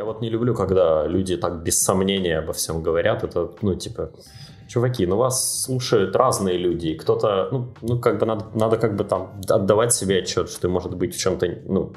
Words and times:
Я 0.00 0.06
вот 0.06 0.22
не 0.22 0.30
люблю, 0.30 0.54
когда 0.54 1.06
люди 1.06 1.36
так 1.36 1.62
без 1.62 1.82
сомнения 1.82 2.38
обо 2.38 2.52
всем 2.52 2.82
говорят. 2.82 3.22
Это, 3.22 3.50
ну, 3.60 3.74
типа, 3.74 4.10
чуваки, 4.66 5.06
ну 5.06 5.16
вас 5.16 5.62
слушают 5.62 6.16
разные 6.16 6.56
люди. 6.56 6.94
Кто-то, 6.94 7.48
ну, 7.52 7.74
ну 7.82 8.00
как 8.00 8.18
бы 8.18 8.24
надо, 8.24 8.46
надо 8.54 8.78
как 8.78 8.96
бы 8.96 9.04
там 9.04 9.42
отдавать 9.46 9.92
себе 9.92 10.20
отчет, 10.20 10.48
что 10.48 10.62
ты, 10.62 10.68
может 10.68 10.96
быть, 10.96 11.14
в 11.14 11.18
чем-то, 11.18 11.46
ну, 11.66 11.92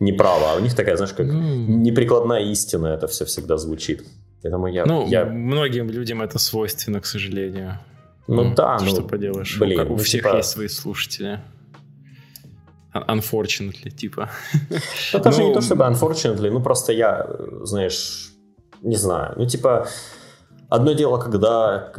неправо. 0.00 0.52
А 0.52 0.56
у 0.56 0.60
них 0.60 0.74
такая, 0.74 0.96
знаешь, 0.96 1.14
как 1.14 1.26
mm. 1.26 1.66
неприкладная 1.66 2.42
истина 2.42 2.88
это 2.88 3.06
все 3.06 3.24
всегда 3.24 3.56
звучит. 3.56 4.04
Поэтому 4.42 4.66
я, 4.66 4.84
ну, 4.84 5.08
я... 5.08 5.24
многим 5.24 5.88
людям 5.88 6.20
это 6.20 6.38
свойственно, 6.38 7.00
к 7.00 7.06
сожалению. 7.06 7.78
Ну, 8.28 8.44
ну 8.44 8.54
да, 8.54 8.78
что 8.78 9.00
ну, 9.00 9.08
поделаешь. 9.08 9.58
Блин, 9.58 9.80
у, 9.80 9.84
у 9.84 9.88
ну, 9.88 9.96
всех 9.96 10.24
типа... 10.24 10.36
есть 10.36 10.50
свои 10.50 10.68
слушатели. 10.68 11.40
Unfortunately, 12.94 13.90
типа. 13.90 14.30
Ну, 15.12 15.18
даже 15.20 15.40
ну, 15.40 15.48
не 15.48 15.54
то 15.54 15.60
чтобы 15.60 15.84
unfortunately, 15.84 16.50
ну 16.50 16.62
просто 16.62 16.92
я, 16.92 17.28
знаешь, 17.62 18.32
не 18.82 18.96
знаю, 18.96 19.34
ну 19.36 19.46
типа 19.46 19.86
одно 20.68 20.92
дело, 20.92 21.18
когда 21.18 21.92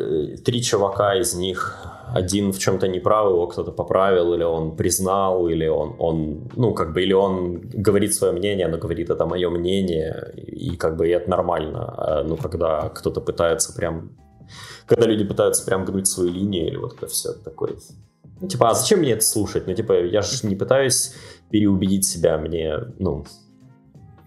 три 0.45 0.61
чувака 0.61 1.15
из 1.15 1.33
них 1.35 1.75
один 2.13 2.51
в 2.51 2.59
чем-то 2.59 2.87
неправ, 2.87 3.29
его 3.29 3.47
кто-то 3.47 3.71
поправил, 3.71 4.33
или 4.33 4.43
он 4.43 4.75
признал, 4.75 5.47
или 5.47 5.67
он, 5.67 5.95
он, 5.99 6.49
ну, 6.55 6.73
как 6.73 6.93
бы, 6.93 7.01
или 7.03 7.13
он 7.13 7.61
говорит 7.61 8.13
свое 8.13 8.33
мнение, 8.33 8.67
но 8.67 8.77
говорит, 8.77 9.09
это 9.09 9.25
мое 9.25 9.49
мнение, 9.49 10.33
и 10.35 10.75
как 10.77 10.97
бы 10.97 11.07
и 11.07 11.11
это 11.11 11.29
нормально. 11.29 11.93
А, 11.97 12.23
ну, 12.23 12.37
когда 12.37 12.89
кто-то 12.89 13.21
пытается 13.21 13.73
прям, 13.75 14.11
когда 14.85 15.07
люди 15.07 15.23
пытаются 15.23 15.65
прям 15.65 15.85
гнуть 15.85 16.07
свою 16.07 16.31
линию, 16.31 16.67
или 16.67 16.77
вот 16.77 16.93
это 16.97 17.07
все 17.07 17.33
такое. 17.33 17.73
Ну, 18.41 18.47
типа, 18.47 18.69
а 18.69 18.73
зачем 18.73 18.99
мне 18.99 19.11
это 19.11 19.21
слушать? 19.21 19.67
Ну, 19.67 19.73
типа, 19.73 20.05
я 20.05 20.21
же 20.21 20.47
не 20.47 20.55
пытаюсь 20.55 21.13
переубедить 21.49 22.05
себя, 22.05 22.37
мне, 22.37 22.75
ну, 22.99 23.25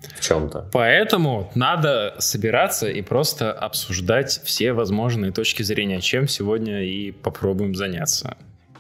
в 0.01 0.21
чем-то. 0.21 0.71
Поэтому 0.73 1.51
надо 1.55 2.15
собираться 2.19 2.89
и 2.89 3.03
просто 3.03 3.53
обсуждать 3.53 4.41
все 4.45 4.73
возможные 4.73 5.33
точки 5.33 5.63
зрения, 5.63 6.01
чем 6.01 6.29
сегодня 6.29 6.85
и 6.85 7.11
попробуем 7.11 7.75
заняться, 7.75 8.37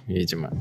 видимо. 0.07 0.53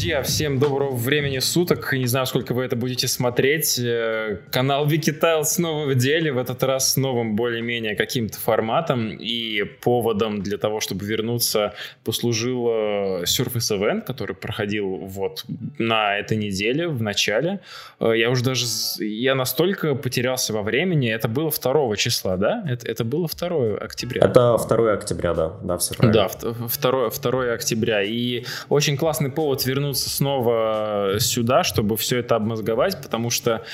Друзья, 0.00 0.22
всем 0.22 0.58
доброго 0.58 0.96
времени 0.96 1.40
суток. 1.40 1.92
Не 1.92 2.06
знаю, 2.06 2.24
сколько 2.24 2.54
вы 2.54 2.64
это 2.64 2.74
будете 2.74 3.06
смотреть. 3.06 3.78
Э, 3.78 4.38
канал 4.50 4.86
Wikitile 4.86 5.44
снова 5.44 5.84
в 5.84 5.94
деле, 5.94 6.32
в 6.32 6.38
этот 6.38 6.62
раз 6.62 6.92
с 6.92 6.96
новым 6.96 7.36
более-менее 7.36 7.94
каким-то 7.94 8.38
форматом. 8.38 9.10
И 9.10 9.62
поводом 9.82 10.40
для 10.40 10.56
того, 10.56 10.80
чтобы 10.80 11.04
вернуться, 11.04 11.74
послужил 12.02 12.68
э, 12.68 13.24
Surface 13.24 13.76
Event, 13.78 14.06
который 14.06 14.34
проходил 14.34 14.88
вот 14.88 15.44
на 15.76 16.16
этой 16.16 16.38
неделе, 16.38 16.88
в 16.88 17.02
начале. 17.02 17.60
Э, 18.00 18.14
я 18.16 18.30
уже 18.30 18.42
даже... 18.42 18.64
Я 19.00 19.34
настолько 19.34 19.94
потерялся 19.94 20.54
во 20.54 20.62
времени. 20.62 21.10
Это 21.10 21.28
было 21.28 21.50
2 21.50 21.96
числа, 21.96 22.38
да? 22.38 22.64
Это, 22.66 22.88
это 22.88 23.04
было 23.04 23.28
2 23.28 23.76
октября. 23.76 24.22
Это 24.24 24.56
2 24.56 24.92
октября, 24.94 25.34
да. 25.34 25.52
Да, 25.62 25.76
все 25.76 25.94
правильно. 25.94 26.30
Да, 26.40 26.54
2, 26.90 27.10
2 27.10 27.52
октября. 27.52 28.02
И 28.02 28.46
очень 28.70 28.96
классный 28.96 29.30
повод 29.30 29.66
вернуться 29.66 29.89
вернуться 29.90 30.10
снова 30.10 31.16
сюда, 31.18 31.64
чтобы 31.64 31.96
все 31.96 32.18
это 32.18 32.36
обмозговать, 32.36 33.00
потому 33.02 33.30
что 33.30 33.64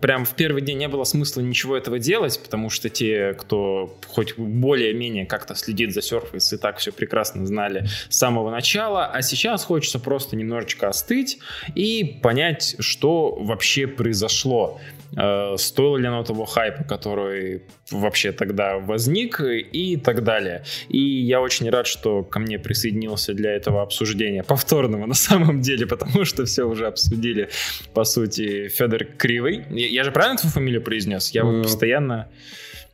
прям 0.00 0.24
в 0.24 0.34
первый 0.34 0.62
день 0.62 0.78
не 0.78 0.88
было 0.88 1.04
смысла 1.04 1.42
ничего 1.42 1.76
этого 1.76 1.98
делать, 1.98 2.40
потому 2.42 2.70
что 2.70 2.88
те, 2.88 3.34
кто 3.34 3.94
хоть 4.08 4.38
более-менее 4.38 5.26
как-то 5.26 5.54
следит 5.54 5.92
за 5.92 6.00
Surface, 6.00 6.54
и 6.54 6.56
так 6.56 6.78
все 6.78 6.92
прекрасно 6.92 7.46
знали 7.46 7.86
с 8.08 8.16
самого 8.16 8.50
начала, 8.50 9.06
а 9.06 9.22
сейчас 9.22 9.64
хочется 9.64 9.98
просто 9.98 10.36
немножечко 10.36 10.88
остыть 10.88 11.38
и 11.74 12.18
понять, 12.22 12.76
что 12.78 13.36
вообще 13.38 13.86
произошло. 13.86 14.80
Э, 15.16 15.54
стоило 15.56 15.96
ли 15.96 16.06
оно 16.06 16.22
того 16.22 16.44
хайпа, 16.44 16.84
который 16.84 17.62
вообще 17.90 18.32
тогда 18.32 18.78
возник 18.78 19.40
и 19.40 19.96
так 19.96 20.22
далее. 20.22 20.64
И 20.88 20.98
я 20.98 21.40
очень 21.40 21.70
рад, 21.70 21.86
что 21.86 22.22
ко 22.22 22.38
мне 22.38 22.58
присоединился 22.58 23.32
для 23.32 23.52
этого 23.52 23.82
обсуждения 23.82 24.42
повторного 24.42 25.06
на 25.06 25.14
самом 25.18 25.60
деле, 25.60 25.86
потому 25.86 26.24
что 26.24 26.44
все 26.44 26.64
уже 26.64 26.86
обсудили, 26.86 27.48
по 27.94 28.04
сути, 28.04 28.68
Федор 28.68 29.04
Кривый. 29.04 29.64
Я, 29.70 29.88
я 29.88 30.04
же 30.04 30.12
правильно 30.12 30.38
твою 30.38 30.52
фамилию 30.52 30.82
произнес? 30.82 31.30
Я 31.30 31.44
вот 31.44 31.62
постоянно... 31.62 32.28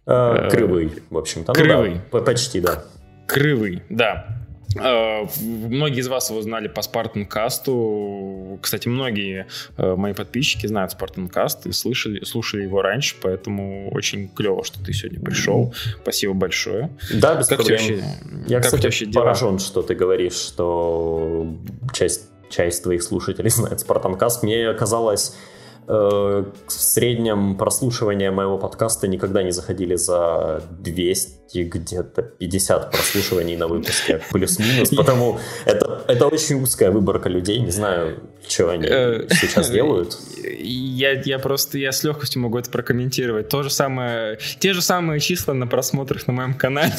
Э, 0.06 0.48
Кривый, 0.50 0.92
в 1.10 1.16
общем-то. 1.16 1.52
Кривый. 1.52 2.00
Ну, 2.12 2.18
да, 2.18 2.24
почти, 2.24 2.60
да. 2.60 2.84
Крывый, 3.26 3.82
да. 3.88 4.43
Э, 4.76 5.26
многие 5.40 6.00
из 6.00 6.08
вас 6.08 6.30
его 6.30 6.42
знали 6.42 6.68
по 6.68 6.82
Спартанкасту. 6.82 8.58
Кстати, 8.60 8.88
многие 8.88 9.46
э, 9.76 9.94
мои 9.94 10.12
подписчики 10.12 10.66
знают 10.66 10.92
Спартанкаст 10.92 11.66
и 11.66 11.72
слышали, 11.72 12.24
слушали 12.24 12.62
его 12.62 12.82
раньше, 12.82 13.16
поэтому 13.20 13.90
очень 13.92 14.28
клево, 14.28 14.64
что 14.64 14.82
ты 14.82 14.92
сегодня 14.92 15.20
пришел. 15.20 15.74
Спасибо 16.02 16.34
большое. 16.34 16.90
Да, 17.12 17.36
без 17.36 17.46
как 17.46 17.58
проблем. 17.58 17.78
Вообще, 17.78 18.04
Я, 18.46 18.56
как 18.56 18.66
кстати, 18.66 18.84
вообще 18.84 19.06
поражен, 19.06 19.58
что 19.58 19.82
ты 19.82 19.94
говоришь, 19.94 20.34
что 20.34 21.46
часть, 21.92 22.28
часть 22.50 22.82
твоих 22.82 23.02
слушателей 23.02 23.50
знает 23.54 23.80
Спартанкаст. 23.80 24.42
Мне 24.42 24.72
казалось 24.74 25.36
в 25.86 26.52
среднем 26.68 27.56
прослушивания 27.56 28.30
моего 28.30 28.58
подкаста 28.58 29.06
никогда 29.06 29.42
не 29.42 29.50
заходили 29.50 29.96
за 29.96 30.62
200, 30.70 31.62
где-то 31.62 32.22
50 32.22 32.90
прослушиваний 32.90 33.56
на 33.56 33.68
выпуске, 33.68 34.20
плюс-минус, 34.30 34.90
потому 34.90 35.38
это, 35.64 36.02
это 36.08 36.26
очень 36.26 36.62
узкая 36.62 36.90
выборка 36.90 37.28
людей, 37.28 37.60
не 37.60 37.70
знаю, 37.70 38.20
что 38.48 38.70
они 38.70 38.86
э, 38.88 39.26
сейчас 39.30 39.70
делают. 39.72 40.16
Я, 40.58 41.12
я 41.12 41.38
просто, 41.38 41.78
я 41.78 41.92
с 41.92 42.04
легкостью 42.04 42.42
могу 42.42 42.58
это 42.58 42.70
прокомментировать. 42.70 43.48
То 43.48 43.62
же 43.62 43.70
самое, 43.70 44.38
те 44.58 44.72
же 44.72 44.82
самые 44.82 45.20
числа 45.20 45.54
на 45.54 45.66
просмотрах 45.66 46.26
на 46.26 46.32
моем 46.32 46.54
канале, 46.54 46.92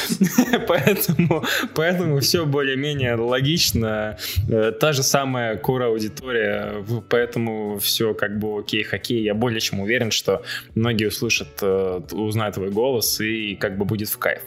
поэтому, 0.68 1.44
поэтому 1.74 2.20
все 2.20 2.46
более-менее 2.46 3.14
логично. 3.14 4.18
Э, 4.48 4.72
та 4.72 4.92
же 4.92 5.02
самая 5.02 5.56
кора 5.56 5.86
аудитория, 5.86 6.84
поэтому 7.08 7.78
все 7.78 8.14
как 8.20 8.38
бы 8.38 8.58
окей, 8.58 8.82
хоккей, 8.82 9.22
я 9.22 9.34
более 9.34 9.60
чем 9.60 9.80
уверен, 9.80 10.10
что 10.10 10.42
многие 10.74 11.06
услышат, 11.06 11.48
э, 11.62 12.02
узнают 12.12 12.54
твой 12.54 12.70
голос 12.70 13.18
и 13.20 13.56
как 13.56 13.78
бы 13.78 13.86
будет 13.86 14.10
в 14.10 14.18
кайф. 14.18 14.42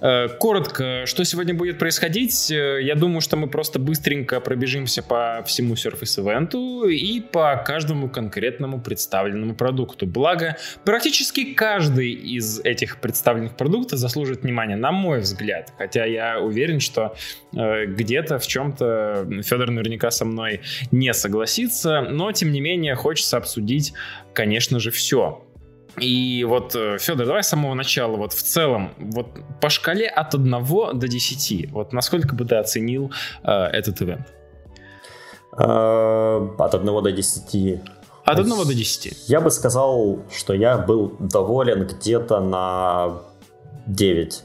Э, 0.00 0.28
коротко, 0.28 1.06
что 1.06 1.24
сегодня 1.24 1.54
будет 1.54 1.78
происходить? 1.78 2.50
Э, 2.50 2.80
я 2.82 2.94
думаю, 2.94 3.20
что 3.20 3.36
мы 3.36 3.48
просто 3.48 3.78
быстренько 3.78 4.40
пробежимся 4.40 5.02
по 5.02 5.42
всему 5.46 5.74
Surface 5.74 6.22
Event 6.22 6.90
и 6.90 7.20
по 7.20 7.56
каждому 7.64 8.08
конкретному 8.08 8.80
представленному 8.80 9.54
продукту. 9.54 10.06
Благо, 10.06 10.56
практически 10.84 11.54
каждый 11.54 12.12
из 12.12 12.60
этих 12.60 13.00
представленных 13.00 13.56
продуктов 13.56 13.98
заслуживает 13.98 14.42
внимания, 14.42 14.76
на 14.76 14.92
мой 14.92 15.20
взгляд. 15.20 15.72
Хотя 15.78 16.04
я 16.04 16.40
уверен, 16.40 16.80
что 16.80 17.16
э, 17.54 17.86
где-то 17.86 18.38
в 18.38 18.46
чем-то 18.46 19.26
Федор 19.42 19.70
наверняка 19.70 20.10
со 20.10 20.24
мной 20.24 20.60
не 20.90 21.12
согласится, 21.14 22.02
но 22.02 22.32
тем 22.32 22.52
не 22.52 22.60
менее 22.60 22.94
хочется 22.94 23.36
обсудить, 23.36 23.94
конечно 24.32 24.78
же, 24.80 24.90
все. 24.90 25.45
И 26.00 26.44
вот, 26.44 26.74
э, 26.74 26.98
Федор, 26.98 27.26
давай 27.26 27.42
с 27.42 27.48
самого 27.48 27.74
начала, 27.74 28.16
вот 28.16 28.32
в 28.32 28.42
целом, 28.42 28.90
вот 28.98 29.28
по 29.60 29.70
шкале 29.70 30.06
от 30.06 30.34
1 30.34 30.50
до 30.94 31.08
10, 31.08 31.70
вот 31.72 31.92
насколько 31.92 32.34
бы 32.34 32.44
ты 32.44 32.56
оценил 32.56 33.12
э, 33.42 33.50
этот 33.50 34.02
ивент? 34.02 34.26
Э, 35.58 36.48
от 36.58 36.74
1 36.74 37.02
до 37.02 37.12
10. 37.12 37.80
От 38.24 38.38
1 38.38 38.48
до 38.48 38.74
10. 38.74 39.28
Я 39.28 39.40
бы 39.40 39.50
сказал, 39.50 40.18
что 40.36 40.52
я 40.52 40.76
был 40.76 41.16
доволен 41.18 41.86
где-то 41.86 42.40
на 42.40 43.22
9. 43.86 44.44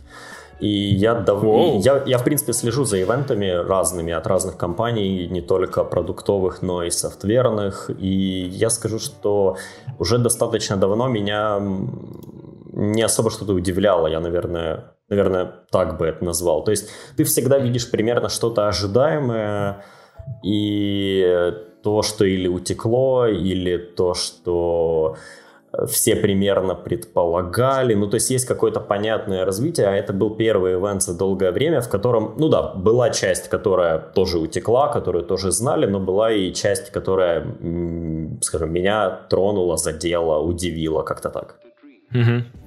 И 0.62 0.68
я, 0.68 1.16
дав... 1.16 1.44
я, 1.86 2.04
я, 2.06 2.18
в 2.18 2.24
принципе, 2.24 2.54
слежу 2.54 2.86
за 2.86 2.98
ивентами 2.98 3.50
разными 3.50 4.14
от 4.14 4.28
разных 4.28 4.58
компаний, 4.58 5.28
не 5.28 5.42
только 5.42 5.84
продуктовых, 5.84 6.62
но 6.62 6.84
и 6.84 6.92
софтверных. 6.92 7.90
И 8.00 8.48
я 8.52 8.70
скажу, 8.70 9.00
что 9.00 9.58
уже 10.00 10.18
достаточно 10.18 10.78
давно 10.78 11.08
меня 11.08 11.60
не 12.74 13.02
особо 13.02 13.32
что-то 13.32 13.54
удивляло. 13.54 14.08
Я, 14.08 14.20
наверное, 14.20 14.94
наверное, 15.10 15.52
так 15.72 15.98
бы 15.98 16.06
это 16.06 16.24
назвал. 16.24 16.64
То 16.64 16.72
есть 16.72 16.90
ты 17.18 17.24
всегда 17.24 17.60
видишь 17.60 17.90
примерно 17.92 18.30
что-то 18.30 18.68
ожидаемое, 18.68 19.84
и 20.44 21.54
то, 21.84 22.02
что 22.04 22.26
или 22.26 22.48
утекло, 22.48 23.28
или 23.28 23.78
то, 23.78 24.14
что 24.14 25.16
все 25.88 26.16
примерно 26.16 26.76
предполагали. 26.76 27.94
Ну, 27.94 28.08
то 28.08 28.16
есть 28.16 28.30
есть 28.30 28.46
какое-то 28.46 28.80
понятное 28.80 29.46
развитие, 29.46 29.88
а 29.88 29.96
это 29.96 30.14
был 30.14 30.36
первый 30.36 30.74
ивент 30.74 31.02
за 31.02 31.18
долгое 31.18 31.52
время, 31.52 31.82
в 31.82 31.90
котором, 31.90 32.36
ну 32.38 32.50
да, 32.50 32.74
была 32.74 33.10
часть, 33.10 33.50
которая 33.50 34.00
тоже 34.00 34.38
утекла, 34.38 34.90
которую 34.90 35.24
тоже 35.26 35.52
знали, 35.52 35.86
но 35.86 36.00
была 36.00 36.32
и 36.32 36.54
часть, 36.54 36.92
которая, 36.92 37.46
скажем, 38.42 38.74
меня 38.74 39.10
тронула, 39.30 39.78
задела, 39.78 40.40
удивила, 40.40 41.04
как-то 41.04 41.30
так. 41.30 41.60
Угу. 42.14 42.61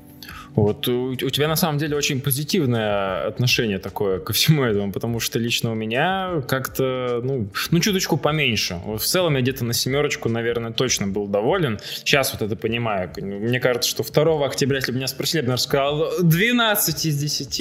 Вот 0.57 0.87
у, 0.89 1.11
у 1.11 1.15
тебя 1.31 1.49
на 1.49 1.57
самом 1.57 1.79
деле 1.79 1.97
очень 1.97 2.21
позитивное 2.21 3.27
отношение 3.27 3.79
такое 3.79 4.21
ко 4.21 4.33
всему 4.33 4.63
этому, 4.65 4.93
потому 4.93 5.19
что 5.21 5.39
лично 5.39 5.73
у 5.73 5.75
меня 5.75 6.43
как-то, 6.49 7.21
ну, 7.25 7.49
ну 7.71 7.81
чуточку 7.81 8.17
поменьше. 8.17 8.81
В 8.85 9.03
целом 9.03 9.35
я 9.35 9.41
где-то 9.41 9.65
на 9.65 9.73
семерочку, 9.73 10.29
наверное, 10.29 10.73
точно 10.73 11.09
был 11.09 11.27
доволен. 11.27 11.81
Сейчас 11.83 12.33
вот 12.33 12.43
это 12.43 12.57
понимаю. 12.57 13.11
Мне 13.17 13.59
кажется, 13.59 13.91
что 13.91 14.05
2 14.05 14.47
октября, 14.47 14.79
если 14.79 14.93
бы 14.93 14.99
меня 14.99 15.09
спросили, 15.09 15.39
я 15.39 15.43
бы, 15.43 15.49
наверное, 15.49 15.63
сказал 15.63 16.11
12 16.23 17.07
из 17.07 17.19
10. 17.19 17.61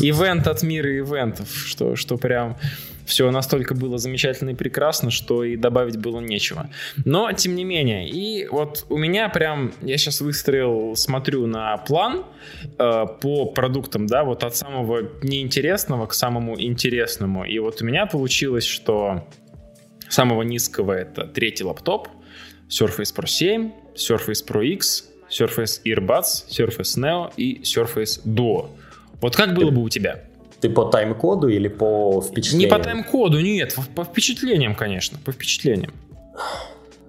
Ивент 0.00 0.46
от 0.46 0.62
мира 0.62 0.96
ивентов, 0.96 1.48
что, 1.66 1.96
что 1.96 2.16
прям 2.16 2.56
все 3.08 3.30
настолько 3.30 3.74
было 3.74 3.96
замечательно 3.98 4.50
и 4.50 4.54
прекрасно, 4.54 5.10
что 5.10 5.42
и 5.42 5.56
добавить 5.56 5.96
было 5.96 6.20
нечего. 6.20 6.68
Но, 7.04 7.32
тем 7.32 7.56
не 7.56 7.64
менее, 7.64 8.08
и 8.08 8.46
вот 8.46 8.84
у 8.90 8.98
меня 8.98 9.28
прям, 9.30 9.72
я 9.80 9.96
сейчас 9.96 10.20
выстроил, 10.20 10.94
смотрю 10.94 11.46
на 11.46 11.76
план 11.78 12.26
э, 12.78 13.06
по 13.20 13.46
продуктам, 13.46 14.06
да, 14.06 14.24
вот 14.24 14.44
от 14.44 14.54
самого 14.54 15.10
неинтересного 15.22 16.06
к 16.06 16.12
самому 16.12 16.60
интересному. 16.60 17.44
И 17.44 17.58
вот 17.58 17.80
у 17.80 17.84
меня 17.86 18.04
получилось, 18.04 18.64
что 18.64 19.26
самого 20.10 20.42
низкого 20.42 20.92
это 20.92 21.24
третий 21.24 21.64
лаптоп, 21.64 22.08
Surface 22.68 23.16
Pro 23.16 23.26
7, 23.26 23.72
Surface 23.94 24.46
Pro 24.46 24.62
X, 24.62 25.08
Surface 25.30 25.80
Earbuds, 25.84 26.48
Surface 26.50 26.98
Neo 26.98 27.32
и 27.38 27.62
Surface 27.62 28.20
Duo. 28.24 28.68
Вот 29.22 29.34
как 29.34 29.54
было 29.54 29.70
бы 29.70 29.82
у 29.82 29.88
тебя? 29.88 30.24
Ты 30.60 30.70
по 30.70 30.84
тайм-коду 30.84 31.48
или 31.48 31.68
по 31.68 32.20
впечатлениям? 32.20 32.70
Не 32.70 32.76
по 32.76 32.82
тайм-коду, 32.82 33.40
нет, 33.40 33.76
по 33.94 34.04
впечатлениям, 34.04 34.74
конечно, 34.74 35.18
по 35.24 35.32
впечатлениям. 35.32 35.92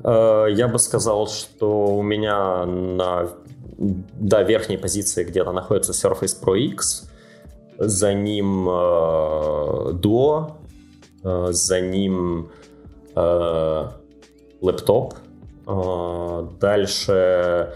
Э, 0.03 0.47
я 0.51 0.67
бы 0.67 0.77
сказал, 0.79 1.27
что 1.27 1.87
у 1.87 2.03
меня 2.03 2.65
на 2.65 3.29
да, 3.77 4.43
верхней 4.43 4.77
позиции 4.77 5.23
где-то 5.23 5.51
находится 5.51 5.93
Surface 5.93 6.35
Pro 6.41 6.57
X, 6.57 7.09
за 7.77 8.13
ним 8.13 8.67
э, 8.69 9.93
Duo, 9.93 10.57
э, 11.23 11.47
за 11.51 11.81
ним 11.81 12.49
э, 13.15 13.87
лэптоп, 14.61 15.13
э, 15.65 16.47
дальше 16.59 17.73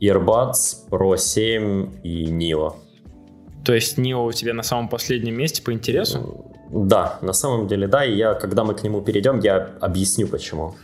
Earbuds 0.00 0.88
Pro 0.90 1.16
7 1.16 1.90
и 2.02 2.26
Neo. 2.26 2.74
То 3.64 3.74
есть 3.74 3.98
Нио 3.98 4.24
у 4.24 4.32
тебя 4.32 4.54
на 4.54 4.62
самом 4.62 4.88
последнем 4.88 5.34
месте 5.36 5.62
по 5.62 5.72
интересу? 5.72 6.46
Да, 6.70 7.18
на 7.22 7.32
самом 7.32 7.68
деле 7.68 7.86
да, 7.86 8.04
и 8.04 8.16
я, 8.16 8.34
когда 8.34 8.64
мы 8.64 8.74
к 8.74 8.82
нему 8.82 9.02
перейдем, 9.02 9.40
я 9.40 9.70
объясню 9.80 10.26
почему. 10.26 10.74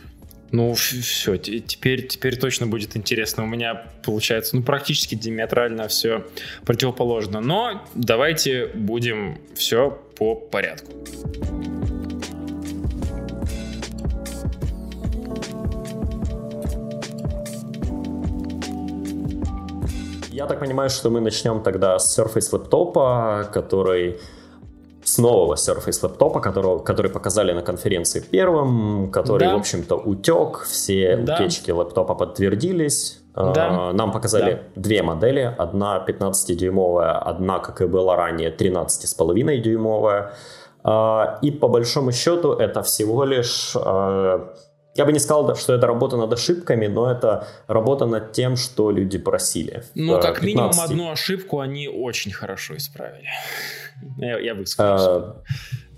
Ну, 0.51 0.73
все, 0.73 1.37
теперь, 1.37 2.07
теперь 2.07 2.37
точно 2.37 2.65
будет 2.65 2.97
интересно. 2.97 3.43
У 3.43 3.47
меня 3.47 3.85
получается, 4.03 4.55
ну, 4.55 4.63
практически 4.63 5.13
диаметрально 5.13 5.87
все 5.87 6.25
противоположно. 6.65 7.39
Но 7.39 7.83
давайте 7.93 8.67
будем 8.73 9.37
все 9.55 9.91
по 10.17 10.35
порядку. 10.35 10.91
Я 20.39 20.45
так 20.45 20.59
понимаю, 20.59 20.89
что 20.89 21.09
мы 21.09 21.19
начнем 21.19 21.61
тогда 21.61 21.99
с 21.99 22.17
Surface 22.17 22.47
лэптопа, 22.53 23.49
который 23.51 24.21
с 25.03 25.17
нового 25.17 25.55
Surface 25.55 25.99
лэптопа, 26.01 26.39
которого, 26.39 26.79
который 26.79 27.11
показали 27.11 27.51
на 27.51 27.61
конференции 27.61 28.21
первым, 28.21 29.11
который, 29.11 29.47
да. 29.47 29.55
в 29.55 29.59
общем-то, 29.59 29.95
утек, 29.97 30.63
все 30.63 31.17
да. 31.17 31.35
утечки 31.35 31.71
лэптопа 31.71 32.15
подтвердились. 32.15 33.21
Да. 33.35 33.91
Нам 33.91 34.13
показали 34.13 34.53
да. 34.53 34.81
две 34.81 35.03
модели, 35.03 35.55
одна 35.57 36.05
15-дюймовая, 36.07 37.17
одна, 37.17 37.59
как 37.59 37.81
и 37.81 37.85
была 37.85 38.15
ранее, 38.15 38.49
13,5-дюймовая. 38.49 40.31
А, 40.85 41.39
и 41.41 41.51
по 41.51 41.67
большому 41.67 42.13
счету 42.13 42.53
это 42.53 42.81
всего 42.81 43.25
лишь 43.25 43.73
а, 43.75 44.53
я 44.95 45.05
бы 45.05 45.13
не 45.13 45.19
сказал, 45.19 45.55
что 45.55 45.73
это 45.73 45.87
работа 45.87 46.17
над 46.17 46.33
ошибками, 46.33 46.87
но 46.87 47.11
это 47.11 47.47
работа 47.67 48.05
над 48.05 48.31
тем, 48.31 48.55
что 48.55 48.91
люди 48.91 49.17
просили. 49.17 49.83
Ну, 49.95 50.19
как 50.19 50.39
15. 50.39 50.43
минимум 50.43 50.79
одну 50.79 51.11
ошибку 51.11 51.59
они 51.59 51.87
очень 51.87 52.31
хорошо 52.31 52.75
исправили. 52.75 53.29
Я, 54.17 54.39
я 54.39 54.55
бы 54.55 54.65
сказал. 54.65 55.43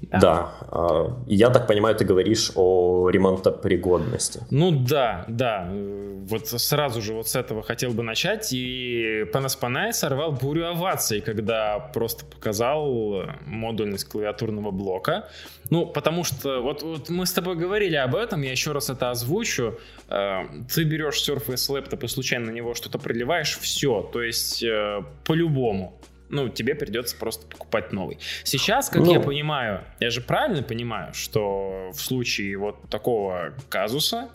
Да. 0.01 0.19
да. 0.19 0.51
А, 0.71 1.23
я 1.27 1.49
так 1.49 1.67
понимаю, 1.67 1.95
ты 1.95 2.05
говоришь 2.05 2.51
о 2.55 3.09
ремонтопригодности. 3.09 4.41
Ну 4.49 4.71
да, 4.71 5.25
да. 5.27 5.69
Вот 5.71 6.47
сразу 6.47 7.01
же 7.01 7.13
вот 7.13 7.27
с 7.27 7.35
этого 7.35 7.63
хотел 7.63 7.91
бы 7.91 8.03
начать. 8.03 8.49
И 8.51 9.25
Панас 9.33 9.55
Панай 9.55 9.93
сорвал 9.93 10.31
бурю 10.31 10.67
оваций, 10.67 11.21
когда 11.21 11.79
просто 11.79 12.25
показал 12.25 13.23
модульность 13.45 14.05
клавиатурного 14.05 14.71
блока. 14.71 15.27
Ну, 15.69 15.85
потому 15.85 16.23
что 16.23 16.61
вот, 16.61 16.83
вот 16.83 17.09
мы 17.09 17.25
с 17.25 17.31
тобой 17.31 17.55
говорили 17.55 17.95
об 17.95 18.15
этом, 18.15 18.41
я 18.41 18.51
еще 18.51 18.73
раз 18.73 18.89
это 18.89 19.09
озвучу. 19.11 19.79
Э, 20.09 20.41
ты 20.73 20.83
берешь 20.83 21.27
Surface 21.27 21.69
Laptop 21.69 22.03
и 22.03 22.07
случайно 22.07 22.47
на 22.47 22.51
него 22.51 22.73
что-то 22.73 22.99
проливаешь, 22.99 23.57
все. 23.57 24.01
То 24.11 24.21
есть 24.21 24.61
э, 24.63 25.01
по-любому 25.23 25.97
ну, 26.31 26.49
тебе 26.49 26.75
придется 26.75 27.15
просто 27.15 27.45
покупать 27.45 27.91
новый. 27.91 28.17
Сейчас, 28.43 28.89
как 28.89 29.03
ну, 29.03 29.13
я 29.13 29.19
понимаю, 29.19 29.83
я 29.99 30.09
же 30.09 30.21
правильно 30.21 30.63
понимаю, 30.63 31.13
что 31.13 31.91
в 31.93 32.01
случае 32.01 32.57
вот 32.57 32.89
такого 32.89 33.53
казуса, 33.69 34.29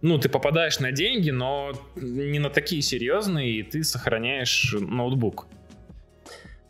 ну, 0.00 0.18
ты 0.18 0.28
попадаешь 0.28 0.80
на 0.80 0.92
деньги, 0.92 1.30
но 1.30 1.72
не 1.96 2.38
на 2.38 2.50
такие 2.50 2.82
серьезные, 2.82 3.52
и 3.52 3.62
ты 3.62 3.84
сохраняешь 3.84 4.74
ноутбук. 4.78 5.46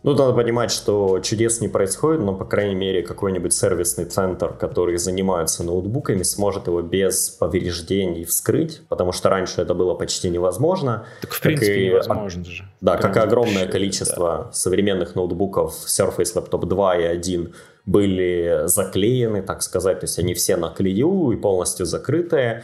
Ну, 0.04 0.12
надо 0.12 0.34
понимать, 0.34 0.70
что 0.70 1.18
чудес 1.20 1.62
не 1.62 1.68
происходит, 1.68 2.20
но, 2.20 2.34
по 2.34 2.44
крайней 2.44 2.74
мере, 2.74 3.02
какой-нибудь 3.02 3.54
сервисный 3.54 4.04
центр, 4.04 4.52
который 4.52 4.98
занимается 4.98 5.64
ноутбуками, 5.64 6.22
сможет 6.22 6.66
его 6.66 6.82
без 6.82 7.30
повреждений 7.30 8.24
вскрыть, 8.26 8.82
потому 8.90 9.12
что 9.12 9.30
раньше 9.30 9.62
это 9.62 9.72
было 9.72 9.94
почти 9.94 10.28
невозможно. 10.28 11.06
Так, 11.22 11.32
в 11.32 11.40
принципе, 11.40 11.86
и, 11.86 11.86
невозможно 11.86 12.44
же. 12.44 12.64
Да, 12.82 12.98
Прям 12.98 13.12
как 13.14 13.16
и 13.16 13.26
огромное 13.26 13.66
количество 13.66 14.44
да. 14.44 14.52
современных 14.52 15.14
ноутбуков 15.14 15.74
Surface 15.86 16.34
Laptop 16.36 16.66
2 16.66 16.96
и 16.98 17.04
1 17.04 17.54
были 17.86 18.64
заклеены, 18.66 19.40
так 19.40 19.62
сказать, 19.62 20.00
то 20.00 20.04
есть 20.04 20.18
они 20.18 20.34
все 20.34 20.56
на 20.56 20.68
клею 20.68 21.30
и 21.30 21.36
полностью 21.36 21.86
закрытые. 21.86 22.62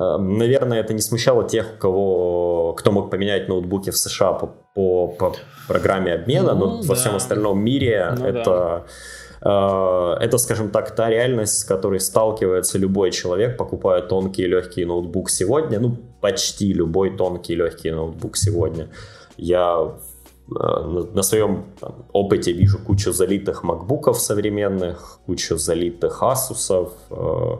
Эм, 0.00 0.38
наверное, 0.38 0.80
это 0.80 0.94
не 0.94 1.02
смущало 1.02 1.44
тех, 1.44 1.74
у 1.74 1.78
кого, 1.78 2.72
кто 2.72 2.90
мог 2.90 3.10
поменять 3.10 3.48
ноутбуки 3.48 3.90
в 3.90 3.98
США 3.98 4.32
по, 4.32 4.46
по, 4.74 5.08
по 5.08 5.34
программе 5.68 6.14
обмена, 6.14 6.54
ну, 6.54 6.66
но 6.66 6.82
да. 6.82 6.88
во 6.88 6.94
всем 6.94 7.16
остальном 7.16 7.62
мире 7.62 8.14
ну, 8.16 8.24
это, 8.24 8.84
да. 9.42 10.16
э, 10.20 10.24
это, 10.24 10.38
скажем 10.38 10.70
так, 10.70 10.94
та 10.94 11.10
реальность, 11.10 11.58
с 11.58 11.64
которой 11.64 12.00
сталкивается 12.00 12.78
любой 12.78 13.10
человек, 13.10 13.58
покупая 13.58 14.00
тонкий 14.00 14.44
и 14.44 14.46
легкий 14.46 14.86
ноутбук 14.86 15.28
сегодня, 15.28 15.78
ну, 15.80 15.96
почти 16.22 16.72
любой 16.72 17.16
тонкий 17.16 17.52
и 17.52 17.56
легкий 17.56 17.90
ноутбук 17.90 18.38
сегодня. 18.38 18.88
Я 19.36 19.92
э, 20.48 21.14
на 21.14 21.22
своем 21.22 21.64
опыте 22.12 22.52
вижу 22.52 22.78
кучу 22.78 23.12
залитых 23.12 23.64
макбуков 23.64 24.18
современных, 24.18 25.20
кучу 25.26 25.58
залитых 25.58 26.22
э, 27.10 27.56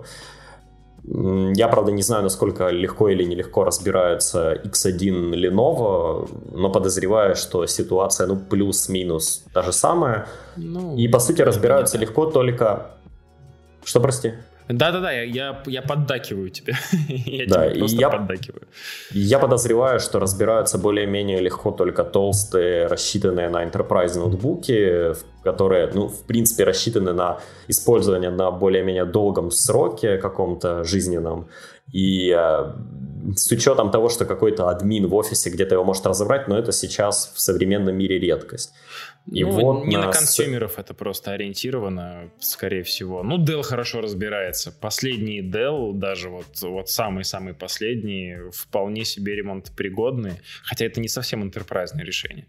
я, 1.04 1.68
правда, 1.68 1.92
не 1.92 2.02
знаю, 2.02 2.22
насколько 2.22 2.68
легко 2.68 3.08
или 3.08 3.24
нелегко 3.24 3.64
разбирается 3.64 4.52
X1 4.64 5.32
Lenovo, 5.32 6.28
но 6.52 6.70
подозреваю, 6.70 7.36
что 7.36 7.66
ситуация, 7.66 8.26
ну, 8.26 8.36
плюс-минус 8.36 9.44
та 9.52 9.62
же 9.62 9.72
самая. 9.72 10.26
Ну, 10.56 10.96
и, 10.96 11.08
по 11.08 11.18
сути, 11.18 11.42
разбираются 11.42 11.98
легко 11.98 12.26
только... 12.26 12.90
Что, 13.84 14.00
прости? 14.00 14.34
Да-да-да, 14.72 15.10
я, 15.10 15.22
я, 15.22 15.62
я 15.66 15.82
поддакиваю 15.82 16.50
тебе. 16.50 16.74
я 17.08 17.46
да, 17.46 17.68
тебе 17.68 17.78
просто 17.78 18.00
я, 18.00 18.08
поддакиваю. 18.08 18.62
Я 19.10 19.38
подозреваю, 19.38 20.00
что 20.00 20.18
разбираются 20.18 20.78
более-менее 20.78 21.40
легко 21.40 21.70
только 21.70 22.04
толстые, 22.04 22.86
рассчитанные 22.86 23.48
на 23.48 23.64
enterprise 23.64 24.16
ноутбуки, 24.16 25.14
которые, 25.42 25.90
ну, 25.94 26.08
в 26.08 26.22
принципе, 26.26 26.64
рассчитаны 26.64 27.12
на 27.12 27.38
использование 27.68 28.30
на 28.30 28.50
более-менее 28.50 29.04
долгом 29.04 29.50
сроке 29.50 30.18
каком-то 30.18 30.84
жизненном. 30.84 31.48
И 31.92 32.30
э, 32.30 32.72
с 33.36 33.50
учетом 33.52 33.90
того, 33.90 34.08
что 34.08 34.24
какой-то 34.24 34.68
админ 34.68 35.06
в 35.06 35.14
офисе 35.14 35.50
где-то 35.50 35.74
его 35.74 35.84
может 35.84 36.06
разобрать, 36.06 36.48
но 36.48 36.58
это 36.58 36.72
сейчас 36.72 37.32
в 37.34 37.40
современном 37.40 37.96
мире 37.96 38.18
редкость. 38.18 38.72
И 39.30 39.44
ну, 39.44 39.50
вот 39.50 39.86
не 39.86 39.96
на, 39.96 40.06
на 40.06 40.12
консюмеров 40.12 40.78
это 40.78 40.94
просто 40.94 41.32
ориентировано, 41.32 42.30
скорее 42.40 42.82
всего. 42.82 43.22
Ну, 43.22 43.44
Dell 43.44 43.62
хорошо 43.62 44.00
разбирается. 44.00 44.72
Последний 44.72 45.42
Dell, 45.42 45.92
даже 45.92 46.30
вот, 46.30 46.60
вот 46.62 46.88
самый-самый 46.88 47.54
последний, 47.54 48.36
вполне 48.52 49.04
себе 49.04 49.36
ремонтопригодный, 49.36 50.40
хотя 50.62 50.86
это 50.86 51.00
не 51.00 51.08
совсем 51.08 51.42
интерпрайзное 51.42 52.04
решение. 52.04 52.46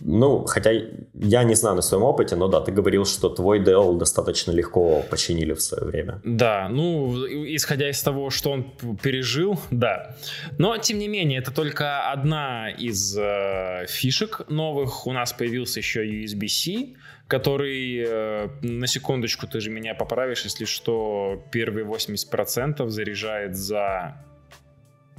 Ну, 0.00 0.44
хотя 0.44 0.70
я 1.14 1.44
не 1.44 1.54
знаю 1.54 1.76
на 1.76 1.82
своем 1.82 2.04
опыте, 2.04 2.36
но 2.36 2.48
да, 2.48 2.60
ты 2.60 2.72
говорил, 2.72 3.04
что 3.06 3.28
твой 3.28 3.60
Dell 3.60 3.96
достаточно 3.98 4.52
легко 4.52 5.02
починили 5.10 5.54
в 5.54 5.60
свое 5.60 5.84
время. 5.84 6.20
Да, 6.24 6.68
ну, 6.68 7.14
исходя 7.26 7.88
из 7.88 8.02
того, 8.02 8.30
что 8.30 8.50
он 8.50 8.64
пережил, 9.02 9.58
да. 9.70 10.14
Но, 10.58 10.76
тем 10.76 10.98
не 10.98 11.08
менее, 11.08 11.38
это 11.38 11.52
только 11.52 12.12
одна 12.12 12.70
из 12.70 13.16
э, 13.18 13.86
фишек 13.88 14.42
новых. 14.48 15.06
У 15.06 15.12
нас 15.12 15.32
появился 15.32 15.80
еще 15.80 16.04
USB-C, 16.04 16.94
который, 17.26 18.04
э, 18.06 18.48
на 18.62 18.86
секундочку, 18.86 19.46
ты 19.46 19.60
же 19.60 19.70
меня 19.70 19.94
поправишь, 19.94 20.44
если 20.44 20.66
что, 20.66 21.42
первые 21.50 21.86
80% 21.86 22.88
заряжает 22.88 23.56
за 23.56 24.22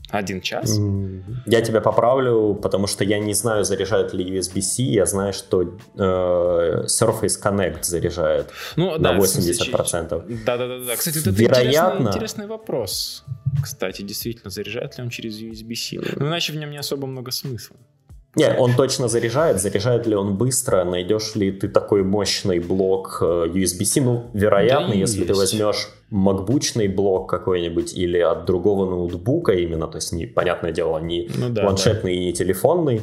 один 0.10 0.42
час? 0.42 0.80
Я 1.46 1.62
тебя 1.62 1.82
поправлю, 1.82 2.56
потому 2.56 2.88
что 2.88 3.04
я 3.04 3.20
не 3.20 3.34
знаю, 3.34 3.64
заряжает 3.64 4.14
ли 4.14 4.40
USB-C. 4.40 4.84
Я 4.84 5.06
знаю, 5.06 5.34
что 5.34 5.64
э, 5.64 6.86
Surface 6.86 7.42
Connect 7.44 7.84
заряжает 7.84 8.52
ну, 8.76 8.98
на 8.98 9.14
да, 9.14 9.18
80%. 9.18 10.44
Да-да-да. 10.46 10.96
Кстати, 10.96 11.20
это 11.20 11.30
Вероятно... 11.30 12.00
интересный, 12.00 12.08
интересный 12.08 12.48
вопрос. 12.48 13.26
Кстати, 13.62 14.02
действительно, 14.02 14.50
заряжает 14.50 14.98
ли 14.98 15.04
он 15.04 15.10
через 15.10 15.42
USB-C? 15.42 16.16
Ну, 16.18 16.28
иначе 16.28 16.54
в 16.54 16.56
нем 16.56 16.72
не 16.72 16.78
особо 16.78 17.08
много 17.08 17.32
смысла. 17.32 17.76
Нет, 18.38 18.56
он 18.60 18.76
точно 18.76 19.08
заряжает. 19.08 19.60
Заряжает 19.62 20.06
ли 20.08 20.16
он 20.16 20.38
быстро? 20.38 20.84
Найдешь 20.84 21.36
ли 21.36 21.52
ты 21.52 21.68
такой 21.68 22.04
мощный 22.04 22.60
блок 22.60 23.18
э, 23.22 23.48
USB-C? 23.48 24.02
Ну, 24.02 24.26
вероятно, 24.34 24.90
да 24.90 24.94
если 24.94 25.18
есть. 25.18 25.28
ты 25.28 25.34
возьмешь 25.34 25.90
макбучный 26.10 26.88
блок 26.88 27.30
какой-нибудь 27.30 27.94
или 27.94 28.20
от 28.20 28.46
другого 28.46 28.90
ноутбука 28.90 29.54
именно, 29.54 29.88
то 29.88 29.98
есть, 29.98 30.14
не, 30.14 30.26
понятное 30.26 30.72
дело, 30.72 31.00
не 31.00 31.30
ну, 31.36 31.50
да, 31.50 31.64
планшетный 31.64 32.16
да. 32.16 32.22
и 32.22 32.26
не 32.26 32.34
телефонный, 32.34 33.02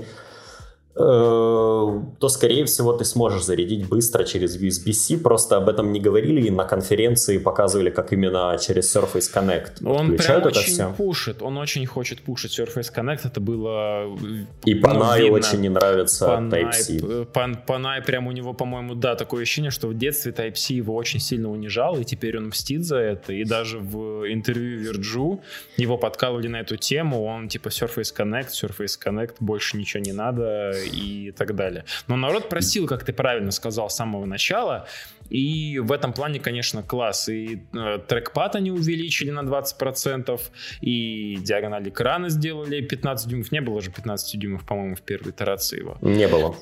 то, 0.95 2.29
скорее 2.29 2.65
всего, 2.65 2.93
ты 2.93 3.05
сможешь 3.05 3.45
зарядить 3.45 3.89
быстро 3.89 4.25
через 4.25 4.57
USB-C. 4.57 5.19
Просто 5.19 5.57
об 5.57 5.69
этом 5.69 5.93
не 5.93 5.99
говорили 5.99 6.47
и 6.47 6.51
на 6.51 6.65
конференции 6.65 7.39
показывали, 7.39 7.91
как 7.91 8.13
именно 8.13 8.57
через 8.61 8.95
Surface 8.95 9.33
Connect 9.35 9.85
Он 9.85 10.17
прям 10.17 10.39
это 10.39 10.49
очень 10.49 10.73
все. 10.73 10.95
пушит, 10.97 11.43
он 11.43 11.59
очень 11.59 11.85
хочет 11.87 12.21
пушить 12.23 12.59
Surface 12.59 12.95
Connect. 12.95 13.21
Это 13.25 13.41
было 13.41 14.17
И 14.65 14.75
Панай 14.77 15.29
ну, 15.29 15.35
очень 15.35 15.61
не 15.61 15.69
нравится 15.69 16.27
Type-C. 16.27 17.27
Пан, 17.33 17.57
Панай 17.67 18.01
прям 18.01 18.29
у 18.29 18.33
него, 18.33 18.53
по-моему, 18.53 18.95
да, 18.95 19.17
такое 19.17 19.43
ощущение, 19.43 19.73
что 19.73 19.89
в 19.89 19.95
детстве 19.99 20.31
Type-C 20.31 20.75
его 20.75 20.95
очень 20.95 21.19
сильно 21.19 21.51
унижал, 21.51 21.99
и 21.99 22.05
теперь 22.05 22.39
он 22.39 22.49
мстит 22.49 22.85
за 22.85 22.99
это. 22.99 23.33
И 23.33 23.45
даже 23.45 23.79
в 23.79 24.33
интервью 24.33 24.93
Virju 24.93 25.41
его 25.77 25.99
подкалывали 25.99 26.47
на 26.47 26.61
эту 26.61 26.77
тему. 26.77 27.25
Он 27.25 27.49
типа 27.49 27.69
Surface 27.69 28.15
Connect, 28.17 28.51
Surface 28.51 28.97
Connect, 29.05 29.35
больше 29.41 29.77
ничего 29.77 30.01
не 30.01 30.13
надо 30.13 30.73
и 30.87 31.31
так 31.33 31.55
далее. 31.55 31.85
Но 32.09 32.17
народ 32.17 32.49
просил, 32.49 32.87
как 32.87 33.05
ты 33.05 33.13
правильно 33.13 33.51
сказал, 33.51 33.91
с 33.91 33.97
самого 33.97 34.27
начала, 34.27 34.87
и 35.31 35.79
в 35.79 35.93
этом 35.93 36.13
плане, 36.13 36.41
конечно, 36.41 36.83
класс. 36.83 37.29
И 37.29 37.63
э, 37.73 37.99
трекпад 38.07 38.57
они 38.57 38.71
увеличили 38.71 39.31
на 39.31 39.41
20%, 39.41 40.41
и 40.81 41.37
диагональ 41.41 41.89
экрана 41.89 42.29
сделали 42.29 42.81
15 42.81 43.29
дюймов. 43.29 43.53
Не 43.53 43.61
было 43.61 43.81
же 43.81 43.91
15 43.91 44.39
дюймов, 44.39 44.65
по-моему, 44.67 44.95
в 44.95 45.03
первой 45.03 45.31
итерации 45.31 45.79
его. 45.79 45.97
Не 46.01 46.29
было. 46.29 46.55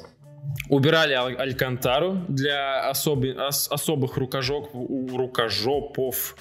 Убирали 0.68 1.12
алькантару 1.14 2.24
для 2.28 2.88
особи, 2.88 3.30
ос, 3.30 3.68
особых 3.70 4.16
рукожоп, 4.16 4.70
рукожопов 4.74 6.36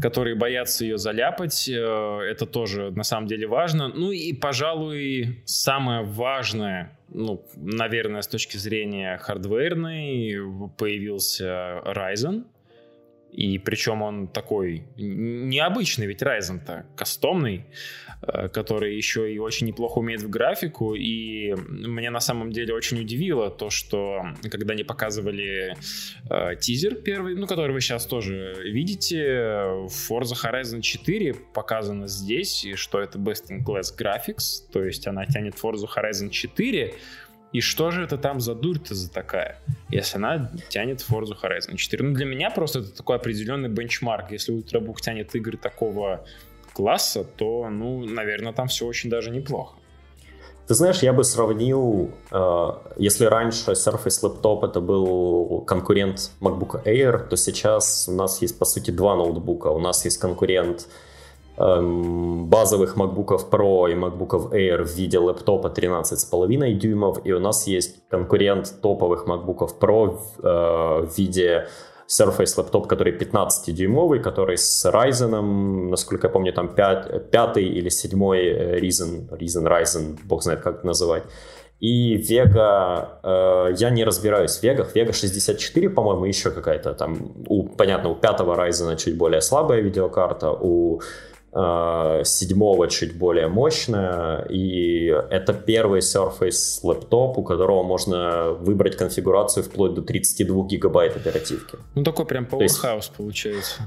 которые 0.00 0.34
боятся 0.34 0.84
ее 0.84 0.98
заляпать. 0.98 1.68
Э, 1.68 2.20
это 2.22 2.46
тоже 2.46 2.90
на 2.90 3.04
самом 3.04 3.26
деле 3.26 3.46
важно. 3.46 3.88
Ну 3.88 4.10
и, 4.10 4.32
пожалуй, 4.32 5.42
самое 5.44 6.02
важное, 6.02 6.98
ну, 7.08 7.44
наверное, 7.56 8.22
с 8.22 8.28
точки 8.28 8.56
зрения 8.56 9.16
хардверной, 9.18 10.36
появился 10.76 11.80
Ryzen. 11.84 12.44
И 13.32 13.58
причем 13.58 14.02
он 14.02 14.28
такой 14.28 14.84
необычный, 14.96 16.06
ведь 16.06 16.22
Ryzen-то 16.22 16.86
кастомный. 16.96 17.64
Э, 18.26 18.48
который 18.48 18.96
еще 18.96 19.32
и 19.32 19.38
очень 19.38 19.66
неплохо 19.66 19.98
умеет 19.98 20.22
в 20.22 20.30
графику, 20.30 20.94
и 20.94 21.54
мне 21.54 22.10
на 22.10 22.20
самом 22.20 22.52
деле 22.52 22.74
очень 22.74 23.00
удивило 23.00 23.50
то, 23.50 23.70
что 23.70 24.22
когда 24.50 24.72
они 24.72 24.84
показывали 24.84 25.76
э, 26.30 26.56
тизер 26.56 26.94
первый, 26.94 27.34
ну, 27.34 27.46
который 27.46 27.72
вы 27.72 27.80
сейчас 27.80 28.06
тоже 28.06 28.56
видите, 28.64 29.18
Forza 30.08 30.34
Horizon 30.42 30.80
4 30.80 31.34
показано 31.52 32.06
здесь, 32.06 32.64
и 32.64 32.74
что 32.74 33.00
это 33.00 33.18
Best 33.18 33.50
in 33.50 33.64
Class 33.64 33.94
Graphics, 33.98 34.70
то 34.72 34.82
есть 34.82 35.06
она 35.06 35.26
тянет 35.26 35.54
Forza 35.54 35.86
Horizon 35.94 36.30
4, 36.30 36.94
и 37.52 37.60
что 37.60 37.90
же 37.90 38.02
это 38.02 38.16
там 38.16 38.40
за 38.40 38.54
дурь-то 38.54 38.94
за 38.94 39.12
такая, 39.12 39.58
если 39.90 40.16
она 40.16 40.50
тянет 40.70 41.00
Forza 41.00 41.34
Horizon 41.40 41.76
4? 41.76 42.04
Ну, 42.04 42.14
для 42.14 42.24
меня 42.24 42.50
просто 42.50 42.78
это 42.78 42.96
такой 42.96 43.16
определенный 43.16 43.68
бенчмарк. 43.68 44.32
Если 44.32 44.54
Ultrabook 44.54 44.96
тянет 45.00 45.34
игры 45.36 45.56
такого 45.56 46.26
класса, 46.74 47.24
то, 47.24 47.68
ну, 47.70 48.04
наверное, 48.04 48.52
там 48.52 48.66
все 48.66 48.86
очень 48.86 49.08
даже 49.08 49.30
неплохо. 49.30 49.76
Ты 50.66 50.74
знаешь, 50.74 51.02
я 51.02 51.12
бы 51.12 51.24
сравнил, 51.24 52.10
э, 52.32 52.70
если 52.96 53.26
раньше 53.26 53.72
Surface 53.72 54.22
Laptop 54.22 54.64
это 54.64 54.80
был 54.80 55.62
конкурент 55.66 56.30
MacBook 56.40 56.84
Air, 56.84 57.28
то 57.28 57.36
сейчас 57.36 58.08
у 58.08 58.12
нас 58.12 58.40
есть, 58.40 58.58
по 58.58 58.64
сути, 58.64 58.90
два 58.90 59.14
ноутбука. 59.14 59.68
У 59.68 59.78
нас 59.78 60.06
есть 60.06 60.16
конкурент 60.16 60.88
эм, 61.58 62.46
базовых 62.46 62.96
MacBook 62.96 63.50
Pro 63.50 63.92
и 63.92 63.94
MacBook 63.94 64.52
Air 64.52 64.84
в 64.84 64.96
виде 64.96 65.18
лэптопа 65.18 65.68
13,5 65.68 66.72
дюймов, 66.72 67.18
и 67.26 67.32
у 67.32 67.40
нас 67.40 67.66
есть 67.66 68.08
конкурент 68.08 68.74
топовых 68.80 69.26
MacBook 69.26 69.78
Pro 69.78 70.18
э, 70.42 71.06
в 71.06 71.18
виде 71.18 71.68
Surface 72.08 72.54
лэптоп, 72.56 72.86
который 72.86 73.16
15-дюймовый, 73.16 74.20
который 74.20 74.56
с 74.56 74.84
Ryzen, 74.84 75.88
насколько 75.88 76.26
я 76.26 76.32
помню, 76.32 76.52
там 76.52 76.74
5, 76.74 77.30
5 77.30 77.56
или 77.56 77.88
7 77.88 78.22
э, 78.34 78.78
Ryzen, 78.78 79.28
Ryzen, 79.30 79.66
Ryzen, 79.66 80.18
бог 80.24 80.42
знает 80.42 80.60
как 80.60 80.78
это 80.78 80.86
называть. 80.86 81.24
И 81.80 82.16
Vega, 82.16 83.18
э, 83.22 83.74
я 83.76 83.90
не 83.90 84.04
разбираюсь 84.04 84.56
в 84.58 84.62
Вегах, 84.62 84.94
Vega 84.94 85.12
64, 85.12 85.90
по-моему, 85.90 86.24
еще 86.24 86.50
какая-то 86.50 86.94
там, 86.94 87.32
у, 87.48 87.64
понятно, 87.64 88.10
у 88.10 88.14
пятого 88.14 88.54
Ryzen 88.54 88.96
чуть 88.96 89.16
более 89.16 89.40
слабая 89.40 89.80
видеокарта, 89.80 90.50
у 90.50 91.00
седьмого 91.54 92.88
чуть 92.88 93.16
более 93.16 93.46
мощная, 93.46 94.44
и 94.50 95.06
это 95.30 95.52
первый 95.52 96.00
Surface 96.00 96.80
лэптоп, 96.82 97.38
у 97.38 97.42
которого 97.44 97.84
можно 97.84 98.50
выбрать 98.50 98.96
конфигурацию 98.96 99.62
вплоть 99.62 99.94
до 99.94 100.02
32 100.02 100.66
гигабайт 100.66 101.16
оперативки. 101.16 101.78
Ну, 101.94 102.02
такой 102.02 102.24
прям 102.26 102.44
powerhouse 102.44 102.96
есть... 102.96 103.12
получается. 103.16 103.82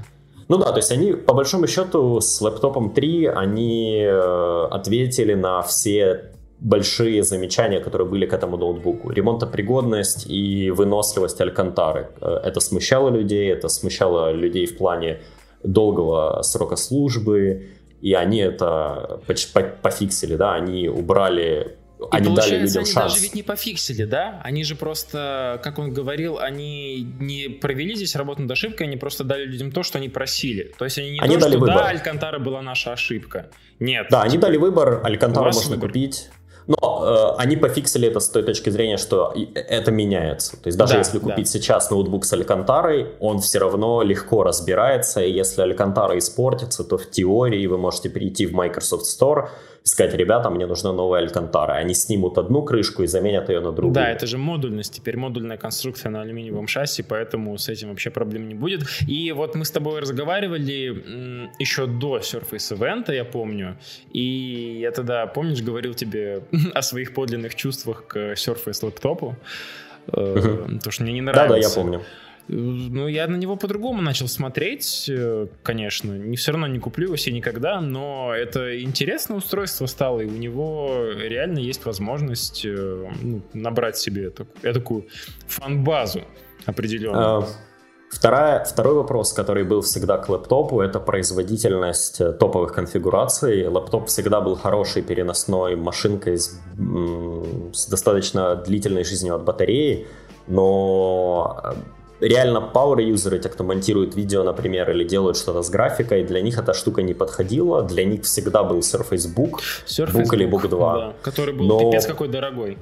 Ну 0.48 0.56
да, 0.56 0.72
то 0.72 0.78
есть 0.78 0.90
они, 0.92 1.12
по 1.12 1.34
большому 1.34 1.66
счету, 1.66 2.20
с 2.20 2.40
лэптопом 2.40 2.90
3 2.94 3.26
они 3.26 4.02
э, 4.02 4.68
ответили 4.70 5.34
на 5.34 5.60
все 5.60 6.32
большие 6.60 7.22
замечания, 7.22 7.80
которые 7.80 8.08
были 8.08 8.26
к 8.26 8.32
этому 8.32 8.56
ноутбуку. 8.56 9.10
Ремонтопригодность 9.10 10.26
и 10.26 10.70
выносливость 10.70 11.40
Алькантары. 11.40 12.08
Э, 12.20 12.40
это 12.44 12.60
смущало 12.60 13.10
людей, 13.10 13.52
это 13.52 13.68
смущало 13.68 14.32
людей 14.32 14.66
в 14.66 14.78
плане 14.78 15.20
долгого 15.62 16.42
срока 16.42 16.76
службы, 16.76 17.68
и 18.00 18.12
они 18.14 18.38
это 18.38 19.20
пофиксили, 19.82 20.36
да, 20.36 20.54
они 20.54 20.88
убрали 20.88 21.78
и 22.00 22.04
они 22.12 22.34
дали 22.34 22.58
людям 22.58 22.82
они 22.82 22.92
шанс. 22.92 23.12
даже 23.12 23.20
ведь 23.20 23.34
не 23.34 23.42
пофиксили, 23.42 24.04
да? 24.04 24.40
Они 24.44 24.62
же 24.62 24.76
просто, 24.76 25.60
как 25.64 25.78
он 25.78 25.92
говорил, 25.92 26.38
они 26.38 27.00
не 27.18 27.48
провели 27.48 27.96
здесь 27.96 28.14
работу 28.14 28.42
над 28.42 28.50
ошибкой, 28.52 28.86
они 28.86 28.96
просто 28.96 29.24
дали 29.24 29.44
людям 29.44 29.72
то, 29.72 29.82
что 29.82 29.98
они 29.98 30.08
просили. 30.08 30.72
То 30.78 30.84
есть 30.84 30.98
они 30.98 31.10
не 31.10 31.20
они 31.20 31.34
то, 31.34 31.40
дали 31.40 31.52
что 31.52 31.60
выбор. 31.60 31.76
да, 31.76 31.88
Алькантара 31.88 32.38
была 32.38 32.62
наша 32.62 32.92
ошибка. 32.92 33.48
Нет. 33.80 34.06
Да, 34.10 34.22
они 34.22 34.38
дали 34.38 34.56
выбор, 34.56 35.00
Алькантара 35.04 35.46
можно 35.46 35.74
выбор. 35.74 35.88
купить. 35.88 36.30
Но 36.68 37.34
э, 37.36 37.42
они 37.42 37.56
пофиксили 37.56 38.08
это 38.08 38.20
с 38.20 38.28
той 38.28 38.42
точки 38.42 38.68
зрения, 38.68 38.98
что 38.98 39.34
это 39.54 39.90
меняется. 39.90 40.52
То 40.52 40.68
есть 40.68 40.76
даже 40.76 40.92
да, 40.92 40.98
если 40.98 41.18
купить 41.18 41.46
да. 41.46 41.50
сейчас 41.50 41.90
ноутбук 41.90 42.26
с 42.26 42.32
Алькантарой, 42.34 43.06
он 43.20 43.40
все 43.40 43.58
равно 43.58 44.02
легко 44.02 44.42
разбирается, 44.42 45.22
и 45.22 45.32
если 45.32 45.62
Алькантара 45.62 46.18
испортится, 46.18 46.84
то 46.84 46.98
в 46.98 47.10
теории 47.10 47.66
вы 47.66 47.78
можете 47.78 48.10
перейти 48.10 48.46
в 48.46 48.52
Microsoft 48.52 49.06
Store, 49.06 49.48
сказать, 49.88 50.14
ребята, 50.14 50.50
мне 50.50 50.66
нужна 50.66 50.92
новая 50.92 51.20
Алькантара. 51.20 51.72
Они 51.72 51.94
снимут 51.94 52.38
одну 52.38 52.62
крышку 52.62 53.02
и 53.02 53.06
заменят 53.06 53.48
ее 53.48 53.60
на 53.60 53.72
другую. 53.72 53.94
Да, 53.94 54.10
это 54.10 54.26
же 54.26 54.38
модульность, 54.38 54.94
теперь 54.94 55.16
модульная 55.16 55.56
конструкция 55.56 56.10
на 56.10 56.22
алюминиевом 56.22 56.68
шасси, 56.68 57.02
поэтому 57.02 57.56
с 57.58 57.68
этим 57.68 57.88
вообще 57.88 58.10
проблем 58.10 58.48
не 58.48 58.54
будет. 58.54 58.82
И 59.06 59.32
вот 59.32 59.54
мы 59.54 59.64
с 59.64 59.70
тобой 59.70 60.00
разговаривали 60.00 61.50
еще 61.58 61.86
до 61.86 62.18
Surface 62.18 62.76
Event, 62.76 63.14
я 63.14 63.24
помню, 63.24 63.76
и 64.12 64.78
я 64.80 64.90
тогда, 64.90 65.26
помнишь, 65.26 65.62
говорил 65.62 65.94
тебе 65.94 66.42
о 66.74 66.82
своих 66.82 67.14
подлинных 67.14 67.54
чувствах 67.54 68.06
к 68.06 68.16
Surface 68.34 68.84
лэптопу, 68.84 69.36
uh-huh. 70.08 70.80
то, 70.80 70.90
что 70.90 71.02
мне 71.02 71.12
не 71.12 71.20
нравится. 71.22 71.48
Да-да, 71.48 71.58
я 71.58 71.70
помню 71.70 72.02
Ну, 72.48 73.08
я 73.08 73.26
на 73.28 73.36
него 73.36 73.56
по-другому 73.56 74.00
начал 74.00 74.26
смотреть, 74.26 75.06
э, 75.08 75.48
конечно. 75.62 76.12
Не 76.12 76.36
все 76.36 76.52
равно 76.52 76.66
не 76.66 76.78
куплю 76.78 77.08
его 77.08 77.16
себе 77.16 77.36
никогда, 77.36 77.80
но 77.82 78.32
это 78.34 78.82
интересное 78.82 79.36
устройство 79.36 79.84
стало, 79.84 80.20
и 80.20 80.26
у 80.26 80.30
него 80.30 81.10
реально 81.14 81.58
есть 81.58 81.84
возможность 81.84 82.64
э, 82.64 83.10
ну, 83.22 83.42
набрать 83.52 83.98
себе 83.98 84.30
такую, 84.30 84.72
такую 84.74 85.06
фан-базу 85.46 86.22
определенную. 86.64 87.40
А, 87.40 87.48
вторая, 88.10 88.64
второй 88.64 88.94
вопрос, 88.94 89.34
который 89.34 89.64
был 89.64 89.82
всегда 89.82 90.16
к 90.16 90.30
лэптопу, 90.30 90.80
это 90.80 91.00
производительность 91.00 92.18
э, 92.22 92.32
топовых 92.32 92.72
конфигураций. 92.72 93.66
Лэптоп 93.66 94.08
всегда 94.08 94.40
был 94.40 94.56
хорошей 94.56 95.02
переносной 95.02 95.76
машинкой 95.76 96.38
с, 96.38 96.58
с 97.74 97.88
достаточно 97.88 98.56
длительной 98.56 99.04
жизнью 99.04 99.34
от 99.34 99.44
батареи, 99.44 100.06
но 100.46 101.74
реально 102.20 102.70
power-юзеры, 102.74 103.38
те, 103.38 103.48
кто 103.48 103.64
монтирует 103.64 104.16
видео, 104.16 104.42
например, 104.42 104.90
или 104.90 105.04
делают 105.04 105.36
что-то 105.36 105.62
с 105.62 105.70
графикой, 105.70 106.24
для 106.24 106.40
них 106.40 106.58
эта 106.58 106.74
штука 106.74 107.02
не 107.02 107.14
подходила. 107.14 107.82
Для 107.82 108.04
них 108.04 108.22
всегда 108.22 108.62
был 108.62 108.78
Surface 108.80 109.34
Book, 109.34 109.60
Surface 109.86 110.12
Book 110.12 110.34
или 110.34 110.48
Book 110.48 110.68
2. 110.68 110.96
Да, 110.96 111.12
который 111.22 111.54
был 111.54 111.66
Но... 111.66 111.78
пипец 111.78 112.06
какой 112.06 112.28
дорогой. 112.28 112.78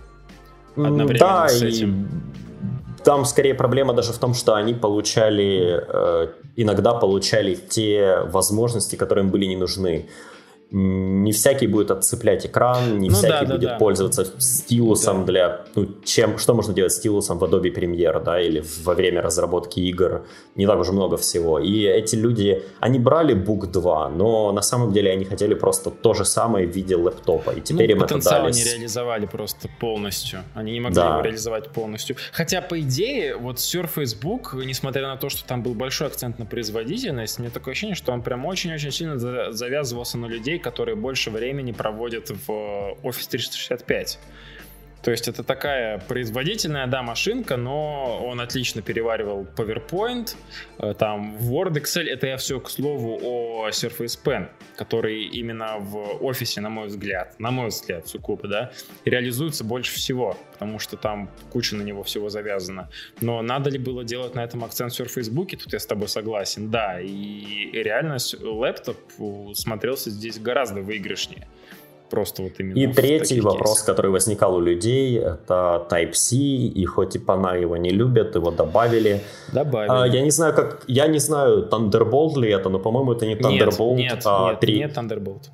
Одновременно 0.77 1.19
да, 1.19 1.49
с 1.49 1.63
этим. 1.63 2.05
И 2.05 3.05
там 3.05 3.25
скорее 3.25 3.55
проблема 3.55 3.95
даже 3.95 4.13
в 4.13 4.19
том, 4.19 4.35
что 4.35 4.55
они 4.55 4.75
получали, 4.75 5.81
э, 5.89 6.29
иногда 6.57 6.93
получали 6.93 7.55
те 7.55 8.21
возможности, 8.33 8.97
которые 8.97 9.25
им 9.25 9.31
были 9.31 9.47
не 9.47 9.57
нужны 9.57 10.09
не 10.71 11.31
всякий 11.33 11.69
будет 11.69 11.93
отцеплять 11.93 12.45
экран, 12.45 12.99
не 12.99 13.09
ну, 13.09 13.15
всякий 13.15 13.47
да, 13.47 13.55
будет 13.55 13.71
да, 13.71 13.79
пользоваться 13.79 14.25
стилусом 14.39 15.21
да. 15.21 15.33
для... 15.33 15.65
Ну, 15.77 15.89
чем, 16.05 16.39
что 16.39 16.55
можно 16.55 16.75
делать 16.75 16.93
стилусом 16.93 17.39
в 17.39 17.45
Adobe 17.45 17.73
Premiere, 17.73 18.23
да, 18.23 18.41
или 18.41 18.65
во 18.83 18.95
время 18.95 19.23
разработки 19.23 19.79
игр. 19.79 20.27
Не 20.57 20.67
так 20.67 20.81
уж 20.81 20.89
много 20.89 21.17
всего. 21.17 21.61
И 21.61 21.83
эти 21.83 22.17
люди, 22.17 22.63
они 22.81 22.99
брали 22.99 23.35
Book 23.37 23.67
2, 23.67 24.11
но 24.11 24.51
на 24.53 24.63
самом 24.63 24.93
деле 24.93 25.13
они 25.13 25.25
хотели 25.25 25.55
просто 25.55 25.91
то 25.91 26.15
же 26.15 26.25
самое 26.25 26.67
в 26.67 26.71
виде 26.71 26.97
лэптопа. 26.97 27.51
И 27.51 27.61
теперь 27.61 27.91
ну, 27.91 27.99
им 27.99 28.03
это 28.03 28.19
дали... 28.19 28.49
они 28.49 28.65
реализовали 28.65 29.27
просто 29.27 29.69
полностью. 29.79 30.41
Они 30.55 30.73
не 30.73 30.81
могли 30.81 30.97
да. 30.97 31.13
его 31.13 31.21
реализовать 31.21 31.71
полностью. 31.71 32.17
Хотя, 32.33 32.61
по 32.61 32.81
идее, 32.81 33.37
вот 33.37 33.59
Surface 33.59 34.21
Book, 34.21 34.65
несмотря 34.65 35.07
на 35.07 35.17
то, 35.17 35.29
что 35.29 35.47
там 35.47 35.63
был 35.63 35.75
большой 35.75 36.09
акцент 36.09 36.41
на 36.41 36.47
производительность, 36.47 37.39
мне 37.39 37.51
такое 37.51 37.73
ощущение, 37.73 37.95
что 37.95 38.11
он 38.11 38.23
прям 38.23 38.45
очень-очень 38.47 38.91
сильно 38.91 39.17
завязывался 39.53 40.19
на 40.19 40.27
людей, 40.27 40.56
которые 40.59 40.97
больше 40.97 41.31
времени 41.31 41.73
проводят 41.73 42.31
в 42.31 42.51
Office 43.03 43.29
365. 43.31 44.19
То 45.07 45.13
есть 45.13 45.29
это 45.29 45.45
такая 45.45 46.01
производительная, 46.01 46.89
да, 46.89 47.01
машинка, 47.01 47.57
но 47.57 48.27
он 48.27 48.41
отлично 48.41 48.83
переваривал 48.83 49.47
PowerPoint, 49.57 50.35
э, 50.79 50.95
там 50.95 51.37
Word, 51.37 51.75
Excel. 51.75 52.09
Это 52.09 52.27
я 52.27 52.37
все, 52.37 52.59
к 52.59 52.69
слову, 52.69 53.17
о 53.23 53.69
Surface 53.69 54.19
Pen, 54.25 54.49
который 54.77 55.23
именно 55.27 55.77
в 55.79 56.25
офисе, 56.25 56.61
на 56.61 56.71
мой 56.71 56.89
взгляд, 56.89 57.39
на 57.39 57.53
мой 57.53 57.69
взгляд, 57.69 58.09
сукупа, 58.09 58.49
да, 58.49 58.73
реализуется 59.05 59.63
больше 59.63 59.95
всего, 59.95 60.37
потому 60.55 60.81
что 60.81 60.97
там 60.97 61.31
куча 61.53 61.77
на 61.77 61.83
него 61.83 62.03
всего 62.03 62.29
завязана. 62.29 62.91
Но 63.21 63.43
надо 63.43 63.71
ли 63.71 63.79
было 63.79 64.03
делать 64.03 64.35
на 64.35 64.43
этом 64.43 64.65
акцент 64.65 64.93
в 64.93 65.01
Surface 65.01 65.33
Book? 65.33 65.57
Тут 65.57 65.73
я 65.73 65.79
с 65.79 65.87
тобой 65.87 66.09
согласен, 66.09 66.69
да. 66.73 67.01
И 67.01 67.71
реально 67.71 68.17
лэптоп 68.41 68.99
смотрелся 69.55 70.11
здесь 70.11 70.41
гораздо 70.41 70.81
выигрышнее. 70.81 71.47
Просто 72.11 72.43
вот 72.43 72.53
именно. 72.59 72.79
И 72.79 72.87
третий 72.87 73.41
вопрос, 73.41 73.81
кейсах. 73.81 73.87
который 73.87 74.11
возникал 74.11 74.55
у 74.55 74.61
людей, 74.61 75.19
это 75.19 75.87
Type-C, 75.91 76.37
и 76.37 76.85
хоть 76.85 77.17
и 77.17 77.19
пана 77.19 77.57
его 77.57 77.77
не 77.77 77.91
любят, 77.91 78.37
его 78.37 78.51
добавили. 78.51 79.21
Добавили. 79.53 79.91
А, 79.91 80.07
я 80.07 80.23
не 80.23 80.31
знаю, 80.31 80.55
как, 80.55 80.85
я 80.87 81.09
не 81.09 81.19
знаю, 81.19 81.69
Thunderbolt 81.69 82.39
ли 82.39 82.51
это, 82.51 82.69
но, 82.69 82.79
по-моему, 82.79 83.13
это 83.13 83.27
не 83.27 83.35
Thunderbolt, 83.35 83.97
нет, 83.97 84.15
нет, 84.15 84.23
а 84.25 84.51
нет, 84.51 84.61
3. 84.61 84.79
Нет, 84.79 84.97
Thunderbolt. 84.97 85.51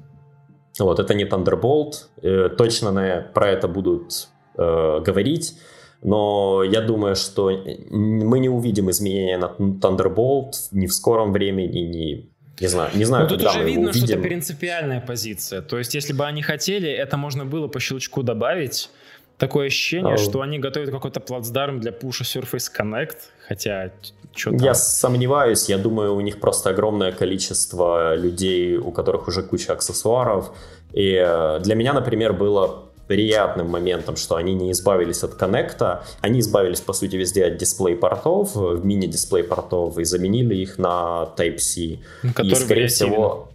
Вот, 0.78 0.98
это 0.98 1.14
не 1.14 1.24
Thunderbolt. 1.24 1.92
Э, 2.22 2.48
точно 2.48 2.92
на, 2.92 3.26
про 3.34 3.50
это 3.50 3.68
будут 3.68 4.28
э, 4.58 5.00
говорить. 5.00 5.54
Но 6.02 6.64
я 6.64 6.80
думаю, 6.80 7.14
что 7.14 7.50
мы 7.90 8.40
не 8.40 8.48
увидим 8.48 8.90
изменения 8.90 9.38
на 9.38 9.54
Thunderbolt 9.58 10.52
ни 10.72 10.86
в 10.86 10.92
скором 10.92 11.32
времени, 11.32 11.78
ни 11.78 12.31
не 12.60 12.66
знаю, 12.66 12.90
не 12.94 13.04
знаю, 13.04 13.24
Но 13.24 13.28
тут 13.28 13.46
уже 13.46 13.64
видно, 13.64 13.92
что 13.92 14.04
это 14.04 14.18
принципиальная 14.18 15.00
позиция. 15.00 15.62
То 15.62 15.78
есть, 15.78 15.94
если 15.94 16.12
бы 16.12 16.26
они 16.26 16.42
хотели, 16.42 16.90
это 16.90 17.16
можно 17.16 17.44
было 17.44 17.68
по 17.68 17.80
щелчку 17.80 18.22
добавить. 18.22 18.90
Такое 19.38 19.66
ощущение, 19.66 20.14
oh. 20.14 20.18
что 20.18 20.40
они 20.42 20.58
готовят 20.58 20.90
какой-то 20.90 21.18
плацдарм 21.18 21.80
для 21.80 21.90
пуша 21.90 22.22
Surface 22.22 22.70
Connect, 22.78 23.16
хотя 23.48 23.90
что 24.34 24.50
там? 24.50 24.60
Я 24.60 24.74
сомневаюсь, 24.74 25.68
я 25.68 25.78
думаю, 25.78 26.14
у 26.14 26.20
них 26.20 26.38
просто 26.40 26.70
огромное 26.70 27.12
количество 27.12 28.14
людей, 28.14 28.76
у 28.76 28.92
которых 28.92 29.28
уже 29.28 29.42
куча 29.42 29.72
аксессуаров. 29.72 30.56
И 30.92 31.14
э, 31.14 31.60
для 31.60 31.74
меня, 31.74 31.92
например, 31.92 32.32
было 32.34 32.84
приятным 33.12 33.68
моментом, 33.68 34.16
что 34.16 34.36
они 34.36 34.54
не 34.54 34.70
избавились 34.72 35.22
от 35.22 35.34
коннекта. 35.34 36.02
Они 36.22 36.40
избавились, 36.40 36.80
по 36.80 36.94
сути, 36.94 37.16
везде 37.16 37.44
от 37.44 37.58
дисплей-портов, 37.58 38.56
мини-дисплей-портов, 38.84 39.98
и 39.98 40.04
заменили 40.04 40.54
их 40.54 40.78
на 40.78 41.28
Type-C. 41.36 41.98
И, 42.42 42.54
скорее 42.54 42.86
всего, 42.86 43.48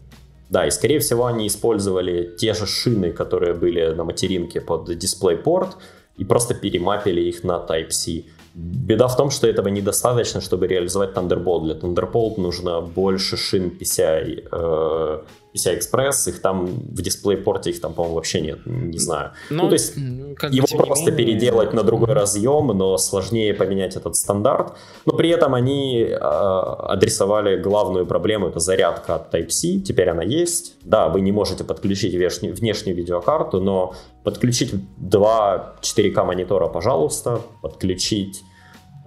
да, 0.52 0.68
и 0.68 0.72
скорее 0.72 1.00
всего 1.00 1.26
они 1.26 1.48
использовали 1.48 2.36
те 2.38 2.54
же 2.54 2.68
шины, 2.68 3.12
которые 3.12 3.56
были 3.56 3.94
на 3.96 4.04
материнке 4.04 4.62
под 4.62 4.96
дисплей-порт, 4.96 5.78
и 6.18 6.24
просто 6.24 6.54
перемапили 6.54 7.22
их 7.22 7.44
на 7.44 7.58
Type-C. 7.68 8.26
Беда 8.54 9.08
в 9.08 9.18
том, 9.18 9.32
что 9.32 9.48
этого 9.48 9.70
недостаточно, 9.70 10.40
чтобы 10.40 10.68
реализовать 10.68 11.16
Thunderbolt. 11.16 11.64
Для 11.64 11.74
Thunderbolt 11.74 12.40
нужно 12.40 12.82
больше 12.82 13.38
шин 13.38 13.72
PCI, 13.80 14.48
э, 14.52 15.22
PCI 15.58 15.80
Express, 15.80 16.30
их 16.30 16.42
там 16.42 16.66
в 16.66 17.02
дисплей-порте 17.02 17.72
их 17.72 17.82
там, 17.82 17.94
по-моему, 17.94 18.16
вообще 18.16 18.42
нет, 18.42 18.60
не 18.66 19.00
знаю. 19.00 19.32
Но, 19.50 19.64
ну, 19.64 19.70
то 19.70 19.74
есть 19.74 19.94
ну, 19.96 20.36
его 20.50 20.68
просто 20.78 21.12
менее, 21.12 21.26
переделать 21.26 21.74
на 21.74 21.84
другой 21.84 22.14
разъем, 22.14 22.68
но 22.68 22.98
сложнее 22.98 23.54
поменять 23.54 23.96
этот 23.96 24.16
стандарт. 24.16 24.74
Но 25.06 25.14
при 25.14 25.30
этом 25.30 25.54
они 25.54 26.04
э, 26.04 26.16
адресовали 26.16 27.58
главную 27.58 28.06
проблему, 28.06 28.48
это 28.48 28.60
зарядка 28.60 29.16
от 29.16 29.34
Type-C, 29.34 29.80
теперь 29.80 30.10
она 30.10 30.24
есть. 30.24 30.76
Да, 30.84 31.10
вы 31.10 31.22
не 31.22 31.32
можете 31.32 31.64
подключить 31.64 32.14
внешнюю, 32.14 32.56
внешнюю 32.56 32.96
видеокарту, 32.96 33.62
но 33.62 33.94
подключить 34.24 34.74
два 34.98 35.76
4К 35.82 36.26
монитора, 36.26 36.68
пожалуйста, 36.68 37.42
подключить 37.62 38.44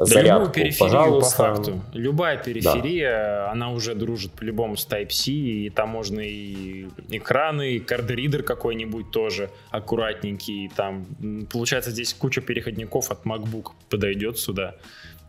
зарядку, 0.04 0.46
да 0.46 0.52
периферию, 0.52 0.78
пожалуйста. 0.78 1.36
по 1.36 1.54
факту. 1.54 1.80
Любая 1.92 2.36
периферия, 2.36 3.10
да. 3.10 3.50
она 3.52 3.70
уже 3.70 3.94
дружит 3.94 4.32
по-любому 4.32 4.76
с 4.76 4.86
Type-C, 4.86 5.30
и 5.32 5.70
там 5.70 5.90
можно 5.90 6.20
и 6.20 6.86
экраны, 7.10 7.72
и 7.72 7.78
кардридер 7.80 8.42
какой-нибудь 8.42 9.10
тоже 9.10 9.50
аккуратненький. 9.70 10.70
Там, 10.74 11.06
получается, 11.52 11.90
здесь 11.90 12.14
куча 12.14 12.40
переходников 12.40 13.10
от 13.10 13.24
MacBook 13.24 13.72
подойдет 13.88 14.38
сюда 14.38 14.74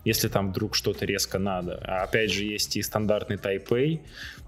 если 0.04 0.28
там 0.28 0.50
вдруг 0.50 0.74
что-то 0.74 1.04
резко 1.04 1.38
надо. 1.38 1.80
А 1.84 2.02
опять 2.02 2.32
же, 2.32 2.44
есть 2.44 2.76
и 2.76 2.82
стандартный 2.82 3.36
Type-A. 3.36 4.00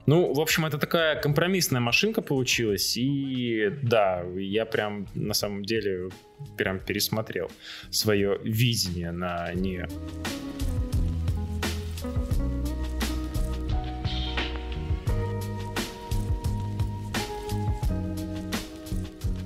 Ну, 0.07 0.35
в 0.35 0.40
общем, 0.40 0.67
это 0.67 0.79
такая 0.79 1.17
компромиссная 1.17 1.81
машинка 1.81 2.21
получилась. 2.21 2.97
И 2.97 3.71
да, 3.83 4.23
я 4.37 4.67
прям 4.67 5.07
на 5.14 5.33
самом 5.33 5.64
деле 5.64 6.11
прям 6.59 6.79
пересмотрел 6.79 7.51
свое 7.90 8.38
видение 8.45 9.12
на 9.12 9.53
нее. 9.55 9.88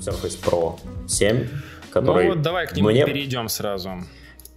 Surface 0.00 0.42
Pro 0.42 0.80
7, 1.06 1.46
который... 1.92 2.24
Ну 2.24 2.30
вот 2.30 2.42
давай 2.42 2.66
к 2.66 2.76
нему 2.76 2.90
мне... 2.90 3.04
перейдем 3.04 3.48
сразу 3.48 4.02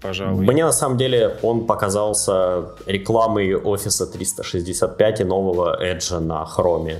пожалуй. 0.02 0.46
Мне 0.46 0.66
на 0.66 0.72
самом 0.72 0.98
деле 0.98 1.38
он 1.42 1.66
показался 1.66 2.66
рекламой 2.86 3.56
офиса 3.56 4.06
365 4.08 5.22
и 5.22 5.24
нового 5.24 5.80
Edge 5.82 6.20
на 6.20 6.48
Chrome. 6.58 7.00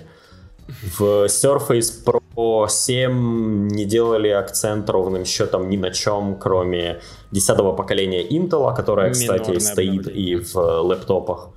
В 0.98 1.26
Surface 1.26 1.92
Pro 2.06 2.68
7 2.70 3.68
не 3.68 3.86
делали 3.86 4.30
акцент 4.30 4.90
ровным 4.90 5.26
счетом 5.26 5.70
ни 5.70 5.78
на 5.78 5.92
чем, 5.92 6.38
кроме 6.40 7.02
10 7.32 7.58
поколения 7.76 8.24
Intel, 8.28 8.74
которое, 8.76 9.12
кстати, 9.12 9.50
Минорное 9.50 9.60
стоит 9.60 10.08
и 10.08 10.36
в 10.36 10.56
лэптопах. 10.56 11.50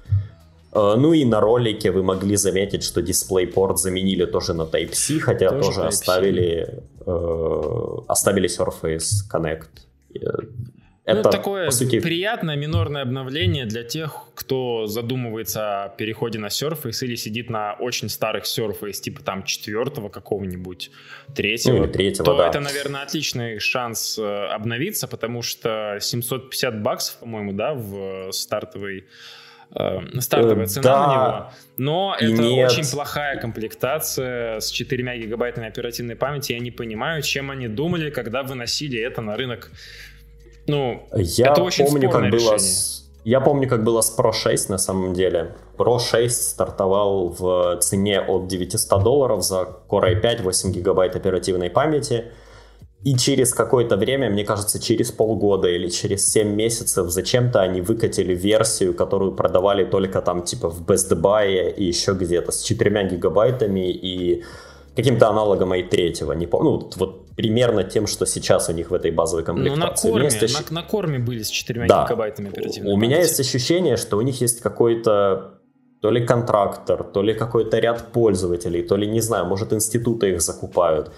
Э, 0.73 0.95
ну 0.97 1.13
и 1.13 1.25
на 1.25 1.41
ролике 1.41 1.91
вы 1.91 2.03
могли 2.03 2.37
заметить, 2.37 2.83
что 2.83 3.01
DisplayPort 3.01 3.77
заменили 3.77 4.27
тоже 4.27 4.55
на 4.55 4.63
Type-C, 4.63 5.21
хотя 5.21 5.51
тоже, 5.51 5.63
тоже 5.63 5.87
оставили, 5.87 6.83
э, 7.07 7.97
оставили 8.09 8.49
Surface 8.49 9.31
Connect. 9.33 9.69
Это 11.05 11.25
ну, 11.25 11.31
такое 11.31 11.71
сути... 11.71 12.01
приятное 12.01 12.57
минорное 12.57 13.03
обновление 13.03 13.67
для 13.67 13.85
тех, 13.85 14.23
кто 14.35 14.87
задумывается 14.87 15.85
о 15.85 15.89
переходе 15.91 16.39
на 16.39 16.47
Surface 16.47 17.05
или 17.05 17.15
сидит 17.15 17.51
на 17.51 17.75
очень 17.75 18.09
старых 18.09 18.45
Surface, 18.45 19.03
типа 19.03 19.23
там 19.23 19.43
четвертого 19.45 20.09
какого-нибудь, 20.09 20.91
третьего. 21.35 21.87
Ну, 21.87 21.93
третьего, 21.93 22.25
то 22.25 22.39
да. 22.39 22.49
это, 22.49 22.61
наверное, 22.61 23.03
отличный 23.03 23.59
шанс 23.59 24.19
э, 24.19 24.47
обновиться, 24.47 25.07
потому 25.07 25.43
что 25.43 25.99
750 26.01 26.81
баксов, 26.81 27.19
по-моему, 27.19 27.53
да, 27.53 27.75
в 27.75 28.33
стартовой 28.33 29.05
э, 29.75 30.21
стартовая 30.21 30.67
цена 30.67 30.83
да, 30.83 31.07
на 31.07 31.13
него. 31.13 31.53
Но 31.77 32.17
это 32.19 32.43
нет. 32.43 32.73
очень 32.73 32.91
плохая 32.91 33.39
комплектация 33.39 34.59
с 34.59 34.71
4 34.71 35.19
гигабайтами 35.19 35.69
оперативной 35.69 36.17
памяти. 36.17 36.53
Я 36.53 36.61
не 36.61 36.71
понимаю, 36.71 37.21
чем 37.21 37.51
они 37.51 37.69
думали, 37.69 38.09
когда 38.09 38.43
выносили 38.43 38.99
это 38.99 39.21
на 39.21 39.37
рынок 39.37 39.71
ну, 40.67 41.07
я 41.15 41.53
это 41.53 41.63
очень 41.63 41.87
помню, 41.87 42.11
как 42.11 42.23
решение. 42.23 42.49
было 42.49 42.59
с... 42.59 43.05
Я 43.25 43.41
помню, 43.41 43.69
как 43.69 43.85
было 43.85 44.03
с 44.03 44.15
Pro 44.19 44.33
6 44.33 44.69
на 44.69 44.79
самом 44.79 45.15
деле. 45.15 45.55
Pro 45.79 45.99
6 45.99 46.51
стартовал 46.51 47.29
в 47.29 47.79
цене 47.81 48.21
от 48.21 48.49
900 48.49 49.03
долларов 49.03 49.43
за 49.43 49.69
Core 49.89 50.21
i5, 50.21 50.43
8 50.43 50.73
гигабайт 50.73 51.17
оперативной 51.17 51.71
памяти. 51.71 52.25
И 53.03 53.17
через 53.17 53.53
какое-то 53.53 53.97
время, 53.97 54.31
мне 54.31 54.45
кажется, 54.45 54.81
через 54.81 55.11
полгода 55.11 55.69
или 55.69 55.89
через 55.89 56.31
7 56.31 56.49
месяцев 56.49 57.11
зачем-то 57.11 57.61
они 57.61 57.83
выкатили 57.83 58.35
версию, 58.35 58.95
которую 58.95 59.33
продавали 59.33 59.85
только 59.85 60.23
там 60.23 60.43
типа 60.43 60.71
в 60.71 60.83
Best 60.83 61.11
Buy 61.15 61.75
и 61.75 61.85
еще 61.85 62.13
где-то 62.13 62.51
с 62.51 62.63
4 62.63 63.09
гигабайтами 63.11 63.91
и 63.91 64.43
каким-то 64.97 65.29
аналогом 65.29 65.73
i3, 65.73 66.37
не 66.37 66.47
помню, 66.47 66.71
ну, 66.71 66.91
вот 66.97 67.25
примерно 67.37 67.85
тем, 67.85 68.07
что 68.07 68.27
сейчас 68.27 68.69
у 68.69 68.73
них 68.73 68.91
в 68.91 68.95
этой 68.95 69.11
базовой 69.11 69.45
комплектации. 69.45 70.09
Ну, 70.09 70.15
на 70.15 70.21
корме, 70.21 70.39
есть... 70.41 70.71
на, 70.71 70.81
на 70.81 70.87
корме 70.87 71.19
были 71.19 71.43
с 71.43 71.49
4 71.49 71.87
да. 71.87 72.05
гигабайтами 72.05 72.49
оперативной 72.49 72.93
У 72.93 72.95
памяти. 72.95 73.09
меня 73.09 73.21
есть 73.21 73.41
ощущение, 73.41 73.97
что 73.97 74.17
у 74.17 74.23
них 74.23 74.41
есть 74.41 74.61
какой-то 74.61 75.61
то 76.01 76.11
ли 76.11 76.27
контрактор, 76.27 77.03
то 77.03 77.23
ли 77.23 77.35
какой-то 77.35 77.79
ряд 77.79 78.13
пользователей, 78.13 78.83
то 78.83 78.97
ли, 78.97 79.07
не 79.07 79.21
знаю, 79.21 79.47
может, 79.47 79.73
институты 79.73 80.33
их 80.33 80.43
закупают, 80.43 81.11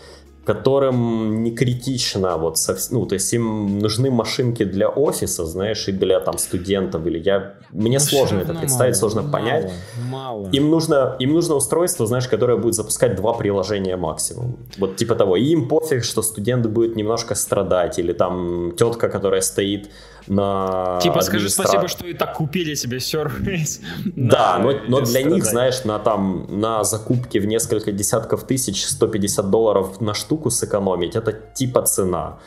которым 0.46 1.42
не 1.42 1.50
критично, 1.50 2.36
вот, 2.36 2.56
ну, 2.90 3.04
то 3.06 3.14
есть 3.14 3.32
им 3.32 3.80
нужны 3.80 4.10
машинки 4.12 4.64
для 4.64 4.88
офиса, 4.88 5.44
знаешь, 5.44 5.88
и 5.88 5.92
для 5.92 6.20
там 6.20 6.38
студентов, 6.38 7.04
или 7.06 7.18
я, 7.18 7.54
мне 7.72 7.98
Но 7.98 8.04
сложно 8.04 8.38
это 8.38 8.54
представить, 8.54 8.94
мало, 8.94 9.00
сложно 9.00 9.22
мало, 9.22 9.32
понять. 9.32 9.72
Мало. 10.08 10.48
Им 10.52 10.70
нужно, 10.70 11.16
им 11.18 11.32
нужно 11.32 11.56
устройство, 11.56 12.06
знаешь, 12.06 12.28
которое 12.28 12.56
будет 12.56 12.74
запускать 12.74 13.16
два 13.16 13.32
приложения 13.32 13.96
максимум, 13.96 14.56
вот 14.78 14.96
типа 14.96 15.16
того, 15.16 15.36
и 15.36 15.44
им 15.46 15.68
пофиг, 15.68 16.04
что 16.04 16.22
студент 16.22 16.66
будет 16.66 16.94
немножко 16.94 17.34
страдать, 17.34 17.98
или 17.98 18.12
там 18.12 18.72
тетка, 18.76 19.08
которая 19.08 19.40
стоит 19.40 19.90
на 20.28 20.98
Типа 21.02 21.20
скажи 21.20 21.48
спасибо, 21.48 21.88
что 21.88 22.06
и 22.06 22.14
так 22.14 22.34
купили 22.34 22.74
себе 22.74 22.98
Surface. 22.98 23.80
Да, 24.16 24.58
но, 24.58 24.72
но 24.88 25.00
для 25.00 25.22
них, 25.22 25.44
знаешь, 25.44 25.84
на 25.84 25.98
там 25.98 26.46
на 26.48 26.84
закупке 26.84 27.40
в 27.40 27.46
несколько 27.46 27.92
десятков 27.92 28.46
тысяч 28.46 28.84
150 28.84 29.50
долларов 29.50 30.00
на 30.00 30.14
штуку 30.14 30.50
сэкономить, 30.50 31.16
это 31.16 31.32
типа 31.32 31.82
цена. 31.82 32.38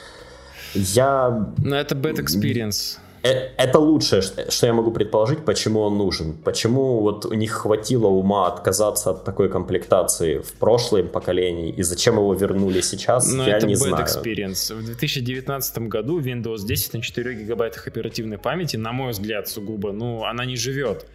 Я... 0.73 1.47
Но 1.57 1.75
это 1.75 1.95
bad 1.95 2.17
experience. 2.17 2.97
Э, 3.23 3.49
это 3.57 3.79
лучшее, 3.79 4.21
что 4.21 4.67
я 4.67 4.73
могу 4.73 4.91
предположить, 4.91 5.45
почему 5.45 5.81
он 5.81 5.97
нужен. 5.97 6.33
Почему 6.33 7.01
вот 7.01 7.25
у 7.25 7.33
них 7.33 7.51
хватило 7.51 8.07
ума 8.07 8.47
отказаться 8.47 9.11
от 9.11 9.25
такой 9.25 9.49
комплектации 9.49 10.39
в 10.39 10.53
прошлом 10.53 11.07
поколении, 11.07 11.71
и 11.71 11.83
зачем 11.83 12.15
его 12.15 12.33
вернули 12.33 12.81
сейчас, 12.81 13.31
Но 13.31 13.45
я 13.45 13.57
это 13.57 13.67
не 13.67 13.73
bad 13.73 13.77
знаю. 13.77 14.05
experience. 14.05 14.73
В 14.73 14.85
2019 14.85 15.77
году 15.89 16.19
Windows 16.19 16.65
10 16.65 16.93
на 16.93 17.01
4 17.01 17.35
гигабайтах 17.35 17.87
оперативной 17.87 18.37
памяти, 18.37 18.77
на 18.77 18.91
мой 18.91 19.11
взгляд, 19.11 19.47
сугубо, 19.47 19.91
ну, 19.91 20.23
она 20.23 20.45
не 20.45 20.55
живет. 20.55 21.05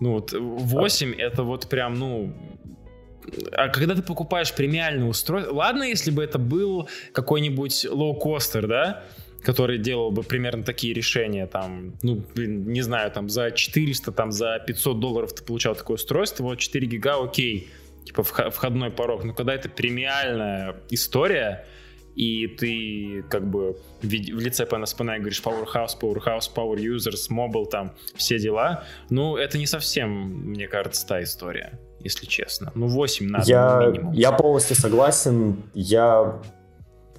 Ну, 0.00 0.12
вот 0.12 0.32
8 0.32 1.12
а. 1.12 1.22
это 1.22 1.42
вот 1.42 1.68
прям, 1.68 1.94
ну, 1.94 2.32
а 3.52 3.68
когда 3.68 3.94
ты 3.94 4.02
покупаешь 4.02 4.52
премиальное 4.52 5.08
устройство, 5.08 5.54
ладно, 5.54 5.84
если 5.84 6.10
бы 6.10 6.24
это 6.24 6.38
был 6.38 6.88
какой-нибудь 7.12 7.86
лоу-костер, 7.90 8.66
да, 8.66 9.04
который 9.44 9.78
делал 9.78 10.10
бы 10.10 10.22
примерно 10.22 10.62
такие 10.62 10.94
решения, 10.94 11.46
там, 11.46 11.94
ну, 12.02 12.22
не 12.36 12.82
знаю, 12.82 13.10
там, 13.10 13.28
за 13.28 13.50
400, 13.50 14.12
там, 14.12 14.32
за 14.32 14.58
500 14.66 15.00
долларов 15.00 15.32
ты 15.32 15.42
получал 15.42 15.74
такое 15.74 15.96
устройство, 15.96 16.44
вот 16.44 16.58
4 16.58 16.86
гига, 16.86 17.22
окей, 17.22 17.68
типа 18.04 18.22
входной 18.22 18.90
порог, 18.90 19.24
но 19.24 19.34
когда 19.34 19.54
это 19.54 19.68
премиальная 19.68 20.76
история, 20.90 21.66
и 22.14 22.46
ты 22.46 23.24
как 23.30 23.48
бы 23.48 23.76
в, 24.02 24.06
лице 24.06 24.64
PNSPN 24.64 25.18
говоришь 25.18 25.42
Powerhouse, 25.42 25.98
Powerhouse, 26.00 26.50
Power 26.54 26.76
Users, 26.76 27.30
Mobile, 27.30 27.66
там, 27.66 27.94
все 28.14 28.38
дела, 28.38 28.84
ну, 29.10 29.36
это 29.36 29.58
не 29.58 29.66
совсем, 29.66 30.10
мне 30.50 30.68
кажется, 30.68 31.06
та 31.06 31.22
история, 31.22 31.80
если 32.00 32.26
честно. 32.26 32.70
Ну, 32.74 32.86
8 32.86 33.26
надо 33.26 33.44
я, 33.46 33.86
минимум. 33.86 34.12
Я 34.12 34.32
полностью 34.32 34.76
согласен, 34.76 35.62
я 35.74 36.40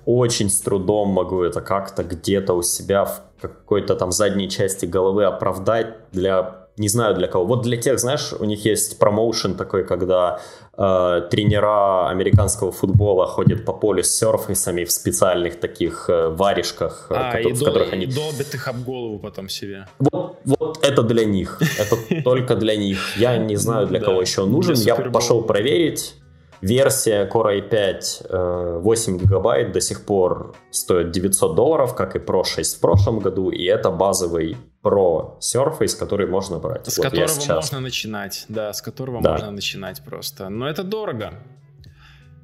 очень 0.05 0.49
с 0.49 0.59
трудом 0.59 1.09
могу 1.09 1.43
это 1.43 1.61
как-то 1.61 2.03
где-то 2.03 2.53
у 2.53 2.61
себя 2.61 3.05
в 3.05 3.21
какой-то 3.41 3.95
там 3.95 4.11
задней 4.11 4.49
части 4.49 4.85
головы 4.85 5.25
оправдать 5.25 5.95
для 6.11 6.63
не 6.77 6.89
знаю 6.89 7.15
для 7.15 7.27
кого. 7.27 7.45
Вот 7.45 7.61
для 7.61 7.77
тех, 7.77 7.99
знаешь, 7.99 8.33
у 8.33 8.45
них 8.45 8.65
есть 8.65 8.97
промоушен 8.97 9.55
такой, 9.55 9.85
когда 9.85 10.39
э, 10.75 11.21
тренера 11.29 12.09
американского 12.09 12.71
футбола 12.71 13.27
ходят 13.27 13.63
по 13.65 13.73
полю 13.73 14.03
с 14.03 14.09
серфейсами 14.09 14.83
в 14.83 14.91
специальных 14.91 15.59
таких 15.59 16.09
э, 16.09 16.29
варежках, 16.29 17.07
э, 17.09 17.13
а, 17.13 17.31
которые, 17.31 17.49
и 17.49 17.53
в 17.53 17.63
которых 17.63 17.93
они... 17.93 18.05
долбят 18.07 18.55
их 18.55 18.67
об 18.67 18.83
голову 18.83 19.19
потом 19.19 19.49
себе. 19.49 19.87
Вот, 19.99 20.39
вот 20.45 20.83
это 20.83 21.03
для 21.03 21.25
них. 21.25 21.61
Это 21.77 21.95
только 22.23 22.55
для 22.55 22.75
них. 22.75 23.17
Я 23.17 23.37
не 23.37 23.55
знаю, 23.55 23.87
для 23.87 23.99
кого 23.99 24.21
еще 24.21 24.45
нужен. 24.45 24.75
Я 24.75 24.95
пошел 24.95 25.43
проверить. 25.43 26.15
Версия 26.63 27.28
Core 27.28 27.69
i5 27.69 28.80
8 28.80 29.17
гигабайт 29.17 29.73
до 29.73 29.82
сих 29.82 30.06
пор 30.06 30.56
стоит 30.71 31.12
900 31.12 31.56
долларов, 31.56 31.93
как 31.93 32.15
и 32.15 32.19
Pro 32.19 32.45
6 32.45 32.78
в 32.78 32.80
прошлом 32.80 33.19
году, 33.19 33.49
и 33.49 33.65
это 33.65 33.91
базовый 33.91 34.56
Pro 34.82 35.38
Surface, 35.39 35.99
который 35.99 36.26
можно 36.26 36.60
брать. 36.60 36.88
С 36.88 36.97
вот 36.97 37.04
которого 37.04 37.28
сейчас... 37.28 37.56
можно 37.56 37.82
начинать, 37.82 38.45
да, 38.47 38.71
с 38.71 38.82
которого 38.82 39.21
да. 39.21 39.32
можно 39.32 39.52
начинать 39.52 40.02
просто. 40.06 40.49
Но 40.49 40.69
это 40.69 40.84
дорого. 40.84 41.34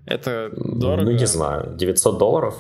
Это 0.06 0.52
дорого. 0.54 1.04
Ну, 1.04 1.12
не 1.12 1.28
знаю, 1.28 1.76
900 1.78 2.18
долларов? 2.18 2.60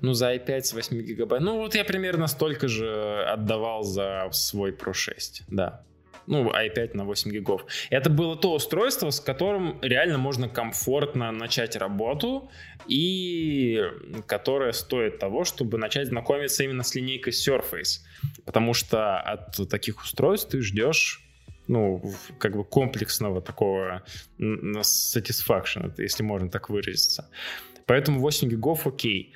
Ну, 0.00 0.14
за 0.14 0.34
i5 0.34 0.60
с 0.60 0.72
8 0.72 1.02
гигабайт. 1.02 1.42
Ну, 1.42 1.58
вот 1.58 1.76
я 1.76 1.84
примерно 1.84 2.26
столько 2.26 2.66
же 2.66 3.24
отдавал 3.32 3.84
за 3.84 4.28
свой 4.32 4.72
Pro 4.72 4.92
6, 4.92 5.44
да 5.48 5.84
ну, 6.26 6.50
i5 6.50 6.96
на 6.96 7.04
8 7.04 7.30
гигов. 7.30 7.64
Это 7.90 8.10
было 8.10 8.36
то 8.36 8.54
устройство, 8.54 9.10
с 9.10 9.20
которым 9.20 9.80
реально 9.82 10.18
можно 10.18 10.48
комфортно 10.48 11.32
начать 11.32 11.76
работу 11.76 12.50
и 12.86 13.82
которое 14.26 14.72
стоит 14.72 15.18
того, 15.18 15.44
чтобы 15.44 15.78
начать 15.78 16.08
знакомиться 16.08 16.64
именно 16.64 16.82
с 16.82 16.94
линейкой 16.94 17.32
Surface. 17.32 18.00
Потому 18.44 18.74
что 18.74 19.18
от 19.18 19.68
таких 19.68 20.02
устройств 20.02 20.50
ты 20.50 20.60
ждешь 20.62 21.24
ну, 21.70 22.02
как 22.38 22.56
бы 22.56 22.64
комплексного 22.64 23.40
такого 23.40 24.02
satisfaction, 24.40 25.92
если 25.98 26.24
можно 26.24 26.50
так 26.50 26.68
выразиться. 26.68 27.30
Поэтому 27.90 28.20
8 28.20 28.48
гигов 28.48 28.86
окей. 28.86 29.32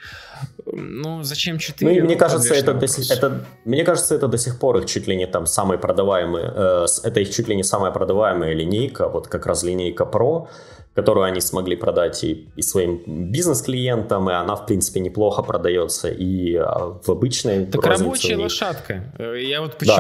Ну, 0.67 1.25
зачем 1.25 1.59
4? 1.59 2.01
Ну, 2.01 2.07
мне 2.07 2.17
кажется, 2.17 2.55
это, 2.55 2.73
до, 2.73 2.87
это, 2.87 3.45
мне 3.65 3.85
кажется, 3.85 4.15
это 4.15 4.29
до 4.29 4.39
сих 4.39 4.61
пор 4.61 4.77
их 4.77 4.87
чуть 4.87 5.09
ли 5.09 5.17
не 5.17 5.27
там 5.27 5.47
самый 5.47 5.77
продаваемый, 5.77 6.43
э, 6.45 6.87
это 7.03 7.21
их 7.21 7.31
чуть 7.31 7.49
ли 7.49 7.57
не 7.57 7.65
самая 7.65 7.91
продаваемая 7.91 8.55
линейка, 8.55 9.09
вот 9.09 9.27
как 9.27 9.47
раз 9.47 9.65
линейка 9.65 10.05
Pro, 10.05 10.47
которую 10.95 11.25
они 11.25 11.41
смогли 11.41 11.75
продать 11.75 12.23
и, 12.23 12.47
и 12.55 12.63
своим 12.63 13.03
бизнес-клиентам, 13.33 14.31
и 14.31 14.33
она, 14.33 14.55
в 14.55 14.67
принципе, 14.67 15.01
неплохо 15.01 15.43
продается 15.43 16.09
и 16.09 16.55
а, 16.55 16.97
в 17.05 17.11
обычной 17.11 17.67
Так 17.67 17.85
рабочая 17.85 18.37
лошадка. 18.37 19.13
Э, 19.19 19.37
я 19.43 19.63
вот 19.63 19.79
почему, 19.79 19.97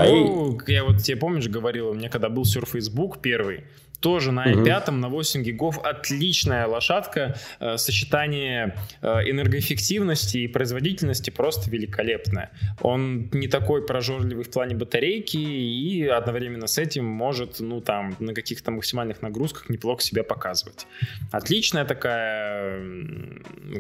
да, 0.57 0.73
и... 0.73 0.73
я 0.73 0.85
вот 0.85 0.99
тебе, 1.03 1.17
помнишь, 1.17 1.49
говорил, 1.49 1.89
у 1.89 1.95
меня 1.95 2.09
когда 2.09 2.29
был 2.29 2.45
Surface 2.45 2.95
Book 2.95 3.19
первый, 3.21 3.65
тоже 4.05 4.33
на 4.33 4.53
i5 4.53 4.83
угу. 4.83 4.93
на 4.93 5.09
8 5.09 5.43
гигов 5.43 5.79
отличная 5.83 6.67
лошадка. 6.67 7.37
Э, 7.59 7.79
сочетание 7.79 8.77
э, 9.01 9.31
энергоэффективности 9.31 10.39
и 10.39 10.47
производительности 10.47 11.31
просто 11.31 11.71
великолепное. 11.71 12.51
Он 12.83 13.31
не 13.33 13.49
такой 13.49 13.87
прожорливый 13.87 14.45
в 14.45 14.51
плане 14.51 14.75
батарейки 14.75 15.39
и 15.39 16.07
одновременно 16.07 16.67
с 16.67 16.77
этим 16.77 17.07
может, 17.07 17.61
ну 17.61 17.81
там, 17.81 18.15
на 18.19 18.35
каких-то 18.35 18.71
максимальных 18.71 19.23
нагрузках 19.23 19.71
неплохо 19.71 20.03
себя 20.03 20.23
показывать. 20.23 20.87
Отличная 21.33 21.87
такая 21.87 22.83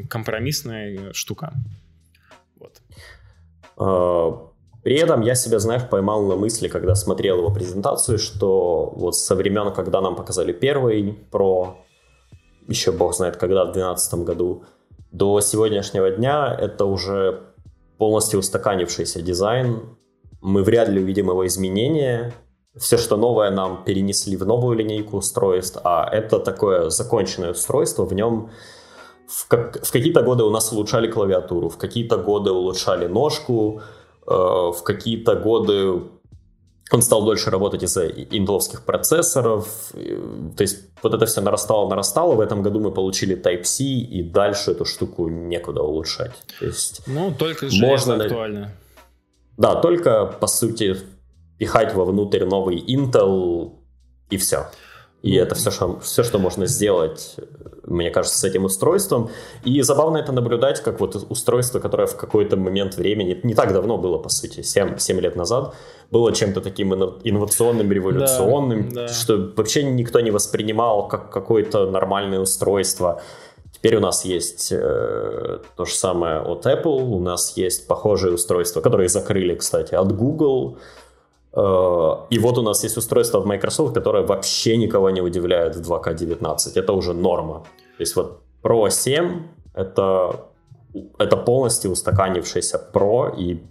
компромиссная 0.08 1.12
штука. 1.12 1.52
Вот. 2.58 2.80
При 4.84 4.96
этом 4.96 5.22
я 5.22 5.34
себя, 5.34 5.58
знаешь, 5.58 5.88
поймал 5.88 6.22
на 6.26 6.36
мысли, 6.36 6.68
когда 6.68 6.94
смотрел 6.94 7.38
его 7.38 7.50
презентацию, 7.50 8.18
что 8.18 8.92
вот 8.94 9.16
со 9.16 9.34
времен, 9.34 9.72
когда 9.72 10.02
нам 10.02 10.14
показали 10.14 10.52
первый 10.52 11.18
про, 11.30 11.78
еще 12.68 12.92
бог 12.92 13.14
знает 13.14 13.38
когда, 13.38 13.64
в 13.64 13.72
2012 13.72 14.14
году, 14.26 14.64
до 15.10 15.40
сегодняшнего 15.40 16.10
дня 16.10 16.54
это 16.60 16.84
уже 16.84 17.44
полностью 17.96 18.40
устаканившийся 18.40 19.22
дизайн, 19.22 19.96
мы 20.42 20.62
вряд 20.62 20.90
ли 20.90 21.00
увидим 21.00 21.30
его 21.30 21.46
изменения, 21.46 22.34
все, 22.76 22.98
что 22.98 23.16
новое, 23.16 23.50
нам 23.50 23.84
перенесли 23.84 24.36
в 24.36 24.44
новую 24.44 24.76
линейку 24.76 25.16
устройств, 25.16 25.80
а 25.82 26.06
это 26.12 26.38
такое 26.38 26.90
законченное 26.90 27.52
устройство, 27.52 28.04
в 28.04 28.12
нем 28.12 28.50
в, 29.26 29.48
как, 29.48 29.82
в 29.82 29.90
какие-то 29.90 30.22
годы 30.22 30.44
у 30.44 30.50
нас 30.50 30.70
улучшали 30.72 31.10
клавиатуру, 31.10 31.70
в 31.70 31.78
какие-то 31.78 32.18
годы 32.18 32.50
улучшали 32.50 33.06
ножку, 33.06 33.80
в 34.26 34.82
какие-то 34.84 35.36
годы 35.36 36.02
он 36.92 37.02
стал 37.02 37.24
дольше 37.24 37.50
работать 37.50 37.82
из-за 37.82 38.08
интеловских 38.08 38.84
процессоров. 38.84 39.92
То 39.92 40.62
есть 40.62 40.84
вот 41.02 41.14
это 41.14 41.26
все 41.26 41.40
нарастало, 41.40 41.88
нарастало. 41.88 42.34
В 42.34 42.40
этом 42.40 42.62
году 42.62 42.80
мы 42.80 42.90
получили 42.92 43.36
Type-C, 43.36 43.84
и 43.84 44.22
дальше 44.22 44.72
эту 44.72 44.84
штуку 44.84 45.28
некуда 45.28 45.82
улучшать. 45.82 46.32
То 46.58 46.66
есть 46.66 47.02
ну, 47.06 47.32
только 47.36 47.68
можно 47.72 48.16
актуально. 48.16 48.72
Да, 49.56 49.76
только, 49.76 50.26
по 50.26 50.46
сути, 50.46 50.96
пихать 51.58 51.94
вовнутрь 51.94 52.44
новый 52.44 52.78
Intel, 52.78 53.72
и 54.30 54.36
все. 54.36 54.66
И 55.22 55.34
это 55.34 55.54
все 55.54 55.70
что, 55.70 56.00
все, 56.00 56.22
что 56.22 56.38
можно 56.38 56.66
сделать, 56.66 57.36
мне 57.86 58.10
кажется, 58.10 58.38
с 58.38 58.44
этим 58.44 58.64
устройством. 58.64 59.30
И 59.64 59.80
забавно 59.82 60.18
это 60.18 60.32
наблюдать, 60.32 60.82
как 60.82 61.00
вот 61.00 61.16
устройство, 61.28 61.80
которое 61.80 62.06
в 62.06 62.16
какой-то 62.16 62.56
момент 62.56 62.96
времени, 62.96 63.38
не 63.42 63.54
так 63.54 63.72
давно 63.72 63.98
было, 63.98 64.18
по 64.18 64.28
сути, 64.28 64.62
7, 64.62 64.98
7 64.98 65.20
лет 65.20 65.36
назад, 65.36 65.74
было 66.10 66.32
чем-то 66.32 66.60
таким 66.60 66.94
инновационным, 66.94 67.90
революционным, 67.90 68.88
да, 68.90 69.06
да. 69.06 69.08
что 69.08 69.52
вообще 69.56 69.82
никто 69.82 70.20
не 70.20 70.30
воспринимал 70.30 71.08
как 71.08 71.30
какое-то 71.30 71.90
нормальное 71.90 72.40
устройство. 72.40 73.20
Теперь 73.72 73.96
у 73.96 74.00
нас 74.00 74.24
есть 74.24 74.72
э, 74.72 75.58
то 75.76 75.84
же 75.84 75.94
самое 75.94 76.40
от 76.40 76.64
Apple, 76.64 77.02
у 77.02 77.20
нас 77.20 77.56
есть 77.56 77.86
похожие 77.86 78.32
устройства, 78.32 78.80
которые 78.80 79.08
закрыли, 79.08 79.54
кстати, 79.54 79.94
от 79.94 80.16
Google, 80.16 80.78
и 81.56 82.38
вот 82.38 82.58
у 82.58 82.62
нас 82.62 82.82
есть 82.82 82.96
устройство 82.96 83.40
от 83.40 83.46
Microsoft, 83.46 83.94
которое 83.94 84.24
вообще 84.26 84.76
никого 84.76 85.10
не 85.10 85.20
удивляет 85.20 85.76
в 85.76 85.92
2К19. 85.92 86.56
Это 86.74 86.92
уже 86.92 87.14
норма. 87.14 87.64
То 87.96 88.02
есть 88.02 88.16
вот 88.16 88.40
Pro 88.62 88.90
7 88.90 89.42
это, 89.74 90.46
это 91.18 91.36
полностью 91.36 91.90
устаканившийся 91.90 92.80
Pro, 92.92 93.36
и 93.36 93.62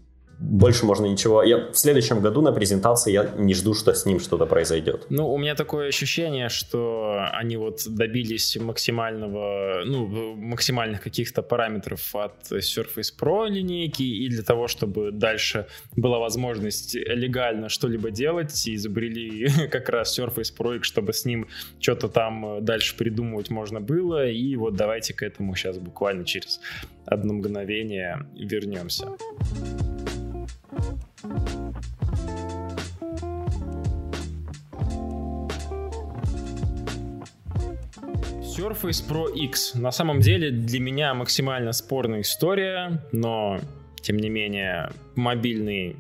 больше 0.43 0.85
можно 0.85 1.05
ничего. 1.05 1.41
Я 1.41 1.71
в 1.71 1.77
следующем 1.77 2.19
году 2.19 2.41
на 2.41 2.51
презентации 2.51 3.13
я 3.13 3.31
не 3.37 3.53
жду, 3.53 3.73
что 3.73 3.93
с 3.93 4.05
ним 4.05 4.19
что-то 4.19 4.45
произойдет. 4.45 5.05
Ну, 5.09 5.31
у 5.31 5.37
меня 5.37 5.55
такое 5.55 5.87
ощущение, 5.87 6.49
что 6.49 7.25
они 7.31 7.55
вот 7.57 7.83
добились 7.87 8.57
максимального, 8.57 9.83
ну, 9.85 10.35
максимальных 10.35 11.01
каких-то 11.01 11.41
параметров 11.41 12.13
от 12.15 12.51
Surface 12.51 13.13
Pro 13.17 13.47
линейки, 13.47 14.03
и 14.03 14.27
для 14.27 14.43
того, 14.43 14.67
чтобы 14.67 15.11
дальше 15.11 15.67
была 15.95 16.19
возможность 16.19 16.95
легально 16.95 17.69
что-либо 17.69 18.11
делать, 18.11 18.67
изобрели 18.67 19.47
как 19.71 19.89
раз 19.89 20.19
Surface 20.19 20.53
Pro, 20.57 20.81
чтобы 20.81 21.13
с 21.13 21.23
ним 21.25 21.47
что-то 21.79 22.09
там 22.09 22.63
дальше 22.65 22.97
придумывать 22.97 23.49
можно 23.49 23.79
было, 23.79 24.27
и 24.27 24.55
вот 24.57 24.75
давайте 24.75 25.13
к 25.13 25.23
этому 25.23 25.55
сейчас 25.55 25.77
буквально 25.77 26.25
через 26.25 26.59
одно 27.05 27.33
мгновение 27.33 28.27
вернемся. 28.35 29.07
Surface 38.55 39.03
Pro 39.07 39.33
X. 39.33 39.75
На 39.75 39.91
самом 39.91 40.19
деле 40.19 40.51
для 40.51 40.79
меня 40.79 41.13
максимально 41.13 41.71
спорная 41.73 42.21
история, 42.21 43.01
но 43.11 43.59
тем 44.01 44.17
не 44.17 44.29
менее 44.29 44.91
мобильный 45.15 45.95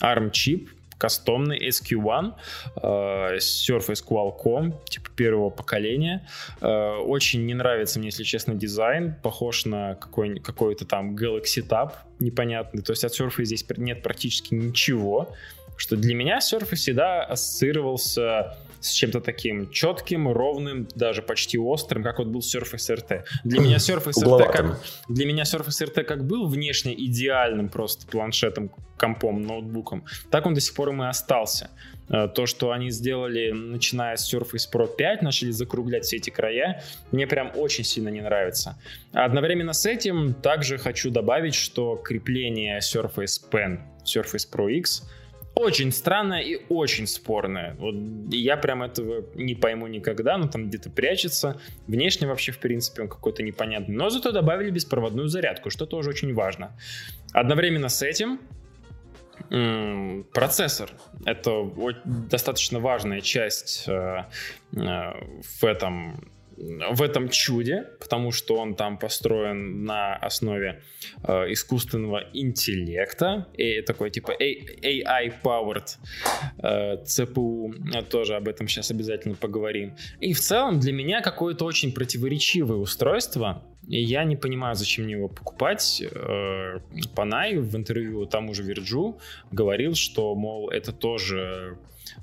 ARM-чип, 0.00 0.68
кастомный 0.98 1.68
SQ1 1.68 2.34
э, 2.82 3.36
Surface 3.38 4.04
Qualcomm, 4.06 4.74
типа 4.88 5.10
первого 5.16 5.50
поколения. 5.50 6.26
Э, 6.60 6.96
очень 6.98 7.46
не 7.46 7.54
нравится 7.54 7.98
мне, 7.98 8.08
если 8.08 8.24
честно, 8.24 8.54
дизайн. 8.54 9.14
Похож 9.22 9.64
на 9.64 9.94
какой- 9.94 10.40
какой-то 10.40 10.84
там 10.86 11.16
Galaxy 11.16 11.66
Tab 11.66 11.92
непонятный. 12.18 12.82
То 12.82 12.92
есть 12.92 13.04
от 13.04 13.18
Surface 13.18 13.44
здесь 13.44 13.64
нет 13.76 14.02
практически 14.02 14.54
ничего. 14.54 15.34
Что 15.76 15.96
для 15.96 16.14
меня 16.14 16.38
Surface 16.38 16.76
всегда 16.76 17.22
ассоциировался 17.24 18.56
с 18.84 18.90
чем-то 18.90 19.20
таким 19.20 19.70
четким, 19.70 20.28
ровным, 20.30 20.86
даже 20.94 21.22
почти 21.22 21.58
острым, 21.58 22.02
как 22.02 22.18
вот 22.18 22.28
был 22.28 22.40
Surface 22.40 22.94
RT. 22.94 23.24
Для 23.44 23.60
меня 23.60 23.76
Surface 23.78 24.22
RT 24.22 24.52
как, 24.52 24.80
для 25.08 25.26
меня 25.26 25.44
Surface 25.44 25.86
RT 25.86 26.04
как 26.04 26.26
был 26.26 26.46
внешне 26.46 26.94
идеальным 26.94 27.68
просто 27.70 28.06
планшетом, 28.06 28.70
компом, 28.98 29.42
ноутбуком, 29.42 30.04
так 30.30 30.46
он 30.46 30.54
до 30.54 30.60
сих 30.60 30.74
пор 30.74 30.90
им 30.90 31.02
и 31.02 31.06
остался. 31.06 31.70
Э, 32.10 32.28
то, 32.28 32.44
что 32.44 32.72
они 32.72 32.90
сделали, 32.90 33.50
начиная 33.52 34.16
с 34.16 34.32
Surface 34.32 34.70
Pro 34.70 34.86
5, 34.94 35.22
начали 35.22 35.50
закруглять 35.50 36.04
все 36.04 36.18
эти 36.18 36.30
края, 36.30 36.82
мне 37.10 37.26
прям 37.26 37.52
очень 37.56 37.84
сильно 37.84 38.10
не 38.10 38.20
нравится. 38.20 38.78
Одновременно 39.12 39.72
с 39.72 39.86
этим 39.86 40.34
также 40.34 40.76
хочу 40.76 41.10
добавить, 41.10 41.54
что 41.54 41.96
крепление 41.96 42.80
Surface 42.80 43.40
Pen, 43.50 43.80
Surface 44.04 44.46
Pro 44.52 44.70
X— 44.70 45.08
очень 45.54 45.92
странная 45.92 46.40
и 46.40 46.60
очень 46.68 47.06
спорная. 47.06 47.74
Вот 47.78 47.94
я 48.30 48.56
прям 48.56 48.82
этого 48.82 49.24
не 49.34 49.54
пойму 49.54 49.86
никогда, 49.86 50.36
но 50.36 50.48
там 50.48 50.68
где-то 50.68 50.90
прячется. 50.90 51.60
Внешне 51.86 52.26
вообще, 52.26 52.52
в 52.52 52.58
принципе, 52.58 53.02
он 53.02 53.08
какой-то 53.08 53.42
непонятный. 53.42 53.94
Но 53.94 54.10
зато 54.10 54.32
добавили 54.32 54.70
беспроводную 54.70 55.28
зарядку, 55.28 55.70
что 55.70 55.86
тоже 55.86 56.10
очень 56.10 56.34
важно. 56.34 56.76
Одновременно 57.32 57.88
с 57.88 58.02
этим 58.02 58.40
процессор. 60.32 60.90
Это 61.24 61.70
достаточно 62.04 62.80
важная 62.80 63.20
часть 63.20 63.84
э, 63.86 64.24
э, 64.72 65.12
в 65.42 65.64
этом 65.64 66.33
в 66.56 67.02
этом 67.02 67.28
чуде, 67.28 67.88
потому 68.00 68.32
что 68.32 68.56
он 68.56 68.74
там 68.74 68.98
построен 68.98 69.84
на 69.84 70.14
основе 70.16 70.82
э, 71.22 71.52
искусственного 71.52 72.24
интеллекта, 72.32 73.48
и 73.54 73.82
такой 73.82 74.10
типа 74.10 74.32
AI-powered 74.40 75.96
э, 76.58 77.02
CPU, 77.04 78.02
тоже 78.08 78.36
об 78.36 78.48
этом 78.48 78.68
сейчас 78.68 78.90
обязательно 78.90 79.34
поговорим. 79.34 79.96
И 80.20 80.32
в 80.32 80.40
целом 80.40 80.80
для 80.80 80.92
меня 80.92 81.20
какое-то 81.20 81.64
очень 81.64 81.92
противоречивое 81.92 82.76
устройство, 82.76 83.62
и 83.88 84.00
я 84.00 84.24
не 84.24 84.36
понимаю, 84.36 84.74
зачем 84.74 85.04
мне 85.04 85.14
его 85.14 85.28
покупать. 85.28 86.02
Э, 86.02 86.78
Панай 87.14 87.56
в 87.56 87.76
интервью 87.76 88.26
тому 88.26 88.54
же 88.54 88.62
Вирджу 88.62 89.18
говорил, 89.50 89.94
что, 89.94 90.34
мол, 90.34 90.70
это 90.70 90.92
тоже 90.92 91.78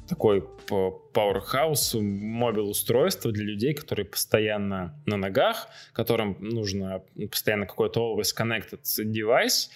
такой 0.07 0.43
powerhouse 0.69 1.99
мобил 1.99 2.69
устройство 2.69 3.31
для 3.31 3.45
людей, 3.45 3.73
которые 3.73 4.05
постоянно 4.05 5.01
на 5.05 5.17
ногах, 5.17 5.67
которым 5.93 6.37
нужно 6.39 7.03
постоянно 7.29 7.65
какой-то 7.65 7.99
always 7.99 8.35
connected 8.37 8.81
device, 9.05 9.69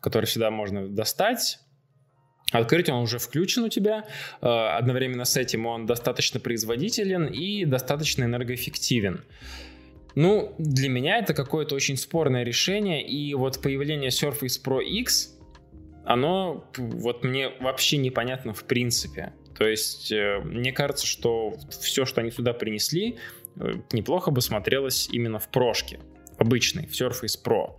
который 0.00 0.26
всегда 0.26 0.50
можно 0.50 0.88
достать, 0.88 1.58
Открыть 2.52 2.90
он 2.90 3.02
уже 3.02 3.18
включен 3.18 3.64
у 3.64 3.68
тебя. 3.70 4.04
Э, 4.42 4.76
одновременно 4.76 5.24
с 5.24 5.38
этим 5.38 5.64
он 5.64 5.86
достаточно 5.86 6.38
производителен 6.38 7.26
и 7.26 7.64
достаточно 7.64 8.24
энергоэффективен. 8.24 9.24
Ну, 10.14 10.54
для 10.58 10.90
меня 10.90 11.18
это 11.18 11.32
какое-то 11.32 11.74
очень 11.74 11.96
спорное 11.96 12.44
решение, 12.44 13.06
и 13.06 13.32
вот 13.34 13.62
появление 13.62 14.10
Surface 14.10 14.62
Pro 14.62 14.84
X, 14.84 15.34
оно 16.04 16.70
вот 16.76 17.24
мне 17.24 17.48
вообще 17.60 17.96
непонятно 17.96 18.52
в 18.52 18.64
принципе. 18.64 19.32
То 19.56 19.66
есть 19.66 20.12
э, 20.12 20.40
мне 20.44 20.72
кажется, 20.72 21.06
что 21.06 21.54
все, 21.68 22.04
что 22.04 22.20
они 22.20 22.30
сюда 22.30 22.52
принесли, 22.52 23.18
э, 23.56 23.74
неплохо 23.92 24.30
бы 24.30 24.40
смотрелось 24.40 25.08
именно 25.10 25.38
в 25.38 25.48
прошке, 25.48 26.00
обычной, 26.38 26.86
в 26.86 26.92
Surface 26.92 27.38
Pro. 27.44 27.76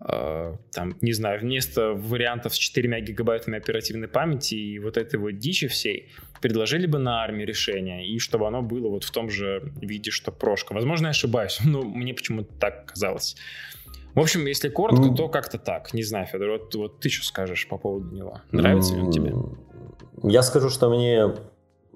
Э, 0.00 0.56
там, 0.72 0.96
не 1.00 1.12
знаю, 1.12 1.40
вместо 1.40 1.92
вариантов 1.92 2.54
с 2.54 2.58
4 2.58 3.00
гигабайтами 3.00 3.56
оперативной 3.56 4.08
памяти 4.08 4.54
и 4.54 4.78
вот 4.78 4.96
этой 4.96 5.18
вот 5.18 5.38
дичи 5.38 5.68
всей, 5.68 6.10
предложили 6.40 6.86
бы 6.86 6.98
на 6.98 7.22
армии 7.22 7.44
решение, 7.44 8.06
и 8.06 8.18
чтобы 8.18 8.46
оно 8.46 8.60
было 8.60 8.88
вот 8.88 9.04
в 9.04 9.10
том 9.10 9.30
же 9.30 9.72
виде, 9.80 10.10
что 10.10 10.30
прошка. 10.32 10.74
Возможно, 10.74 11.06
я 11.06 11.10
ошибаюсь, 11.10 11.58
но 11.64 11.82
мне 11.82 12.12
почему-то 12.12 12.52
так 12.54 12.86
казалось. 12.86 13.36
В 14.14 14.20
общем, 14.20 14.46
если 14.46 14.68
коротко, 14.68 15.06
mm. 15.06 15.16
то 15.16 15.28
как-то 15.28 15.58
так. 15.58 15.92
Не 15.92 16.04
знаю, 16.04 16.26
Федор, 16.26 16.50
вот, 16.50 16.74
вот 16.74 17.00
ты 17.00 17.08
что 17.08 17.24
скажешь 17.24 17.66
по 17.66 17.78
поводу 17.78 18.14
него? 18.14 18.42
Нравится 18.52 18.92
mm. 18.92 18.96
ли 18.96 19.02
он 19.02 19.10
тебе? 19.10 19.32
Я 20.24 20.42
скажу, 20.42 20.70
что 20.70 20.88
мне 20.88 21.34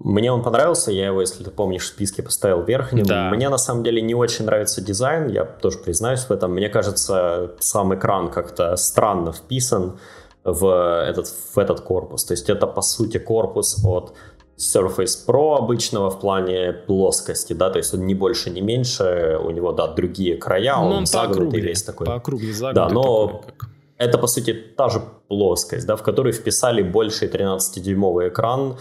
мне 0.00 0.30
он 0.30 0.44
понравился, 0.44 0.92
я 0.92 1.06
его, 1.06 1.20
если 1.20 1.42
ты 1.42 1.50
помнишь, 1.50 1.82
в 1.82 1.86
списке 1.86 2.22
поставил 2.22 2.62
верхним. 2.62 3.04
Да. 3.04 3.30
Мне 3.30 3.48
на 3.48 3.58
самом 3.58 3.82
деле 3.82 4.00
не 4.00 4.14
очень 4.14 4.44
нравится 4.44 4.80
дизайн, 4.80 5.28
я 5.28 5.44
тоже 5.44 5.78
признаюсь 5.78 6.20
в 6.20 6.30
этом. 6.30 6.52
Мне 6.52 6.68
кажется, 6.68 7.52
сам 7.58 7.94
экран 7.94 8.30
как-то 8.30 8.76
странно 8.76 9.32
вписан 9.32 9.98
в 10.44 10.66
этот, 11.04 11.26
в 11.26 11.58
этот 11.58 11.80
корпус. 11.80 12.24
То 12.24 12.32
есть 12.32 12.48
это, 12.48 12.68
по 12.68 12.80
сути, 12.80 13.18
корпус 13.18 13.84
от 13.84 14.14
Surface 14.56 15.26
Pro 15.26 15.56
обычного 15.56 16.10
в 16.10 16.20
плане 16.20 16.72
плоскости, 16.72 17.52
да, 17.52 17.70
то 17.70 17.78
есть 17.78 17.94
он 17.94 18.06
не 18.06 18.14
больше, 18.14 18.50
не 18.50 18.60
меньше, 18.60 19.38
у 19.42 19.50
него, 19.50 19.72
да, 19.72 19.86
другие 19.86 20.36
края, 20.36 20.76
но 20.76 20.86
он, 20.86 20.92
он 20.92 21.06
загнутый 21.06 21.60
весь 21.60 21.82
такой. 21.82 22.06
По 22.06 22.14
округе 22.14 22.52
загнутый. 22.52 22.88
Да, 22.88 22.94
но... 22.94 23.26
Такой, 23.26 23.52
как 23.56 23.68
это, 23.98 24.16
по 24.16 24.28
сути, 24.28 24.52
та 24.52 24.88
же 24.88 25.02
плоскость, 25.28 25.86
да, 25.86 25.96
в 25.96 26.02
которую 26.02 26.32
вписали 26.32 26.82
больше 26.82 27.26
13-дюймовый 27.26 28.28
экран. 28.28 28.76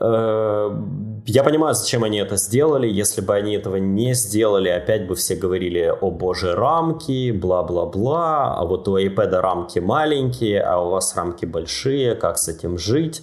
Э, 0.00 0.70
я 1.26 1.44
понимаю, 1.44 1.74
зачем 1.74 2.04
они 2.04 2.18
это 2.18 2.36
сделали. 2.36 2.88
Если 2.88 3.20
бы 3.20 3.34
они 3.34 3.54
этого 3.54 3.76
не 3.76 4.14
сделали, 4.14 4.68
опять 4.68 5.06
бы 5.06 5.14
все 5.14 5.36
говорили, 5.36 5.94
о 6.00 6.10
боже, 6.10 6.54
рамки, 6.54 7.30
бла-бла-бла, 7.30 8.54
а 8.58 8.64
вот 8.64 8.88
у 8.88 8.98
iPad 8.98 9.40
рамки 9.40 9.78
маленькие, 9.78 10.60
а 10.62 10.80
у 10.80 10.90
вас 10.90 11.14
рамки 11.16 11.46
большие, 11.46 12.14
как 12.14 12.38
с 12.38 12.48
этим 12.48 12.78
жить? 12.78 13.22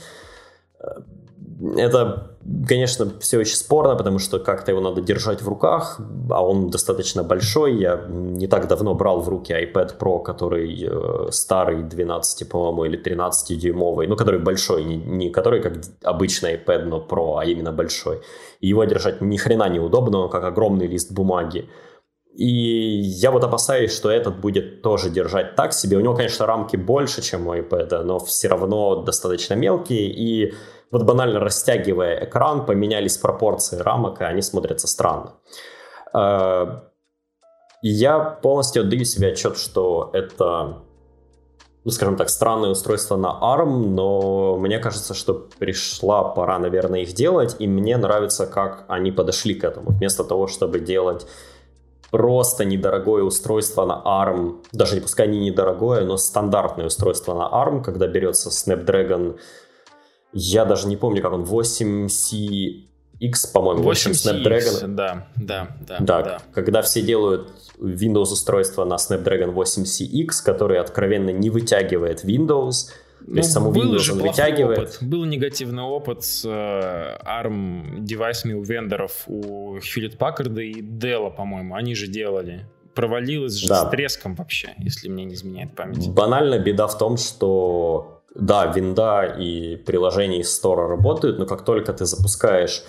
Это, 1.78 2.38
конечно, 2.68 3.12
все 3.20 3.38
очень 3.38 3.56
спорно, 3.56 3.96
потому 3.96 4.18
что 4.18 4.40
как-то 4.40 4.72
его 4.72 4.82
надо 4.82 5.02
держать 5.02 5.44
в 5.44 5.48
руках, 5.48 6.00
а 6.32 6.44
он 6.44 6.70
достаточно 6.70 7.24
большой. 7.24 7.76
Я 7.76 8.06
не 8.10 8.48
так 8.48 8.68
давно 8.68 8.96
брал 8.96 9.22
в 9.22 9.30
руки 9.30 9.54
iPad 9.54 9.98
Pro, 10.00 10.24
который 10.24 10.84
э, 10.84 11.32
старый, 11.32 11.84
12, 11.84 12.50
по-моему, 12.50 12.86
или 12.86 13.00
13-дюймовый, 13.00 14.08
ну, 14.08 14.16
который 14.16 14.40
большой, 14.40 14.84
не, 14.84 14.98
не 14.98 15.30
который 15.30 15.62
как 15.62 15.74
обычный 16.04 16.56
iPad, 16.56 16.86
но 16.86 17.06
Pro, 17.08 17.40
а 17.40 17.46
именно 17.46 17.72
большой. 17.72 18.22
И 18.60 18.68
его 18.68 18.84
держать 18.86 19.22
ни 19.22 19.38
хрена 19.38 19.70
неудобно, 19.70 20.20
он 20.20 20.30
как 20.30 20.44
огромный 20.44 20.88
лист 20.88 21.12
бумаги. 21.12 21.70
И 22.34 22.46
я 22.46 23.30
вот 23.30 23.44
опасаюсь, 23.44 23.94
что 23.94 24.10
этот 24.10 24.40
будет 24.40 24.82
тоже 24.82 25.10
держать 25.10 25.56
так 25.56 25.74
себе. 25.74 25.98
У 25.98 26.00
него, 26.00 26.16
конечно, 26.16 26.46
рамки 26.48 26.76
больше, 26.76 27.22
чем 27.22 27.48
у 27.48 27.54
iPad, 27.54 28.04
но 28.04 28.18
все 28.20 28.48
равно 28.48 29.04
достаточно 29.04 29.54
мелкие, 29.54 30.08
и 30.08 30.54
вот 30.92 31.04
банально 31.04 31.40
растягивая 31.40 32.26
экран, 32.26 32.66
поменялись 32.66 33.18
пропорции 33.18 33.78
рамок, 33.78 34.22
и 34.22 34.26
они 34.26 34.42
смотрятся 34.42 34.88
странно. 34.88 35.34
Э, 36.14 36.82
я 37.82 38.20
полностью 38.20 38.84
отдаю 38.84 39.06
себе 39.06 39.30
отчет, 39.30 39.58
что 39.58 40.10
это, 40.14 40.84
ну, 41.84 41.92
скажем 41.92 42.18
так, 42.18 42.30
странное 42.30 42.70
устройство 42.70 43.16
на 43.16 43.40
ARM, 43.42 43.88
но 43.88 44.58
мне 44.58 44.80
кажется, 44.80 45.14
что 45.14 45.34
пришла 45.58 46.24
пора, 46.24 46.60
наверное, 46.60 47.02
их 47.02 47.14
делать, 47.14 47.56
и 47.58 47.68
мне 47.68 47.98
нравится, 47.98 48.46
как 48.46 48.86
они 48.88 49.12
подошли 49.12 49.56
к 49.56 49.64
этому. 49.64 49.92
Вместо 49.92 50.24
того, 50.24 50.48
чтобы 50.48 50.80
делать 50.80 51.26
просто 52.12 52.66
недорогое 52.66 53.24
устройство 53.24 53.86
на 53.86 54.02
ARM, 54.06 54.58
даже 54.74 54.96
не 54.96 55.02
пускай 55.02 55.28
не 55.28 55.40
недорогое, 55.40 56.04
но 56.04 56.18
стандартное 56.18 56.88
устройство 56.88 57.34
на 57.34 57.50
ARM, 57.50 57.82
когда 57.82 58.08
берется 58.08 58.50
Snapdragon 58.50 59.40
я 60.34 60.66
даже 60.66 60.88
не 60.88 60.98
помню, 60.98 61.22
как 61.22 61.34
он, 61.34 61.44
8C 61.44 62.88
X, 63.20 63.46
по-моему, 63.48 63.84
8 63.84 64.12
Snapdragon. 64.12 64.88
Да, 64.88 65.28
да, 65.36 65.78
да, 65.88 65.98
да. 66.00 66.22
Да, 66.22 66.42
когда 66.54 66.82
все 66.82 67.02
делают 67.02 67.52
Windows 67.80 68.32
устройство 68.32 68.84
на 68.84 68.96
Snapdragon 68.96 69.54
8CX, 69.54 70.44
который 70.44 70.80
откровенно 70.80 71.30
не 71.30 71.50
вытягивает 71.50 72.24
Windows, 72.24 72.90
то 73.20 73.26
ну, 73.28 73.36
есть 73.36 73.52
саму 73.52 73.72
был 73.72 73.94
Windows 73.94 74.00
же 74.00 74.14
он 74.14 74.22
вытягивает. 74.22 74.80
Опыт. 74.80 74.98
Был 75.02 75.26
негативный 75.26 75.84
опыт 75.84 76.24
с 76.24 76.44
э, 76.44 77.18
ARM 77.24 78.00
девайсами 78.00 78.54
у 78.54 78.64
вендоров, 78.64 79.26
у 79.28 79.78
Hewlett 79.78 80.18
Packard 80.18 80.60
и 80.64 80.82
Dell, 80.82 81.36
по-моему, 81.36 81.76
они 81.76 81.94
же 81.94 82.08
делали. 82.08 82.66
Провалилось 82.96 83.54
же 83.54 83.68
да. 83.68 83.86
с 83.86 83.90
треском 83.92 84.36
вообще, 84.36 84.74
если 84.80 85.08
мне 85.08 85.24
не 85.26 85.36
изменяет 85.36 85.76
память. 85.76 86.10
Банально 86.10 86.58
беда 86.58 86.88
в 86.88 86.98
том, 86.98 87.18
что 87.18 88.21
да, 88.36 88.66
винда 88.68 89.24
и 89.40 89.76
приложения 89.76 90.40
из 90.40 90.54
стора 90.54 90.88
работают, 90.88 91.40
но 91.40 91.46
как 91.46 91.66
только 91.66 91.94
ты 91.94 92.06
запускаешь 92.06 92.84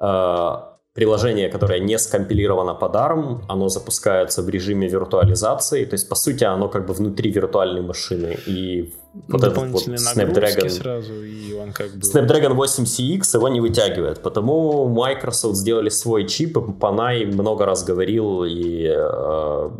э, 0.00 0.50
приложение, 0.94 1.48
которое 1.48 1.80
не 1.80 1.98
скомпилировано 1.98 2.74
под 2.74 2.94
ARM, 2.94 3.42
оно 3.48 3.68
запускается 3.68 4.42
в 4.42 4.48
режиме 4.48 4.88
виртуализации, 4.88 5.84
то 5.84 5.94
есть, 5.94 6.08
по 6.08 6.16
сути, 6.16 6.44
оно 6.44 6.68
как 6.68 6.86
бы 6.86 6.94
внутри 6.94 7.30
виртуальной 7.30 7.82
машины, 7.82 8.36
и 8.46 8.92
вот 9.28 9.44
этот 9.44 9.68
вот 9.68 9.86
Snapdragon, 9.86 10.68
сразу, 10.68 11.22
и 11.22 11.52
он 11.54 11.72
как 11.72 11.90
бы... 11.92 12.00
Snapdragon 12.00 12.56
8CX 12.56 13.36
его 13.36 13.48
не 13.48 13.60
вытягивает, 13.60 14.22
потому 14.22 14.88
Microsoft 14.88 15.56
сделали 15.56 15.90
свой 15.90 16.26
чип, 16.26 16.56
и 16.56 16.72
Панай 16.72 17.24
много 17.24 17.64
раз 17.64 17.84
говорил, 17.84 18.44
и 18.44 18.92
э, 18.92 19.70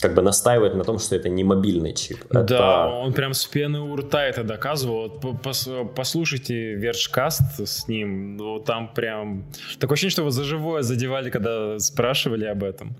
как 0.00 0.14
бы 0.14 0.22
настаивает 0.22 0.74
на 0.74 0.84
том, 0.84 0.98
что 0.98 1.16
это 1.16 1.28
не 1.28 1.44
мобильный 1.44 1.94
чип. 1.94 2.18
Да, 2.30 2.42
это... 2.42 2.86
он 2.88 3.12
прям 3.12 3.34
с 3.34 3.46
пены 3.46 3.80
у 3.80 3.96
рта 3.96 4.24
это 4.24 4.44
доказывал. 4.44 5.10
послушайте 5.96 6.74
вершкаст 6.74 7.60
с 7.60 7.88
ним, 7.88 8.36
ну, 8.36 8.58
там 8.60 8.92
прям... 8.94 9.44
Такое 9.78 9.94
ощущение, 9.94 10.12
что 10.12 10.22
его 10.22 10.30
за 10.30 10.44
живое 10.44 10.82
задевали, 10.82 11.30
когда 11.30 11.78
спрашивали 11.78 12.44
об 12.44 12.64
этом. 12.64 12.96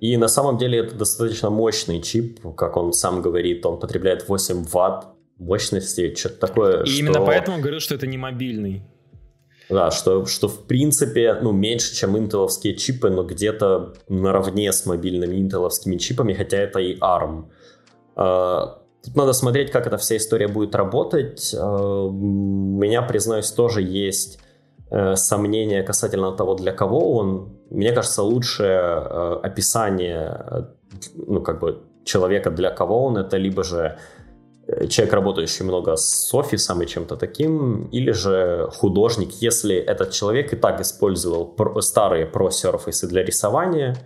И 0.00 0.16
на 0.16 0.28
самом 0.28 0.58
деле 0.58 0.78
это 0.78 0.96
достаточно 0.96 1.50
мощный 1.50 2.02
чип, 2.02 2.40
как 2.56 2.76
он 2.76 2.92
сам 2.92 3.22
говорит, 3.22 3.64
он 3.64 3.78
потребляет 3.78 4.28
8 4.28 4.64
ватт 4.64 5.06
мощности, 5.38 6.14
что-то 6.14 6.38
такое. 6.38 6.82
И 6.82 6.86
что... 6.86 7.00
именно 7.00 7.20
поэтому 7.20 7.56
он 7.56 7.62
говорил, 7.62 7.80
что 7.80 7.94
это 7.94 8.06
не 8.06 8.18
мобильный. 8.18 8.82
Да, 9.72 9.90
что, 9.90 10.26
что 10.26 10.48
в 10.48 10.64
принципе, 10.66 11.38
ну, 11.40 11.52
меньше, 11.52 11.94
чем 11.94 12.18
интеловские 12.18 12.74
чипы, 12.74 13.08
но 13.08 13.24
где-то 13.24 13.94
наравне 14.08 14.70
с 14.70 14.84
мобильными 14.84 15.36
интеловскими 15.36 15.96
чипами, 15.96 16.34
хотя 16.34 16.58
это 16.58 16.78
и 16.78 16.98
ARM. 16.98 17.44
А, 18.14 18.82
тут 19.02 19.16
надо 19.16 19.32
смотреть, 19.32 19.70
как 19.70 19.86
эта 19.86 19.96
вся 19.96 20.18
история 20.18 20.48
будет 20.48 20.74
работать. 20.74 21.54
А, 21.58 22.04
у 22.04 22.12
меня, 22.12 23.00
признаюсь, 23.00 23.50
тоже 23.50 23.80
есть 23.80 24.40
э, 24.90 25.16
сомнения 25.16 25.82
касательно 25.82 26.32
того, 26.32 26.54
для 26.54 26.72
кого 26.72 27.14
он. 27.14 27.56
Мне 27.70 27.92
кажется, 27.92 28.22
лучшее 28.22 28.78
э, 28.78 29.40
описание, 29.42 30.44
э, 30.50 30.62
ну, 31.14 31.40
как 31.40 31.60
бы, 31.60 31.82
человека, 32.04 32.50
для 32.50 32.70
кого 32.70 33.06
он, 33.06 33.16
это 33.16 33.38
либо 33.38 33.64
же 33.64 33.96
человек, 34.88 35.14
работающий 35.14 35.64
много 35.64 35.96
с 35.96 36.34
офисом 36.34 36.82
и 36.82 36.86
чем-то 36.86 37.16
таким, 37.16 37.88
или 37.88 38.12
же 38.12 38.68
художник, 38.72 39.30
если 39.40 39.76
этот 39.76 40.12
человек 40.12 40.52
и 40.52 40.56
так 40.56 40.80
использовал 40.80 41.56
старые 41.80 42.26
Surface 42.26 43.06
для 43.06 43.24
рисования, 43.24 43.96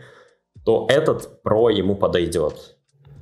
то 0.65 0.87
этот 0.91 1.41
Pro 1.45 1.73
ему 1.73 1.97
подойдет. 1.97 2.77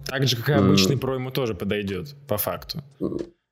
Так 0.07 0.27
же, 0.27 0.37
как 0.37 0.49
и 0.49 0.53
обычный 0.53 0.97
Pro 0.97 1.15
ему 1.15 1.31
тоже 1.31 1.55
подойдет, 1.55 2.15
по 2.29 2.37
факту. 2.37 2.83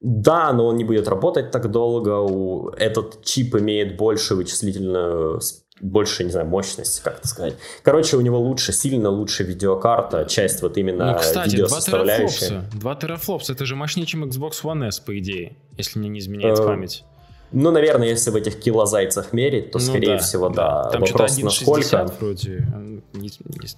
Да, 0.01 0.53
но 0.53 0.67
он 0.67 0.77
не 0.77 0.85
будет 0.85 1.09
работать 1.09 1.51
так 1.51 1.71
долго. 1.71 2.75
Этот 2.77 3.25
чип 3.25 3.55
имеет 3.55 3.97
больше 3.97 4.35
вычислительную 4.35 5.41
больше, 5.83 6.25
не 6.25 6.31
знаю, 6.31 6.47
мощности, 6.47 7.03
как 7.03 7.19
это 7.19 7.29
сказать. 7.29 7.57
Короче, 7.83 8.17
у 8.17 8.21
него 8.21 8.39
лучше, 8.39 8.73
сильно 8.73 9.11
лучше 9.11 9.43
видеокарта, 9.43 10.25
часть 10.25 10.63
вот 10.63 10.79
именно 10.79 11.13
ну, 11.13 11.19
кстати, 11.19 11.51
видеосоставляющая. 11.51 12.65
2 12.73 12.95
терафлопса, 12.95 13.53
это 13.53 13.67
же 13.67 13.75
мощнее, 13.75 14.07
чем 14.07 14.25
Xbox 14.25 14.63
One 14.63 14.87
S, 14.87 15.01
по 15.01 15.19
идее, 15.19 15.57
если 15.77 15.99
мне 15.99 16.09
не 16.09 16.21
изменяет 16.21 16.59
э, 16.59 16.65
память. 16.65 17.05
Ну, 17.51 17.71
наверное, 17.73 18.09
если 18.09 18.31
в 18.31 18.37
этих 18.37 18.61
килозайцах 18.61 19.33
мерить, 19.33 19.73
то, 19.73 19.79
ну, 19.79 19.85
скорее 19.85 20.17
да, 20.17 20.19
всего, 20.19 20.49
да. 20.49 20.85
да. 20.85 20.91
Там 20.91 21.01
Вопрос, 21.03 21.39
насколько... 21.39 22.07
вроде. 22.19 22.67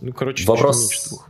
Ну, 0.01 0.13
короче, 0.13 0.47
Вопрос... 0.47 1.25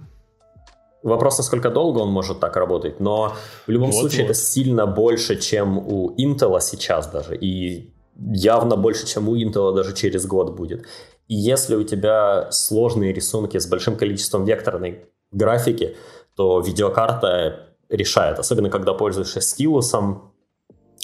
Вопрос, 1.05 1.37
насколько 1.37 1.69
долго 1.69 1.99
он 1.99 2.09
может 2.09 2.41
так 2.41 2.57
работать, 2.57 2.99
но 2.99 3.37
в 3.67 3.71
любом 3.71 3.91
вот, 3.91 4.01
случае 4.01 4.23
вот. 4.23 4.31
это 4.31 4.35
сильно 4.41 4.87
больше, 4.87 5.39
чем 5.39 5.77
у 5.77 6.17
Intel 6.17 6.59
сейчас 6.63 7.09
даже. 7.09 7.37
И 7.37 7.94
явно 8.17 8.77
больше, 8.77 9.07
чем 9.07 9.29
у 9.29 9.37
Intel 9.37 9.75
даже 9.75 9.95
через 9.95 10.27
год 10.27 10.55
будет. 10.55 10.87
И 11.29 11.35
если 11.35 11.75
у 11.75 11.85
тебя 11.85 12.51
сложные 12.51 13.13
рисунки 13.13 13.59
с 13.59 13.67
большим 13.67 13.97
количеством 13.97 14.45
векторной 14.45 15.07
графики, 15.33 15.97
то 16.37 16.61
видеокарта 16.61 17.71
решает, 17.89 18.39
особенно 18.39 18.71
когда 18.71 18.93
пользуешься 18.93 19.41
стилусом, 19.41 20.35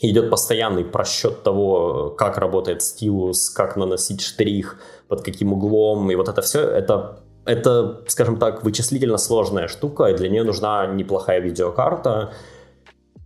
идет 0.03 0.31
постоянный 0.31 0.85
просчет 0.85 1.43
того, 1.43 2.11
как 2.11 2.39
работает 2.39 2.83
стилус, 2.83 3.51
как 3.51 3.77
наносить 3.77 4.23
штрих, 4.23 4.81
под 5.09 5.23
каким 5.23 5.53
углом, 5.53 6.11
и 6.11 6.15
вот 6.15 6.29
это 6.29 6.41
все, 6.43 6.63
это, 6.63 7.21
это, 7.45 8.03
скажем 8.07 8.39
так, 8.39 8.65
вычислительно 8.65 9.19
сложная 9.19 9.69
штука, 9.69 10.07
и 10.07 10.17
для 10.17 10.29
нее 10.29 10.45
нужна 10.45 10.87
неплохая 10.87 11.41
видеокарта. 11.41 12.33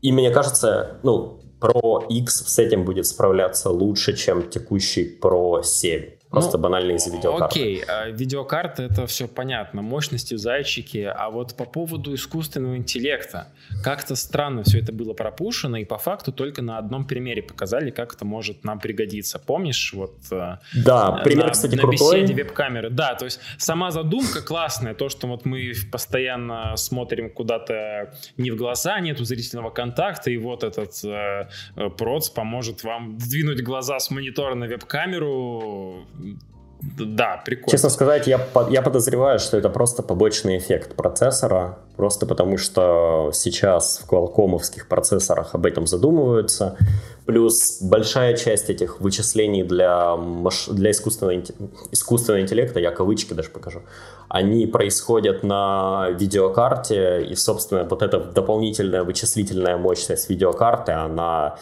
И 0.00 0.12
мне 0.12 0.30
кажется, 0.30 0.98
ну, 1.02 1.40
Pro 1.60 2.06
X 2.08 2.44
с 2.46 2.58
этим 2.58 2.84
будет 2.84 3.06
справляться 3.06 3.70
лучше, 3.70 4.16
чем 4.16 4.48
текущий 4.50 5.18
Pro 5.20 5.62
7. 5.62 6.02
Просто 6.34 6.58
ну, 6.58 6.62
банально 6.62 6.92
из-за 6.92 7.10
видеокарты. 7.10 7.44
Окей, 7.44 7.84
а 7.86 8.10
видеокарта 8.10 8.82
это 8.82 9.06
все 9.06 9.28
понятно, 9.28 9.82
мощности, 9.82 10.34
зайчики, 10.34 10.98
а 10.98 11.30
вот 11.30 11.54
по 11.54 11.64
поводу 11.64 12.14
искусственного 12.14 12.76
интеллекта, 12.76 13.48
как-то 13.82 14.16
странно 14.16 14.62
все 14.62 14.80
это 14.80 14.92
было 14.92 15.12
пропущено, 15.14 15.76
и 15.78 15.84
по 15.84 15.98
факту 15.98 16.32
только 16.32 16.62
на 16.62 16.78
одном 16.78 17.06
примере 17.06 17.42
показали, 17.42 17.90
как 17.90 18.14
это 18.14 18.24
может 18.24 18.64
нам 18.64 18.80
пригодиться. 18.80 19.38
Помнишь, 19.38 19.92
вот... 19.94 20.14
Э, 20.30 20.58
да, 20.74 21.12
пример, 21.24 21.46
на, 21.46 21.52
кстати, 21.52 21.74
на 21.74 21.82
крутой. 21.82 22.22
беседе 22.22 22.34
веб-камеры. 22.34 22.90
Да, 22.90 23.14
то 23.14 23.24
есть 23.24 23.40
сама 23.58 23.90
задумка 23.90 24.42
классная, 24.42 24.94
то, 24.94 25.08
что 25.08 25.26
вот 25.26 25.44
мы 25.44 25.72
постоянно 25.90 26.76
смотрим 26.76 27.30
куда-то 27.30 28.12
не 28.36 28.50
в 28.50 28.56
глаза, 28.56 29.00
нету 29.00 29.24
зрительного 29.24 29.70
контакта, 29.70 30.30
и 30.30 30.36
вот 30.36 30.64
этот 30.64 30.92
э, 31.04 31.48
э 31.76 31.90
проц 31.90 32.28
поможет 32.28 32.84
вам 32.84 33.18
сдвинуть 33.20 33.62
глаза 33.62 33.98
с 33.98 34.10
монитора 34.10 34.54
на 34.54 34.66
веб-камеру, 34.66 36.06
да, 36.98 37.42
прикольно. 37.44 37.70
Честно 37.70 37.88
сказать, 37.88 38.26
я, 38.26 38.46
я 38.68 38.82
подозреваю, 38.82 39.38
что 39.38 39.56
это 39.56 39.68
просто 39.70 40.02
побочный 40.02 40.58
эффект 40.58 40.94
процессора, 40.94 41.78
просто 41.96 42.26
потому 42.26 42.58
что 42.58 43.30
сейчас 43.32 44.00
в 44.02 44.06
квалкомовских 44.06 44.86
процессорах 44.86 45.54
об 45.54 45.64
этом 45.66 45.86
задумываются. 45.86 46.76
Плюс 47.24 47.80
большая 47.80 48.36
часть 48.36 48.68
этих 48.68 49.00
вычислений 49.00 49.62
для, 49.62 50.16
для 50.70 50.90
искусственного, 50.90 51.42
искусственного 51.90 52.42
интеллекта, 52.42 52.80
я 52.80 52.90
кавычки 52.90 53.32
даже 53.32 53.48
покажу, 53.48 53.82
они 54.28 54.66
происходят 54.66 55.42
на 55.42 56.10
видеокарте, 56.10 57.24
и, 57.24 57.34
собственно, 57.34 57.84
вот 57.84 58.02
эта 58.02 58.18
дополнительная 58.20 59.04
вычислительная 59.04 59.78
мощность 59.78 60.28
видеокарты, 60.28 60.92
она 60.92 61.56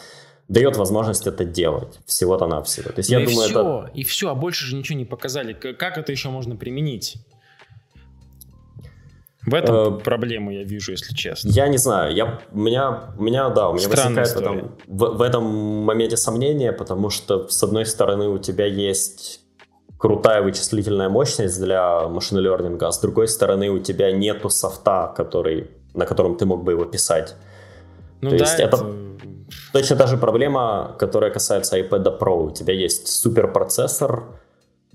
дает 0.53 0.77
возможность 0.77 1.27
это 1.27 1.43
делать. 1.45 1.99
Всего-то 2.05 2.47
навсего. 2.47 2.89
То 2.91 2.99
есть 2.99 3.09
да 3.09 3.17
я 3.17 3.23
и 3.23 3.27
думаю, 3.27 3.49
все, 3.49 3.59
это... 3.59 3.91
и 3.93 4.03
все, 4.03 4.29
а 4.29 4.35
больше 4.35 4.65
же 4.65 4.75
ничего 4.75 4.97
не 4.97 5.05
показали. 5.05 5.53
Как 5.53 5.97
это 5.97 6.11
еще 6.11 6.29
можно 6.29 6.55
применить? 6.55 7.15
В 9.45 9.53
этом 9.55 9.97
э, 9.97 9.99
проблему 9.99 10.51
я 10.51 10.63
вижу, 10.63 10.91
если 10.91 11.13
честно. 11.13 11.49
Я 11.49 11.67
не 11.67 11.77
знаю, 11.77 12.15
я, 12.15 12.39
у 12.51 12.59
меня, 12.59 13.13
у 13.17 13.23
меня, 13.23 13.49
да, 13.49 13.69
у 13.69 13.73
меня 13.73 13.89
Странная 13.89 14.23
возникает 14.23 14.35
в 14.35 14.37
этом, 14.37 14.75
в, 14.87 15.17
в 15.17 15.21
этом 15.21 15.43
моменте 15.83 16.15
сомнения, 16.15 16.71
потому 16.71 17.09
что, 17.09 17.49
с 17.49 17.61
одной 17.63 17.85
стороны, 17.85 18.29
у 18.29 18.37
тебя 18.37 18.65
есть 18.65 19.41
крутая 19.97 20.41
вычислительная 20.41 21.09
мощность 21.09 21.59
для 21.59 22.07
машин-лернинга, 22.07 22.87
а 22.87 22.91
с 22.91 23.01
другой 23.01 23.27
стороны, 23.27 23.69
у 23.69 23.79
тебя 23.79 24.11
нету 24.13 24.49
софта, 24.49 25.13
который, 25.17 25.71
на 25.93 26.05
котором 26.05 26.37
ты 26.37 26.45
мог 26.45 26.63
бы 26.63 26.71
его 26.71 26.85
писать. 26.85 27.35
Ну 28.21 28.29
То 28.29 28.37
да, 28.37 28.45
есть 28.45 28.59
это... 28.59 28.77
это 28.77 29.02
точно 29.71 29.95
та 29.95 30.07
же 30.07 30.17
проблема, 30.17 30.95
которая 30.99 31.31
касается 31.31 31.77
iPad 31.77 32.19
Pro. 32.19 32.47
У 32.47 32.51
тебя 32.51 32.73
есть 32.73 33.07
суперпроцессор, 33.07 34.23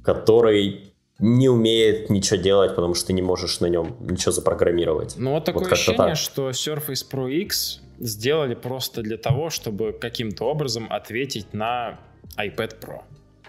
который 0.02 0.92
не 1.18 1.48
умеет 1.48 2.10
ничего 2.10 2.36
делать, 2.40 2.74
потому 2.76 2.94
что 2.94 3.08
ты 3.08 3.12
не 3.12 3.22
можешь 3.22 3.60
на 3.60 3.66
нем 3.66 3.96
ничего 4.00 4.32
запрограммировать. 4.32 5.14
Ну 5.16 5.32
вот 5.32 5.44
такое 5.44 5.64
вот 5.64 5.72
ощущение, 5.72 5.96
так. 5.96 6.16
что 6.16 6.50
Surface 6.50 7.04
Pro 7.10 7.30
X 7.30 7.80
сделали 7.98 8.54
просто 8.54 9.02
для 9.02 9.16
того, 9.16 9.50
чтобы 9.50 9.92
каким-то 9.92 10.44
образом 10.44 10.86
ответить 10.90 11.52
на 11.54 11.98
iPad 12.36 12.80
Pro. 12.80 13.00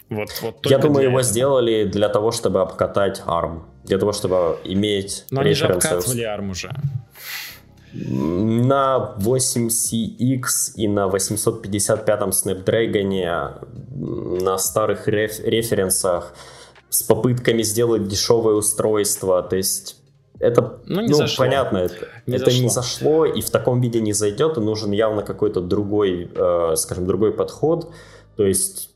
Вот, 0.10 0.30
вот 0.42 0.66
Я 0.66 0.80
думаю, 0.80 1.04
его 1.04 1.20
этого. 1.20 1.24
сделали 1.24 1.84
для 1.84 2.10
того, 2.10 2.32
чтобы 2.32 2.62
обкатать 2.62 3.22
ARM. 3.28 3.62
Для 3.84 4.00
того, 4.00 4.12
чтобы 4.12 4.58
иметь 4.64 5.26
Но 5.30 5.42
они 5.42 5.54
же 5.54 5.68
обкатывали 5.68 6.24
ARM 6.24 6.50
уже. 6.50 6.72
На 7.94 9.16
8CX 9.20 10.42
и 10.76 10.88
на 10.88 11.08
855 11.08 12.22
Snapdragon 12.22 13.68
на 14.44 14.58
старых 14.58 15.08
реф- 15.08 15.44
референсах 15.44 16.34
с 16.90 17.04
попытками 17.04 17.64
сделать 17.64 18.08
дешевое 18.08 18.56
устройство. 18.56 19.42
То 19.44 19.56
есть 19.56 19.98
это, 20.40 20.80
ну, 20.86 21.02
не 21.02 21.10
ну 21.10 21.16
зашло. 21.16 21.46
понятно, 21.46 21.78
это, 21.80 22.08
не, 22.26 22.36
это 22.38 22.46
зашло. 22.46 22.62
не 22.64 22.70
зашло 22.70 23.26
и 23.26 23.42
в 23.42 23.50
таком 23.50 23.82
виде 23.82 24.00
не 24.02 24.14
зайдет, 24.14 24.58
и 24.58 24.62
нужен 24.62 24.92
явно 24.92 25.22
какой-то 25.22 25.60
другой, 25.62 26.32
э, 26.34 26.76
скажем, 26.78 27.06
другой 27.06 27.34
подход. 27.34 27.92
То 28.38 28.46
есть, 28.46 28.92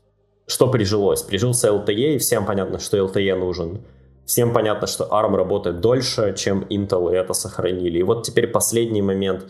что 0.46 0.68
прижилось? 0.68 1.22
Прижился 1.22 1.68
LTE, 1.68 2.14
и 2.14 2.18
всем 2.18 2.46
понятно, 2.46 2.78
что 2.78 2.96
LTE 2.96 3.34
нужен. 3.36 3.82
Всем 4.26 4.52
понятно, 4.52 4.86
что 4.86 5.04
ARM 5.04 5.36
работает 5.36 5.80
дольше, 5.80 6.34
чем 6.36 6.62
Intel, 6.64 7.12
и 7.12 7.16
это 7.16 7.34
сохранили. 7.34 7.98
И 7.98 8.02
вот 8.02 8.24
теперь 8.24 8.46
последний 8.46 9.02
момент. 9.02 9.46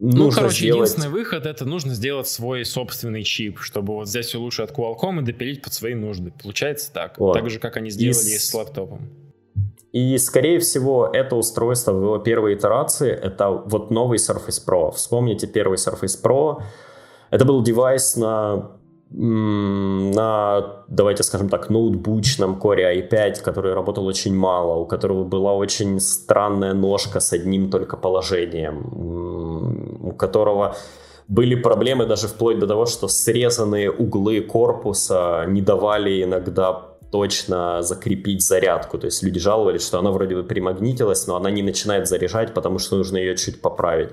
Ну, 0.00 0.24
нужно 0.24 0.42
короче, 0.42 0.58
сделать... 0.58 0.90
единственный 0.90 1.12
выход 1.12 1.46
это 1.46 1.64
нужно 1.64 1.94
сделать 1.94 2.28
свой 2.28 2.64
собственный 2.64 3.24
чип, 3.24 3.58
чтобы 3.58 3.94
вот 3.94 4.06
взять 4.06 4.26
все 4.26 4.38
лучше 4.38 4.62
от 4.62 4.70
Qualcomm 4.70 5.20
и 5.20 5.24
допилить 5.24 5.62
под 5.62 5.72
свои 5.72 5.94
нужды. 5.94 6.32
Получается 6.40 6.92
так. 6.92 7.18
Вот. 7.18 7.32
Так 7.32 7.50
же, 7.50 7.58
как 7.58 7.76
они 7.76 7.90
сделали 7.90 8.14
и 8.14 8.38
с... 8.38 8.50
с 8.50 8.54
лаптопом. 8.54 9.08
И, 9.90 10.18
скорее 10.18 10.60
всего, 10.60 11.08
это 11.12 11.34
устройство 11.34 11.92
в 11.92 12.02
его 12.02 12.18
первой 12.18 12.54
итерации, 12.54 13.10
это 13.10 13.50
вот 13.50 13.90
новый 13.90 14.18
Surface 14.18 14.62
Pro. 14.64 14.92
Вспомните 14.92 15.46
первый 15.46 15.76
Surface 15.76 16.22
Pro. 16.22 16.62
Это 17.30 17.44
был 17.46 17.62
девайс 17.62 18.14
на 18.16 18.77
на, 19.10 20.84
давайте 20.88 21.22
скажем 21.22 21.48
так, 21.48 21.70
ноутбучном 21.70 22.58
Core 22.60 23.08
i5, 23.08 23.42
который 23.42 23.72
работал 23.72 24.06
очень 24.06 24.36
мало, 24.36 24.74
у 24.74 24.86
которого 24.86 25.24
была 25.24 25.54
очень 25.54 26.00
странная 26.00 26.74
ножка 26.74 27.20
с 27.20 27.32
одним 27.32 27.70
только 27.70 27.96
положением, 27.96 30.02
у 30.02 30.12
которого 30.12 30.76
были 31.26 31.54
проблемы 31.54 32.06
даже 32.06 32.28
вплоть 32.28 32.58
до 32.58 32.66
того, 32.66 32.86
что 32.86 33.08
срезанные 33.08 33.90
углы 33.90 34.40
корпуса 34.40 35.44
не 35.46 35.62
давали 35.62 36.22
иногда 36.22 36.88
точно 37.10 37.82
закрепить 37.82 38.42
зарядку. 38.42 38.98
То 38.98 39.06
есть 39.06 39.22
люди 39.22 39.40
жаловались, 39.40 39.86
что 39.86 39.98
она 39.98 40.10
вроде 40.10 40.34
бы 40.34 40.42
примагнитилась, 40.42 41.26
но 41.26 41.36
она 41.36 41.50
не 41.50 41.62
начинает 41.62 42.06
заряжать, 42.06 42.54
потому 42.54 42.78
что 42.78 42.96
нужно 42.96 43.16
ее 43.16 43.36
чуть 43.36 43.62
поправить. 43.62 44.10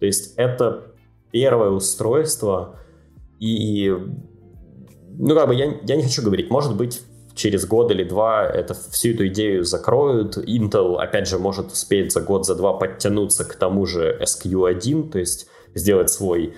То 0.00 0.06
есть 0.06 0.34
это 0.36 0.84
первое 1.30 1.70
устройство, 1.70 2.76
и 3.40 3.94
ну, 5.18 5.34
как 5.34 5.48
бы 5.48 5.54
я, 5.54 5.74
я 5.82 5.96
не 5.96 6.02
хочу 6.04 6.22
говорить, 6.22 6.50
может 6.50 6.76
быть, 6.76 7.02
через 7.34 7.66
год 7.66 7.90
или 7.90 8.04
два 8.04 8.44
это 8.44 8.74
всю 8.74 9.10
эту 9.10 9.26
идею 9.28 9.64
закроют. 9.64 10.36
Intel, 10.38 10.96
опять 10.96 11.28
же, 11.28 11.38
может 11.38 11.72
успеть 11.72 12.12
за 12.12 12.20
год, 12.20 12.46
за 12.46 12.54
два 12.54 12.72
подтянуться 12.72 13.44
к 13.44 13.54
тому 13.54 13.86
же 13.86 14.20
SQ1, 14.20 15.10
то 15.10 15.18
есть 15.18 15.48
сделать 15.74 16.10
свой 16.10 16.54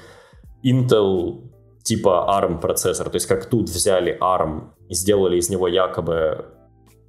Intel 0.64 1.42
типа 1.82 2.26
ARM 2.28 2.61
процессор. 2.61 3.08
То 3.08 3.16
есть 3.16 3.26
как 3.26 3.46
тут 3.46 3.68
взяли 3.68 4.16
ARM 4.20 4.70
и 4.88 4.94
сделали 4.94 5.38
из 5.38 5.48
него 5.50 5.68
якобы 5.68 6.46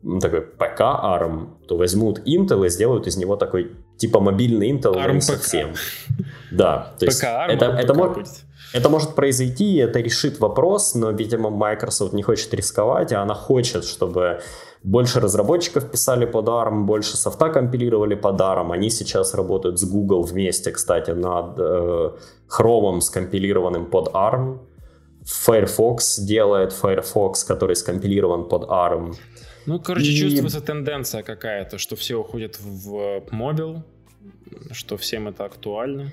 ну, 0.04 0.20
такой 0.20 0.42
ПК 0.42 0.82
ARM, 0.82 1.66
то 1.68 1.78
возьмут 1.78 2.20
Intel 2.28 2.66
и 2.66 2.70
сделают 2.70 3.08
из 3.08 3.18
него 3.18 3.36
такой 3.36 3.76
типа 3.98 4.20
мобильный 4.20 4.72
Intel, 4.72 4.96
ARM 4.96 5.22
совсем. 5.22 5.74
Да, 6.52 6.94
то 7.00 7.06
есть 7.06 7.24
ARM, 7.24 7.48
это, 7.48 7.66
это, 7.66 7.94
может, 7.94 8.28
это 8.74 8.90
может 8.90 9.16
произойти, 9.16 9.76
это 9.76 10.00
решит 10.00 10.40
вопрос, 10.40 10.96
но, 10.96 11.12
видимо, 11.12 11.50
Microsoft 11.50 12.14
не 12.14 12.24
хочет 12.24 12.54
рисковать, 12.54 13.12
а 13.14 13.22
она 13.22 13.34
хочет, 13.34 13.84
чтобы 13.84 14.42
больше 14.84 15.20
разработчиков 15.20 15.92
писали 15.92 16.26
под 16.26 16.48
ARM, 16.48 16.86
больше 16.86 17.18
софта 17.18 17.50
компилировали 17.50 18.16
под 18.16 18.42
ARM. 18.42 18.74
Они 18.74 18.90
сейчас 18.90 19.34
работают 19.34 19.80
с 19.80 19.84
Google 19.84 20.24
вместе, 20.24 20.72
кстати, 20.72 21.12
над 21.12 21.60
э, 21.60 22.12
Chrome 22.50 23.02
скомпилированным 23.02 23.86
под 23.86 24.10
ARM. 24.14 24.60
Firefox 25.24 26.20
делает 26.20 26.74
Firefox, 26.74 27.44
который 27.44 27.76
скомпилирован 27.76 28.50
под 28.50 28.64
ARM. 28.64 29.16
Ну, 29.68 29.80
короче, 29.80 30.12
и... 30.12 30.16
чувствуется 30.16 30.62
тенденция 30.62 31.22
какая-то, 31.22 31.78
что 31.78 31.96
все 31.96 32.16
уходят 32.16 32.58
в 32.60 33.24
мобил, 33.32 33.84
что 34.72 34.98
всем 34.98 35.28
это 35.28 35.46
актуально. 35.46 36.12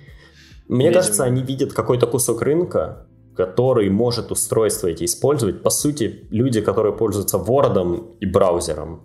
Мне 0.68 0.88
Видимо. 0.88 1.00
кажется, 1.00 1.24
они 1.24 1.42
видят 1.42 1.72
какой-то 1.72 2.06
кусок 2.06 2.42
рынка, 2.42 3.06
который 3.36 3.88
может 3.90 4.30
устройство 4.30 4.88
эти 4.88 5.04
использовать. 5.04 5.62
По 5.62 5.70
сути, 5.70 6.26
люди, 6.30 6.60
которые 6.60 6.92
пользуются 6.92 7.38
Word 7.38 8.16
и 8.20 8.26
браузером, 8.26 9.02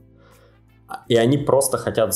и 1.07 1.15
они 1.15 1.37
просто 1.37 1.77
хотят 1.77 2.13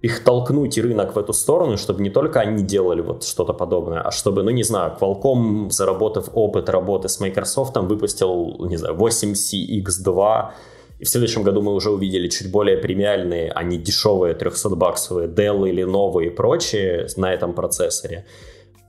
их 0.00 0.22
толкнуть 0.22 0.76
и 0.76 0.82
рынок 0.82 1.16
в 1.16 1.18
эту 1.18 1.32
сторону, 1.32 1.76
чтобы 1.76 2.02
не 2.02 2.10
только 2.10 2.40
они 2.40 2.62
делали 2.62 3.00
вот 3.00 3.24
что-то 3.24 3.54
подобное, 3.54 4.00
а 4.00 4.10
чтобы, 4.10 4.42
ну 4.42 4.50
не 4.50 4.62
знаю, 4.62 4.96
Qualcomm, 5.00 5.70
заработав 5.70 6.28
опыт 6.34 6.68
работы 6.68 7.08
с 7.08 7.20
Microsoft, 7.20 7.76
выпустил, 7.76 8.66
не 8.68 8.76
знаю, 8.76 8.96
8CX2, 8.96 10.50
и 10.98 11.04
в 11.04 11.08
следующем 11.08 11.42
году 11.42 11.62
мы 11.62 11.72
уже 11.72 11.90
увидели 11.90 12.28
чуть 12.28 12.50
более 12.50 12.76
премиальные, 12.76 13.50
а 13.50 13.62
не 13.62 13.78
дешевые 13.78 14.34
300-баксовые 14.34 15.34
Dell 15.34 15.68
или 15.68 15.82
новые 15.82 16.30
и 16.30 16.30
прочие 16.30 17.06
на 17.16 17.32
этом 17.32 17.54
процессоре. 17.54 18.26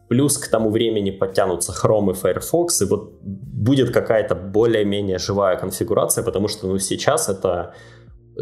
Плюс 0.08 0.38
к 0.38 0.48
тому 0.50 0.70
времени 0.70 1.12
подтянутся 1.12 1.72
Chrome 1.72 2.12
и 2.12 2.14
Firefox, 2.14 2.82
и 2.82 2.86
вот 2.86 3.14
будет 3.22 3.92
какая-то 3.92 4.36
более-менее 4.36 5.18
живая 5.18 5.58
конфигурация, 5.58 6.24
потому 6.24 6.48
что 6.48 6.68
ну, 6.68 6.80
сейчас 6.80 7.30
это 7.30 7.74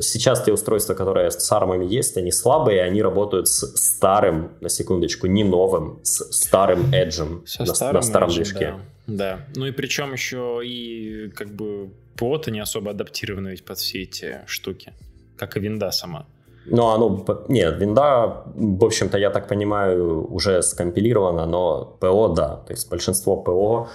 сейчас 0.01 0.43
те 0.43 0.51
устройства, 0.51 0.93
которые 0.93 1.31
с 1.31 1.51
армами 1.51 1.85
есть, 1.85 2.17
они 2.17 2.31
слабые, 2.31 2.83
они 2.83 3.01
работают 3.01 3.47
с 3.47 3.75
старым, 3.77 4.51
на 4.61 4.69
секундочку, 4.69 5.27
не 5.27 5.43
новым, 5.43 5.99
с 6.03 6.31
старым 6.31 6.91
Edge 6.91 7.43
на, 7.59 7.65
старым 7.65 7.95
на 7.95 8.01
старом 8.01 8.29
edge, 8.29 8.35
движке. 8.35 8.73
Да. 9.07 9.15
да. 9.35 9.45
Ну 9.55 9.67
и 9.67 9.71
причем 9.71 10.13
еще 10.13 10.61
и 10.63 11.29
как 11.29 11.49
бы 11.49 11.91
ПО-то 12.17 12.51
не 12.51 12.59
особо 12.59 12.91
адаптированы 12.91 13.49
ведь 13.49 13.65
под 13.65 13.77
все 13.77 14.01
эти 14.01 14.39
штуки, 14.47 14.93
как 15.37 15.57
и 15.57 15.59
винда 15.59 15.91
сама. 15.91 16.25
Ну, 16.65 16.87
оно, 16.87 17.25
нет, 17.49 17.77
винда, 17.79 18.43
в 18.55 18.85
общем-то, 18.85 19.17
я 19.17 19.29
так 19.29 19.47
понимаю, 19.47 20.33
уже 20.33 20.61
скомпилирована, 20.61 21.45
но 21.45 21.97
ПО, 21.99 22.27
да, 22.29 22.55
то 22.65 22.73
есть 22.73 22.89
большинство 22.89 23.35
ПО 23.35 23.87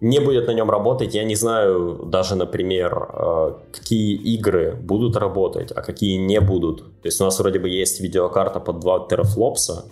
не 0.00 0.18
будет 0.18 0.48
на 0.48 0.52
нем 0.52 0.70
работать. 0.70 1.14
Я 1.14 1.24
не 1.24 1.36
знаю 1.36 2.00
даже, 2.06 2.34
например, 2.34 3.08
э, 3.12 3.52
какие 3.72 4.16
игры 4.34 4.74
будут 4.74 5.16
работать, 5.16 5.72
а 5.72 5.80
какие 5.80 6.16
не 6.16 6.40
будут. 6.40 6.78
То 7.02 7.08
есть 7.08 7.20
у 7.20 7.24
нас 7.24 7.38
вроде 7.38 7.60
бы 7.60 7.68
есть 7.68 8.00
видеокарта 8.00 8.60
под 8.60 8.80
2 8.80 9.06
терафлопса, 9.08 9.84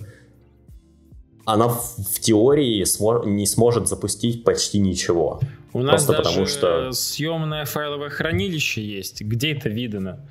она 1.45 1.69
в 1.69 2.21
теории 2.21 2.85
не 3.29 3.47
сможет 3.47 3.89
запустить 3.89 4.45
почти 4.45 4.79
ничего. 4.79 5.41
У 5.73 5.83
нас 5.83 6.05
Просто 6.05 6.13
даже 6.13 6.29
потому 6.29 6.47
что... 6.47 6.93
съемное 6.93 7.65
файловое 7.65 8.11
хранилище 8.11 8.83
есть. 8.83 9.23
Где 9.23 9.53
это 9.53 9.69
видно? 9.69 10.29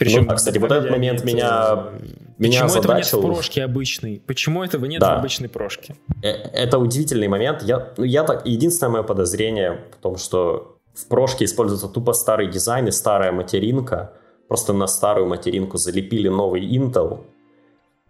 Причем, 0.00 0.24
ну, 0.24 0.34
кстати, 0.34 0.56
вот 0.56 0.72
этот 0.72 0.90
момент 0.90 1.24
меня, 1.24 1.90
меня 2.38 2.62
Почему 2.62 2.80
этого 2.80 2.96
нет 2.96 3.12
в 3.12 3.20
прошке 3.20 3.64
обычной? 3.64 4.22
Почему 4.26 4.64
этого 4.64 4.86
нет 4.86 5.00
да. 5.00 5.16
в 5.16 5.18
обычной 5.18 5.50
прошке? 5.50 5.94
Э, 6.22 6.28
это 6.28 6.78
удивительный 6.78 7.28
момент. 7.28 7.62
Я, 7.62 7.92
ну, 7.98 8.04
я 8.04 8.24
так, 8.24 8.46
единственное 8.46 8.90
мое 8.90 9.02
подозрение 9.02 9.84
в 9.92 10.02
том, 10.02 10.16
что 10.16 10.78
в 10.94 11.06
прошке 11.06 11.44
используется 11.44 11.86
тупо 11.86 12.14
старый 12.14 12.48
дизайн 12.48 12.88
и 12.88 12.90
старая 12.90 13.30
материнка. 13.30 14.14
Просто 14.48 14.72
на 14.72 14.86
старую 14.86 15.28
материнку 15.28 15.76
залепили 15.76 16.28
новый 16.28 16.62
Intel, 16.62 17.20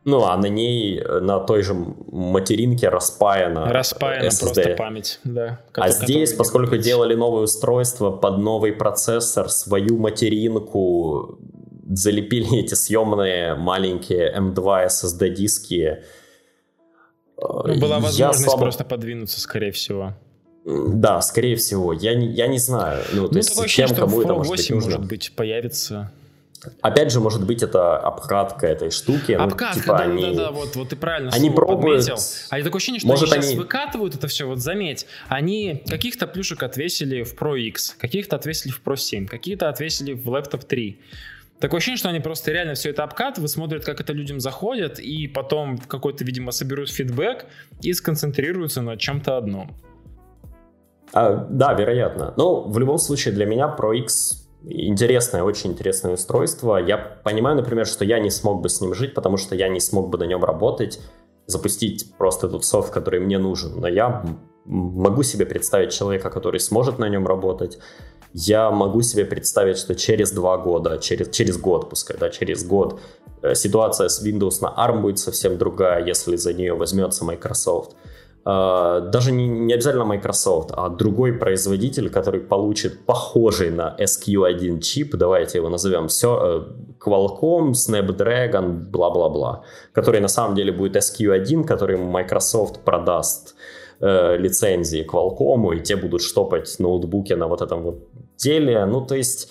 ну, 0.04 0.24
а 0.24 0.36
на 0.36 0.46
ней, 0.46 0.98
э, 0.98 1.20
на 1.20 1.40
той 1.40 1.62
же 1.62 1.74
материнке 1.74 2.88
распаяна 2.88 3.66
Распаяна 3.66 4.28
SSD. 4.28 4.40
просто 4.40 4.74
память, 4.78 5.20
да. 5.24 5.60
А 5.74 5.90
здесь, 5.90 6.32
поскольку 6.32 6.78
делали 6.78 7.14
новое 7.14 7.42
устройство 7.42 8.10
под 8.10 8.38
новый 8.38 8.72
процессор, 8.72 9.50
свою 9.50 9.98
материнку, 9.98 11.38
залепили 11.90 12.60
эти 12.60 12.74
съемные 12.74 13.54
маленькие 13.54 14.34
M2 14.36 14.86
SSD-диски. 14.86 16.02
Ну, 17.36 17.80
была 17.80 18.00
возможность 18.00 18.44
слабо... 18.44 18.62
просто 18.62 18.84
подвинуться, 18.84 19.40
скорее 19.40 19.72
всего. 19.72 20.14
Да, 20.64 21.20
скорее 21.22 21.56
всего. 21.56 21.92
Я 21.92 22.14
не, 22.14 22.28
я 22.28 22.46
не 22.46 22.58
знаю. 22.58 23.02
Ну, 23.12 23.28
то 23.28 23.32
ну, 23.32 23.38
есть, 23.38 23.66
чем, 23.66 23.94
кому 23.94 24.20
это 24.22 24.34
может 24.34 24.52
быть 24.52 24.70
нужно. 24.70 24.90
может 24.90 25.08
быть, 25.08 25.32
появится 25.34 26.12
Опять 26.82 27.10
же, 27.10 27.20
может 27.20 27.46
быть, 27.46 27.62
это 27.62 27.96
обкатка 27.98 28.66
этой 28.66 28.90
штуки. 28.90 29.32
Ну, 29.32 29.44
обкатка, 29.44 29.76
ну, 29.76 29.82
типа, 29.82 29.98
да, 29.98 30.04
они, 30.04 30.22
да, 30.22 30.34
да, 30.34 30.50
вот, 30.50 30.76
вот 30.76 30.88
ты 30.90 30.96
правильно 30.96 31.30
они 31.32 31.50
пробуют, 31.50 32.06
подметил. 32.06 32.22
А 32.50 32.58
я 32.58 32.64
такое 32.64 32.78
ощущение, 32.78 33.00
что 33.00 33.08
может, 33.08 33.32
они 33.32 33.42
сейчас 33.42 33.50
они... 33.50 33.58
выкатывают 33.58 34.14
это 34.14 34.28
все, 34.28 34.46
вот 34.46 34.58
заметь, 34.58 35.06
они 35.28 35.82
каких-то 35.88 36.26
плюшек 36.26 36.62
отвесили 36.62 37.22
в 37.22 37.34
Pro 37.34 37.58
X, 37.58 37.96
каких-то 37.98 38.36
отвесили 38.36 38.72
в 38.72 38.82
Pro 38.84 38.96
7, 38.96 39.26
какие-то 39.26 39.68
отвесили 39.68 40.12
в 40.12 40.28
Laptop 40.28 40.66
3. 40.66 41.00
Такое 41.60 41.78
ощущение, 41.78 41.98
что 41.98 42.08
они 42.08 42.20
просто 42.20 42.52
реально 42.52 42.74
все 42.74 42.90
это 42.90 43.04
обкатывают, 43.04 43.50
смотрят, 43.50 43.84
как 43.84 44.00
это 44.00 44.14
людям 44.14 44.40
заходит, 44.40 44.98
и 44.98 45.28
потом 45.28 45.76
какой-то, 45.76 46.24
видимо, 46.24 46.52
соберут 46.52 46.90
фидбэк 46.90 47.46
и 47.82 47.92
сконцентрируются 47.92 48.80
на 48.80 48.96
чем-то 48.96 49.36
одном. 49.36 49.76
А, 51.12 51.46
да, 51.50 51.74
вероятно. 51.74 52.32
Но 52.36 52.62
в 52.62 52.78
любом 52.78 52.98
случае 52.98 53.34
для 53.34 53.44
меня 53.44 53.74
Pro 53.78 53.94
X 53.94 54.48
интересное, 54.62 55.42
очень 55.42 55.72
интересное 55.72 56.14
устройство. 56.14 56.76
Я 56.76 56.96
понимаю, 56.96 57.56
например, 57.56 57.86
что 57.86 58.04
я 58.04 58.18
не 58.20 58.30
смог 58.30 58.62
бы 58.62 58.68
с 58.68 58.80
ним 58.80 58.94
жить, 58.94 59.14
потому 59.14 59.36
что 59.36 59.54
я 59.54 59.68
не 59.68 59.80
смог 59.80 60.08
бы 60.08 60.16
на 60.18 60.24
нем 60.24 60.44
работать, 60.44 61.00
запустить 61.46 62.14
просто 62.16 62.48
тот 62.48 62.64
софт, 62.64 62.90
который 62.90 63.20
мне 63.20 63.38
нужен. 63.38 63.80
Но 63.80 63.88
я 63.88 64.24
могу 64.70 65.22
себе 65.22 65.46
представить 65.46 65.92
человека, 65.92 66.30
который 66.30 66.60
сможет 66.60 66.98
на 66.98 67.08
нем 67.08 67.26
работать. 67.26 67.78
Я 68.32 68.70
могу 68.70 69.02
себе 69.02 69.24
представить, 69.24 69.78
что 69.78 69.94
через 69.94 70.30
два 70.30 70.56
года, 70.56 70.98
через, 70.98 71.30
через 71.30 71.58
год, 71.58 71.90
пускай, 71.90 72.16
да, 72.16 72.30
через 72.30 72.64
год 72.64 73.00
э, 73.42 73.54
ситуация 73.54 74.08
с 74.08 74.24
Windows 74.24 74.62
на 74.62 74.68
ARM 74.68 75.00
будет 75.00 75.18
совсем 75.18 75.58
другая, 75.58 76.06
если 76.06 76.36
за 76.36 76.52
нее 76.52 76.74
возьмется 76.74 77.24
Microsoft. 77.24 77.96
А, 78.44 79.00
даже 79.00 79.32
не, 79.32 79.48
не 79.48 79.74
обязательно 79.74 80.04
Microsoft, 80.04 80.70
а 80.72 80.88
другой 80.88 81.32
производитель, 81.32 82.08
который 82.08 82.40
получит 82.40 83.04
похожий 83.04 83.70
на 83.70 83.96
SQ1 83.98 84.80
чип, 84.80 85.16
давайте 85.16 85.58
его 85.58 85.68
назовем 85.68 86.06
все, 86.06 86.38
э, 86.40 86.62
Qualcomm, 87.04 87.72
Snapdragon, 87.72 88.90
бла-бла-бла, 88.90 89.64
который 89.92 90.20
на 90.20 90.28
самом 90.28 90.54
деле 90.54 90.72
будет 90.72 90.96
SQ1, 90.96 91.64
который 91.64 91.96
Microsoft 91.96 92.80
продаст 92.84 93.56
э, 94.00 94.36
лицензии 94.38 95.06
Qualcomm, 95.06 95.76
и 95.76 95.80
те 95.80 95.96
будут 95.96 96.22
штопать 96.22 96.74
ноутбуки 96.78 97.32
на 97.34 97.46
вот 97.46 97.62
этом 97.62 97.82
вот 97.82 98.08
деле. 98.36 98.84
Ну, 98.86 99.04
то 99.04 99.14
есть 99.14 99.50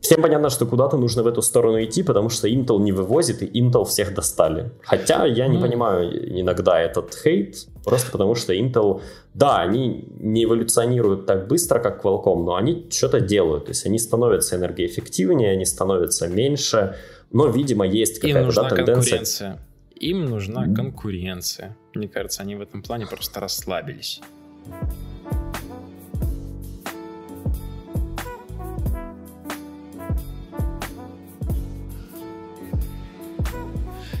Всем 0.00 0.22
понятно, 0.22 0.48
что 0.48 0.66
куда-то 0.66 0.96
нужно 0.96 1.22
в 1.22 1.26
эту 1.26 1.42
сторону 1.42 1.84
идти, 1.84 2.02
потому 2.02 2.30
что 2.30 2.48
Intel 2.48 2.80
не 2.80 2.90
вывозит, 2.90 3.42
и 3.42 3.60
Intel 3.60 3.84
всех 3.84 4.14
достали. 4.14 4.70
Хотя 4.82 5.26
я 5.26 5.46
не 5.46 5.58
mm. 5.58 5.60
понимаю 5.60 6.40
иногда 6.40 6.80
этот 6.80 7.14
хейт, 7.14 7.66
просто 7.84 8.10
потому 8.10 8.34
что 8.34 8.54
Intel, 8.54 9.02
да, 9.34 9.60
они 9.60 10.08
не 10.18 10.44
эволюционируют 10.44 11.26
так 11.26 11.48
быстро, 11.48 11.80
как 11.80 12.02
Qualcomm, 12.02 12.44
но 12.44 12.54
они 12.54 12.86
что-то 12.90 13.20
делают. 13.20 13.66
То 13.66 13.72
есть 13.72 13.84
они 13.84 13.98
становятся 13.98 14.56
энергоэффективнее, 14.56 15.52
они 15.52 15.66
становятся 15.66 16.28
меньше, 16.28 16.96
но, 17.30 17.48
видимо, 17.48 17.86
есть 17.86 18.20
какая-то 18.20 18.62
да, 18.62 18.68
тенденция. 18.70 18.94
Конкуренция. 18.94 19.58
Им 20.00 20.24
нужна 20.24 20.64
конкуренция. 20.74 21.76
Мне 21.94 22.08
кажется, 22.08 22.42
они 22.42 22.54
в 22.54 22.60
этом 22.60 22.82
плане 22.82 23.06
просто 23.06 23.40
расслабились. 23.40 24.20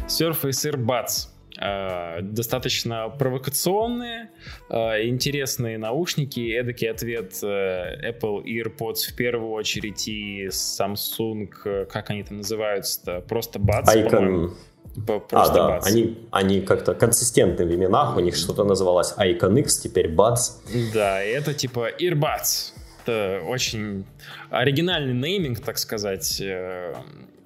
Surface 0.08 0.70
Earbuds. 0.70 1.28
Uh, 1.60 2.22
достаточно 2.22 3.10
провокационные, 3.10 4.30
uh, 4.70 5.06
интересные 5.06 5.76
наушники, 5.76 6.40
эдакий 6.58 6.90
ответ 6.90 7.32
uh, 7.42 8.00
Apple 8.02 8.42
EarPods 8.44 9.12
в 9.12 9.14
первую 9.14 9.50
очередь 9.50 10.08
и 10.08 10.46
Samsung, 10.46 11.48
как 11.84 12.08
они 12.08 12.22
там 12.22 12.38
называются-то, 12.38 13.20
просто 13.20 13.58
Buds, 13.58 13.94
Icon. 13.94 14.54
А, 15.32 15.48
да, 15.48 15.78
Buds. 15.78 15.82
они, 15.86 16.18
они 16.30 16.60
как-то 16.60 16.94
консистентны 16.94 17.64
в 17.64 17.74
именах, 17.74 18.16
у 18.16 18.20
них 18.20 18.36
что-то 18.36 18.64
называлось 18.64 19.14
Icon 19.16 19.58
X, 19.60 19.78
теперь 19.78 20.12
Buds. 20.12 20.60
Да, 20.92 21.22
это 21.22 21.54
типа 21.54 21.90
EarBuds. 21.98 22.72
Это 23.04 23.40
очень 23.46 24.04
оригинальный 24.50 25.14
нейминг, 25.14 25.60
так 25.60 25.78
сказать, 25.78 26.40
э, 26.40 26.94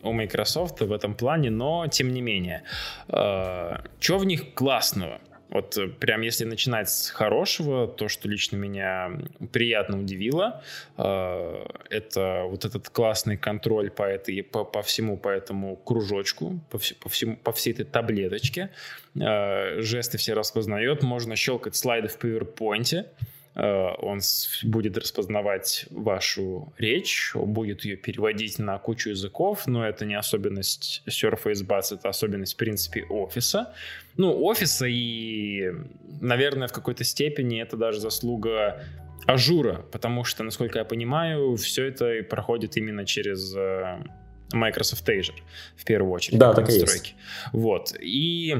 у 0.02 0.12
Microsoft 0.12 0.80
в 0.80 0.92
этом 0.92 1.14
плане, 1.14 1.50
но 1.50 1.86
тем 1.86 2.12
не 2.12 2.22
менее. 2.22 2.62
Э, 3.08 3.78
что 4.00 4.18
в 4.18 4.24
них 4.24 4.54
классного? 4.54 5.20
Вот 5.54 5.78
э, 5.78 5.86
прям 5.86 6.20
если 6.20 6.44
начинать 6.44 6.90
с 6.90 7.08
хорошего, 7.08 7.86
то, 7.86 8.08
что 8.08 8.28
лично 8.28 8.56
меня 8.56 9.12
приятно 9.52 10.00
удивило, 10.00 10.62
э, 10.98 11.66
это 11.88 12.42
вот 12.46 12.64
этот 12.64 12.90
классный 12.90 13.36
контроль 13.36 13.90
по, 13.90 14.02
этой, 14.02 14.42
по, 14.42 14.64
по 14.64 14.82
всему 14.82 15.16
по 15.16 15.28
этому 15.28 15.76
кружочку, 15.76 16.60
по, 16.70 16.78
вс, 16.78 16.92
по, 16.94 17.08
всему, 17.08 17.36
по 17.36 17.52
всей 17.52 17.72
этой 17.72 17.84
таблеточке. 17.86 18.70
Жесты 19.14 20.18
все 20.18 20.34
распознает, 20.34 21.04
можно 21.04 21.36
щелкать 21.36 21.76
слайды 21.76 22.08
в 22.08 22.18
PowerPoint, 22.18 23.04
Э, 23.04 23.04
он 23.54 24.20
будет 24.64 24.98
распознавать 24.98 25.86
вашу 25.90 26.72
речь, 26.76 27.32
будет 27.34 27.84
ее 27.84 27.96
переводить 27.96 28.58
на 28.58 28.78
кучу 28.78 29.10
языков, 29.10 29.66
но 29.66 29.86
это 29.86 30.04
не 30.04 30.14
особенность 30.14 31.02
Surface 31.06 31.64
Buds, 31.64 31.94
это 31.94 32.08
особенность, 32.08 32.54
в 32.54 32.56
принципе, 32.56 33.04
офиса. 33.04 33.72
Ну, 34.16 34.42
офиса 34.44 34.86
и, 34.86 35.72
наверное, 36.20 36.68
в 36.68 36.72
какой-то 36.72 37.04
степени 37.04 37.62
это 37.62 37.76
даже 37.76 38.00
заслуга 38.00 38.82
Azure 39.26 39.68
а, 39.68 39.84
потому 39.92 40.24
что, 40.24 40.42
насколько 40.42 40.78
я 40.78 40.84
понимаю, 40.84 41.56
все 41.56 41.86
это 41.86 42.22
проходит 42.28 42.76
именно 42.76 43.06
через 43.06 43.54
э, 43.56 44.02
Microsoft 44.52 45.08
Azure, 45.08 45.40
в 45.76 45.84
первую 45.84 46.12
очередь. 46.12 46.38
Да, 46.38 46.54
так 46.54 46.68
и 46.70 46.74
есть. 46.74 47.14
Вот. 47.52 47.94
И 48.00 48.56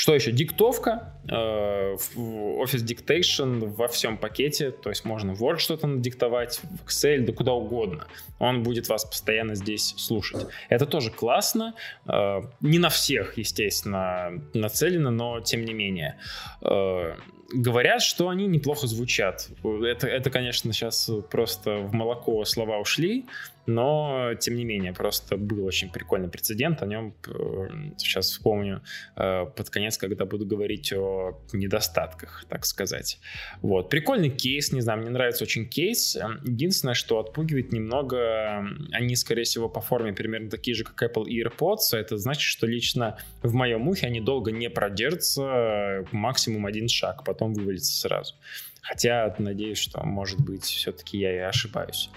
что 0.00 0.14
еще? 0.14 0.32
Диктовка, 0.32 1.12
э, 1.28 1.94
Office 2.16 2.82
Dictation 2.86 3.66
во 3.66 3.86
всем 3.86 4.16
пакете, 4.16 4.70
то 4.70 4.88
есть 4.88 5.04
можно 5.04 5.34
в 5.34 5.42
Word 5.42 5.58
что-то 5.58 5.86
надиктовать, 5.86 6.58
в 6.62 6.86
Excel, 6.86 7.18
да 7.26 7.34
куда 7.34 7.52
угодно. 7.52 8.06
Он 8.38 8.62
будет 8.62 8.88
вас 8.88 9.04
постоянно 9.04 9.54
здесь 9.56 9.94
слушать. 9.98 10.46
Это 10.70 10.86
тоже 10.86 11.10
классно. 11.10 11.74
Э, 12.06 12.40
не 12.62 12.78
на 12.78 12.88
всех, 12.88 13.36
естественно, 13.36 14.42
нацелено, 14.54 15.10
но 15.10 15.40
тем 15.40 15.66
не 15.66 15.74
менее. 15.74 16.16
Э, 16.62 17.16
говорят, 17.52 18.00
что 18.00 18.30
они 18.30 18.46
неплохо 18.46 18.86
звучат. 18.86 19.48
Это, 19.62 20.06
это, 20.06 20.30
конечно, 20.30 20.72
сейчас 20.72 21.10
просто 21.30 21.76
в 21.76 21.92
молоко 21.92 22.42
слова 22.46 22.78
ушли, 22.78 23.26
но, 23.70 24.34
тем 24.38 24.56
не 24.56 24.64
менее, 24.64 24.92
просто 24.92 25.36
был 25.36 25.64
очень 25.64 25.90
прикольный 25.90 26.28
прецедент, 26.28 26.82
о 26.82 26.86
нем 26.86 27.14
э, 27.26 27.68
сейчас 27.96 28.30
вспомню 28.30 28.82
э, 29.16 29.46
под 29.46 29.70
конец, 29.70 29.96
когда 29.96 30.24
буду 30.24 30.44
говорить 30.44 30.92
о 30.92 31.38
недостатках, 31.52 32.44
так 32.48 32.66
сказать. 32.66 33.20
Вот, 33.62 33.88
прикольный 33.88 34.30
кейс, 34.30 34.72
не 34.72 34.80
знаю, 34.80 35.00
мне 35.00 35.10
нравится 35.10 35.44
очень 35.44 35.68
кейс. 35.68 36.16
Единственное, 36.44 36.94
что 36.94 37.18
отпугивает 37.20 37.72
немного, 37.72 38.66
они, 38.92 39.14
скорее 39.14 39.44
всего, 39.44 39.68
по 39.68 39.80
форме 39.80 40.12
примерно 40.12 40.50
такие 40.50 40.74
же, 40.74 40.84
как 40.84 41.02
Apple 41.02 41.26
EarPods, 41.26 41.96
это 41.96 42.16
значит, 42.18 42.42
что 42.42 42.66
лично 42.66 43.18
в 43.42 43.54
моем 43.54 43.88
ухе 43.88 44.06
они 44.06 44.20
долго 44.20 44.50
не 44.50 44.68
продержатся, 44.68 46.04
максимум 46.10 46.66
один 46.66 46.88
шаг, 46.88 47.24
потом 47.24 47.54
вывалится 47.54 47.92
сразу. 47.92 48.34
Хотя, 48.82 49.34
надеюсь, 49.38 49.78
что, 49.78 50.02
может 50.02 50.40
быть, 50.40 50.64
все-таки 50.64 51.18
я 51.18 51.34
и 51.34 51.38
ошибаюсь. 51.38 52.10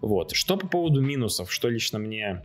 Вот. 0.00 0.32
Что 0.32 0.56
по 0.56 0.66
поводу 0.66 1.00
минусов, 1.00 1.52
что 1.52 1.68
лично 1.68 1.98
мне 1.98 2.42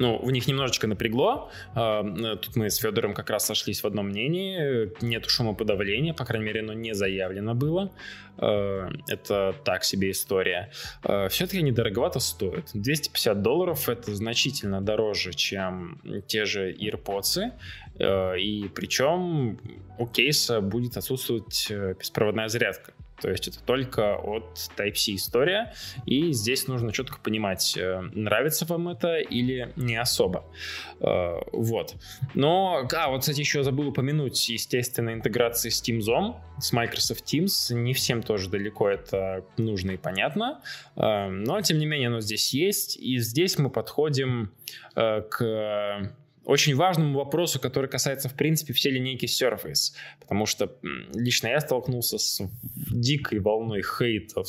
ну, 0.00 0.18
в 0.18 0.30
них 0.32 0.48
немножечко 0.48 0.86
напрягло. 0.86 1.50
Э, 1.76 2.02
тут 2.40 2.56
мы 2.56 2.70
с 2.70 2.76
Федором 2.78 3.12
как 3.12 3.28
раз 3.28 3.44
сошлись 3.44 3.82
в 3.82 3.86
одном 3.86 4.08
мнении. 4.08 4.90
Нету 5.04 5.28
шумоподавления, 5.28 6.14
по 6.14 6.24
крайней 6.24 6.46
мере, 6.46 6.60
оно 6.60 6.72
не 6.72 6.94
заявлено 6.94 7.54
было. 7.54 7.92
Э, 8.38 8.88
это 9.08 9.54
так 9.62 9.84
себе 9.84 10.10
история. 10.10 10.72
Э, 11.04 11.28
Все-таки 11.28 11.58
они 11.58 11.70
дороговато 11.70 12.18
стоят. 12.18 12.70
250 12.72 13.42
долларов 13.42 13.90
это 13.90 14.14
значительно 14.14 14.80
дороже, 14.80 15.34
чем 15.34 16.00
те 16.26 16.46
же 16.46 16.72
AirPods. 16.72 17.52
И 18.38 18.70
причем 18.74 19.60
у 19.98 20.06
кейса 20.06 20.62
будет 20.62 20.96
отсутствовать 20.96 21.70
беспроводная 21.98 22.48
зарядка. 22.48 22.94
То 23.20 23.30
есть 23.30 23.48
это 23.48 23.58
только 23.60 24.16
от 24.16 24.70
Type-C 24.76 25.14
история, 25.14 25.72
и 26.06 26.32
здесь 26.32 26.66
нужно 26.68 26.92
четко 26.92 27.18
понимать, 27.18 27.76
э, 27.76 28.00
нравится 28.14 28.64
вам 28.66 28.88
это 28.88 29.18
или 29.18 29.72
не 29.76 29.96
особо. 29.96 30.44
Э, 31.00 31.36
вот. 31.52 31.94
Но, 32.34 32.88
а, 32.94 33.10
вот, 33.10 33.20
кстати, 33.20 33.40
еще 33.40 33.62
забыл 33.62 33.88
упомянуть, 33.88 34.48
естественно, 34.48 35.12
интеграции 35.12 35.68
с 35.68 35.82
Teams, 35.82 36.34
с 36.58 36.72
Microsoft 36.72 37.24
Teams. 37.24 37.74
Не 37.74 37.92
всем 37.92 38.22
тоже 38.22 38.48
далеко 38.48 38.88
это 38.88 39.44
нужно 39.56 39.92
и 39.92 39.96
понятно, 39.96 40.62
э, 40.96 41.28
но, 41.28 41.60
тем 41.60 41.78
не 41.78 41.86
менее, 41.86 42.08
оно 42.08 42.20
здесь 42.20 42.54
есть, 42.54 42.96
и 42.96 43.18
здесь 43.18 43.58
мы 43.58 43.70
подходим 43.70 44.52
к 44.94 46.12
очень 46.44 46.74
важному 46.74 47.18
вопросу, 47.18 47.60
который 47.60 47.88
касается, 47.88 48.28
в 48.28 48.34
принципе, 48.34 48.72
всей 48.72 48.92
линейки 48.92 49.26
Surface. 49.26 49.92
Потому 50.20 50.46
что 50.46 50.76
лично 51.14 51.48
я 51.48 51.60
столкнулся 51.60 52.18
с 52.18 52.42
дикой 52.90 53.40
волной 53.40 53.82
хейтов 53.82 54.48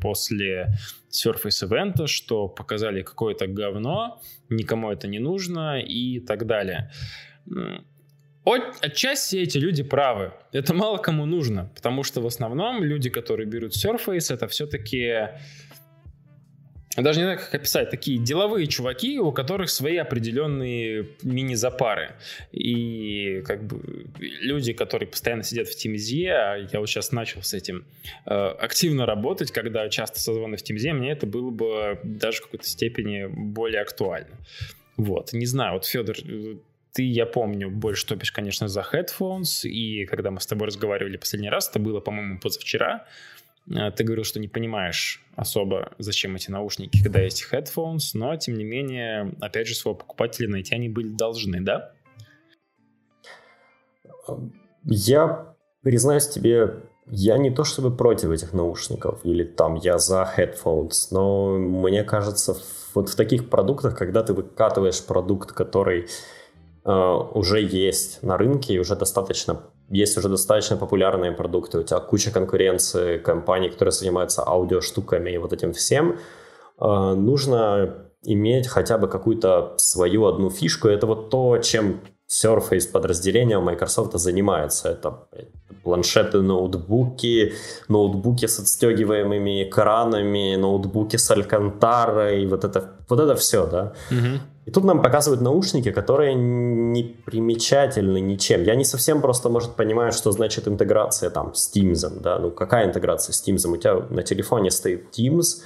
после 0.00 0.74
Surface 1.10 1.66
ивента, 1.66 2.06
что 2.06 2.48
показали 2.48 3.02
какое-то 3.02 3.46
говно, 3.46 4.20
никому 4.48 4.90
это 4.90 5.08
не 5.08 5.18
нужно 5.18 5.80
и 5.80 6.20
так 6.20 6.46
далее. 6.46 6.90
Отчасти 8.44 9.36
эти 9.36 9.58
люди 9.58 9.82
правы. 9.82 10.32
Это 10.52 10.74
мало 10.74 10.98
кому 10.98 11.26
нужно, 11.26 11.70
потому 11.74 12.02
что 12.02 12.20
в 12.20 12.26
основном 12.26 12.82
люди, 12.82 13.10
которые 13.10 13.46
берут 13.46 13.72
Surface, 13.72 14.34
это 14.34 14.48
все-таки 14.48 15.28
даже 16.96 17.20
не 17.20 17.24
знаю, 17.24 17.38
как 17.38 17.54
описать, 17.54 17.90
такие 17.90 18.18
деловые 18.18 18.66
чуваки, 18.66 19.18
у 19.18 19.32
которых 19.32 19.70
свои 19.70 19.96
определенные 19.96 21.08
мини-запары. 21.22 22.16
И 22.52 23.42
как 23.46 23.64
бы 23.64 24.06
люди, 24.20 24.74
которые 24.74 25.08
постоянно 25.08 25.42
сидят 25.42 25.68
в 25.68 25.76
TeamZ, 25.76 26.28
а 26.28 26.56
я 26.70 26.80
вот 26.80 26.88
сейчас 26.88 27.10
начал 27.10 27.42
с 27.42 27.54
этим 27.54 27.86
э, 28.26 28.34
активно 28.34 29.06
работать, 29.06 29.52
когда 29.52 29.88
часто 29.88 30.20
созвоны 30.20 30.58
в 30.58 30.62
TeamZ, 30.62 30.92
мне 30.92 31.12
это 31.12 31.26
было 31.26 31.50
бы 31.50 31.98
даже 32.04 32.38
в 32.38 32.42
какой-то 32.42 32.66
степени 32.66 33.26
более 33.26 33.80
актуально. 33.80 34.36
Вот, 34.98 35.32
не 35.32 35.46
знаю, 35.46 35.74
вот, 35.74 35.86
Федор, 35.86 36.16
ты, 36.92 37.04
я 37.04 37.24
помню, 37.24 37.70
больше 37.70 38.06
топишь, 38.06 38.32
конечно, 38.32 38.68
за 38.68 38.82
headphones, 38.92 39.66
и 39.66 40.04
когда 40.04 40.30
мы 40.30 40.40
с 40.42 40.46
тобой 40.46 40.66
разговаривали 40.66 41.16
последний 41.16 41.48
раз, 41.48 41.70
это 41.70 41.78
было, 41.78 42.00
по-моему, 42.00 42.38
позавчера, 42.38 43.06
Э, 43.06 43.41
ты 43.68 44.04
говорил, 44.04 44.24
что 44.24 44.40
не 44.40 44.48
понимаешь 44.48 45.24
особо, 45.36 45.92
зачем 45.98 46.34
эти 46.34 46.50
наушники, 46.50 47.02
когда 47.02 47.20
есть 47.20 47.46
headphones, 47.50 48.10
но, 48.14 48.36
тем 48.36 48.54
не 48.54 48.64
менее, 48.64 49.34
опять 49.40 49.66
же, 49.66 49.74
своего 49.74 49.98
покупателя 49.98 50.48
найти 50.48 50.74
они 50.74 50.88
были 50.88 51.08
должны, 51.08 51.60
да? 51.60 51.92
Я 54.84 55.54
признаюсь 55.82 56.28
тебе, 56.28 56.82
я 57.06 57.38
не 57.38 57.50
то 57.50 57.64
чтобы 57.64 57.96
против 57.96 58.30
этих 58.30 58.52
наушников, 58.52 59.24
или 59.24 59.44
там 59.44 59.76
я 59.76 59.98
за 59.98 60.28
headphones, 60.36 61.08
но 61.10 61.56
мне 61.56 62.04
кажется, 62.04 62.56
вот 62.94 63.08
в 63.08 63.14
таких 63.14 63.48
продуктах, 63.48 63.96
когда 63.96 64.22
ты 64.22 64.34
выкатываешь 64.34 65.04
продукт, 65.04 65.52
который 65.52 66.08
э, 66.84 66.90
уже 66.90 67.60
есть 67.62 68.22
на 68.22 68.36
рынке 68.36 68.74
и 68.74 68.78
уже 68.78 68.96
достаточно 68.96 69.71
есть 69.92 70.18
уже 70.18 70.28
достаточно 70.28 70.76
популярные 70.76 71.32
продукты, 71.32 71.78
у 71.78 71.82
тебя 71.82 72.00
куча 72.00 72.30
конкуренции 72.30 73.18
компаний, 73.18 73.68
которые 73.68 73.92
занимаются 73.92 74.42
аудиоштуками 74.42 75.30
и 75.30 75.38
вот 75.38 75.52
этим 75.52 75.72
всем, 75.72 76.18
э, 76.80 77.14
нужно 77.14 77.94
иметь 78.24 78.68
хотя 78.68 78.98
бы 78.98 79.08
какую-то 79.08 79.74
свою 79.76 80.26
одну 80.26 80.50
фишку. 80.50 80.88
Это 80.88 81.06
вот 81.06 81.30
то, 81.30 81.58
чем 81.58 82.00
Surface 82.32 82.90
подразделение 82.90 83.58
Microsoft 83.58 84.18
занимается. 84.18 84.88
Это 84.88 85.28
планшеты, 85.82 86.40
ноутбуки, 86.40 87.52
ноутбуки 87.88 88.46
с 88.46 88.58
отстегиваемыми 88.58 89.64
экранами, 89.64 90.56
ноутбуки 90.56 91.16
с 91.16 91.30
алькантарой, 91.30 92.46
вот 92.46 92.64
это, 92.64 92.92
вот 93.08 93.20
это 93.20 93.34
все, 93.34 93.66
да. 93.66 93.92
Угу. 94.10 94.40
И 94.64 94.70
тут 94.70 94.84
нам 94.84 95.02
показывают 95.02 95.42
наушники, 95.42 95.90
которые 95.90 96.34
не 96.34 97.02
примечательны 97.02 98.20
ничем. 98.20 98.62
Я 98.62 98.76
не 98.76 98.84
совсем 98.84 99.20
просто, 99.20 99.48
может, 99.48 99.74
понимаю, 99.74 100.12
что 100.12 100.30
значит 100.30 100.68
интеграция 100.68 101.30
там 101.30 101.52
с 101.54 101.74
Teams, 101.74 102.20
да, 102.20 102.38
ну 102.38 102.50
какая 102.50 102.86
интеграция 102.86 103.32
с 103.32 103.46
Teams? 103.46 103.66
У 103.68 103.76
тебя 103.76 103.96
на 104.10 104.22
телефоне 104.22 104.70
стоит 104.70 105.06
Teams, 105.18 105.62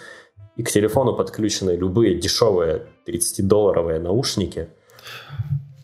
и 0.56 0.62
к 0.62 0.70
телефону 0.70 1.14
подключены 1.14 1.72
любые 1.72 2.14
дешевые 2.14 2.86
30-долларовые 3.06 3.98
наушники, 3.98 4.68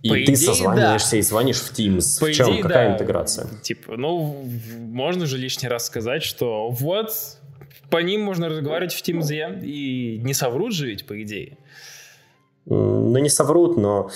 и 0.03 0.09
По 0.09 0.15
ты 0.17 0.23
идее, 0.23 0.37
созваниваешься 0.37 1.13
да. 1.13 1.17
и 1.19 1.23
звонишь 1.23 1.59
в 1.59 1.73
Teams. 1.79 2.19
По 2.19 2.27
в 2.27 2.33
чем? 2.33 2.51
Идее, 2.51 2.63
Какая 2.63 2.89
да. 2.89 2.95
интеграция? 2.95 3.47
Типа, 3.63 3.97
ну, 3.97 4.45
можно 4.79 5.27
же 5.27 5.39
лишний 5.39 5.69
раз 5.69 5.87
сказать, 5.87 6.25
что 6.25 6.71
вот 6.71 7.13
по 7.89 7.99
ним 7.99 8.23
можно 8.23 8.49
разговаривать 8.49 8.95
в 8.95 9.07
Teams, 9.07 9.63
и 9.63 10.19
не 10.25 10.35
соврут 10.35 10.73
же 10.73 10.89
ведь, 10.89 11.07
по 11.07 11.23
идее. 11.23 11.59
Ну, 12.67 13.19
не 13.19 13.29
соврут, 13.29 13.77
но... 13.77 14.11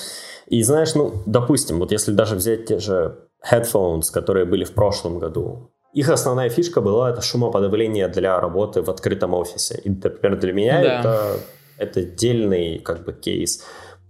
И 0.47 0.63
знаешь, 0.63 0.95
ну, 0.95 1.13
допустим, 1.27 1.79
вот 1.81 1.93
если 1.93 2.13
даже 2.13 2.37
взять 2.37 2.67
те 2.67 2.79
же 2.79 3.19
headphones, 3.51 4.13
которые 4.13 4.47
были 4.47 4.65
в 4.65 4.73
прошлом 4.73 5.19
году, 5.19 5.71
их 5.93 6.11
основная 6.11 6.51
фишка 6.51 6.81
была 6.81 7.11
это 7.11 7.23
шумоподавление 7.23 8.09
для 8.09 8.39
работы 8.39 8.83
в 8.83 8.91
открытом 8.91 9.35
офисе. 9.35 9.81
И, 9.83 9.89
например, 9.89 10.39
для 10.39 10.53
меня 10.53 10.83
да. 10.83 11.01
это, 11.01 11.37
это 11.79 12.01
отдельный 12.01 12.79
как 12.79 13.05
бы 13.05 13.13
кейс. 13.13 13.65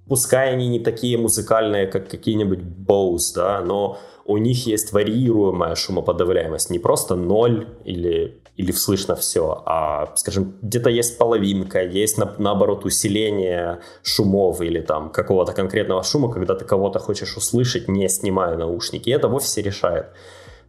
Пускай 0.09 0.53
они 0.53 0.68
не 0.68 0.80
такие 0.80 1.16
музыкальные, 1.16 1.87
как 1.87 2.09
какие-нибудь 2.09 2.61
Bose, 2.61 3.34
да, 3.34 3.61
но 3.61 3.99
у 4.24 4.37
них 4.37 4.66
есть 4.66 4.93
варьируемая 4.93 5.74
шумоподавляемость. 5.74 6.70
Не 6.70 6.78
просто 6.78 7.14
ноль 7.14 7.68
или 7.84 8.43
или 8.57 8.73
слышно 8.73 9.15
все, 9.17 9.63
а, 9.67 10.13
скажем, 10.17 10.55
где-то 10.63 10.89
есть 10.89 11.19
половинка, 11.19 11.83
есть, 11.83 12.17
на, 12.19 12.35
наоборот, 12.39 12.85
усиление 12.87 13.81
шумов 14.03 14.63
или 14.63 14.81
там 14.81 15.11
какого-то 15.11 15.53
конкретного 15.53 16.03
шума, 16.03 16.33
когда 16.33 16.55
ты 16.55 16.65
кого-то 16.65 16.99
хочешь 16.99 17.37
услышать, 17.37 17.89
не 17.89 18.09
снимая 18.09 18.57
наушники, 18.57 19.11
и 19.11 19.13
это 19.13 19.29
в 19.29 19.35
офисе 19.35 19.63
решает. 19.63 20.07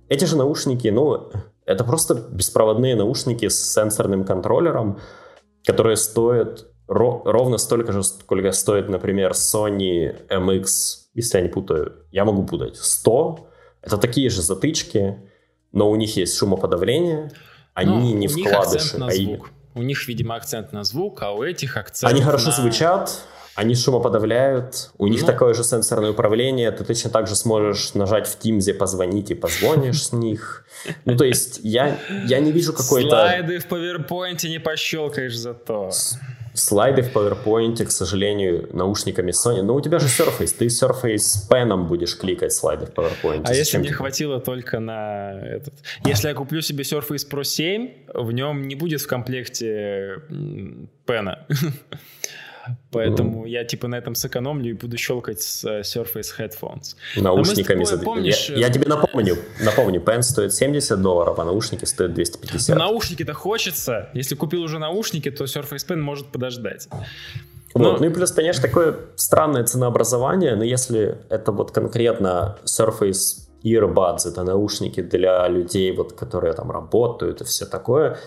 Эти 0.10 0.26
же 0.26 0.36
наушники, 0.38 0.90
ну, 0.90 1.32
это 1.66 1.84
просто 1.84 2.16
беспроводные 2.16 2.96
наушники 2.96 3.48
с 3.48 3.74
сенсорным 3.74 4.26
контроллером, 4.26 5.00
которые 5.66 5.96
стоят 5.96 6.68
ро- 6.90 7.22
ровно 7.24 7.58
столько 7.58 7.92
же, 7.92 8.04
сколько 8.04 8.52
стоит, 8.52 8.90
например, 8.90 9.32
Sony 9.32 10.28
MX, 10.30 10.66
если 11.14 11.38
я 11.38 11.44
не 11.44 11.50
путаю, 11.50 12.06
я 12.12 12.26
могу 12.26 12.46
путать, 12.46 12.78
100. 12.78 13.50
Это 13.82 13.98
такие 13.98 14.30
же 14.30 14.42
затычки, 14.42 15.18
но 15.72 15.90
у 15.90 15.96
них 15.96 16.18
есть 16.18 16.38
шумоподавление, 16.38 17.32
они 17.78 18.14
Но 18.14 18.20
не 18.20 18.28
вкладыши. 18.28 18.98
на 18.98 19.12
звук. 19.12 19.52
У 19.76 19.84
них, 19.84 20.08
видимо, 20.08 20.36
акцент 20.36 20.74
на 20.74 20.84
звук, 20.84 21.22
а 21.22 21.32
у 21.32 21.44
этих 21.44 21.78
акцент 21.78 22.12
Они 22.12 22.24
хорошо 22.24 22.48
на... 22.48 22.54
звучат, 22.54 23.22
они 23.54 23.76
шумоподавляют, 23.76 24.90
у 24.98 25.06
них 25.06 25.22
ну, 25.22 25.28
такое 25.28 25.54
же 25.54 25.64
сенсорное 25.64 26.10
управление, 26.10 26.72
ты 26.72 26.84
точно 26.84 27.12
так 27.12 27.28
же 27.28 27.36
сможешь 27.36 27.94
нажать 27.94 28.28
в 28.28 28.40
Teams, 28.44 28.74
позвонить 28.74 29.30
и 29.30 29.36
позвонишь 29.36 30.08
с 30.08 30.12
них. 30.12 30.66
Ну, 31.06 31.16
то 31.16 31.24
есть, 31.24 31.60
я, 31.62 32.00
я 32.26 32.40
не 32.40 32.52
вижу 32.52 32.74
какой-то... 32.74 33.10
Слайды 33.10 33.60
в 33.60 33.68
PowerPoint 33.68 34.48
не 34.48 34.60
пощелкаешь 34.60 35.38
зато 35.38 35.92
слайды 36.58 37.02
в 37.02 37.16
PowerPoint, 37.16 37.84
к 37.86 37.92
сожалению, 37.92 38.70
наушниками 38.74 39.32
Sony. 39.32 39.62
Но 39.62 39.76
у 39.76 39.82
тебя 39.82 40.00
же 40.00 40.08
Surface, 40.08 40.56
ты 40.58 40.68
Surface 40.68 41.50
Pen 41.50 41.84
будешь 41.84 42.18
кликать 42.18 42.54
слайды 42.54 42.86
в 42.86 42.90
PowerPoint. 42.90 43.44
А 43.46 43.54
если 43.54 43.78
мне 43.78 43.92
хватило 43.92 44.40
только 44.40 44.80
на 44.80 45.40
этот... 45.42 45.74
Если 46.06 46.28
я 46.28 46.34
куплю 46.34 46.62
себе 46.62 46.84
Surface 46.84 47.30
Pro 47.30 47.44
7, 47.44 47.90
в 48.14 48.32
нем 48.32 48.68
не 48.68 48.76
будет 48.76 49.02
в 49.02 49.08
комплекте 49.08 50.22
пена. 51.06 51.46
Поэтому 52.92 53.46
mm. 53.46 53.50
я 53.50 53.64
типа 53.64 53.88
на 53.88 53.96
этом 53.96 54.16
сэкономлю 54.16 54.70
и 54.70 54.74
буду 54.74 54.98
щелкать 54.98 55.42
с 55.42 55.66
uh, 55.66 55.82
Surface 55.82 56.30
Headphones. 56.38 56.96
Наушниками. 57.16 57.84
За... 57.84 57.98
Помнишь... 57.98 58.50
Я, 58.50 58.58
я 58.58 58.70
тебе 58.70 58.86
напомню, 58.88 59.38
напомню, 59.62 60.02
Pen 60.02 60.22
стоит 60.22 60.54
70 60.54 61.02
долларов, 61.02 61.40
а 61.40 61.46
наушники 61.46 61.86
стоят 61.86 62.14
250. 62.14 62.76
Но 62.78 62.86
наушники-то 62.86 63.34
хочется. 63.34 64.10
Если 64.14 64.36
купил 64.36 64.62
уже 64.62 64.80
наушники, 64.80 65.32
то 65.32 65.46
Surface 65.46 65.88
Pen 65.88 65.98
может 65.98 66.28
подождать. 66.28 66.88
Но... 67.76 67.92
Вот. 67.92 68.00
Ну 68.00 68.08
и 68.08 68.10
плюс, 68.10 68.32
конечно, 68.32 68.62
такое 68.62 68.96
странное 69.16 69.64
ценообразование, 69.64 70.56
но 70.56 70.64
если 70.64 71.18
это 71.30 71.52
вот 71.52 71.72
конкретно 71.72 72.58
Surface 72.66 73.48
Earbuds, 73.64 74.28
это 74.28 74.44
наушники 74.44 75.02
для 75.02 75.48
людей, 75.48 75.92
вот, 75.96 76.14
которые 76.14 76.54
там 76.54 76.72
работают 76.72 77.42
и 77.42 77.44
все 77.44 77.66
такое, 77.66 78.18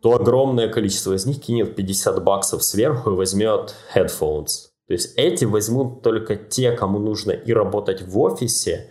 то 0.00 0.14
огромное 0.14 0.68
количество 0.68 1.14
из 1.14 1.26
них 1.26 1.40
кинет 1.40 1.74
50 1.76 2.22
баксов 2.22 2.62
сверху 2.62 3.10
и 3.10 3.14
возьмет 3.14 3.74
headphones. 3.94 4.68
То 4.86 4.94
есть 4.94 5.14
эти 5.16 5.44
возьмут 5.44 6.02
только 6.02 6.36
те, 6.36 6.72
кому 6.72 6.98
нужно 6.98 7.32
и 7.32 7.52
работать 7.52 8.02
в 8.02 8.18
офисе, 8.18 8.90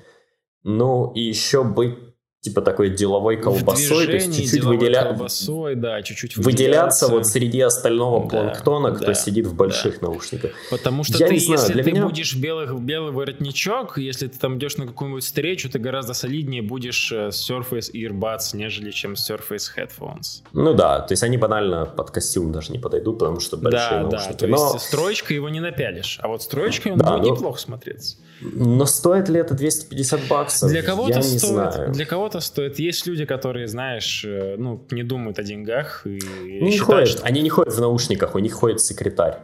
ну 0.64 1.12
и 1.14 1.22
еще 1.22 1.64
быть 1.64 2.07
типа 2.48 2.62
такой 2.62 2.90
деловой 2.90 3.38
колбасой, 3.38 4.06
то 4.06 4.14
есть 4.14 4.36
чуть-чуть 4.36 4.64
выделя... 4.64 5.04
колбасой, 5.04 5.76
да, 5.76 6.02
чуть-чуть 6.02 6.38
выделяться 6.38 7.08
вот 7.08 7.28
среди 7.28 7.60
остального 7.60 8.24
да, 8.24 8.30
планктона, 8.30 8.92
кто 8.92 9.08
да, 9.08 9.14
сидит 9.14 9.48
в 9.48 9.54
больших 9.54 10.00
да. 10.00 10.08
наушниках. 10.08 10.52
Потому 10.70 11.04
что 11.04 11.18
Я 11.18 11.28
ты, 11.28 11.40
знаю, 11.40 11.60
если 11.60 11.82
ты 11.84 11.92
меня... 11.92 12.06
будешь 12.06 12.36
белый, 12.36 12.68
белый 12.80 13.12
воротничок, 13.12 13.98
если 13.98 14.28
ты 14.28 14.40
там 14.40 14.58
идешь 14.58 14.78
на 14.78 14.88
какую-нибудь 14.88 15.24
встречу, 15.24 15.70
ты 15.70 15.80
гораздо 15.80 16.14
солиднее 16.14 16.62
будешь 16.62 17.12
э, 17.12 17.30
Surface 17.30 17.92
Earbuds, 17.94 18.56
нежели 18.56 18.92
чем 18.92 19.14
Surface 19.14 19.68
Headphones. 19.76 20.44
Ну 20.54 20.74
да, 20.74 21.02
то 21.02 21.12
есть 21.12 21.24
они 21.24 21.38
банально 21.38 21.86
под 21.86 22.12
костюм 22.12 22.52
даже 22.52 22.72
не 22.72 22.80
подойдут, 22.80 23.20
потому 23.20 23.42
что 23.42 23.58
большие 23.58 23.90
да, 23.90 24.02
наушники. 24.04 24.32
Да, 24.32 24.38
то 24.38 24.48
Но... 24.48 24.74
есть 24.74 24.86
строечкой 24.86 25.36
его 25.36 25.50
не 25.50 25.60
напялишь, 25.60 26.20
а 26.22 26.30
вот 26.30 26.42
строечкой 26.44 26.94
он 26.94 27.00
да, 27.00 27.18
будет 27.18 27.28
но... 27.28 27.36
неплохо 27.36 27.60
смотреться. 27.60 28.18
Но 28.42 28.86
стоит 28.86 29.30
ли 29.30 29.40
это 29.40 29.56
250 29.56 30.28
баксов? 30.28 30.70
Для 30.70 30.84
кого-то 30.84 31.22
стоит. 31.22 31.92
Для 31.92 32.06
кого-то 32.06 32.37
стоит. 32.40 32.80
Есть 32.80 33.08
люди, 33.08 33.26
которые, 33.26 33.68
знаешь, 33.68 34.24
э, 34.26 34.56
ну, 34.58 34.86
не 34.92 35.04
думают 35.04 35.40
о 35.40 35.44
деньгах 35.44 36.06
и 36.06 36.20
не 36.62 36.72
считают, 36.72 36.86
ходят. 36.86 37.08
Что... 37.10 37.24
Они 37.24 37.42
не 37.42 37.50
ходят 37.50 37.74
в 37.74 37.80
наушниках, 37.80 38.36
у 38.36 38.40
них 38.40 38.54
ходит 38.54 38.82
секретарь. 38.82 39.38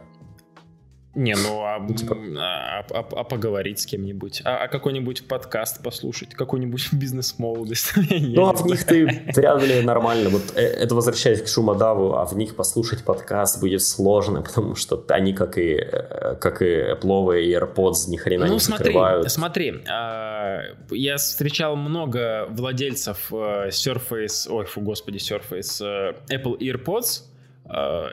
Не, 1.14 1.34
ну 1.36 1.62
а, 1.62 1.78
ну, 1.78 1.94
типа... 1.94 2.16
а, 2.38 2.80
а, 2.80 2.84
а, 2.90 3.06
а 3.20 3.24
поговорить 3.24 3.78
с 3.80 3.86
кем-нибудь, 3.86 4.42
а, 4.44 4.64
а 4.64 4.68
какой-нибудь 4.68 5.28
подкаст 5.28 5.82
послушать, 5.82 6.34
какой-нибудь 6.34 6.88
бизнес-молодость. 6.92 7.94
Ну, 8.34 8.48
а 8.48 8.52
в 8.52 8.66
них 8.66 8.84
ты 8.84 9.06
вряд 9.34 9.62
ли 9.62 9.82
нормально. 9.82 10.30
Вот 10.30 10.42
э, 10.56 10.60
это 10.60 10.94
возвращаясь 10.94 11.42
к 11.42 11.48
шумодаву, 11.48 12.16
а 12.16 12.24
в 12.24 12.36
них 12.36 12.56
послушать 12.56 13.04
подкаст 13.04 13.60
будет 13.60 13.82
сложно, 13.82 14.42
потому 14.54 14.74
что 14.74 15.04
они, 15.08 15.32
как 15.32 15.58
и, 15.58 15.74
э, 15.74 16.36
как 16.36 16.62
и 16.62 16.92
Apple 16.92 17.40
и 17.40 17.52
AirPods, 17.52 18.08
ни 18.08 18.16
хрена 18.16 18.46
ну, 18.46 18.54
не 18.54 18.60
смотри, 18.60 18.86
закрывают. 18.86 19.30
смотри, 19.30 19.82
а, 19.88 20.62
я 20.90 21.16
встречал 21.16 21.76
много 21.76 22.46
владельцев 22.50 23.32
э, 23.32 23.68
Surface, 23.68 24.48
ой, 24.48 24.64
фу, 24.64 24.80
господи, 24.80 25.18
Surface, 25.18 26.14
Apple 26.28 26.58
AirPods, 26.58 27.22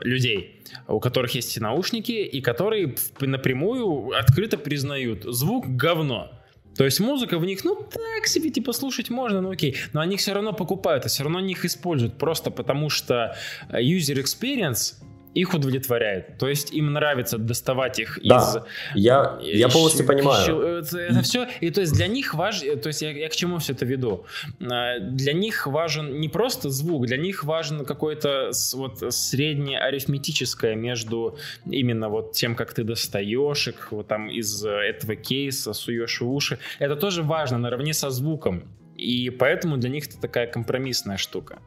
людей, 0.02 0.62
у 0.88 0.98
которых 0.98 1.32
есть 1.32 1.60
наушники, 1.60 2.12
и 2.12 2.40
которые 2.40 2.94
напрямую 3.20 4.16
открыто 4.18 4.56
признают, 4.56 5.24
звук 5.24 5.66
говно. 5.68 6.30
То 6.76 6.84
есть 6.84 7.00
музыка 7.00 7.38
в 7.38 7.44
них, 7.44 7.64
ну 7.64 7.76
так 7.76 8.26
себе, 8.26 8.50
типа 8.50 8.72
слушать 8.72 9.10
можно, 9.10 9.40
ну 9.40 9.50
окей, 9.50 9.76
но 9.92 10.00
они 10.00 10.16
все 10.16 10.32
равно 10.32 10.52
покупают, 10.52 11.04
а 11.04 11.08
все 11.08 11.22
равно 11.22 11.38
они 11.38 11.52
их 11.52 11.64
используют, 11.64 12.16
просто 12.16 12.50
потому 12.50 12.88
что 12.88 13.36
э, 13.68 13.82
user 13.82 14.22
experience 14.22 14.94
их 15.34 15.54
удовлетворяет. 15.54 16.38
То 16.38 16.48
есть 16.48 16.72
им 16.72 16.92
нравится 16.92 17.38
доставать 17.38 17.98
их 17.98 18.18
да, 18.24 18.38
из... 18.38 18.98
я, 18.98 19.38
я 19.40 19.68
полностью 19.68 20.06
понимаю. 20.06 20.60
Это, 20.60 20.98
это 20.98 21.22
все, 21.22 21.46
и 21.60 21.70
то 21.70 21.80
есть 21.80 21.92
для 21.94 22.06
них 22.06 22.34
важно, 22.34 22.76
то 22.76 22.88
есть 22.88 23.02
я, 23.02 23.10
я 23.10 23.28
к 23.28 23.36
чему 23.36 23.58
все 23.58 23.72
это 23.72 23.84
веду? 23.84 24.26
А, 24.60 24.98
для 24.98 25.32
них 25.32 25.66
важен 25.66 26.20
не 26.20 26.28
просто 26.28 26.70
звук, 26.70 27.06
для 27.06 27.16
них 27.16 27.44
важен 27.44 27.84
какое-то 27.84 28.50
вот 28.74 29.14
среднее 29.14 29.78
арифметическое 29.78 30.74
между 30.74 31.38
именно 31.64 32.08
вот 32.08 32.32
тем, 32.32 32.54
как 32.54 32.72
ты 32.74 32.84
достаешь 32.84 33.68
их 33.68 33.92
вот 33.92 34.08
там 34.08 34.28
из 34.28 34.64
этого 34.64 35.16
кейса, 35.16 35.72
суешь 35.72 36.20
в 36.20 36.30
уши. 36.30 36.58
Это 36.78 36.96
тоже 36.96 37.22
важно 37.22 37.58
наравне 37.58 37.94
со 37.94 38.10
звуком. 38.10 38.64
И 38.96 39.30
поэтому 39.30 39.78
для 39.78 39.90
них 39.90 40.06
это 40.06 40.20
такая 40.20 40.46
компромиссная 40.46 41.16
штука. 41.16 41.58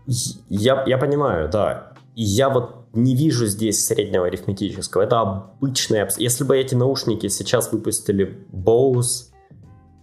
Я, 0.50 0.84
я 0.88 0.98
понимаю, 0.98 1.50
да. 1.50 1.94
Я 2.16 2.50
вот 2.50 2.85
не 2.96 3.16
вижу 3.16 3.46
здесь 3.46 3.86
среднего 3.86 4.26
арифметического. 4.26 5.04
Это 5.04 5.22
обычные... 5.22 6.08
Если 6.18 6.44
бы 6.44 6.58
эти 6.58 6.76
наушники 6.76 7.28
сейчас 7.28 7.72
выпустили 7.72 8.46
Bose, 8.52 9.32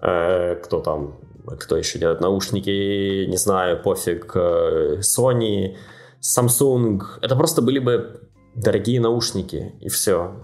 э, 0.01 0.57
кто 0.57 0.80
там, 0.80 1.18
кто 1.59 1.76
еще 1.76 1.99
делает 1.99 2.20
наушники, 2.20 3.26
не 3.26 3.36
знаю, 3.36 3.82
пофиг, 3.82 4.32
э, 4.34 4.99
Sony, 5.01 5.76
Samsung, 6.20 7.01
это 7.20 7.34
просто 7.34 7.62
были 7.62 7.78
бы 7.78 8.20
дорогие 8.55 9.01
наушники, 9.01 9.72
и 9.80 9.88
все 9.88 10.36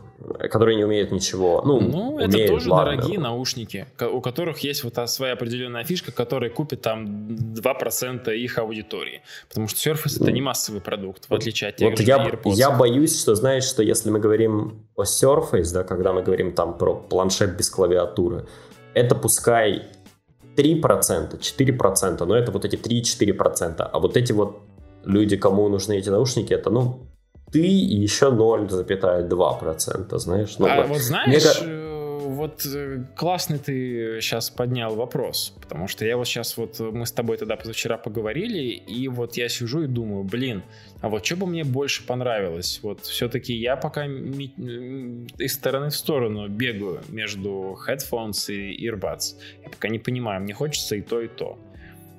которые 0.51 0.77
не 0.77 0.85
умеют 0.85 1.13
ничего. 1.13 1.63
Ну, 1.65 1.81
ну 1.81 2.15
умеют, 2.15 2.35
это 2.35 2.47
тоже 2.49 2.71
ладно. 2.71 2.97
дорогие 2.97 3.19
наушники, 3.19 3.87
у 4.01 4.21
которых 4.21 4.59
есть 4.61 4.85
вот 4.85 4.99
своя 5.09 5.35
определенная 5.35 5.85
фишка, 5.85 6.13
которая 6.13 6.51
купит 6.51 6.83
там 6.83 7.07
2% 7.07 8.35
их 8.37 8.59
аудитории. 8.59 9.23
Потому 9.49 9.69
что 9.69 9.91
Surface 9.91 10.21
это 10.21 10.33
не 10.33 10.41
массовый 10.41 10.81
продукт, 10.81 11.29
в 11.29 11.35
отличие 11.35 11.71
от 11.71 11.77
тех 11.77 11.91
вот 11.91 11.99
же 11.99 12.05
я, 12.05 12.19
AirPods. 12.19 12.55
Я 12.55 12.71
боюсь, 12.71 13.21
что, 13.21 13.35
знаешь, 13.35 13.65
что 13.65 13.83
если 13.83 14.11
мы 14.11 14.19
говорим 14.19 14.87
о 14.97 15.03
Surface, 15.03 15.73
да, 15.73 15.85
когда 15.85 16.13
мы 16.13 16.23
говорим 16.23 16.53
там 16.53 16.77
про 16.77 16.95
планшет 16.95 17.57
без 17.57 17.71
клавиатуры, 17.71 18.47
это 18.95 19.15
пускай 19.15 19.83
3%, 20.57 21.39
4%, 21.39 22.25
но 22.25 22.37
это 22.37 22.51
вот 22.51 22.65
эти 22.65 22.75
3-4%. 22.75 23.89
А 23.93 23.99
вот 24.01 24.17
эти 24.17 24.33
вот 24.33 24.63
люди, 25.05 25.37
кому 25.37 25.69
нужны 25.69 25.97
эти 25.97 26.09
наушники, 26.09 26.53
это, 26.53 26.71
ну, 26.71 27.07
ты 27.51 27.61
и 27.67 27.97
еще 27.97 28.27
0,2%, 28.27 30.19
знаешь. 30.19 30.59
Ну, 30.59 30.67
а 30.67 30.83
вот 30.83 30.99
знаешь, 30.99 31.61
мне... 31.61 31.73
Э, 31.73 31.89
вот 32.29 32.67
э, 32.67 33.05
классный 33.17 33.59
ты 33.59 34.21
сейчас 34.21 34.51
поднял 34.51 34.95
вопрос, 34.95 35.55
потому 35.61 35.89
что 35.89 36.05
я 36.05 36.17
вот 36.17 36.27
сейчас 36.27 36.57
вот, 36.57 36.79
мы 36.79 37.07
с 37.07 37.13
тобой 37.13 37.37
тогда 37.37 37.57
позавчера 37.57 37.97
поговорили, 37.97 38.61
и 38.61 39.09
вот 39.09 39.37
я 39.37 39.49
сижу 39.49 39.83
и 39.83 39.87
думаю, 39.87 40.25
блин, 40.25 40.63
а 41.01 41.09
вот 41.09 41.25
что 41.25 41.37
бы 41.37 41.47
мне 41.47 41.65
больше 41.65 42.07
понравилось? 42.07 42.81
Вот 42.83 43.01
все-таки 43.03 43.55
я 43.55 43.77
пока 43.77 44.07
из 44.07 45.55
стороны 45.55 45.91
в 45.91 45.97
сторону 45.97 46.49
бегаю 46.49 47.01
между 47.09 47.79
headphones 47.89 48.53
и 48.53 48.89
earbuds. 48.89 49.37
Я 49.65 49.71
пока 49.71 49.89
не 49.89 49.99
понимаю, 49.99 50.43
мне 50.43 50.55
хочется 50.55 50.97
и 50.97 51.03
то, 51.03 51.21
и 51.21 51.29
то. 51.29 51.59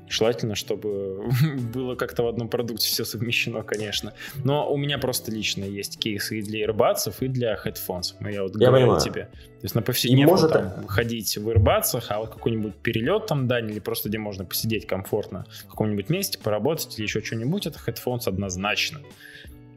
Желательно, 0.10 0.56
чтобы 0.56 1.30
было 1.74 1.96
как-то 1.96 2.24
в 2.24 2.28
одном 2.28 2.50
продукте 2.50 2.88
все 2.88 3.06
совмещено, 3.06 3.62
конечно. 3.62 4.14
Но 4.44 4.72
у 4.72 4.76
меня 4.76 4.98
просто 4.98 5.32
лично 5.32 5.64
есть 5.64 6.00
кейсы 6.00 6.40
и 6.40 6.42
для 6.42 6.66
AirBuds, 6.66 7.14
и 7.20 7.28
для 7.28 7.54
headphones. 7.54 8.16
Я 8.20 8.44
вот 8.44 8.60
я 8.60 8.68
говорил 8.68 8.98
тебе. 8.98 9.26
То 9.26 9.64
есть 9.64 9.76
на 9.76 9.84
повседневку 9.84 10.32
может... 10.32 10.52
там, 10.52 10.88
ходить 10.88 11.38
в 11.38 11.48
AirBuds, 11.48 12.04
а 12.10 12.20
вот 12.20 12.30
какой-нибудь 12.30 12.76
перелет 12.76 13.28
там, 13.28 13.48
да, 13.48 13.60
или 13.60 13.80
просто 13.80 14.10
где 14.10 14.18
можно 14.18 14.46
посидеть 14.46 14.88
комфортно 14.88 15.46
в 15.66 15.70
каком-нибудь 15.70 16.10
месте, 16.10 16.40
поработать 16.40 16.98
или 16.98 17.04
еще 17.06 17.22
что-нибудь, 17.22 17.68
это 17.68 17.78
headphones 17.86 18.28
однозначно. 18.28 19.00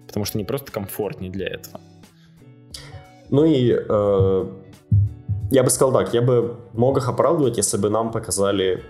Потому 0.07 0.25
что 0.25 0.39
не 0.39 0.45
просто 0.45 0.73
комфортнее 0.73 1.31
для 1.31 1.49
этого. 1.49 1.81
Ну 3.29 3.45
и 3.45 3.71
э, 3.73 4.47
я 5.51 5.63
бы 5.63 5.71
сказал 5.71 5.93
так, 5.93 6.15
я 6.15 6.23
бы 6.23 6.57
мог 6.73 6.97
их 6.97 7.09
оправдывать, 7.09 7.59
если 7.59 7.77
бы 7.77 7.91
нам 7.91 8.11
показали 8.11 8.83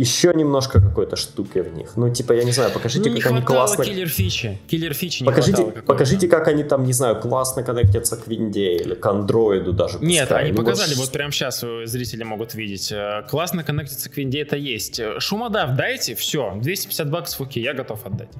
еще 0.00 0.32
немножко 0.34 0.80
какой-то 0.80 1.16
штуки 1.16 1.58
в 1.58 1.74
них. 1.74 1.96
Ну, 1.96 2.08
типа, 2.08 2.32
я 2.32 2.44
не 2.44 2.52
знаю, 2.52 2.70
покажите, 2.72 3.10
ну, 3.10 3.16
как 3.20 3.32
они 3.32 3.42
классно... 3.42 3.84
киллер 3.84 4.08
фичи. 4.08 4.58
Киллер 4.66 4.94
фичи 4.94 5.22
не 5.22 5.26
покажите, 5.26 5.64
покажите, 5.86 6.26
как 6.26 6.48
они 6.48 6.64
там, 6.64 6.84
не 6.84 6.94
знаю, 6.94 7.20
классно 7.20 7.62
коннектятся 7.62 8.16
к 8.16 8.26
винде 8.26 8.76
или 8.76 8.94
к 8.94 9.04
андроиду 9.04 9.74
даже. 9.74 9.98
Пускай. 9.98 10.08
Нет, 10.08 10.32
они 10.32 10.52
ну, 10.52 10.56
показали, 10.56 10.94
вот... 10.94 11.04
вот 11.04 11.12
прямо 11.12 11.32
сейчас 11.32 11.62
зрители 11.84 12.22
могут 12.24 12.54
видеть. 12.54 12.90
Э, 12.90 13.24
классно 13.28 13.62
коннектиться 13.62 14.08
к 14.08 14.16
винде, 14.16 14.40
это 14.40 14.56
есть. 14.56 15.00
Шумодав 15.18 15.76
дайте, 15.76 16.14
все, 16.14 16.54
250 16.56 17.10
баксов, 17.10 17.40
окей, 17.42 17.62
я 17.62 17.74
готов 17.74 18.06
отдать. 18.06 18.30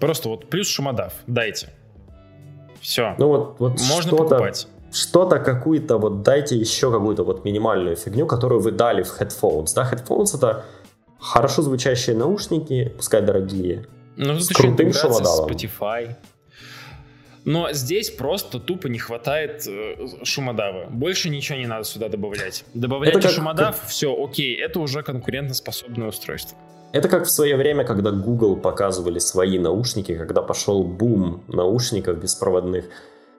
Просто 0.00 0.28
вот 0.28 0.50
плюс 0.50 0.68
шумодав, 0.68 1.14
дайте. 1.26 1.70
Все. 2.82 3.14
Ну 3.18 3.28
вот, 3.28 3.56
вот 3.58 3.80
Можно 3.80 4.10
покупать 4.10 4.68
что-то 4.92 5.38
какую-то, 5.38 5.98
вот 5.98 6.22
дайте 6.22 6.56
еще 6.56 6.90
какую-то 6.90 7.24
вот 7.24 7.44
минимальную 7.44 7.96
фигню, 7.96 8.26
которую 8.26 8.60
вы 8.60 8.70
дали 8.70 9.02
в 9.02 9.20
headphones. 9.20 9.74
Да, 9.74 9.88
headphones 9.90 10.36
это 10.36 10.64
хорошо 11.18 11.62
звучащие 11.62 12.16
наушники, 12.16 12.92
пускай 12.96 13.22
дорогие, 13.22 13.86
ну, 14.16 14.38
с 14.38 14.48
крутым 14.48 14.92
шумодавом. 14.92 15.50
Spotify. 15.50 16.16
Но 17.44 17.72
здесь 17.72 18.10
просто 18.10 18.58
тупо 18.60 18.88
не 18.88 18.98
хватает 18.98 19.66
э, 19.66 19.96
шумодава. 20.24 20.86
Больше 20.90 21.30
ничего 21.30 21.56
не 21.56 21.66
надо 21.66 21.84
сюда 21.84 22.08
добавлять. 22.08 22.64
Добавляйте 22.74 23.20
как, 23.20 23.30
шумодав, 23.30 23.80
как... 23.80 23.88
все, 23.88 24.14
окей, 24.14 24.54
это 24.56 24.80
уже 24.80 25.02
конкурентоспособное 25.02 26.08
устройство. 26.08 26.58
Это 26.92 27.08
как 27.08 27.24
в 27.24 27.30
свое 27.30 27.56
время, 27.56 27.84
когда 27.84 28.10
Google 28.10 28.56
показывали 28.56 29.18
свои 29.18 29.58
наушники, 29.58 30.16
когда 30.16 30.42
пошел 30.42 30.84
бум 30.84 31.44
наушников 31.48 32.18
беспроводных. 32.18 32.86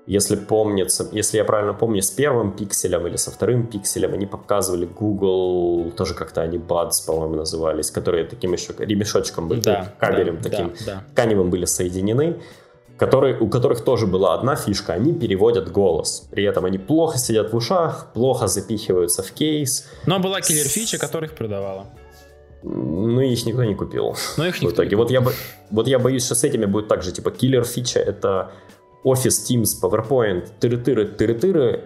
Если 0.10 0.36
помнится, 0.36 1.08
если 1.12 1.38
я 1.38 1.46
правильно 1.46 1.76
помню, 1.76 2.02
с 2.02 2.10
первым 2.10 2.52
пикселем 2.52 3.06
или 3.06 3.16
со 3.16 3.30
вторым 3.30 3.68
пикселем 3.68 4.16
они 4.16 4.26
показывали 4.26 4.88
Google, 4.88 5.92
тоже 5.92 6.16
как-то 6.16 6.42
они 6.42 6.58
Buds, 6.58 7.06
по-моему, 7.06 7.36
назывались, 7.36 7.92
которые 7.92 8.24
таким 8.24 8.54
еще 8.54 8.74
ремешочком 8.80 9.48
были, 9.48 9.62
да, 9.62 9.94
кабелем 10.00 10.38
да, 10.42 10.50
таким 10.50 10.74
да, 10.80 10.86
да. 10.86 11.04
тканевым 11.12 11.52
были 11.52 11.66
соединены, 11.66 12.42
которые, 12.98 13.38
у 13.40 13.48
которых 13.50 13.84
тоже 13.84 14.08
была 14.08 14.34
одна 14.34 14.56
фишка, 14.56 14.94
они 14.94 15.14
переводят 15.14 15.72
голос. 15.72 16.28
При 16.32 16.44
этом 16.44 16.66
они 16.66 16.80
плохо 16.80 17.20
сидят 17.20 17.54
в 17.54 17.56
ушах, 17.56 18.08
плохо 18.12 18.48
запихиваются 18.48 19.22
в 19.22 19.32
кейс. 19.32 19.88
Но 20.08 20.18
была 20.18 20.42
киллер-фича, 20.42 20.98
которых 20.98 21.36
продавала. 21.36 21.86
Ну, 22.64 23.22
их 23.22 23.46
никто 23.46 23.64
не 23.64 23.76
купил. 23.76 24.16
Но 24.38 24.48
их 24.48 24.56
никто 24.56 24.70
в 24.70 24.74
итоге. 24.74 24.90
Не 24.90 24.96
вот, 24.96 25.12
я, 25.12 25.24
вот 25.70 25.88
я 25.88 26.00
боюсь, 26.00 26.26
что 26.26 26.34
с 26.34 26.44
этими 26.44 26.66
будет 26.66 26.88
так 26.88 27.04
же, 27.04 27.12
типа, 27.12 27.30
киллер-фича— 27.30 28.00
это 28.06 28.52
Office, 29.04 29.46
Teams, 29.48 29.70
PowerPoint, 29.82 30.48
тыры-тыры, 30.60 31.06
тыры-тыры, 31.06 31.84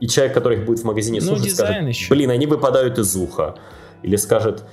и 0.00 0.08
человек, 0.08 0.34
который 0.34 0.58
их 0.58 0.66
будет 0.66 0.80
в 0.80 0.84
магазине 0.84 1.20
ну, 1.20 1.36
слушать, 1.36 1.54
скажет, 1.54 1.88
еще. 1.88 2.12
блин, 2.12 2.30
они 2.30 2.46
выпадают 2.46 2.98
из 2.98 3.14
уха. 3.16 3.56
Или 4.02 4.16
скажет, 4.16 4.64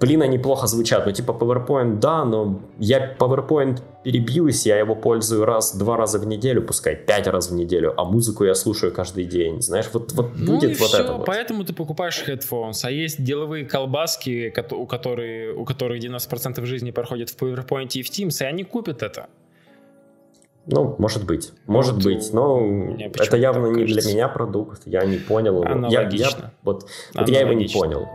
блин, 0.00 0.22
они 0.22 0.38
плохо 0.38 0.66
звучат. 0.66 1.06
Ну, 1.06 1.12
типа 1.12 1.32
PowerPoint, 1.32 1.98
да, 1.98 2.24
но 2.24 2.62
я 2.78 3.14
PowerPoint 3.18 3.82
перебьюсь, 4.02 4.64
я 4.64 4.78
его 4.78 4.94
пользую 4.94 5.44
раз, 5.44 5.76
два 5.76 5.96
раза 5.96 6.18
в 6.18 6.26
неделю, 6.26 6.62
пускай 6.62 6.96
пять 6.96 7.26
раз 7.26 7.50
в 7.50 7.54
неделю, 7.54 7.92
а 7.96 8.04
музыку 8.04 8.44
я 8.44 8.54
слушаю 8.54 8.92
каждый 8.92 9.24
день. 9.24 9.60
Знаешь, 9.60 9.90
вот, 9.92 10.12
вот 10.12 10.30
ну 10.36 10.54
будет 10.54 10.78
вот 10.80 10.88
все, 10.88 10.98
это 11.00 11.12
вот. 11.12 11.26
Поэтому 11.26 11.64
ты 11.64 11.74
покупаешь 11.74 12.24
headphones, 12.26 12.80
а 12.84 12.90
есть 12.90 13.22
деловые 13.22 13.66
колбаски, 13.66 14.52
у, 14.70 14.86
которых, 14.86 15.58
у 15.58 15.64
которых 15.64 16.02
90% 16.02 16.64
жизни 16.64 16.90
проходит 16.92 17.28
в 17.28 17.36
PowerPoint 17.36 17.90
и 17.92 18.02
в 18.02 18.10
Teams, 18.10 18.42
и 18.42 18.44
они 18.44 18.64
купят 18.64 19.02
это. 19.02 19.28
Ну, 20.72 20.94
может 20.98 21.26
быть, 21.26 21.52
может 21.66 21.94
вот 21.94 22.04
быть, 22.04 22.32
но 22.32 22.96
это 23.14 23.36
явно 23.36 23.66
не 23.66 23.84
для 23.84 24.02
меня 24.02 24.28
продукт, 24.28 24.82
я 24.86 25.04
не 25.04 25.18
понял 25.18 25.62
его. 25.62 25.88
Я, 25.88 26.08
я, 26.08 26.28
вот 26.62 26.88
вот 27.14 27.28
я 27.28 27.40
его 27.40 27.52
не 27.52 27.66
понял. 27.66 28.06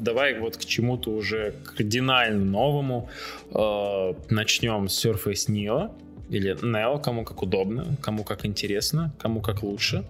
давай 0.00 0.38
вот 0.38 0.56
к 0.56 0.64
чему-то 0.64 1.10
уже 1.10 1.54
кардинально 1.64 2.44
новому. 2.44 3.08
Э, 3.54 4.14
начнем 4.28 4.88
с 4.88 5.04
Surface 5.04 5.48
Neo 5.48 5.90
или 6.30 6.54
Neo, 6.62 7.00
кому 7.02 7.24
как 7.24 7.42
удобно, 7.42 7.96
кому 8.00 8.24
как 8.24 8.46
интересно, 8.46 9.12
кому 9.18 9.40
как 9.40 9.62
лучше. 9.62 10.04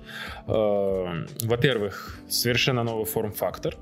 Э, 0.47 1.27
во-первых, 1.43 2.18
совершенно 2.29 2.85
новый 2.85 3.05
форм-фактор. 3.05 3.77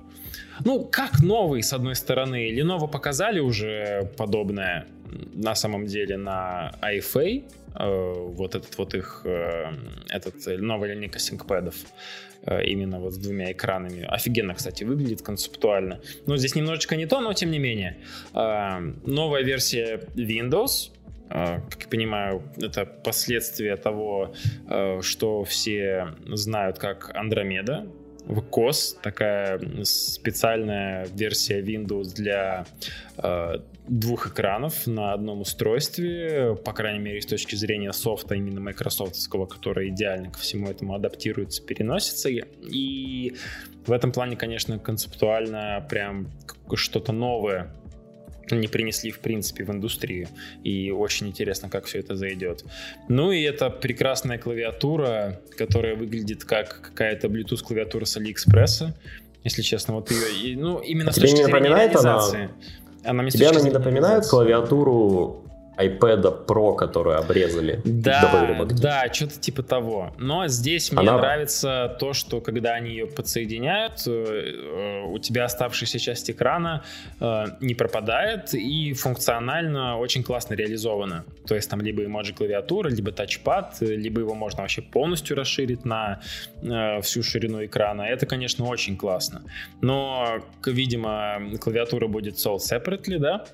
Ну, 0.65 0.85
как 0.85 1.21
новый, 1.21 1.63
с 1.63 1.73
одной 1.73 1.95
стороны. 1.95 2.51
Lenovo 2.51 2.89
показали 2.89 3.41
уже 3.41 4.11
подобное 4.17 4.87
на 5.35 5.55
самом 5.55 5.87
деле 5.87 6.17
на 6.17 6.73
iFA, 6.83 7.43
э, 7.75 8.13
вот 8.37 8.55
этот 8.55 8.79
вот 8.79 8.95
их, 8.95 9.27
этот 10.09 10.61
новая 10.61 10.95
линейка. 10.95 11.19
Э, 12.43 12.65
именно 12.65 13.01
вот 13.01 13.13
с 13.13 13.19
двумя 13.19 13.53
экранами. 13.53 14.05
Офигенно, 14.09 14.55
кстати, 14.55 14.85
выглядит 14.85 15.23
концептуально. 15.23 16.01
Но 16.27 16.37
здесь 16.37 16.55
немножечко 16.55 16.97
не 16.97 17.07
то, 17.07 17.21
но 17.21 17.33
тем 17.33 17.51
не 17.51 17.59
менее. 17.59 17.97
Э, 18.35 18.79
новая 19.07 19.43
версия 19.43 20.01
Windows, 20.15 20.91
э, 20.91 20.98
как 21.29 21.83
я 21.83 21.89
понимаю, 21.89 22.43
это 22.61 22.87
последствия 22.87 23.77
того, 23.77 24.35
что 25.01 25.45
все 25.45 26.15
знают 26.27 26.79
как 26.79 27.15
Андромеда, 27.15 27.87
COS, 28.29 29.01
такая 29.03 29.61
специальная 29.85 31.07
версия 31.15 31.61
Windows 31.61 32.15
для 32.15 32.67
э, 33.17 33.55
двух 33.89 34.27
экранов 34.29 34.87
на 34.87 35.13
одном 35.15 35.41
устройстве, 35.41 36.57
по 36.65 36.73
крайней 36.73 36.99
мере, 36.99 37.23
с 37.23 37.27
точки 37.27 37.55
зрения 37.55 37.93
софта, 37.93 38.35
именно 38.35 38.61
майкрософтского, 38.61 39.47
который 39.47 39.89
идеально 39.89 40.31
ко 40.31 40.39
всему 40.39 40.69
этому 40.69 40.95
адаптируется, 40.95 41.63
переносится. 41.65 42.29
И 42.29 43.35
в 43.87 43.93
этом 43.93 44.13
плане, 44.13 44.37
конечно, 44.37 44.79
концептуально 44.79 45.87
прям 45.89 46.31
что-то 46.75 47.13
новое 47.13 47.73
не 48.57 48.69
принесли, 48.69 49.11
в 49.11 49.21
принципе, 49.21 49.65
в 49.65 49.71
индустрию. 49.71 50.29
И 50.65 50.91
очень 50.91 51.29
интересно, 51.29 51.69
как 51.69 51.85
все 51.87 51.99
это 51.99 52.17
зайдет. 52.17 52.65
Ну 53.09 53.33
и 53.33 53.43
это 53.43 53.71
прекрасная 53.71 54.39
клавиатура, 54.39 55.41
которая 55.57 55.97
выглядит 55.97 56.45
как 56.45 56.81
какая-то 56.81 57.29
Bluetooth 57.29 57.63
клавиатура 57.63 58.05
с 58.05 58.17
Алиэкспресса. 58.17 58.95
Если 59.45 59.63
честно, 59.63 59.95
вот 59.95 60.11
ее, 60.11 60.59
ну, 60.59 60.79
именно 60.79 61.11
а 61.11 61.13
с 61.13 61.17
точки 61.17 61.37
не 61.37 61.45
зрения 61.45 61.69
реализации. 61.69 62.51
Она... 63.05 63.23
Она 63.23 63.31
Тебе 63.31 63.49
она 63.49 63.61
не 63.61 63.71
напоминает 63.71 64.27
клавиатуру 64.27 65.45
iPad 65.79 66.47
Pro, 66.47 66.75
который 66.75 67.17
обрезали. 67.17 67.81
Да, 67.85 68.67
да, 68.71 69.13
что-то 69.13 69.39
типа 69.39 69.63
того. 69.63 70.13
Но 70.19 70.49
здесь 70.49 70.91
мне 70.91 71.03
Она... 71.03 71.19
нравится 71.19 71.97
то, 72.01 72.13
что 72.13 72.41
когда 72.41 72.75
они 72.75 72.91
ее 72.91 73.07
подсоединяют, 73.07 74.03
э, 74.07 74.11
э, 74.11 75.03
у 75.07 75.19
тебя 75.19 75.45
оставшаяся 75.45 75.99
часть 75.99 76.31
экрана 76.31 76.83
э, 77.21 77.45
не 77.61 77.75
пропадает 77.75 78.55
и 78.55 78.93
функционально 78.93 79.99
очень 79.99 80.23
классно 80.23 80.55
реализована. 80.55 81.25
То 81.47 81.55
есть 81.55 81.71
там 81.71 81.81
либо 81.81 82.05
эмоджи 82.05 82.35
клавиатура, 82.35 82.89
либо 82.89 83.13
тачпад, 83.13 83.77
либо 83.81 84.21
его 84.21 84.35
можно 84.35 84.63
вообще 84.63 84.83
полностью 84.83 85.37
расширить 85.37 85.85
на 85.85 86.21
всю 87.03 87.23
ширину 87.23 87.65
экрана. 87.65 88.03
Это, 88.03 88.27
конечно, 88.27 88.67
очень 88.67 88.97
классно. 88.97 89.43
Но, 89.81 90.41
видимо, 90.67 91.41
клавиатура 91.61 92.09
будет 92.09 92.35
sold 92.35 92.59
separately, 92.59 93.19
да? 93.19 93.45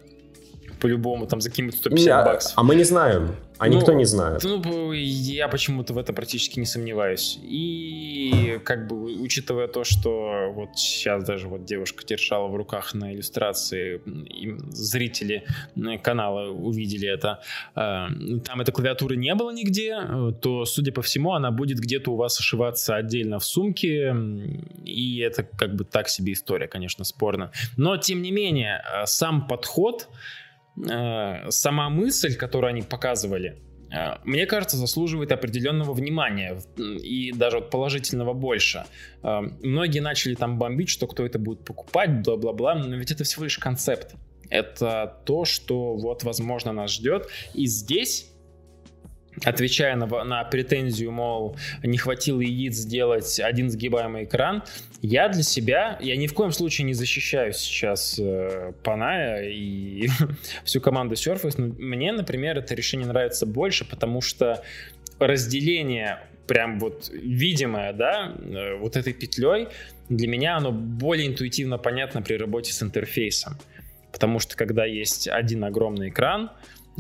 По-любому, 0.80 1.26
там 1.26 1.40
за 1.40 1.50
какие-то 1.50 1.76
150 1.76 2.06
не, 2.06 2.24
баксов. 2.24 2.52
А 2.56 2.62
мы 2.62 2.74
не 2.74 2.84
знаем. 2.84 3.36
А 3.58 3.66
ну, 3.66 3.76
никто 3.76 3.92
не 3.92 4.04
знает. 4.04 4.42
Ну, 4.42 4.92
я 4.92 5.46
почему-то 5.46 5.94
в 5.94 5.98
это 5.98 6.12
практически 6.12 6.58
не 6.58 6.66
сомневаюсь. 6.66 7.38
И 7.40 8.58
как 8.64 8.88
бы 8.88 9.04
учитывая 9.22 9.68
то, 9.68 9.84
что 9.84 10.50
вот 10.52 10.76
сейчас 10.76 11.24
даже 11.24 11.46
вот 11.46 11.64
девушка 11.64 12.04
держала 12.04 12.48
в 12.48 12.56
руках 12.56 12.94
на 12.94 13.14
иллюстрации, 13.14 14.00
и 14.04 14.54
зрители 14.70 15.44
канала 16.02 16.50
увидели 16.50 17.08
это, 17.08 17.42
э, 17.76 18.06
там 18.44 18.60
этой 18.60 18.72
клавиатуры 18.72 19.16
не 19.16 19.34
было 19.36 19.52
нигде, 19.52 19.98
то, 20.40 20.64
судя 20.64 20.92
по 20.92 21.02
всему, 21.02 21.32
она 21.32 21.52
будет 21.52 21.78
где-то 21.78 22.10
у 22.10 22.16
вас 22.16 22.40
ошиваться 22.40 22.96
отдельно 22.96 23.38
в 23.38 23.44
сумке, 23.44 24.14
и 24.84 25.20
это 25.20 25.44
как 25.44 25.76
бы 25.76 25.84
так 25.84 26.08
себе 26.08 26.32
история, 26.32 26.66
конечно, 26.66 27.04
спорно. 27.04 27.52
Но, 27.76 27.96
тем 27.96 28.20
не 28.20 28.32
менее, 28.32 28.82
э, 28.84 29.06
сам 29.06 29.46
подход 29.46 30.08
Э, 30.76 31.50
сама 31.50 31.88
мысль, 31.88 32.34
которую 32.34 32.70
они 32.70 32.82
показывали, 32.82 33.62
э, 33.92 34.16
мне 34.24 34.46
кажется, 34.46 34.76
заслуживает 34.76 35.30
определенного 35.30 35.92
внимания 35.92 36.60
и 36.76 37.32
даже 37.32 37.58
вот 37.58 37.70
положительного 37.70 38.32
больше. 38.32 38.84
Э, 39.22 39.40
многие 39.62 40.00
начали 40.00 40.34
там 40.34 40.58
бомбить, 40.58 40.88
что 40.88 41.06
кто 41.06 41.24
это 41.24 41.38
будет 41.38 41.64
покупать, 41.64 42.22
бла-бла-бла, 42.22 42.74
но 42.74 42.96
ведь 42.96 43.12
это 43.12 43.24
всего 43.24 43.44
лишь 43.44 43.58
концепт. 43.58 44.14
Это 44.50 45.20
то, 45.24 45.44
что 45.44 45.94
вот, 45.94 46.24
возможно, 46.24 46.72
нас 46.72 46.92
ждет. 46.92 47.28
И 47.54 47.66
здесь 47.66 48.30
отвечая 49.44 49.96
на, 49.96 50.06
на 50.24 50.44
претензию, 50.44 51.10
мол, 51.12 51.56
не 51.82 51.98
хватило 51.98 52.40
яиц 52.40 52.76
сделать 52.76 53.40
один 53.40 53.70
сгибаемый 53.70 54.24
экран, 54.24 54.62
я 55.07 55.28
для 55.28 55.42
себя, 55.42 55.98
я 56.00 56.16
ни 56.16 56.26
в 56.26 56.32
коем 56.32 56.50
случае 56.50 56.86
не 56.86 56.94
защищаю 56.94 57.52
сейчас 57.52 58.18
э, 58.18 58.72
Паная 58.82 59.42
и 59.42 60.09
всю 60.64 60.80
команду 60.80 61.14
Surface, 61.14 61.57
но 61.59 61.74
мне, 61.78 62.11
например, 62.11 62.57
это 62.59 62.74
решение 62.74 63.07
нравится 63.07 63.44
больше, 63.44 63.84
потому 63.84 64.22
что 64.22 64.62
разделение 65.18 66.20
прям 66.46 66.78
вот 66.78 67.11
видимое, 67.12 67.92
да, 67.92 68.34
э, 68.38 68.76
вот 68.76 68.96
этой 68.96 69.12
петлей, 69.12 69.68
для 70.09 70.26
меня 70.26 70.57
оно 70.57 70.72
более 70.72 71.26
интуитивно 71.26 71.76
понятно 71.76 72.22
при 72.22 72.36
работе 72.36 72.72
с 72.72 72.82
интерфейсом. 72.82 73.59
Потому 74.11 74.38
что 74.38 74.57
когда 74.57 74.86
есть 74.86 75.28
один 75.28 75.64
огромный 75.64 76.09
экран, 76.09 76.50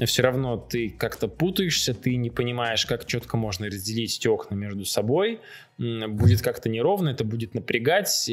все 0.06 0.22
равно 0.22 0.56
ты 0.56 0.90
как-то 0.90 1.28
путаешься, 1.28 1.94
ты 1.94 2.16
не 2.16 2.30
понимаешь, 2.30 2.84
как 2.84 3.06
четко 3.06 3.36
можно 3.36 3.66
разделить 3.66 4.18
эти 4.18 4.26
окна 4.26 4.54
между 4.54 4.84
собой, 4.84 5.40
будет 5.78 6.42
как-то 6.42 6.68
неровно, 6.68 7.10
это 7.10 7.24
будет 7.24 7.54
напрягать. 7.54 8.30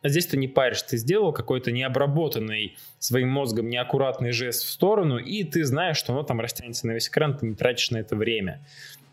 А 0.00 0.08
здесь 0.08 0.26
ты 0.26 0.36
не 0.36 0.48
паришь, 0.48 0.82
ты 0.82 0.96
сделал 0.96 1.32
какой-то 1.32 1.70
необработанный 1.70 2.76
своим 2.98 3.28
мозгом 3.28 3.68
неаккуратный 3.68 4.32
жест 4.32 4.64
в 4.64 4.70
сторону, 4.70 5.18
и 5.18 5.44
ты 5.44 5.64
знаешь, 5.64 5.98
что 5.98 6.12
оно 6.12 6.22
там 6.22 6.40
растянется 6.40 6.86
на 6.86 6.92
весь 6.92 7.08
экран, 7.08 7.36
ты 7.36 7.46
не 7.46 7.54
тратишь 7.54 7.90
на 7.90 7.98
это 7.98 8.16
время. 8.16 8.64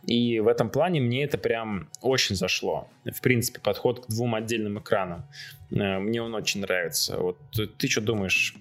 И 0.06 0.39
в 0.39 0.47
этом 0.47 0.70
плане 0.70 1.02
мне 1.02 1.24
это 1.26 1.38
прям 1.38 1.89
очень 2.02 2.36
зашло. 2.36 2.88
В 3.04 3.22
принципе, 3.22 3.60
подход 3.60 4.06
к 4.06 4.10
двум 4.10 4.34
отдельным 4.34 4.80
экранам. 4.80 5.26
Э, 5.72 6.00
мне 6.00 6.22
он 6.22 6.34
очень 6.34 6.62
нравится. 6.62 7.18
Вот 7.18 7.38
ты 7.52 7.88
что 7.88 8.02
думаешь, 8.02 8.56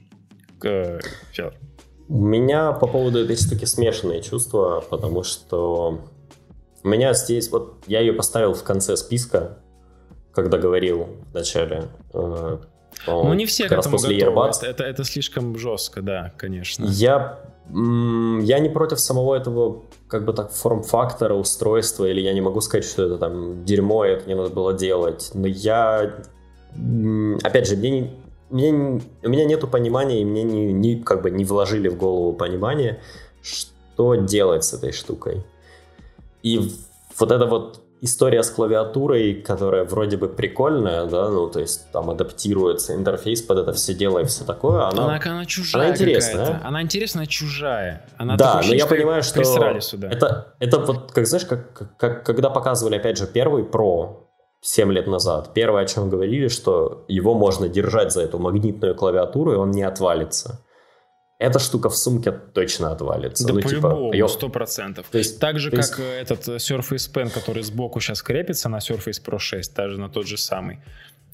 Федор? 0.61 1.55
У 2.09 2.25
меня 2.25 2.73
по 2.73 2.87
поводу 2.87 3.19
этой 3.19 3.37
штуки 3.37 3.67
смешанные 3.67 4.23
чувства, 4.23 4.83
потому 4.89 5.23
что 5.23 6.01
у 6.83 6.89
меня 6.89 7.13
здесь, 7.13 7.51
вот 7.51 7.75
я 7.87 8.01
ее 8.01 8.13
поставил 8.13 8.55
в 8.55 8.63
конце 8.63 8.97
списка, 8.97 9.59
когда 10.33 10.59
говорил 10.59 11.09
в 11.31 11.35
начале. 11.35 11.85
Э, 12.15 12.59
ну, 13.07 13.35
не 13.35 13.47
все 13.47 13.69
к 13.69 13.73
этому 13.73 13.97
после 13.97 14.19
готовы. 14.19 14.49
Это, 14.49 14.67
это, 14.67 14.85
это 14.85 15.05
слишком 15.05 15.59
жестко, 15.59 16.03
да, 16.03 16.33
конечно. 16.37 16.87
Я, 16.87 17.41
я 17.71 18.59
не 18.59 18.69
против 18.69 19.01
самого 19.01 19.35
этого, 19.35 19.83
как 20.09 20.25
бы 20.25 20.33
так, 20.33 20.53
форм-фактора, 20.53 21.35
устройства, 21.35 22.07
или 22.07 22.21
я 22.21 22.33
не 22.33 22.41
могу 22.41 22.61
сказать, 22.61 22.85
что 22.85 23.05
это 23.05 23.19
там 23.19 23.65
дерьмо, 23.65 24.05
это 24.05 24.29
не 24.29 24.35
надо 24.35 24.51
было 24.51 24.73
делать. 24.73 25.31
Но 25.35 25.47
я, 25.47 26.15
опять 27.43 27.69
же, 27.69 27.77
мне 27.77 27.91
не, 27.91 28.11
мне, 28.51 29.01
у 29.23 29.29
меня 29.29 29.45
нету 29.45 29.69
понимания, 29.69 30.23
и 30.23 30.25
мне 30.25 30.43
не, 30.43 30.73
не, 30.73 30.97
как 30.97 31.23
бы 31.23 31.31
не 31.31 31.45
вложили 31.45 31.89
в 31.89 31.97
голову 31.97 32.33
понимание, 32.33 33.01
что 33.43 34.15
делать 34.15 34.65
с 34.65 34.73
этой 34.73 34.93
штукой. 34.93 35.45
И 36.43 36.73
вот 37.19 37.33
это 37.33 37.47
вот 37.47 37.83
история 38.01 38.43
с 38.43 38.51
клавиатурой, 38.51 39.35
которая 39.35 39.85
вроде 39.85 40.17
бы 40.17 40.29
прикольная, 40.29 41.07
да, 41.07 41.29
ну, 41.29 41.49
то 41.49 41.61
есть 41.61 41.91
там 41.91 42.11
адаптируется 42.11 42.95
интерфейс 42.95 43.43
под 43.43 43.59
это 43.59 43.73
все 43.73 43.95
дело 43.95 44.21
и 44.21 44.25
все 44.25 44.45
такое, 44.45 44.89
она, 44.89 45.05
она, 45.05 45.21
она 45.23 45.45
чужая 45.45 45.83
она 45.83 45.93
интересная. 45.93 46.61
Она 46.65 46.83
интересная, 46.83 47.27
чужая. 47.27 48.07
Она 48.17 48.37
да, 48.37 48.63
но 48.65 48.75
я 48.75 48.87
понимаю, 48.87 49.23
что 49.23 49.43
сюда. 49.81 50.09
Это, 50.09 50.55
это 50.61 50.79
вот, 50.79 51.13
как 51.13 51.27
знаешь, 51.27 51.47
как, 51.47 51.97
как, 51.97 52.25
когда 52.25 52.51
показывали, 52.51 52.97
опять 52.97 53.19
же, 53.19 53.27
первый 53.27 53.65
Pro 53.65 54.28
7 54.61 54.93
лет 54.93 55.07
назад, 55.07 55.53
первое, 55.55 55.83
о 55.83 55.87
чем 55.87 56.11
говорили, 56.11 56.49
что 56.49 57.05
его 57.09 57.35
можно 57.35 57.69
держать 57.69 58.13
за 58.13 58.23
эту 58.23 58.39
магнитную 58.39 58.95
клавиатуру, 58.95 59.53
и 59.53 59.57
он 59.57 59.71
не 59.71 59.83
отвалится 59.83 60.61
эта 61.39 61.61
штука 61.61 61.89
в 61.89 61.97
сумке 61.97 62.33
точно 62.33 62.91
отвалится. 62.91 63.47
Да 63.47 63.55
ну, 63.55 63.61
типа, 63.61 63.91
по-любому, 63.91 64.29
сто 64.29 64.49
процентов. 64.49 65.07
То 65.11 65.19
есть, 65.19 65.39
так 65.39 65.59
же, 65.61 65.71
есть... 65.71 65.91
как 65.91 66.01
э, 66.01 66.21
этот 66.21 66.49
Surface 66.49 67.13
Pen, 67.13 67.33
который 67.33 67.63
сбоку 67.63 68.01
сейчас 68.01 68.23
крепится 68.23 68.69
на 68.69 68.79
Surface 68.79 69.23
Pro 69.25 69.39
6, 69.39 69.75
даже 69.75 70.01
на 70.01 70.09
тот 70.09 70.27
же 70.27 70.37
самый. 70.37 70.81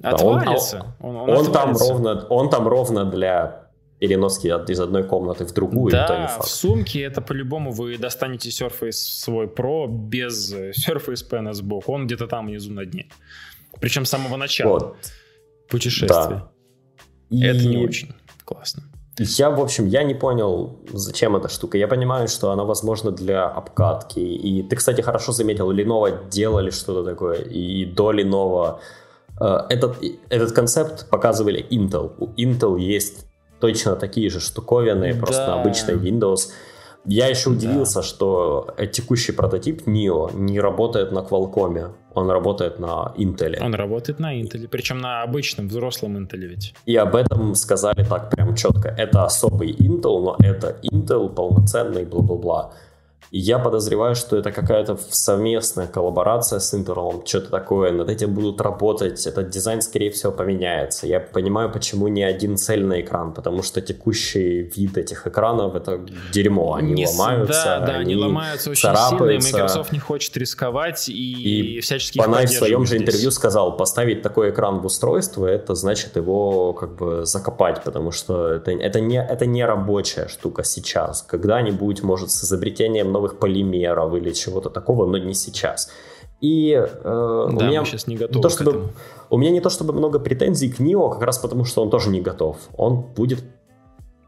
Отвалится. 0.02 0.78
Да, 0.78 1.06
он, 1.06 1.16
он, 1.16 1.30
он, 1.30 1.36
он, 1.38 1.52
там 1.52 1.76
ровно, 1.76 2.26
он 2.28 2.50
там 2.50 2.68
ровно 2.68 3.04
для 3.06 3.63
переноски 3.98 4.48
из 4.70 4.80
одной 4.80 5.04
комнаты 5.04 5.44
в 5.44 5.52
другую. 5.52 5.92
Да, 5.92 6.38
в 6.42 6.48
сумке 6.48 7.02
это 7.02 7.20
по-любому 7.20 7.72
вы 7.72 7.96
достанете 7.98 8.50
Surface 8.50 8.92
свой 8.92 9.46
Pro 9.46 9.86
без 9.88 10.52
Surface 10.54 11.28
Pen 11.30 11.52
сбоку. 11.52 11.92
Он 11.92 12.06
где-то 12.06 12.26
там 12.26 12.46
внизу 12.46 12.72
на 12.72 12.84
дне. 12.84 13.08
Причем 13.80 14.04
с 14.04 14.10
самого 14.10 14.36
начала 14.36 14.78
вот. 14.78 14.96
путешествия. 15.68 16.08
Да. 16.08 16.50
И... 17.30 17.44
Это 17.44 17.66
не 17.66 17.78
очень 17.78 18.14
классно. 18.44 18.82
Я, 19.18 19.50
в 19.50 19.60
общем, 19.60 19.86
я 19.86 20.02
не 20.02 20.14
понял, 20.14 20.80
зачем 20.92 21.36
эта 21.36 21.48
штука. 21.48 21.78
Я 21.78 21.86
понимаю, 21.86 22.26
что 22.26 22.50
она, 22.50 22.64
возможно, 22.64 23.12
для 23.12 23.46
обкатки. 23.46 24.18
И 24.18 24.62
ты, 24.64 24.74
кстати, 24.74 25.02
хорошо 25.02 25.32
заметил, 25.32 25.70
Lenovo 25.70 26.28
делали 26.28 26.70
что-то 26.70 27.04
такое. 27.08 27.42
И 27.42 27.84
до 27.84 28.12
Lenovo 28.12 28.80
э, 29.40 29.58
этот, 29.70 29.98
этот 30.30 30.52
концепт 30.52 31.08
показывали 31.10 31.64
Intel. 31.70 32.12
У 32.18 32.32
Intel 32.34 32.80
есть 32.80 33.26
точно 33.60 33.96
такие 33.96 34.30
же 34.30 34.40
штуковины, 34.40 35.12
да. 35.12 35.18
просто 35.18 35.46
на 35.46 35.60
обычной 35.60 35.94
Windows. 35.94 36.50
Я 37.06 37.26
еще 37.26 37.50
удивился, 37.50 37.96
да. 37.96 38.02
что 38.02 38.74
текущий 38.92 39.32
прототип 39.32 39.86
NIO 39.86 40.34
не 40.34 40.58
работает 40.58 41.12
на 41.12 41.18
Qualcomm, 41.18 41.92
он 42.14 42.30
работает 42.30 42.78
на 42.78 43.12
Intel. 43.18 43.58
Он 43.60 43.74
работает 43.74 44.20
на 44.20 44.40
Intel, 44.40 44.68
причем 44.68 44.98
на 44.98 45.22
обычном 45.22 45.68
взрослом 45.68 46.16
Intel 46.16 46.46
ведь. 46.46 46.74
И 46.86 46.96
об 46.96 47.14
этом 47.14 47.54
сказали 47.54 48.04
так 48.04 48.30
прям 48.30 48.54
четко. 48.54 48.88
Это 48.88 49.24
особый 49.24 49.72
Intel, 49.72 50.20
но 50.20 50.36
это 50.38 50.76
Intel 50.82 51.28
полноценный, 51.28 52.04
бла-бла-бла. 52.04 52.72
И 53.34 53.38
я 53.40 53.58
подозреваю, 53.58 54.14
что 54.14 54.36
это 54.36 54.52
какая-то 54.52 54.96
совместная 55.10 55.88
коллаборация 55.88 56.60
с 56.60 56.72
Intel, 56.72 57.26
что-то 57.26 57.50
такое, 57.50 57.90
над 57.90 58.08
этим 58.08 58.32
будут 58.32 58.60
работать, 58.60 59.26
этот 59.26 59.50
дизайн, 59.50 59.82
скорее 59.82 60.12
всего, 60.12 60.30
поменяется. 60.30 61.08
Я 61.08 61.18
понимаю, 61.18 61.68
почему 61.72 62.06
не 62.06 62.22
один 62.22 62.56
цельный 62.56 63.00
экран, 63.00 63.34
потому 63.34 63.64
что 63.64 63.80
текущий 63.80 64.62
вид 64.76 64.96
этих 64.96 65.26
экранов— 65.26 65.74
это 65.76 66.00
дерьмо, 66.32 66.74
они 66.74 66.92
не, 66.92 67.08
ломаются, 67.08 67.64
Да, 67.64 67.80
да, 67.80 67.92
они, 67.94 68.12
они 68.12 68.22
ломаются 68.22 68.70
очень 68.70 68.82
царапаются. 68.82 69.48
сильно, 69.48 69.58
и 69.58 69.62
Microsoft 69.62 69.90
не 69.92 69.98
хочет 69.98 70.36
рисковать 70.36 71.08
и, 71.08 71.78
и 71.78 71.80
всячески 71.80 72.18
Панай 72.18 72.46
в 72.46 72.50
своем 72.50 72.86
же 72.86 72.98
интервью 72.98 73.30
здесь. 73.30 73.34
сказал, 73.34 73.76
поставить 73.76 74.22
такой 74.22 74.50
экран 74.50 74.78
в 74.78 74.86
устройство, 74.86 75.44
это 75.44 75.74
значит 75.74 76.14
его 76.14 76.72
как 76.72 76.94
бы 76.94 77.26
закопать, 77.26 77.82
потому 77.82 78.12
что 78.12 78.50
это, 78.50 78.70
это, 78.70 79.00
не, 79.00 79.20
это 79.20 79.44
не 79.44 79.64
рабочая 79.64 80.28
штука 80.28 80.62
сейчас. 80.62 81.22
Когда-нибудь, 81.22 82.04
может, 82.04 82.30
с 82.30 82.44
изобретением 82.44 83.10
новых 83.10 83.23
новых 83.24 83.38
полимеров 83.38 84.14
или 84.14 84.32
чего-то 84.32 84.70
такого, 84.70 85.06
но 85.06 85.18
не 85.18 85.34
сейчас. 85.34 85.90
И 86.40 86.72
э, 86.72 87.02
да, 87.04 87.46
у 87.46 87.52
меня 87.52 87.84
сейчас 87.84 88.06
не 88.06 88.16
готовы 88.16 88.42
то, 88.42 88.48
чтобы, 88.50 88.92
У 89.30 89.38
меня 89.38 89.50
не 89.50 89.60
то 89.60 89.70
чтобы 89.70 89.92
много 89.92 90.18
претензий 90.18 90.70
к 90.70 90.78
Нио, 90.78 91.08
как 91.08 91.22
раз 91.22 91.38
потому, 91.38 91.64
что 91.64 91.82
он 91.82 91.90
тоже 91.90 92.10
не 92.10 92.20
готов. 92.20 92.56
Он 92.76 93.00
будет 93.16 93.44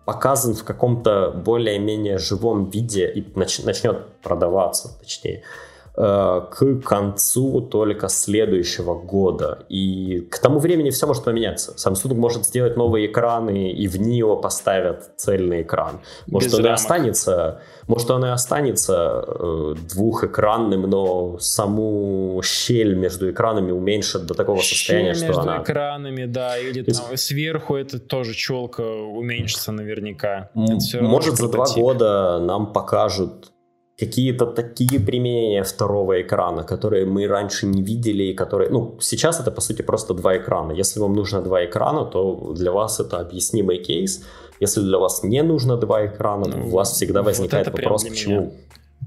показан 0.06 0.54
в 0.54 0.64
каком-то 0.64 1.30
более-менее 1.44 2.18
живом 2.18 2.70
виде 2.70 3.12
и 3.16 3.20
нач- 3.34 3.64
начнет 3.64 4.06
продаваться, 4.22 4.88
точнее. 4.98 5.34
Э, 5.34 5.65
к 5.96 6.80
концу 6.84 7.62
только 7.62 8.08
следующего 8.08 8.94
года. 8.94 9.64
И 9.70 10.20
к 10.30 10.38
тому 10.38 10.58
времени 10.58 10.90
все 10.90 11.06
может 11.06 11.24
поменяться. 11.24 11.72
Samsung 11.72 12.14
может 12.14 12.44
сделать 12.44 12.76
новые 12.76 13.06
экраны, 13.06 13.72
и 13.72 13.88
в 13.88 13.98
нее 13.98 14.38
поставят 14.42 15.10
цельный 15.16 15.62
экран. 15.62 16.00
Может, 16.26 16.50
Без 16.50 16.58
он 16.58 16.64
рамок. 16.64 16.70
и 16.70 16.74
останется, 16.74 17.62
может, 17.86 18.10
он 18.10 18.24
и 18.26 18.28
останется 18.28 19.24
э, 19.26 19.74
двухэкранным, 19.94 20.82
но 20.82 21.38
саму 21.38 22.42
щель 22.44 22.94
между 22.94 23.30
экранами 23.30 23.70
уменьшит 23.70 24.26
до 24.26 24.34
такого 24.34 24.60
щель 24.60 24.76
состояния, 24.76 25.14
что 25.14 25.26
между 25.26 25.40
она... 25.40 25.62
экранами, 25.62 26.26
да, 26.26 26.58
или 26.58 26.82
там 26.82 27.10
есть... 27.10 27.24
сверху 27.24 27.74
это 27.74 27.98
тоже 27.98 28.34
челка 28.34 28.82
уменьшится 28.82 29.72
наверняка. 29.72 30.50
Может, 30.54 31.36
за 31.36 31.48
два 31.48 31.66
года 31.74 32.38
нам 32.38 32.72
покажут 32.74 33.52
какие-то 33.98 34.46
такие 34.46 35.00
применения 35.00 35.62
второго 35.62 36.20
экрана, 36.20 36.64
которые 36.64 37.06
мы 37.06 37.26
раньше 37.26 37.66
не 37.66 37.82
видели, 37.82 38.24
и 38.24 38.34
которые, 38.34 38.70
ну, 38.70 38.98
сейчас 39.00 39.40
это 39.40 39.50
по 39.50 39.60
сути 39.60 39.82
просто 39.82 40.14
два 40.14 40.36
экрана. 40.36 40.72
Если 40.72 41.00
вам 41.00 41.14
нужно 41.14 41.40
два 41.40 41.64
экрана, 41.64 42.04
то 42.04 42.52
для 42.54 42.72
вас 42.72 43.00
это 43.00 43.20
объяснимый 43.20 43.78
кейс. 43.78 44.22
Если 44.60 44.82
для 44.82 44.98
вас 44.98 45.22
не 45.22 45.42
нужно 45.42 45.76
два 45.76 46.06
экрана, 46.06 46.46
ну, 46.46 46.66
у 46.66 46.70
вас 46.70 46.92
всегда 46.92 47.22
возникает 47.22 47.66
вот 47.68 47.78
вопрос, 47.78 48.04
почему. 48.04 48.40
Меня. 48.40 48.50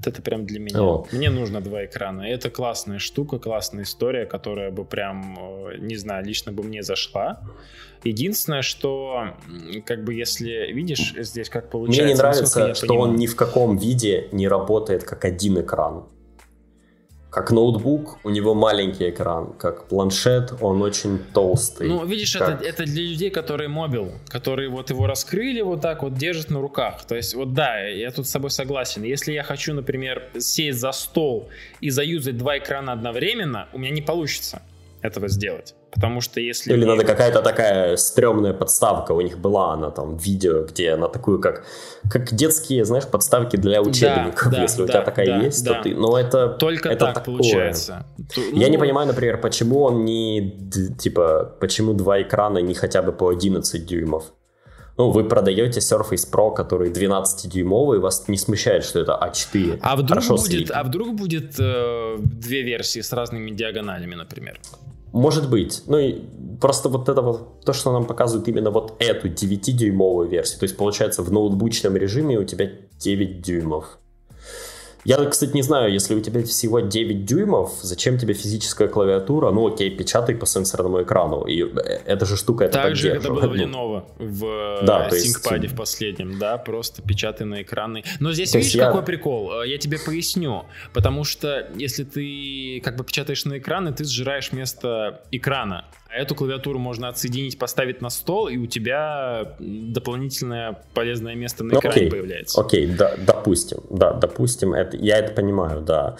Вот 0.00 0.06
это 0.06 0.22
прям 0.22 0.46
для 0.46 0.60
меня. 0.60 0.80
Вот. 0.80 1.12
Мне 1.12 1.28
нужно 1.28 1.60
два 1.60 1.84
экрана. 1.84 2.22
Это 2.22 2.48
классная 2.48 2.98
штука, 2.98 3.38
классная 3.38 3.84
история, 3.84 4.24
которая 4.24 4.70
бы 4.70 4.84
прям, 4.86 5.38
э, 5.38 5.76
не 5.78 5.96
знаю, 5.96 6.24
лично 6.24 6.52
бы 6.52 6.62
мне 6.62 6.82
зашла. 6.82 7.42
Единственное, 8.02 8.62
что, 8.62 9.34
как 9.84 10.04
бы, 10.04 10.14
если 10.14 10.72
видишь 10.72 11.14
здесь, 11.18 11.50
как 11.50 11.68
получается... 11.68 12.02
Мне 12.02 12.14
не 12.14 12.18
нравится, 12.18 12.74
что 12.74 12.86
понимаю. 12.86 13.10
он 13.10 13.16
ни 13.16 13.26
в 13.26 13.36
каком 13.36 13.76
виде 13.76 14.28
не 14.32 14.48
работает 14.48 15.04
как 15.04 15.26
один 15.26 15.60
экран. 15.60 16.06
Как 17.30 17.52
ноутбук, 17.52 18.18
у 18.24 18.30
него 18.30 18.54
маленький 18.54 19.10
экран, 19.10 19.52
как 19.52 19.86
планшет, 19.86 20.52
он 20.60 20.82
очень 20.82 21.18
толстый. 21.32 21.88
Ну, 21.88 22.04
видишь, 22.04 22.36
как... 22.36 22.60
это, 22.60 22.64
это 22.64 22.84
для 22.84 23.02
людей, 23.02 23.30
которые 23.30 23.68
мобил, 23.68 24.12
которые 24.28 24.68
вот 24.68 24.90
его 24.90 25.06
раскрыли 25.06 25.60
вот 25.60 25.80
так 25.80 26.02
вот, 26.02 26.14
держат 26.14 26.50
на 26.50 26.60
руках. 26.60 27.04
То 27.06 27.14
есть, 27.14 27.34
вот 27.34 27.54
да, 27.54 27.78
я 27.78 28.10
тут 28.10 28.26
с 28.26 28.32
тобой 28.32 28.50
согласен. 28.50 29.04
Если 29.04 29.32
я 29.32 29.44
хочу, 29.44 29.72
например, 29.74 30.28
сесть 30.38 30.80
за 30.80 30.90
стол 30.90 31.48
и 31.80 31.90
заюзать 31.90 32.36
два 32.36 32.58
экрана 32.58 32.92
одновременно, 32.92 33.68
у 33.72 33.78
меня 33.78 33.92
не 33.92 34.02
получится 34.02 34.62
этого 35.00 35.28
сделать. 35.28 35.74
Потому 35.92 36.20
что 36.20 36.40
если... 36.40 36.72
Или 36.72 36.84
надо 36.84 37.04
какая-то 37.04 37.42
такая 37.42 37.96
стрёмная 37.96 38.52
подставка, 38.52 39.12
у 39.12 39.20
них 39.20 39.38
была 39.38 39.72
она 39.72 39.90
там, 39.90 40.16
видео, 40.16 40.64
где 40.64 40.92
она 40.92 41.08
такую, 41.08 41.40
как, 41.40 41.64
как 42.10 42.32
детские, 42.32 42.84
знаешь, 42.84 43.06
подставки 43.06 43.56
для 43.56 43.82
учебников, 43.82 44.52
да, 44.52 44.62
если 44.62 44.78
да, 44.78 44.84
у 44.84 44.86
тебя 44.86 45.02
такая 45.02 45.26
да, 45.26 45.36
есть, 45.38 45.64
да. 45.64 45.74
то 45.74 45.82
ты... 45.82 45.94
Но 45.94 46.18
это... 46.18 46.48
Только 46.48 46.88
это 46.88 47.06
так 47.06 47.14
такое. 47.14 47.36
получается. 47.36 48.06
Я 48.52 48.66
ну... 48.66 48.70
не 48.70 48.78
понимаю, 48.78 49.08
например, 49.08 49.40
почему 49.40 49.82
он 49.82 50.04
не... 50.04 50.70
Типа, 50.98 51.56
почему 51.60 51.92
два 51.92 52.22
экрана 52.22 52.58
не 52.58 52.74
хотя 52.74 53.02
бы 53.02 53.12
по 53.12 53.28
11 53.28 53.86
дюймов? 53.86 54.32
ну, 55.00 55.10
вы 55.10 55.24
продаете 55.24 55.80
Surface 55.80 56.30
Pro, 56.30 56.54
который 56.54 56.90
12-дюймовый, 56.90 58.00
вас 58.00 58.28
не 58.28 58.36
смущает, 58.36 58.84
что 58.84 59.00
это 59.00 59.12
А4. 59.12 59.78
А 59.80 59.96
вдруг 59.96 60.24
будет, 60.26 60.70
а 60.70 60.84
вдруг 60.84 61.14
будет 61.14 61.54
э, 61.58 62.16
две 62.18 62.62
версии 62.62 63.00
с 63.00 63.10
разными 63.14 63.50
диагоналями, 63.50 64.14
например? 64.14 64.60
Может 65.12 65.50
быть. 65.50 65.82
Ну 65.86 65.98
и 65.98 66.20
просто 66.60 66.88
вот 66.88 67.08
это 67.08 67.22
вот, 67.22 67.64
то, 67.64 67.72
что 67.72 67.92
нам 67.92 68.06
показывают 68.06 68.46
именно 68.48 68.70
вот 68.70 68.94
эту 68.98 69.28
9-дюймовую 69.28 70.28
версию. 70.28 70.60
То 70.60 70.64
есть, 70.64 70.76
получается, 70.76 71.22
в 71.22 71.32
ноутбучном 71.32 71.96
режиме 71.96 72.38
у 72.38 72.44
тебя 72.44 72.70
9 72.98 73.42
дюймов. 73.42 73.98
Я, 75.04 75.24
кстати, 75.24 75.52
не 75.52 75.62
знаю, 75.62 75.92
если 75.92 76.14
у 76.14 76.20
тебя 76.20 76.42
всего 76.44 76.80
9 76.80 77.24
дюймов, 77.24 77.78
зачем 77.82 78.18
тебе 78.18 78.34
физическая 78.34 78.88
клавиатура? 78.88 79.50
Ну, 79.50 79.66
окей, 79.66 79.90
печатай 79.90 80.34
по 80.34 80.46
сенсорному 80.46 81.02
экрану. 81.02 81.44
И 81.44 81.62
э, 81.62 82.00
эта 82.04 82.26
же 82.26 82.36
штука 82.36 82.64
это 82.64 82.74
Так 82.74 82.96
же, 82.96 83.10
это 83.10 83.28
было 83.28 83.48
в 83.48 83.52
Lenovo 83.54 84.04
в 84.18 84.84
да, 84.84 85.08
ThinkPad 85.08 85.62
есть... 85.62 85.72
в 85.72 85.76
последнем, 85.76 86.38
да, 86.38 86.58
просто 86.58 87.02
печатай 87.02 87.46
на 87.46 87.62
экраны. 87.62 88.04
Но 88.20 88.32
здесь, 88.32 88.52
то 88.52 88.58
видишь, 88.58 88.74
я... 88.74 88.86
какой 88.86 89.02
прикол? 89.02 89.62
Э, 89.62 89.68
я 89.68 89.78
тебе 89.78 89.98
поясню. 89.98 90.64
Потому 90.92 91.24
что 91.24 91.70
если 91.76 92.04
ты 92.04 92.80
как 92.84 92.96
бы 92.96 93.04
печатаешь 93.04 93.44
на 93.44 93.58
экраны, 93.58 93.92
ты 93.92 94.04
сжираешь 94.04 94.52
место 94.52 95.22
экрана. 95.30 95.86
А 96.12 96.16
эту 96.16 96.34
клавиатуру 96.34 96.78
можно 96.78 97.08
отсоединить, 97.08 97.58
поставить 97.58 98.00
на 98.00 98.10
стол, 98.10 98.48
и 98.48 98.56
у 98.56 98.66
тебя 98.66 99.54
дополнительное 99.58 100.82
полезное 100.92 101.34
место 101.34 101.62
на 101.62 101.74
ну, 101.74 101.80
экране 101.80 101.96
окей, 101.96 102.10
появляется. 102.10 102.60
Окей, 102.60 102.86
да, 102.86 103.14
допустим, 103.16 103.78
да, 103.90 104.12
допустим, 104.12 104.74
это, 104.74 104.96
я 104.96 105.18
это 105.18 105.32
понимаю, 105.32 105.82
да. 105.82 106.16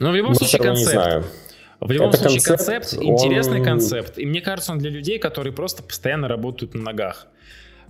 Но 0.00 0.10
в 0.10 0.14
любом 0.14 0.32
Но 0.32 0.38
случае 0.38 0.60
концепт. 0.60 0.86
Не 0.86 0.92
знаю. 0.92 1.24
В 1.80 1.90
любом 1.90 2.08
это 2.08 2.18
случае 2.18 2.42
концепт, 2.42 2.90
концепт 2.90 2.98
он... 2.98 3.14
интересный 3.14 3.64
концепт. 3.64 4.18
И 4.18 4.26
мне 4.26 4.40
кажется, 4.40 4.72
он 4.72 4.78
для 4.78 4.90
людей, 4.90 5.18
которые 5.18 5.52
просто 5.52 5.82
постоянно 5.82 6.28
работают 6.28 6.74
на 6.74 6.82
ногах. 6.82 7.26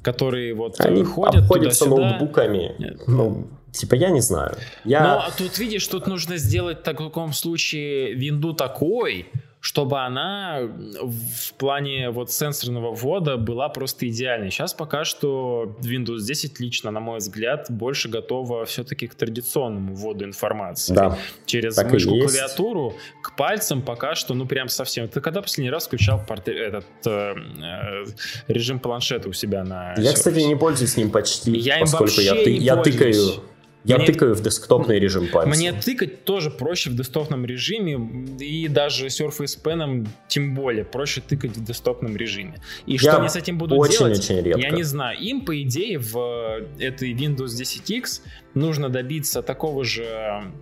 Которые 0.03 0.55
вот 0.55 0.81
Они 0.81 1.03
ходят 1.03 1.43
обходятся 1.43 1.85
туда-сюда. 1.85 2.11
ноутбуками. 2.11 2.75
Нет. 2.79 3.03
Ну, 3.07 3.49
Типа, 3.75 3.97
я 3.97 4.11
не 4.11 4.21
знаю. 4.21 4.57
Я... 4.85 5.03
Ну, 5.03 5.09
а 5.09 5.31
тут, 5.37 5.59
видишь, 5.59 5.87
тут 5.89 6.07
нужно 6.07 6.37
сделать 6.37 6.81
в 6.81 6.83
таком 6.83 7.33
случае 7.33 8.15
винду 8.15 8.53
такой, 8.53 9.27
чтобы 9.65 10.01
она 10.01 10.59
в 10.61 11.55
плане 11.55 12.11
вот 12.11 12.31
сенсорного 12.31 12.95
ввода 12.95 13.39
была 13.39 13.71
просто 13.71 14.07
идеальной. 14.07 14.51
Сейчас 14.51 14.75
пока 14.75 15.05
что 15.05 15.75
Windows 15.81 16.21
10 16.21 16.61
лично, 16.61 16.91
на 16.91 17.01
мой 17.01 17.17
взгляд, 17.17 17.69
больше 17.71 18.11
готова 18.11 18.67
все-таки 18.67 19.07
к 19.07 19.15
традиционному 19.15 19.95
вводу 19.95 20.27
информации. 20.27 20.93
Да, 20.93 21.19
Через 21.47 21.83
мышку, 21.83 22.11
клавиатуру, 22.11 22.95
к 23.23 23.37
пальцам 23.37 23.81
пока 23.81 24.15
что, 24.15 24.35
ну 24.35 24.45
прям 24.45 24.69
совсем. 24.69 25.09
Ты 25.09 25.23
когда 25.23 25.41
последний 25.41 25.71
раз 25.71 25.87
включал 25.87 26.21
этот 26.29 26.85
э, 27.07 27.35
э, 27.35 28.05
режим 28.49 28.79
планшета 28.79 29.31
у 29.31 29.33
себя 29.33 29.65
на... 29.65 29.95
Я, 29.97 30.13
кстати, 30.13 30.41
не 30.41 30.57
пользуюсь 30.57 30.99
ним 30.99 31.11
почти, 31.11 31.53
я 31.53 31.79
поскольку 31.81 32.21
я, 32.21 32.35
ты, 32.35 32.51
я 32.51 32.77
тыкаю 32.77 33.43
я 33.85 33.99
мне, 33.99 34.07
тыкаю 34.07 34.35
в 34.35 34.41
десктопный 34.41 34.99
режим 34.99 35.29
пальцем. 35.29 35.51
Мне 35.51 35.73
тыкать 35.73 36.25
тоже 36.25 36.51
проще 36.51 36.91
в 36.91 36.97
десктопном 36.97 37.45
режиме, 37.45 38.27
и 38.39 38.67
даже 38.69 39.07
Surface 39.07 39.63
Pen 39.63 40.07
тем 40.29 40.55
более 40.55 40.85
проще 40.85 41.21
тыкать 41.21 41.57
в 41.57 41.65
десктопном 41.65 42.17
режиме. 42.17 42.63
И 42.87 42.93
я 42.93 42.99
что 42.99 43.19
они 43.19 43.29
с 43.29 43.37
этим 43.37 43.59
будут 43.59 43.79
очень, 43.79 43.99
делать, 43.99 44.19
очень 44.19 44.41
редко. 44.41 44.61
я 44.61 44.71
не 44.71 44.83
знаю. 44.83 45.19
Им, 45.19 45.45
по 45.45 45.61
идее, 45.63 45.99
в 45.99 46.63
этой 46.79 47.13
Windows 47.13 47.61
10X 47.61 48.23
нужно 48.55 48.89
добиться 48.89 49.43
такого 49.43 49.85
же 49.85 50.05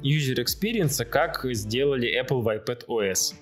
user 0.02 0.44
experience, 0.44 1.04
как 1.04 1.46
сделали 1.52 2.20
Apple 2.20 2.42
в 2.42 2.48
iPad 2.48 2.86
OS. 2.88 3.34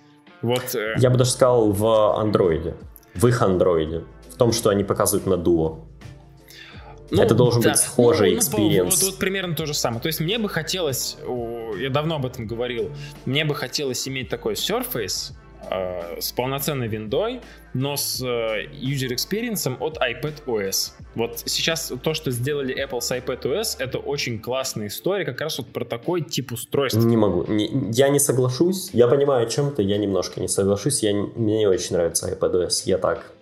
Вот, 0.43 0.75
э, 0.75 0.95
я 0.99 1.11
бы 1.11 1.17
даже 1.17 1.31
сказал 1.31 1.73
в 1.73 1.85
Android, 1.85 2.75
в 3.15 3.27
их 3.27 3.43
Android, 3.43 4.05
в 4.31 4.37
том, 4.37 4.53
что 4.53 4.71
они 4.71 4.85
показывают 4.85 5.27
на 5.27 5.35
Duo. 5.35 5.90
Ну, 7.11 7.23
это 7.23 7.35
должен 7.35 7.63
да. 7.63 7.71
быть 7.71 7.79
схожий 7.79 8.37
ну, 8.37 8.59
ну, 8.59 8.85
вот, 8.85 9.03
вот 9.03 9.19
примерно 9.19 9.55
то 9.55 9.67
же 9.67 9.75
самое. 9.75 10.01
То 10.01 10.07
есть 10.07 10.21
мне 10.21 10.39
бы 10.39 10.49
хотелось, 10.49 11.17
я 11.79 11.91
давно 11.91 12.17
об 12.17 12.27
этом 12.27 12.47
говорил, 12.47 12.91
мне 13.25 13.45
бы 13.45 13.55
хотелось 13.55 14.07
иметь 14.07 14.29
такой 14.29 14.55
Surface 14.55 15.33
э, 15.71 16.21
с 16.21 16.33
полноценной 16.33 16.89
виндой, 16.89 17.41
но 17.75 17.97
с 17.97 18.23
э, 18.23 18.67
user 18.73 19.11
experience 19.11 19.77
от 19.79 19.99
iPad 19.99 20.45
OS. 20.47 20.93
Вот 21.15 21.43
сейчас 21.47 21.93
то, 22.03 22.15
что 22.15 22.31
сделали 22.31 22.75
Apple 22.85 23.01
с 23.01 23.11
iPad 23.11 23.43
OS, 23.43 23.77
это 23.79 23.99
очень 23.99 24.39
классная 24.39 24.87
история, 24.87 25.25
как 25.25 25.41
раз 25.41 25.59
вот 25.59 25.69
про 25.69 25.85
такой 25.85 26.23
тип 26.23 26.53
устройства. 26.53 27.01
Не 27.01 27.17
могу. 27.17 27.45
Не, 27.53 27.91
я 27.93 28.09
не 28.09 28.21
соглашусь. 28.21 28.91
Я 28.93 29.09
понимаю 29.09 29.47
о 29.47 29.51
чем-то, 29.51 29.83
я 29.83 29.99
немножко 29.99 30.41
не 30.41 30.49
соглашусь. 30.49 31.03
Я, 31.03 31.13
мне 31.15 31.59
не 31.59 31.67
очень 31.67 31.97
нравится 31.97 32.31
iPad 32.31 32.67
OS. 32.67 32.83
Я 32.85 32.99
так 32.99 33.33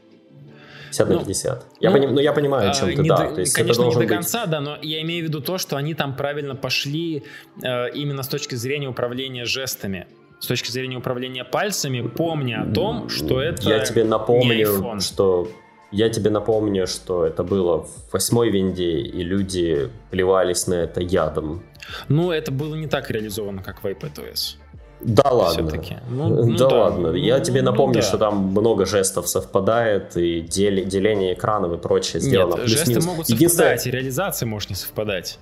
50 0.88 1.08
на 1.08 1.18
50. 1.18 1.58
Ну, 1.58 1.76
я, 1.80 1.90
ну, 1.90 1.96
поним, 1.96 2.14
ну, 2.14 2.20
я 2.20 2.32
понимаю, 2.32 2.70
о 2.70 2.74
чем 2.74 2.88
а, 2.88 2.92
ты, 2.92 3.02
да. 3.04 3.16
До, 3.16 3.34
то 3.34 3.40
есть 3.40 3.54
конечно, 3.54 3.82
не 3.84 3.94
до 3.94 4.06
конца, 4.06 4.42
быть... 4.42 4.50
да, 4.50 4.60
но 4.60 4.78
я 4.82 5.00
имею 5.02 5.24
в 5.24 5.28
виду 5.28 5.40
то, 5.40 5.58
что 5.58 5.76
они 5.76 5.94
там 5.94 6.16
правильно 6.16 6.54
пошли 6.54 7.24
э, 7.62 7.90
именно 7.90 8.22
с 8.22 8.28
точки 8.28 8.54
зрения 8.54 8.88
управления 8.88 9.44
жестами. 9.44 10.06
С 10.40 10.46
точки 10.46 10.70
зрения 10.70 10.96
управления 10.96 11.44
пальцами, 11.44 12.00
помня 12.00 12.62
о 12.62 12.72
том, 12.72 13.08
что 13.08 13.40
это 13.40 13.68
Я 13.68 13.80
тебе 13.80 14.04
напомню, 14.04 15.00
что 15.00 15.48
я 15.90 16.10
тебе 16.10 16.30
напомню, 16.30 16.86
что 16.86 17.24
это 17.24 17.42
было 17.42 17.84
в 17.84 18.12
восьмой 18.12 18.50
винде, 18.50 18.98
и 19.00 19.24
люди 19.24 19.90
плевались 20.10 20.66
на 20.66 20.74
это 20.74 21.00
ядом. 21.00 21.62
Ну, 22.08 22.30
это 22.30 22.52
было 22.52 22.74
не 22.74 22.86
так 22.86 23.10
реализовано, 23.10 23.62
как 23.62 23.82
в 23.82 23.86
iPadOS. 23.86 24.56
Да 25.00 25.30
ладно. 25.30 25.70
Ну, 26.10 26.28
ну, 26.46 26.56
да, 26.56 26.68
да 26.68 26.76
ладно. 26.76 27.08
Я 27.14 27.38
ну, 27.38 27.44
тебе 27.44 27.62
ну 27.62 27.70
напомню, 27.70 27.96
ну, 27.96 28.00
да. 28.00 28.06
что 28.06 28.18
там 28.18 28.36
много 28.48 28.86
жестов 28.86 29.28
совпадает, 29.28 30.16
и 30.16 30.40
дел, 30.40 30.84
деление 30.84 31.34
экранов 31.34 31.72
и 31.72 31.76
прочее 31.76 32.20
сделано. 32.20 32.60
Нет, 32.60 32.68
жесты 32.68 33.00
могут 33.00 33.28
Единственное... 33.28 33.76
совпадать, 33.76 33.86
и 33.86 33.90
реализация 33.90 34.46
может 34.46 34.70
не 34.70 34.76
совпадать. 34.76 35.38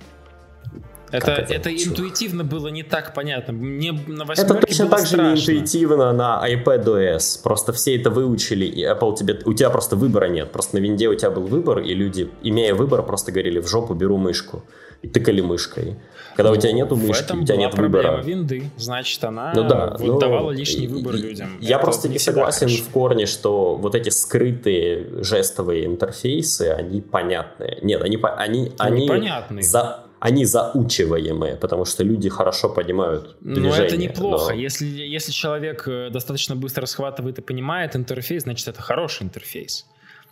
Это, 1.09 1.31
это, 1.31 1.53
это 1.53 1.73
интуитивно 1.73 2.43
было 2.43 2.67
не 2.67 2.83
так 2.83 3.13
понятно. 3.13 3.53
Мне 3.53 3.93
на 4.07 4.23
Это 4.23 4.55
точно 4.55 4.87
так 4.87 5.05
же 5.05 5.17
не 5.17 5.39
интуитивно 5.39 6.11
на 6.11 6.43
iPad 6.45 6.83
OS. 6.83 7.41
Просто 7.43 7.71
все 7.71 7.95
это 7.95 8.09
выучили, 8.09 8.65
и 8.65 8.85
Apple 8.85 9.15
тебе... 9.15 9.39
У 9.45 9.53
тебя 9.53 9.69
просто 9.69 9.95
выбора 9.95 10.25
нет. 10.25 10.51
Просто 10.51 10.75
на 10.75 10.79
винде 10.79 11.07
у 11.07 11.15
тебя 11.15 11.31
был 11.31 11.43
выбор, 11.43 11.79
и 11.79 11.93
люди, 11.93 12.29
имея 12.43 12.75
выбор, 12.75 13.03
просто 13.03 13.31
говорили, 13.31 13.59
в 13.59 13.67
жопу 13.67 13.93
беру 13.93 14.17
мышку. 14.17 14.63
И 15.01 15.07
тыкали 15.07 15.41
мышкой. 15.41 15.95
Когда 16.37 16.51
у 16.51 16.55
тебя 16.55 16.71
нету 16.71 16.95
мышки, 16.95 17.23
этом 17.23 17.41
у 17.41 17.45
тебя 17.45 17.57
нет 17.57 17.73
выбора. 17.73 18.21
винды, 18.21 18.69
значит, 18.77 19.23
она 19.23 19.53
ну, 19.55 19.67
да, 19.67 19.95
вот 19.97 20.07
ну, 20.07 20.19
давала 20.19 20.51
лишний 20.51 20.87
выбор 20.87 21.15
людям. 21.15 21.57
Я 21.59 21.77
Это 21.77 21.85
просто 21.85 22.09
не 22.09 22.19
согласен 22.19 22.67
в 22.69 22.89
корне, 22.91 23.25
что 23.25 23.75
вот 23.75 23.95
эти 23.95 24.09
скрытые 24.09 25.23
жестовые 25.23 25.87
интерфейсы, 25.87 26.69
они 26.69 27.01
понятные. 27.01 27.79
Нет, 27.81 28.03
они, 28.03 28.19
они, 28.21 28.71
они, 28.77 29.09
они 29.09 29.61
за, 29.63 30.03
они 30.19 30.45
заучиваемые, 30.45 31.55
потому 31.55 31.85
что 31.85 32.03
люди 32.03 32.29
хорошо 32.29 32.69
понимают 32.69 33.35
движение. 33.41 33.71
Но 33.71 33.83
это 33.83 33.97
неплохо. 33.97 34.53
Но... 34.53 34.59
Если, 34.59 34.85
если 34.85 35.31
человек 35.31 35.87
э, 35.87 36.09
достаточно 36.11 36.55
быстро 36.55 36.85
схватывает 36.85 37.39
и 37.39 37.41
понимает 37.41 37.95
интерфейс, 37.95 38.43
значит, 38.43 38.67
это 38.67 38.81
хороший 38.83 39.23
интерфейс. 39.23 39.87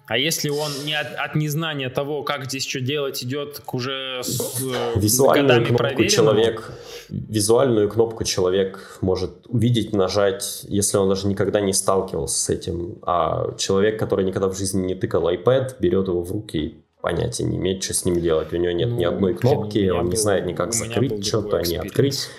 А 0.07 0.17
если 0.17 0.49
он 0.49 0.71
не 0.85 0.93
от, 0.93 1.13
от 1.15 1.35
незнания 1.35 1.89
того, 1.89 2.23
как 2.23 2.45
здесь 2.45 2.65
что 2.65 2.79
делать, 2.79 3.23
идет 3.23 3.61
к 3.65 3.73
уже 3.73 4.21
с 4.23 4.61
э, 4.61 4.99
визуальную 4.99 5.65
кнопку 5.65 6.05
человек, 6.05 6.71
визуальную 7.09 7.89
кнопку 7.89 8.23
человек 8.23 8.99
может 9.01 9.31
увидеть, 9.47 9.93
нажать, 9.93 10.61
если 10.67 10.97
он 10.97 11.09
даже 11.09 11.27
никогда 11.27 11.59
не 11.59 11.73
сталкивался 11.73 12.39
с 12.39 12.49
этим. 12.49 12.99
А 13.01 13.55
человек, 13.57 13.99
который 13.99 14.25
никогда 14.25 14.47
в 14.47 14.57
жизни 14.57 14.85
не 14.85 14.95
тыкал 14.95 15.27
iPad, 15.29 15.75
берет 15.79 16.07
его 16.07 16.21
в 16.21 16.31
руки 16.31 16.57
и 16.57 16.85
понятия 17.01 17.43
не 17.43 17.57
имеет, 17.57 17.83
что 17.83 17.93
с 17.93 18.05
ним 18.05 18.19
делать. 18.19 18.51
У 18.51 18.57
него 18.57 18.71
нет 18.71 18.89
ну, 18.89 18.97
ни 18.97 19.03
одной 19.03 19.35
кнопки, 19.35 19.89
он 19.89 20.09
не 20.09 20.17
знает 20.17 20.45
никак 20.45 20.73
закрыть 20.73 21.25
что-то, 21.25 21.61
не 21.61 21.77
открыть. 21.77 22.29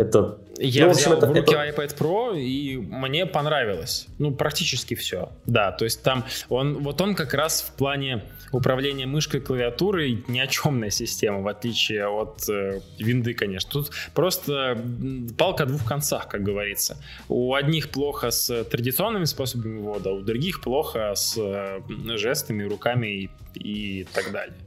Это 0.00 0.38
я 0.58 0.86
ну, 0.86 0.92
взял 0.92 1.14
в, 1.14 1.16
общем, 1.16 1.32
в 1.32 1.36
руки 1.36 1.54
это... 1.54 1.82
iPad 1.82 1.98
Pro, 1.98 2.38
и 2.38 2.76
мне 2.76 3.24
понравилось. 3.24 4.06
Ну, 4.18 4.32
практически 4.32 4.94
все. 4.94 5.30
Да, 5.46 5.72
то 5.72 5.84
есть 5.84 6.02
там 6.02 6.24
он, 6.50 6.82
вот 6.82 7.00
он 7.00 7.14
как 7.14 7.32
раз 7.32 7.62
в 7.62 7.76
плане 7.76 8.24
управления 8.52 9.06
мышкой 9.06 9.40
клавиатурой 9.40 10.22
ни 10.28 10.38
о 10.38 10.46
чемная 10.46 10.90
система, 10.90 11.40
в 11.40 11.48
отличие 11.48 12.06
от 12.06 12.48
э, 12.48 12.80
винды, 12.98 13.32
конечно. 13.32 13.70
Тут 13.70 13.90
просто 14.14 14.78
палка 15.38 15.62
о 15.62 15.66
двух 15.66 15.84
концах, 15.86 16.28
как 16.28 16.42
говорится. 16.42 16.96
У 17.28 17.54
одних 17.54 17.88
плохо 17.88 18.30
с 18.30 18.64
традиционными 18.64 19.24
способами 19.24 19.78
ввода, 19.78 20.10
у 20.10 20.20
других 20.20 20.60
плохо 20.60 21.14
с 21.14 21.38
э, 21.38 21.80
жестами, 22.16 22.64
руками 22.64 23.06
и, 23.06 23.30
и 23.54 24.04
так 24.12 24.30
далее. 24.32 24.58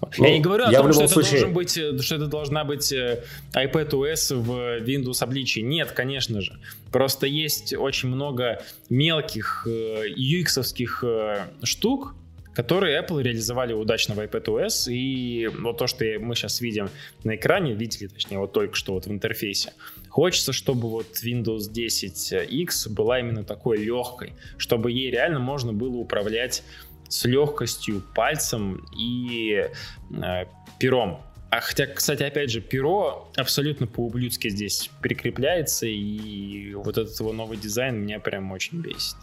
Ну, 0.00 0.24
я 0.24 0.32
не 0.32 0.40
говорю 0.40 0.64
о 0.64 0.72
том, 0.72 0.92
что 0.92 1.04
это, 1.04 1.12
случае... 1.12 1.40
должен 1.40 1.52
быть, 1.54 1.76
э, 1.76 1.98
что 1.98 2.16
это 2.16 2.26
должна 2.26 2.64
быть 2.64 2.92
э, 2.92 3.24
iPad 3.54 3.90
OS 3.90 4.34
в 4.34 4.82
Windows 4.82 5.22
обличии. 5.22 5.60
Нет, 5.60 5.92
конечно 5.92 6.40
же. 6.40 6.58
Просто 6.92 7.26
есть 7.26 7.74
очень 7.74 8.08
много 8.08 8.62
мелких 8.88 9.66
UX-овских 9.66 11.02
э, 11.02 11.46
штук, 11.62 12.14
которые 12.56 12.98
Apple 12.98 13.22
реализовали 13.22 13.74
удачно 13.74 14.14
в 14.14 14.18
iPadOS, 14.18 14.90
и 14.90 15.46
вот 15.46 15.76
то, 15.76 15.86
что 15.86 16.06
мы 16.18 16.34
сейчас 16.34 16.62
видим 16.62 16.88
на 17.22 17.36
экране, 17.36 17.74
видели, 17.74 18.06
точнее, 18.06 18.38
вот 18.38 18.52
только 18.52 18.74
что 18.74 18.94
вот 18.94 19.06
в 19.06 19.10
интерфейсе, 19.10 19.74
хочется, 20.08 20.54
чтобы 20.54 20.88
вот 20.88 21.06
Windows 21.22 21.70
10X 21.70 22.88
была 22.88 23.20
именно 23.20 23.44
такой 23.44 23.76
легкой, 23.76 24.32
чтобы 24.56 24.90
ей 24.90 25.10
реально 25.10 25.38
можно 25.38 25.74
было 25.74 25.96
управлять 25.96 26.62
с 27.08 27.24
легкостью 27.24 28.02
пальцем 28.14 28.84
и 28.96 29.68
э, 30.10 30.44
пером. 30.78 31.20
А 31.50 31.60
хотя, 31.60 31.86
кстати, 31.86 32.22
опять 32.22 32.50
же, 32.50 32.60
перо 32.60 33.30
абсолютно 33.36 33.86
по-ублюдски 33.86 34.48
здесь 34.48 34.90
прикрепляется, 35.00 35.86
и 35.86 36.74
вот 36.74 36.98
этот 36.98 37.18
его 37.18 37.32
новый 37.32 37.56
дизайн 37.56 37.96
меня 37.96 38.18
прям 38.18 38.50
очень 38.52 38.80
бесит 38.80 39.16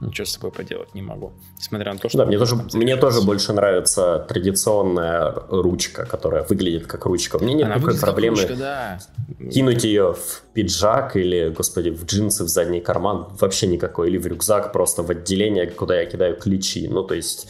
ничего 0.00 0.24
с 0.24 0.32
собой 0.32 0.52
поделать 0.52 0.94
не 0.94 1.02
могу. 1.02 1.32
Несмотря 1.58 1.92
на 1.92 1.98
то, 1.98 2.08
что... 2.08 2.18
Да, 2.18 2.26
мне 2.26 2.38
тоже, 2.38 2.56
мне 2.74 2.96
тоже 2.96 3.20
больше 3.22 3.52
нравится 3.52 4.24
традиционная 4.28 5.34
ручка, 5.48 6.06
которая 6.06 6.44
выглядит 6.44 6.86
как 6.86 7.04
ручка. 7.06 7.38
Мне 7.38 7.54
нет 7.54 7.66
Она 7.66 7.76
никакой 7.76 7.98
проблемы 7.98 8.36
ручка, 8.36 8.54
да. 8.54 8.98
кинуть 9.50 9.84
ее 9.84 10.14
в 10.14 10.42
пиджак 10.52 11.16
или, 11.16 11.48
господи, 11.48 11.90
в 11.90 12.04
джинсы 12.04 12.44
в 12.44 12.48
задний 12.48 12.80
карман. 12.80 13.28
Вообще 13.40 13.66
никакой. 13.66 14.08
Или 14.08 14.18
в 14.18 14.26
рюкзак 14.26 14.72
просто 14.72 15.02
в 15.02 15.10
отделение, 15.10 15.66
куда 15.66 16.00
я 16.00 16.06
кидаю 16.06 16.36
ключи. 16.36 16.88
Ну, 16.88 17.02
то 17.02 17.14
есть... 17.14 17.48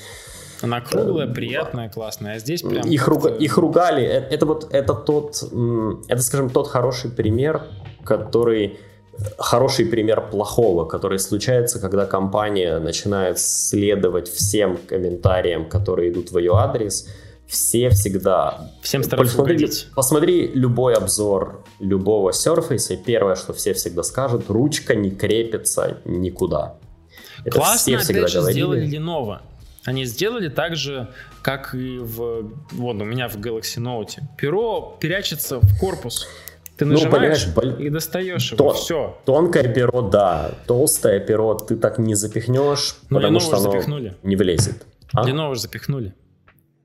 Она 0.60 0.80
круглая, 0.80 1.32
приятная, 1.32 1.88
классная, 1.88 2.34
а 2.34 2.38
здесь 2.38 2.62
прям... 2.62 2.84
Их, 2.88 3.06
руга... 3.06 3.28
их 3.28 3.58
ругали. 3.58 4.04
Это, 4.04 4.34
это 4.34 4.46
вот, 4.46 4.68
это 4.72 4.94
тот, 4.94 5.44
это, 6.08 6.22
скажем, 6.22 6.50
тот 6.50 6.66
хороший 6.66 7.10
пример, 7.10 7.62
который 8.04 8.80
хороший 9.38 9.86
пример 9.86 10.28
плохого, 10.30 10.84
который 10.84 11.18
случается, 11.18 11.80
когда 11.80 12.06
компания 12.06 12.78
начинает 12.78 13.38
следовать 13.38 14.28
всем 14.28 14.76
комментариям, 14.76 15.68
которые 15.68 16.10
идут 16.12 16.30
в 16.30 16.38
ее 16.38 16.52
адрес. 16.54 17.08
Все 17.46 17.88
всегда... 17.88 18.70
Всем 18.82 19.02
стараются 19.02 19.36
посмотри, 19.36 19.56
угодить. 19.56 19.88
посмотри 19.94 20.48
любой 20.48 20.94
обзор 20.94 21.64
любого 21.80 22.30
Surface, 22.30 22.92
и 22.92 22.96
первое, 22.96 23.36
что 23.36 23.54
все 23.54 23.72
всегда 23.72 24.02
скажут, 24.02 24.50
ручка 24.50 24.94
не 24.94 25.10
крепится 25.10 25.98
никуда. 26.04 26.76
Это 27.44 27.56
Классно, 27.58 27.76
все 27.76 27.98
всегда 27.98 28.20
опять 28.20 28.32
же, 28.32 28.38
говорили. 28.40 28.58
сделали 28.58 28.98
Lenovo. 28.98 29.38
Они 29.84 30.04
сделали 30.04 30.48
так 30.48 30.76
же, 30.76 31.08
как 31.40 31.74
и 31.74 31.98
в... 31.98 32.52
Вот 32.72 32.96
у 32.96 33.04
меня 33.04 33.28
в 33.28 33.36
Galaxy 33.36 33.78
Note. 33.78 34.20
Перо 34.36 34.98
прячется 35.00 35.60
в 35.60 35.78
корпус. 35.78 36.26
Ты 36.78 36.84
ну, 36.84 36.92
нажимаешь 36.92 37.46
ну, 37.46 37.52
бол... 37.54 37.70
и 37.80 37.90
достаешь 37.90 38.52
его, 38.52 38.72
все. 38.72 39.18
Тонкое 39.24 39.74
перо, 39.74 40.00
да. 40.02 40.52
Толстое 40.66 41.18
перо 41.18 41.54
ты 41.54 41.76
так 41.76 41.98
не 41.98 42.14
запихнешь, 42.14 42.94
Но 43.10 43.18
потому 43.18 43.40
что 43.40 43.56
оно 43.56 43.72
запихнули. 43.72 44.14
не 44.22 44.36
влезет. 44.36 44.86
А? 45.12 45.28
Lenovo 45.28 45.54
же 45.54 45.60
запихнули. 45.62 46.14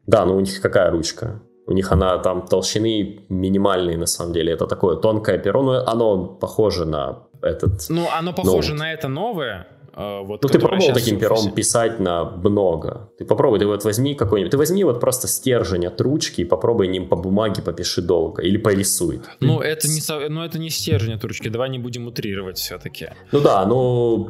Да, 0.08 0.26
но 0.26 0.36
у 0.36 0.40
них 0.40 0.60
какая 0.62 0.90
ручка? 0.90 1.42
У 1.68 1.74
них 1.74 1.92
она 1.92 2.18
там 2.18 2.48
толщины 2.48 3.26
минимальные 3.30 3.98
на 3.98 4.08
самом 4.08 4.34
деле. 4.34 4.54
Это 4.54 4.66
такое 4.66 4.98
тонкое 4.98 5.38
перо, 5.38 5.62
но 5.62 5.88
оно 5.88 6.26
похоже 6.26 6.86
на 6.86 7.28
этот... 7.44 7.86
Ну, 7.90 8.08
оно 8.18 8.34
похоже 8.34 8.70
ноут. 8.70 8.80
на 8.80 8.94
это 8.94 9.08
новое, 9.08 9.68
вот, 9.96 10.44
ну, 10.44 10.50
ты 10.50 10.60
пробовал 10.60 10.94
таким 10.94 11.20
пером 11.20 11.52
писать 11.52 12.00
на 12.00 12.24
много. 12.26 13.12
Ты 13.18 13.26
попробуй, 13.26 13.60
ты 13.60 13.68
вот 13.68 13.84
возьми 13.84 14.16
какой-нибудь, 14.16 14.52
ты 14.52 14.58
возьми 14.58 14.84
вот 14.84 15.00
просто 15.00 15.28
стержень 15.28 15.86
от 15.86 16.02
ручки 16.02 16.42
и 16.42 16.46
попробуй 16.46 16.88
ним 16.88 17.08
по 17.08 17.16
бумаге 17.16 17.62
попиши 17.62 18.02
долго 18.02 18.42
или 18.42 18.58
порисуй. 18.58 19.22
Ну, 19.40 19.62
это 19.62 19.88
не, 19.88 20.02
ну, 20.30 20.44
это 20.44 20.58
не 20.58 20.70
стержень 20.70 21.14
от 21.14 21.24
ручки, 21.24 21.48
давай 21.50 21.70
не 21.70 21.80
будем 21.80 22.08
утрировать 22.08 22.58
все-таки. 22.58 23.10
Ну 23.32 23.40
да, 23.40 23.66
ну, 23.66 24.28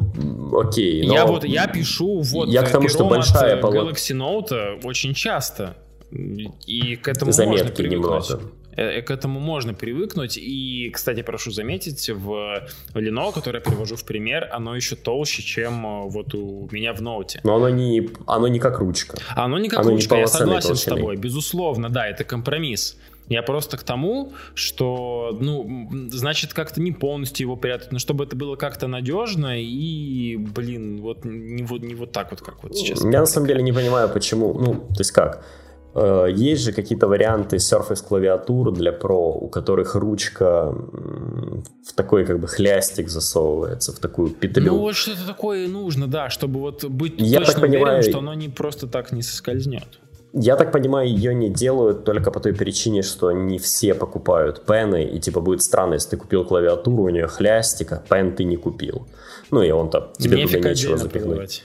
окей. 0.54 1.08
Но... 1.08 1.14
Я 1.14 1.26
вот, 1.26 1.46
я 1.46 1.68
пишу 1.68 2.22
вот 2.22 2.50
я 2.50 2.64
к 2.64 2.72
тому, 2.72 2.90
что 2.90 3.06
большая 3.06 3.58
от 3.58 3.64
Galaxy 3.64 4.16
Note 4.16 4.82
очень 4.84 5.14
часто. 5.14 5.78
И 6.12 6.96
к 6.98 7.08
этому 7.08 7.32
Заметки 7.32 7.62
можно 7.62 7.76
привыкнуть. 7.76 8.30
немного. 8.30 8.42
Э, 8.76 9.02
к 9.02 9.12
этому 9.12 9.40
можно 9.40 9.74
привыкнуть. 9.74 10.38
И, 10.38 10.90
кстати, 10.94 11.22
прошу 11.22 11.52
заметить, 11.52 12.10
в 12.10 12.68
Lenovo, 12.94 13.34
которое 13.34 13.60
я 13.60 13.62
привожу 13.62 13.96
в 13.96 14.04
пример, 14.04 14.50
оно 14.52 14.76
еще 14.76 14.96
толще, 14.96 15.44
чем 15.44 15.86
э, 15.86 16.10
вот 16.10 16.34
у 16.34 16.68
меня 16.72 16.94
в 16.94 17.02
ноуте. 17.02 17.40
Но 17.44 17.56
оно 17.56 17.70
не, 17.70 18.10
оно 18.26 18.48
не 18.48 18.60
как 18.60 18.80
ручка. 18.80 19.18
Оно 19.36 19.60
не 19.60 19.70
как 19.70 19.82
оно 19.82 19.92
ручка, 19.92 20.16
не 20.16 20.22
я 20.22 20.28
согласен 20.28 20.70
толщины. 20.70 20.78
с 20.78 20.84
тобой. 20.96 21.16
Безусловно, 21.18 21.90
да, 21.90 22.08
это 22.08 22.24
компромисс. 22.24 22.98
Я 23.30 23.42
просто 23.42 23.78
к 23.78 23.84
тому, 23.84 24.34
что, 24.54 25.38
ну, 25.40 25.90
значит, 26.10 26.54
как-то 26.54 26.82
не 26.82 26.92
полностью 26.92 27.46
его 27.46 27.56
прятать, 27.56 27.94
но 27.94 28.00
чтобы 28.00 28.26
это 28.26 28.36
было 28.36 28.58
как-то 28.58 28.88
надежно 28.88 29.62
и, 29.62 30.36
блин, 30.36 31.02
вот 31.02 31.24
не 31.24 31.64
вот, 31.64 31.82
не 31.82 31.96
вот 31.96 32.12
так 32.12 32.32
вот, 32.32 32.42
как 32.42 32.64
вот 32.64 32.76
сейчас. 32.76 33.02
Я 33.02 33.22
на 33.22 33.26
самом 33.26 33.48
деле 33.48 33.64
не 33.64 33.72
понимаю, 33.72 34.10
почему, 34.10 34.54
ну, 34.54 34.74
то 34.74 35.00
есть 35.00 35.12
как, 35.12 35.46
Э, 35.46 35.63
есть 35.96 36.64
же 36.64 36.72
какие-то 36.72 37.08
варианты 37.08 37.58
Surface 37.58 38.04
клавиатур 38.08 38.72
для 38.72 38.92
Pro, 38.92 39.38
у 39.40 39.48
которых 39.48 39.96
ручка 39.96 40.74
в 40.74 41.94
такой 41.96 42.26
как 42.26 42.40
бы 42.40 42.48
хлястик 42.48 43.10
засовывается, 43.10 43.92
в 43.92 44.00
такую 44.00 44.30
петлю. 44.32 44.74
Ну 44.74 44.80
вот 44.80 44.96
что-то 44.96 45.28
такое 45.28 45.68
нужно, 45.68 46.08
да, 46.08 46.30
чтобы 46.30 46.60
вот 46.60 46.84
быть 46.86 47.16
Я 47.18 47.40
точно 47.40 47.54
так 47.54 47.62
понимаю, 47.62 47.98
уверен, 47.98 48.10
что 48.10 48.20
оно 48.20 48.34
не 48.34 48.50
просто 48.50 48.88
так 48.88 49.12
не 49.12 49.22
соскользнет. 49.22 50.00
Я 50.36 50.56
так 50.56 50.72
понимаю, 50.72 51.08
ее 51.08 51.36
не 51.36 51.50
делают 51.50 52.06
только 52.06 52.32
по 52.32 52.40
той 52.40 52.56
причине, 52.56 53.04
что 53.04 53.32
не 53.32 53.60
все 53.60 53.94
покупают 53.94 54.66
пены, 54.66 55.04
и 55.04 55.20
типа 55.20 55.42
будет 55.42 55.62
странно, 55.62 55.94
если 55.94 56.10
ты 56.12 56.18
купил 56.18 56.44
клавиатуру, 56.44 57.04
у 57.04 57.10
нее 57.10 57.28
хлястика, 57.28 58.04
пен 58.10 58.36
ты 58.36 58.44
не 58.46 58.58
купил. 58.58 59.06
Ну 59.52 59.62
и 59.62 59.70
он-то 59.70 60.12
тебе 60.18 60.38
Нефиг 60.38 60.58
туда 60.58 60.70
нечего 60.70 60.98
запихнуть. 60.98 61.24
Продавать. 61.24 61.64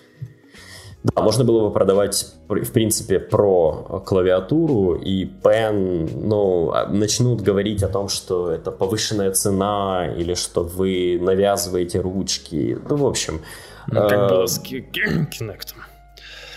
Да, 1.04 1.22
можно 1.22 1.44
было 1.44 1.68
бы 1.68 1.72
продавать, 1.72 2.26
в 2.48 2.72
принципе, 2.72 3.20
про 3.20 4.02
клавиатуру, 4.04 4.94
и 4.94 5.24
Pen, 5.24 6.10
ну, 6.14 6.72
а, 6.72 6.86
начнут 6.86 7.40
говорить 7.40 7.82
о 7.84 7.88
том, 7.88 8.08
что 8.08 8.50
это 8.50 8.72
повышенная 8.72 9.30
цена, 9.30 10.12
или 10.16 10.34
что 10.34 10.64
вы 10.64 11.18
навязываете 11.20 12.00
ручки. 12.00 12.78
Ну, 12.88 12.96
в 12.96 13.06
общем... 13.06 13.42
Ну, 13.86 14.00
как 14.08 14.12
э, 14.12 14.28
было 14.28 14.46
с 14.46 14.60
Kinect. 14.60 15.74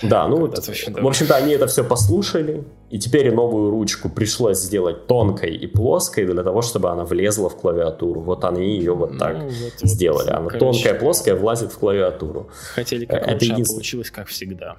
Да, 0.04 0.28
ну 0.28 0.38
вот, 0.38 0.58
в 0.58 1.08
общем-то, 1.08 1.36
они 1.36 1.54
это 1.54 1.68
все 1.68 1.84
послушали, 1.84 2.64
и 2.90 3.00
теперь 3.00 3.34
новую 3.34 3.70
ручку 3.70 4.10
пришлось 4.10 4.58
сделать 4.58 5.08
тонкой 5.08 5.56
и 5.56 5.68
плоской 5.68 6.26
для 6.26 6.44
того, 6.44 6.62
чтобы 6.62 6.90
она 6.90 7.06
влезла 7.06 7.50
в 7.50 7.56
клавиатуру. 7.56 8.22
Вот 8.22 8.44
они 8.44 8.78
ее 8.78 8.94
вот 8.94 9.18
так 9.18 9.38
ну, 9.38 9.46
вот, 9.46 9.90
сделали. 9.90 10.28
Вот, 10.28 10.36
она 10.36 10.50
короче, 10.50 10.60
тонкая, 10.60 11.00
плоская, 11.00 11.36
влазит 11.36 11.72
в 11.72 11.78
клавиатуру. 11.78 12.50
Хотели 12.74 13.06
как 13.06 13.22
это 13.22 13.34
лучше, 13.34 13.46
един... 13.46 13.66
получилось 13.66 14.12
как 14.12 14.28
всегда. 14.28 14.78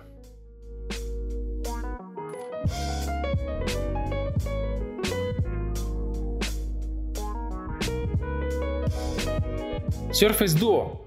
Surface 10.13 10.59
Duo 10.61 10.99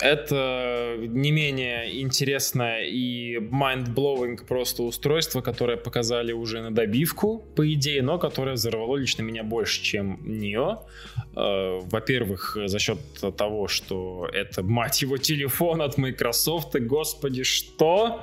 это 0.00 0.96
не 0.98 1.30
менее 1.30 2.00
интересное 2.00 2.84
и 2.84 3.36
mind-blowing 3.36 4.46
просто 4.46 4.82
устройство, 4.82 5.40
которое 5.40 5.76
показали 5.76 6.32
уже 6.32 6.60
на 6.60 6.70
добивку, 6.70 7.44
по 7.54 7.72
идее, 7.72 8.02
но 8.02 8.18
которое 8.18 8.52
взорвало 8.52 8.96
лично 8.96 9.22
меня 9.22 9.44
больше, 9.44 9.82
чем 9.82 10.20
нее. 10.24 10.78
Э, 11.36 11.80
во-первых, 11.82 12.56
за 12.66 12.78
счет 12.78 12.98
того, 13.36 13.68
что 13.68 14.28
это, 14.32 14.62
мать 14.62 15.02
его, 15.02 15.18
телефон 15.18 15.82
от 15.82 15.98
Microsoft, 15.98 16.74
и, 16.76 16.80
господи, 16.80 17.42
что? 17.42 18.22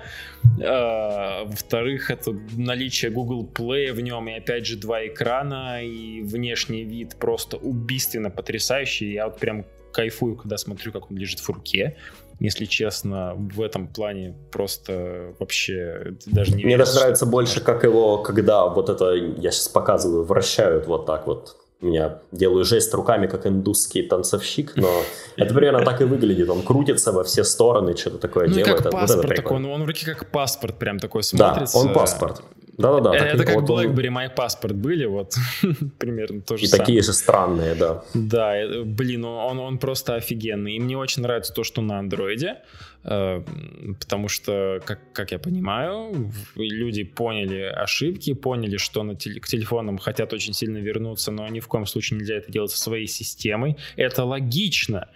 Э, 0.60 1.44
во-вторых, 1.46 2.12
это 2.12 2.34
наличие 2.58 3.12
Google 3.12 3.48
Play 3.48 3.94
в 3.94 4.02
нем, 4.02 4.28
и 4.30 4.34
опять 4.34 4.66
же 4.66 4.78
два 4.78 5.06
экрана, 5.06 5.84
и 5.84 6.22
внешний 6.22 6.84
вид 6.84 7.16
просто 7.20 7.58
убийственно 7.58 8.30
потрясающий. 8.30 9.14
Я 9.14 9.28
вот 9.28 9.40
прям 9.40 9.66
кайфую, 9.98 10.36
когда 10.36 10.58
смотрю, 10.58 10.92
как 10.92 11.10
он 11.10 11.18
лежит 11.18 11.40
в 11.40 11.50
руке. 11.50 11.98
Если 12.40 12.66
честно, 12.66 13.34
в 13.36 13.62
этом 13.62 13.88
плане 13.88 14.36
просто 14.52 15.34
вообще 15.40 16.14
даже 16.28 16.54
не 16.54 16.66
Мне 16.66 16.78
даже 16.78 16.94
нравится 16.94 17.26
больше, 17.26 17.62
как 17.62 17.84
его, 17.84 18.20
когда 18.20 18.68
вот 18.68 18.90
это, 18.90 19.14
я 19.14 19.50
сейчас 19.50 19.68
показываю, 19.68 20.24
вращают 20.24 20.86
вот 20.86 21.08
так 21.08 21.26
вот 21.26 21.58
меня 21.82 22.20
делаю 22.32 22.66
жест 22.66 22.94
руками, 22.94 23.28
как 23.28 23.46
индусский 23.46 24.04
танцовщик, 24.04 24.76
но 24.76 24.90
это 25.36 25.54
примерно 25.54 25.84
так 25.84 26.02
и 26.02 26.06
выглядит. 26.06 26.50
Он 26.50 26.62
крутится 26.64 27.12
во 27.12 27.24
все 27.24 27.44
стороны, 27.44 27.96
что-то 27.96 28.18
такое 28.18 28.48
ну, 28.48 28.54
делает. 28.54 28.82
Как 28.84 28.92
паспорт 28.92 29.28
вот 29.28 29.36
такой, 29.36 29.58
он, 29.58 29.66
он 29.66 29.84
в 29.84 29.86
руке 29.88 30.06
как 30.06 30.32
паспорт 30.32 30.78
прям 30.80 31.00
такой 31.00 31.24
смотрится. 31.24 31.74
Да, 31.74 31.80
он 31.80 31.94
паспорт. 31.94 32.42
Да-да-да. 32.78 33.16
Это 33.16 33.44
как 33.44 33.56
вот 33.56 33.70
BlackBerry 33.70 34.08
он... 34.08 34.18
My 34.18 34.36
Passport 34.36 34.74
были, 34.74 35.06
вот 35.06 35.34
примерно 35.98 36.42
то 36.42 36.58
же 36.58 36.66
И 36.66 36.68
самое. 36.68 36.86
такие 36.86 37.02
же 37.02 37.14
странные, 37.14 37.76
да. 37.76 38.04
Да, 38.14 38.56
э, 38.56 38.84
блин, 38.84 39.26
он, 39.26 39.60
он 39.60 39.78
просто 39.80 40.16
офигенный. 40.16 40.76
И 40.76 40.80
мне 40.80 40.96
очень 40.98 41.24
нравится 41.24 41.54
то, 41.54 41.64
что 41.64 41.82
на 41.82 41.98
андроиде, 41.98 42.58
э, 43.04 43.44
потому 44.00 44.30
что, 44.30 44.80
как, 44.86 45.00
как 45.12 45.32
я 45.32 45.40
понимаю, 45.40 46.32
люди 46.56 47.04
поняли 47.04 47.62
ошибки, 47.62 48.34
поняли, 48.34 48.78
что 48.78 49.02
на 49.04 49.16
теле, 49.16 49.40
к 49.40 49.48
телефонам 49.48 49.98
хотят 49.98 50.32
очень 50.34 50.54
сильно 50.54 50.78
вернуться, 50.78 51.32
но 51.32 51.48
ни 51.48 51.60
в 51.60 51.68
коем 51.68 51.88
случае 51.88 52.20
нельзя 52.20 52.36
это 52.36 52.52
делать 52.52 52.72
со 52.72 52.80
своей 52.80 53.08
системой. 53.08 53.78
Это 53.96 54.24
логично, 54.24 55.08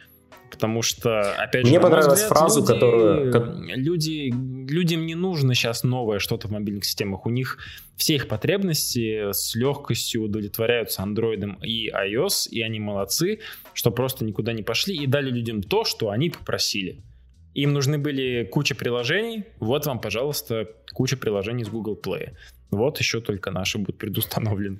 Потому 0.52 0.82
что, 0.82 1.34
опять 1.42 1.66
же, 1.66 1.72
мне 1.72 1.80
понравилась 1.80 2.22
взгляд, 2.22 2.38
фразу, 2.38 2.60
люди, 2.60 2.72
которую... 2.74 3.66
Люди, 3.76 4.34
людям 4.70 5.06
не 5.06 5.16
нужно 5.16 5.56
сейчас 5.56 5.84
новое 5.84 6.20
что-то 6.20 6.50
в 6.50 6.52
мобильных 6.52 6.84
системах. 6.84 7.26
У 7.26 7.30
них 7.30 7.58
все 7.96 8.16
их 8.16 8.28
потребности 8.28 9.32
с 9.32 9.56
легкостью 9.56 10.24
удовлетворяются 10.24 11.04
андроидом 11.04 11.58
и 11.64 11.90
iOS, 11.90 12.50
и 12.50 12.62
они 12.62 12.80
молодцы, 12.80 13.40
что 13.74 13.92
просто 13.92 14.26
никуда 14.26 14.54
не 14.54 14.62
пошли 14.62 14.96
и 14.96 15.08
дали 15.08 15.32
людям 15.32 15.64
то, 15.64 15.86
что 15.86 16.10
они 16.10 16.30
попросили. 16.30 17.02
Им 17.54 17.74
нужны 17.74 17.98
были 17.98 18.44
куча 18.44 18.76
приложений, 18.76 19.46
вот 19.60 19.86
вам, 19.86 20.00
пожалуйста, 20.00 20.68
куча 20.94 21.18
приложений 21.18 21.66
с 21.66 21.70
Google 21.70 22.00
Play. 22.02 22.34
Вот 22.72 23.00
еще 23.00 23.20
только 23.22 23.52
наши 23.52 23.78
будут 23.78 23.98
предустановлены. 23.98 24.80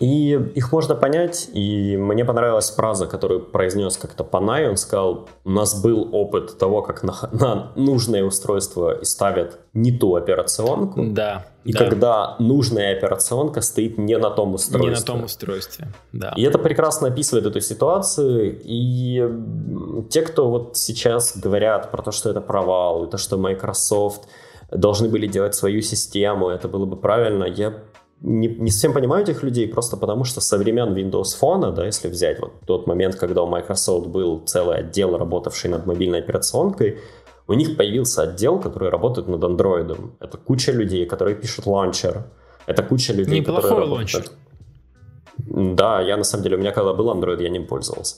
И 0.00 0.32
их 0.54 0.72
можно 0.72 0.94
понять, 0.94 1.50
и 1.52 1.98
мне 1.98 2.24
понравилась 2.24 2.70
фраза, 2.70 3.06
которую 3.06 3.44
произнес 3.44 3.98
как-то 3.98 4.24
Панай, 4.24 4.66
он 4.66 4.78
сказал, 4.78 5.28
у 5.44 5.50
нас 5.50 5.80
был 5.80 6.08
опыт 6.12 6.56
того, 6.56 6.80
как 6.80 7.02
на, 7.02 7.14
на 7.32 7.72
нужное 7.76 8.24
устройство 8.24 8.98
ставят 9.02 9.58
не 9.74 9.92
ту 9.92 10.16
операционку, 10.16 11.04
да, 11.04 11.44
и 11.64 11.74
да. 11.74 11.78
когда 11.78 12.36
нужная 12.38 12.96
операционка 12.96 13.60
стоит 13.60 13.98
не 13.98 14.16
на 14.16 14.30
том 14.30 14.54
устройстве. 14.54 14.90
Не 14.90 14.96
на 14.96 15.02
том 15.02 15.24
устройстве, 15.24 15.88
да. 16.12 16.32
И 16.34 16.42
это 16.44 16.58
прекрасно 16.58 17.08
описывает 17.08 17.44
эту 17.44 17.60
ситуацию, 17.60 18.58
и 18.64 19.22
те, 20.08 20.22
кто 20.22 20.48
вот 20.48 20.78
сейчас 20.78 21.36
говорят 21.36 21.90
про 21.90 22.02
то, 22.02 22.10
что 22.10 22.30
это 22.30 22.40
провал, 22.40 23.04
и 23.04 23.10
то, 23.10 23.18
что 23.18 23.36
Microsoft 23.36 24.22
должны 24.70 25.10
были 25.10 25.26
делать 25.26 25.54
свою 25.54 25.82
систему, 25.82 26.48
это 26.48 26.68
было 26.68 26.86
бы 26.86 26.96
правильно, 26.96 27.44
я 27.44 27.74
не, 28.22 28.48
не 28.48 28.70
совсем 28.70 28.92
понимаю 28.92 29.22
этих 29.22 29.42
людей, 29.42 29.66
просто 29.66 29.96
потому 29.96 30.24
что 30.24 30.40
со 30.40 30.58
времен 30.58 30.94
Windows 30.94 31.36
Phone, 31.40 31.72
да, 31.72 31.86
если 31.86 32.08
взять 32.08 32.40
вот 32.40 32.52
тот 32.66 32.86
момент, 32.86 33.16
когда 33.16 33.42
у 33.42 33.46
Microsoft 33.46 34.08
был 34.08 34.40
целый 34.40 34.78
отдел, 34.78 35.16
работавший 35.16 35.70
над 35.70 35.86
мобильной 35.86 36.18
операционкой, 36.18 36.98
у 37.46 37.54
них 37.54 37.76
появился 37.76 38.22
отдел, 38.22 38.60
который 38.60 38.90
работает 38.90 39.28
над 39.28 39.42
Android. 39.42 40.12
Это 40.20 40.38
куча 40.38 40.72
людей, 40.72 41.06
которые 41.06 41.34
пишут 41.34 41.66
launcher. 41.66 42.24
Это 42.66 42.82
куча 42.82 43.12
людей, 43.12 43.40
Неплохой 43.40 43.62
которые 43.62 43.88
launcher. 43.88 44.24
Да, 45.38 46.00
я 46.00 46.16
на 46.16 46.24
самом 46.24 46.44
деле, 46.44 46.56
у 46.56 46.60
меня 46.60 46.72
когда 46.72 46.92
был 46.92 47.10
Android, 47.10 47.42
я 47.42 47.48
ним 47.48 47.66
пользовался. 47.66 48.16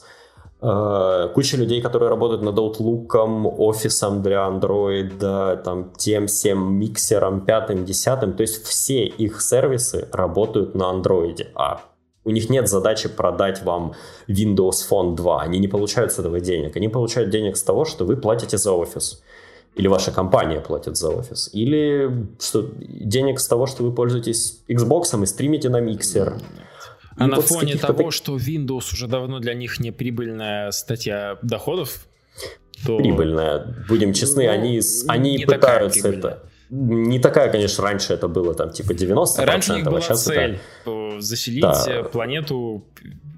Э, 0.65 1.27
куча 1.33 1.57
людей, 1.57 1.81
которые 1.81 2.09
работают 2.09 2.41
над 2.41 2.57
Outlook, 2.57 3.17
офисом 3.57 4.21
для 4.21 4.47
Android, 4.47 5.61
там, 5.61 5.91
тем, 5.97 6.27
всем 6.27 6.75
Mixer'ом, 6.75 7.41
пятым, 7.41 7.83
десятым. 7.83 8.33
То 8.33 8.43
есть 8.43 8.63
все 8.63 9.05
их 9.05 9.41
сервисы 9.41 10.07
работают 10.13 10.73
на 10.73 10.83
Android. 10.83 11.47
А 11.55 11.81
у 12.23 12.29
них 12.29 12.49
нет 12.49 12.69
задачи 12.69 13.09
продать 13.09 13.63
вам 13.63 13.93
Windows 14.29 14.87
Phone 14.89 15.15
2. 15.15 15.41
Они 15.41 15.59
не 15.59 15.67
получают 15.67 16.13
с 16.13 16.19
этого 16.19 16.39
денег. 16.39 16.77
Они 16.77 16.87
получают 16.87 17.29
денег 17.29 17.57
с 17.57 17.63
того, 17.63 17.83
что 17.83 18.05
вы 18.05 18.15
платите 18.15 18.57
за 18.57 18.71
офис. 18.71 19.21
Или 19.75 19.87
ваша 19.87 20.11
компания 20.11 20.61
платит 20.61 20.95
за 20.95 21.09
офис. 21.09 21.49
Или 21.51 22.27
что, 22.39 22.69
денег 22.79 23.41
с 23.41 23.47
того, 23.47 23.65
что 23.65 23.83
вы 23.83 23.91
пользуетесь 23.91 24.61
Xbox 24.69 25.21
и 25.21 25.25
стримите 25.25 25.67
на 25.67 25.81
миксер. 25.81 26.37
А 27.17 27.27
на 27.27 27.41
фоне 27.41 27.75
того, 27.75 28.11
что 28.11 28.35
Windows 28.37 28.93
уже 28.93 29.07
давно 29.07 29.39
для 29.39 29.53
них 29.53 29.79
не 29.79 29.91
прибыльная 29.91 30.71
статья 30.71 31.37
доходов, 31.41 32.07
то... 32.85 32.97
Прибыльная. 32.97 33.85
Будем 33.87 34.13
честны, 34.13 34.45
ну, 34.45 34.51
они, 34.51 34.81
они 35.07 35.45
пытаются 35.45 36.09
это... 36.09 36.43
Не 36.69 37.19
такая, 37.19 37.51
конечно, 37.51 37.83
раньше 37.83 38.13
это 38.13 38.27
было 38.27 38.55
там 38.55 38.71
типа 38.71 38.93
90%, 38.93 39.45
раньше 39.45 39.73
у 39.73 39.75
них 39.75 39.85
была 39.85 39.99
а 39.99 40.01
сейчас 40.01 40.23
цель 40.23 40.59
это... 40.85 41.21
заселить 41.21 41.61
да. 41.61 42.03
планету 42.11 42.83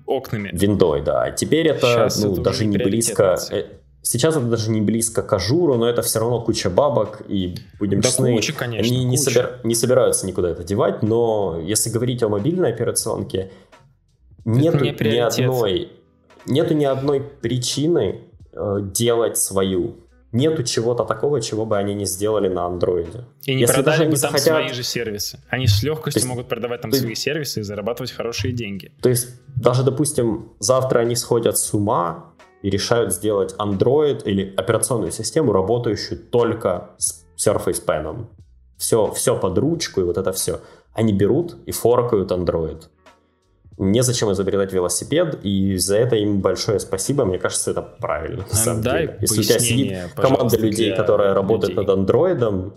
окнами. 0.06 0.52
Виндой, 0.54 1.02
да. 1.02 1.32
Теперь 1.32 1.68
это, 1.68 1.82
сейчас 1.82 2.24
ну, 2.24 2.34
это 2.34 2.42
даже 2.42 2.66
не 2.66 2.78
близко... 2.78 3.36
Цель. 3.36 3.68
Сейчас 4.04 4.38
это 4.38 4.46
даже 4.46 4.70
не 4.70 4.82
близко 4.82 5.24
к 5.24 5.34
ажуру, 5.34 5.76
но 5.76 5.90
это 5.90 6.04
все 6.04 6.20
равно 6.20 6.40
куча 6.40 6.70
бабок, 6.70 7.24
и 7.28 7.56
будем 7.80 8.02
да 8.02 8.08
честны, 8.08 8.36
куча, 8.36 8.54
конечно, 8.54 8.96
они 8.96 9.04
не, 9.04 9.18
собир... 9.18 9.60
не 9.64 9.74
собираются 9.74 10.28
никуда 10.28 10.52
это 10.52 10.64
девать, 10.64 11.02
но 11.02 11.60
если 11.60 11.90
говорить 11.90 12.22
о 12.22 12.30
мобильной 12.30 12.72
операционке, 12.72 13.50
нету 14.46 14.80
не 14.80 14.92
ни 14.92 15.18
одной, 15.18 15.92
нету 16.46 16.74
ни 16.74 16.86
одной 16.86 17.22
причины 17.22 18.22
э, 18.54 18.78
делать 18.82 19.38
свою. 19.38 19.98
Нету 20.32 20.64
чего-то 20.64 21.06
такого, 21.06 21.40
чего 21.40 21.66
бы 21.66 21.78
они 21.78 21.94
не 21.94 22.06
сделали 22.06 22.50
на 22.50 22.66
андроиде. 22.66 23.24
И 23.44 23.56
не 23.56 23.62
Если 23.62 23.74
продали 23.74 24.06
бы 24.06 24.12
там 24.12 24.20
захотят... 24.20 24.44
свои 24.44 24.74
же 24.74 24.84
сервисы. 24.84 25.40
Они 25.50 25.66
с 25.66 25.82
легкостью 25.82 26.20
есть, 26.20 26.28
могут 26.28 26.50
продавать 26.50 26.82
там 26.82 26.92
свои 26.92 27.16
сервисы 27.16 27.62
и 27.62 27.64
зарабатывать 27.64 28.12
хорошие 28.12 28.52
деньги. 28.52 28.92
То 29.02 29.08
есть, 29.08 29.30
даже, 29.56 29.84
допустим, 29.84 30.52
завтра 30.60 31.00
они 31.00 31.16
сходят 31.16 31.58
с 31.58 31.74
ума, 31.74 32.36
и 32.66 32.70
решают 32.72 33.14
сделать 33.14 33.54
Android 33.60 34.24
или 34.24 34.52
операционную 34.58 35.12
систему, 35.12 35.52
работающую 35.52 36.20
только 36.20 36.90
с 36.98 37.24
Surface 37.38 37.86
Pen. 37.86 38.26
Все, 38.76 39.12
все 39.12 39.38
под 39.38 39.56
ручку 39.60 40.02
и 40.02 40.04
вот 40.04 40.18
это 40.18 40.32
все. 40.32 40.62
Они 40.92 41.14
берут 41.14 41.58
и 41.68 41.72
форкают 41.72 42.32
Android. 42.32 42.86
Незачем 43.78 44.32
изобретать 44.32 44.72
велосипед, 44.72 45.40
и 45.44 45.76
за 45.76 45.98
это 45.98 46.16
им 46.16 46.40
большое 46.40 46.80
спасибо. 46.80 47.26
Мне 47.26 47.38
кажется, 47.38 47.72
это 47.72 47.82
правильно. 47.82 48.46
На 48.50 48.56
самом 48.56 48.82
Дай 48.82 49.08
деле. 49.08 49.18
Если 49.22 49.40
у 49.40 49.44
тебя 49.44 49.60
сидит 49.60 50.14
команда 50.16 50.58
людей, 50.58 50.96
которая 50.96 51.34
работает 51.34 51.76
над 51.76 51.90
андроидом, 51.90 52.74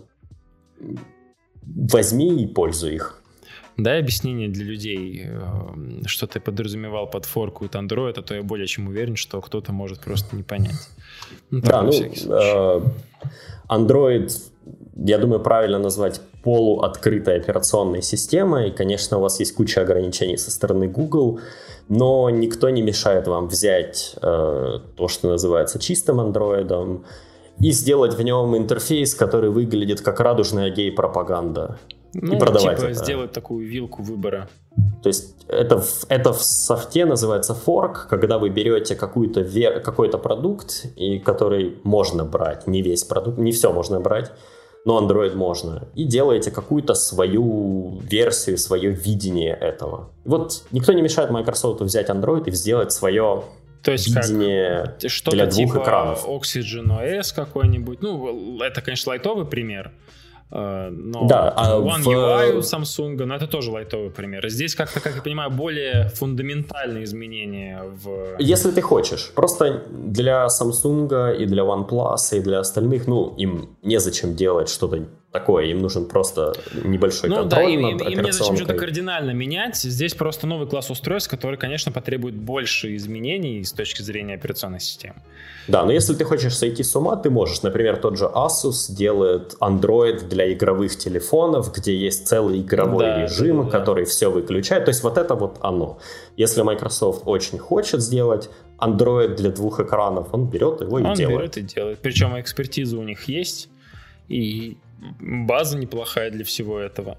возьми 1.61 2.43
и 2.43 2.47
пользуй 2.47 2.95
их. 2.95 3.21
Дай 3.77 3.99
объяснение 3.99 4.49
для 4.49 4.65
людей, 4.65 5.23
э, 5.25 6.05
что 6.05 6.27
ты 6.27 6.41
подразумевал 6.41 7.09
под 7.09 7.23
форку 7.25 7.63
от 7.65 7.75
Android, 7.75 8.13
а 8.17 8.21
то 8.21 8.35
я 8.35 8.43
более 8.43 8.67
чем 8.67 8.87
уверен, 8.87 9.15
что 9.15 9.39
кто-то 9.39 9.71
может 9.71 10.01
просто 10.01 10.35
не 10.35 10.43
понять. 10.43 10.89
Ну, 11.49 11.61
да, 11.61 11.83
ну, 11.83 11.91
Android, 13.69 14.31
я 15.05 15.17
думаю, 15.17 15.39
правильно 15.39 15.79
назвать 15.79 16.21
полуоткрытой 16.43 17.37
операционной 17.37 18.01
системой. 18.01 18.69
И, 18.69 18.71
конечно, 18.71 19.17
у 19.17 19.21
вас 19.21 19.39
есть 19.39 19.55
куча 19.55 19.81
ограничений 19.81 20.37
со 20.37 20.51
стороны 20.51 20.87
Google, 20.87 21.39
но 21.87 22.29
никто 22.29 22.69
не 22.69 22.81
мешает 22.81 23.27
вам 23.27 23.47
взять 23.47 24.15
э, 24.21 24.79
то, 24.95 25.07
что 25.07 25.29
называется 25.29 25.79
чистым 25.79 26.19
Android, 26.19 27.01
и 27.59 27.71
сделать 27.71 28.13
в 28.13 28.21
нем 28.21 28.55
интерфейс, 28.55 29.15
который 29.15 29.49
выглядит 29.49 30.01
как 30.01 30.19
радужная 30.19 30.69
гей-пропаганда 30.69 31.77
ну, 32.13 32.35
и 32.35 32.39
продавать 32.39 32.77
типа 32.77 32.89
это. 32.89 33.03
сделать 33.03 33.31
такую 33.31 33.67
вилку 33.67 34.01
выбора. 34.01 34.49
То 35.03 35.09
есть 35.09 35.35
это, 35.47 35.83
это 36.07 36.33
в 36.33 36.41
софте 36.41 37.05
называется 37.05 37.53
форк, 37.53 38.07
когда 38.09 38.37
вы 38.37 38.49
берете 38.49 38.95
какую-то 38.95 39.43
какой-то 39.81 40.17
продукт, 40.17 40.85
и 40.95 41.19
который 41.19 41.77
можно 41.83 42.23
брать, 42.23 42.67
не 42.67 42.81
весь 42.81 43.03
продукт, 43.03 43.37
не 43.37 43.51
все 43.51 43.71
можно 43.71 43.99
брать, 43.99 44.31
но 44.85 44.99
Android 45.05 45.35
можно, 45.35 45.87
и 45.95 46.05
делаете 46.05 46.51
какую-то 46.51 46.93
свою 46.93 47.99
версию, 48.01 48.57
свое 48.57 48.91
видение 48.91 49.53
этого. 49.53 50.09
вот 50.25 50.63
никто 50.71 50.93
не 50.93 51.01
мешает 51.01 51.29
Microsoft 51.29 51.81
взять 51.81 52.09
Android 52.09 52.47
и 52.47 52.51
сделать 52.51 52.91
свое 52.91 53.43
то 53.81 53.91
есть 53.93 54.07
видение 54.07 54.95
как 54.99 55.11
что 55.11 55.31
для 55.31 55.45
двух 55.45 55.71
типа 55.71 55.83
экранов. 55.83 56.25
Oxygen 56.27 56.87
OS 56.87 57.33
какой-нибудь. 57.33 58.01
Ну, 58.01 58.61
это, 58.61 58.81
конечно, 58.81 59.11
лайтовый 59.11 59.45
пример. 59.45 59.93
Э, 60.51 60.89
но 60.89 61.27
да, 61.27 61.49
а 61.55 61.79
One 61.79 62.01
в... 62.01 62.07
UI 62.07 62.57
у 62.57 62.59
Samsung, 62.59 63.23
но 63.25 63.35
это 63.35 63.47
тоже 63.47 63.71
лайтовый 63.71 64.09
пример. 64.09 64.47
Здесь 64.49 64.75
как-то, 64.75 64.99
как 64.99 65.15
я 65.15 65.21
понимаю, 65.21 65.51
более 65.51 66.09
фундаментальные 66.09 67.03
изменения 67.03 67.83
в... 67.83 68.35
Если 68.39 68.71
ты 68.71 68.81
хочешь. 68.81 69.31
Просто 69.35 69.83
для 69.89 70.47
Samsung 70.47 71.37
и 71.37 71.45
для 71.45 71.63
OnePlus 71.63 72.37
и 72.37 72.39
для 72.39 72.59
остальных, 72.59 73.07
ну, 73.07 73.35
им 73.37 73.77
незачем 73.83 74.35
делать 74.35 74.69
что-то 74.69 75.05
такое, 75.31 75.65
им 75.65 75.79
нужен 75.79 76.07
просто 76.07 76.53
небольшой 76.83 77.29
ну, 77.29 77.37
контроль 77.37 77.65
да, 77.65 77.69
им, 77.69 77.81
над 77.81 78.01
им, 78.01 78.07
им 78.07 78.21
не 78.23 78.31
зачем 78.31 78.55
что-то 78.55 78.73
кардинально 78.73 79.31
менять. 79.31 79.75
Здесь 79.75 80.15
просто 80.15 80.47
новый 80.47 80.67
класс 80.67 80.89
устройств, 80.89 81.29
который, 81.29 81.57
конечно, 81.57 81.91
потребует 81.91 82.35
больше 82.35 82.95
изменений 82.95 83.63
с 83.63 83.71
точки 83.71 84.01
зрения 84.01 84.33
операционной 84.33 84.79
системы. 84.79 85.17
Да, 85.67 85.85
но 85.85 85.91
если 85.91 86.15
ты 86.15 86.23
хочешь 86.23 86.57
сойти 86.57 86.81
с 86.81 86.95
ума, 86.95 87.15
ты 87.15 87.29
можешь. 87.29 87.61
Например, 87.61 87.97
тот 87.97 88.17
же 88.17 88.25
Asus 88.25 88.91
делает 88.91 89.55
Android 89.59 90.27
для 90.27 90.51
игровых 90.51 90.97
телефонов, 90.97 91.71
где 91.73 91.95
есть 91.95 92.27
целый 92.27 92.61
игровой 92.61 93.05
да, 93.05 93.23
режим, 93.23 93.57
да, 93.57 93.63
да. 93.63 93.69
который 93.77 94.05
все 94.05 94.31
выключает. 94.31 94.85
То 94.85 94.89
есть 94.89 95.03
вот 95.03 95.19
это 95.19 95.35
вот 95.35 95.57
оно. 95.61 95.99
Если 96.37 96.63
Microsoft 96.63 97.23
очень 97.25 97.59
хочет 97.59 98.01
сделать 98.01 98.49
Android 98.79 99.35
для 99.35 99.51
двух 99.51 99.79
экранов, 99.79 100.29
он 100.31 100.49
берет 100.49 100.81
его 100.81 100.97
и 100.97 101.03
он 101.03 101.13
делает. 101.13 101.35
Он 101.35 101.41
берет 101.41 101.57
и 101.57 101.61
делает. 101.61 101.99
Причем 101.99 102.39
экспертиза 102.39 102.97
у 102.97 103.03
них 103.03 103.25
есть. 103.25 103.69
И 104.27 104.77
база 105.19 105.77
неплохая 105.77 106.31
для 106.31 106.43
всего 106.43 106.79
этого. 106.79 107.17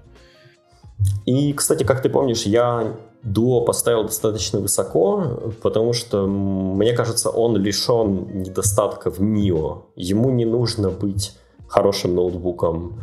И, 1.25 1.53
кстати, 1.53 1.83
как 1.83 2.01
ты 2.01 2.09
помнишь, 2.09 2.43
я 2.43 2.95
Duo 3.23 3.65
поставил 3.65 4.03
достаточно 4.03 4.59
высоко, 4.59 5.53
потому 5.61 5.93
что, 5.93 6.27
мне 6.27 6.93
кажется, 6.93 7.29
он 7.29 7.57
лишен 7.57 8.41
недостатков 8.41 9.19
NIO. 9.19 9.83
Ему 9.95 10.31
не 10.31 10.45
нужно 10.45 10.89
быть 10.89 11.37
хорошим 11.67 12.15
ноутбуком, 12.15 12.99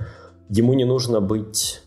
ему 0.49 0.75
не 0.75 0.85
нужно 0.85 1.21
быть 1.21 1.83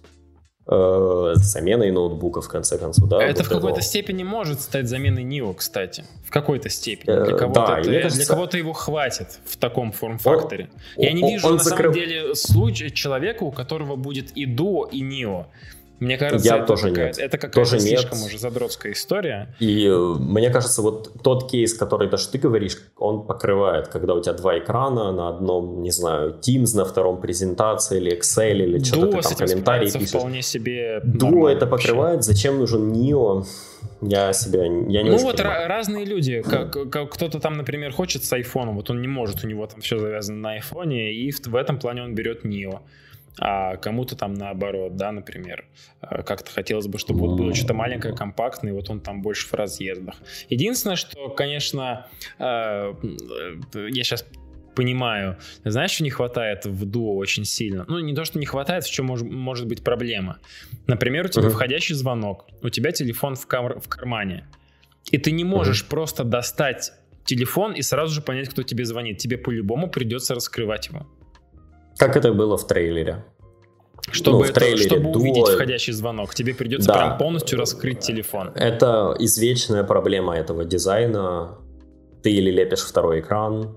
э, 0.71 1.31
заменой 1.35 1.91
ноутбука, 1.91 2.41
в 2.41 2.47
конце 2.47 2.77
концов. 2.77 3.09
Да, 3.09 3.21
это 3.21 3.43
в 3.43 3.49
какой-то 3.49 3.81
степени 3.81 4.23
может 4.23 4.61
стать 4.61 4.87
заменой 4.87 5.23
NIO, 5.23 5.53
кстати. 5.53 6.05
В 6.25 6.31
какой-то 6.31 6.69
степени. 6.69 7.13
Для 7.13 7.37
кого-то, 7.37 7.61
э, 7.61 7.65
да, 7.65 7.79
это, 7.79 8.01
кажется... 8.03 8.17
для 8.17 8.25
кого-то 8.25 8.57
его 8.57 8.73
хватит 8.73 9.27
в 9.45 9.57
таком 9.57 9.91
форм-факторе. 9.91 10.69
Он, 10.95 11.03
Я 11.03 11.11
не 11.11 11.21
вижу 11.33 11.47
он 11.47 11.57
на 11.57 11.63
закрыл... 11.63 11.93
самом 11.93 12.07
деле 12.07 12.35
случая 12.35 12.89
человека, 12.89 13.43
у 13.43 13.51
которого 13.51 13.95
будет 13.95 14.31
и 14.35 14.45
Duo, 14.45 14.89
и 14.89 15.03
NIO. 15.03 15.45
Мне 16.01 16.17
кажется, 16.17 16.47
я 16.47 16.57
это 16.57 16.65
тоже 16.65 16.89
нет. 16.89 17.19
Это 17.19 17.37
какая-то 17.37 17.53
тоже 17.53 17.79
слишком 17.79 18.17
нет. 18.17 18.27
уже 18.27 18.39
задротская 18.39 18.91
история. 18.93 19.55
И 19.59 19.85
э, 19.85 19.95
мне 20.19 20.49
кажется, 20.49 20.81
вот 20.81 21.11
тот 21.21 21.49
кейс, 21.49 21.75
который 21.75 22.09
даже 22.09 22.27
ты 22.29 22.39
говоришь, 22.39 22.75
он 22.97 23.27
покрывает, 23.27 23.87
когда 23.87 24.15
у 24.15 24.21
тебя 24.21 24.33
два 24.33 24.57
экрана, 24.57 25.11
на 25.11 25.29
одном, 25.29 25.83
не 25.83 25.91
знаю, 25.91 26.39
Teams, 26.41 26.75
на 26.75 26.85
втором 26.85 27.21
презентация 27.21 27.99
или 27.99 28.17
Excel, 28.17 28.53
или 28.53 28.83
что-то 28.83 29.17
ты 29.21 29.35
там 29.35 29.47
комментарии 29.47 29.91
пишешь. 29.91 30.09
вполне 30.09 30.41
себе 30.41 31.01
Duo 31.05 31.47
это 31.47 31.67
покрывает, 31.67 32.15
вообще. 32.15 32.31
зачем 32.33 32.57
нужен 32.57 32.91
Neo? 32.91 33.45
Я 34.01 34.33
себя 34.33 34.63
я 34.63 34.69
не 35.03 35.09
Ну 35.11 35.17
вот 35.17 35.37
понимаю. 35.37 35.67
разные 35.69 36.05
люди, 36.05 36.41
как, 36.41 36.89
как 36.89 37.11
кто-то 37.13 37.39
там, 37.39 37.53
например, 37.57 37.91
хочет 37.91 38.25
с 38.25 38.33
айфоном, 38.33 38.75
вот 38.77 38.89
он 38.89 39.01
не 39.01 39.07
может, 39.07 39.43
у 39.43 39.47
него 39.47 39.67
там 39.67 39.81
все 39.81 39.99
завязано 39.99 40.39
на 40.39 40.51
айфоне, 40.53 41.13
и 41.13 41.29
в, 41.31 41.45
в 41.45 41.55
этом 41.55 41.77
плане 41.77 42.01
он 42.01 42.15
берет 42.15 42.43
Neo 42.43 42.79
а 43.39 43.77
кому-то 43.77 44.15
там 44.15 44.33
наоборот, 44.33 44.95
да, 44.95 45.11
например, 45.11 45.65
э, 46.01 46.23
как-то 46.23 46.51
хотелось 46.51 46.87
бы, 46.87 46.97
чтобы 46.97 47.21
вот 47.21 47.37
было 47.37 47.53
что-то 47.53 47.73
маленькое, 47.73 48.15
компактное, 48.15 48.71
и 48.71 48.75
вот 48.75 48.89
он 48.89 48.99
там 48.99 49.21
больше 49.21 49.47
в 49.47 49.53
разъездах. 49.53 50.15
Единственное, 50.49 50.95
что, 50.95 51.29
конечно, 51.29 52.07
э, 52.39 52.43
э, 52.43 52.93
я 53.89 54.03
сейчас 54.03 54.25
понимаю, 54.75 55.37
знаешь, 55.63 55.91
что 55.91 56.03
не 56.03 56.09
хватает 56.09 56.65
в 56.65 56.85
дуо 56.85 57.15
очень 57.15 57.45
сильно? 57.45 57.85
Ну, 57.87 57.99
не 57.99 58.13
то, 58.13 58.25
что 58.25 58.39
не 58.39 58.45
хватает, 58.45 58.83
в 58.83 58.91
чем 58.91 59.07
мож, 59.07 59.21
может 59.21 59.67
быть 59.67 59.83
проблема. 59.83 60.39
Например, 60.87 61.25
у 61.25 61.29
тебя 61.29 61.43
uh-huh. 61.43 61.51
входящий 61.51 61.95
звонок, 61.95 62.47
у 62.61 62.69
тебя 62.69 62.91
телефон 62.91 63.35
в, 63.35 63.45
кар- 63.47 63.79
в 63.79 63.87
кармане, 63.87 64.47
и 65.11 65.17
ты 65.17 65.31
не 65.31 65.43
можешь 65.43 65.83
uh-huh. 65.83 65.89
просто 65.89 66.23
достать 66.23 66.93
телефон 67.25 67.73
и 67.73 67.81
сразу 67.81 68.13
же 68.13 68.21
понять, 68.21 68.49
кто 68.49 68.63
тебе 68.63 68.85
звонит. 68.85 69.17
Тебе 69.17 69.37
по-любому 69.37 69.89
придется 69.89 70.35
раскрывать 70.35 70.87
его. 70.87 71.07
Как 72.01 72.17
это 72.17 72.33
было 72.33 72.57
в 72.57 72.65
трейлере. 72.65 73.23
Чтобы, 74.11 74.39
ну, 74.39 74.43
в 74.45 74.51
трейлере 74.51 74.85
это, 74.85 74.95
чтобы 74.95 75.11
увидеть 75.11 75.47
входящий 75.47 75.93
звонок, 75.93 76.33
тебе 76.33 76.55
придется 76.55 76.87
да. 76.87 76.93
прям 76.95 77.17
полностью 77.19 77.59
раскрыть 77.59 77.99
телефон. 77.99 78.51
Это 78.55 79.15
извечная 79.19 79.83
проблема 79.83 80.35
этого 80.35 80.65
дизайна. 80.65 81.59
ты 82.23 82.31
или 82.31 82.49
лепишь 82.49 82.81
второй 82.81 83.19
экран, 83.19 83.75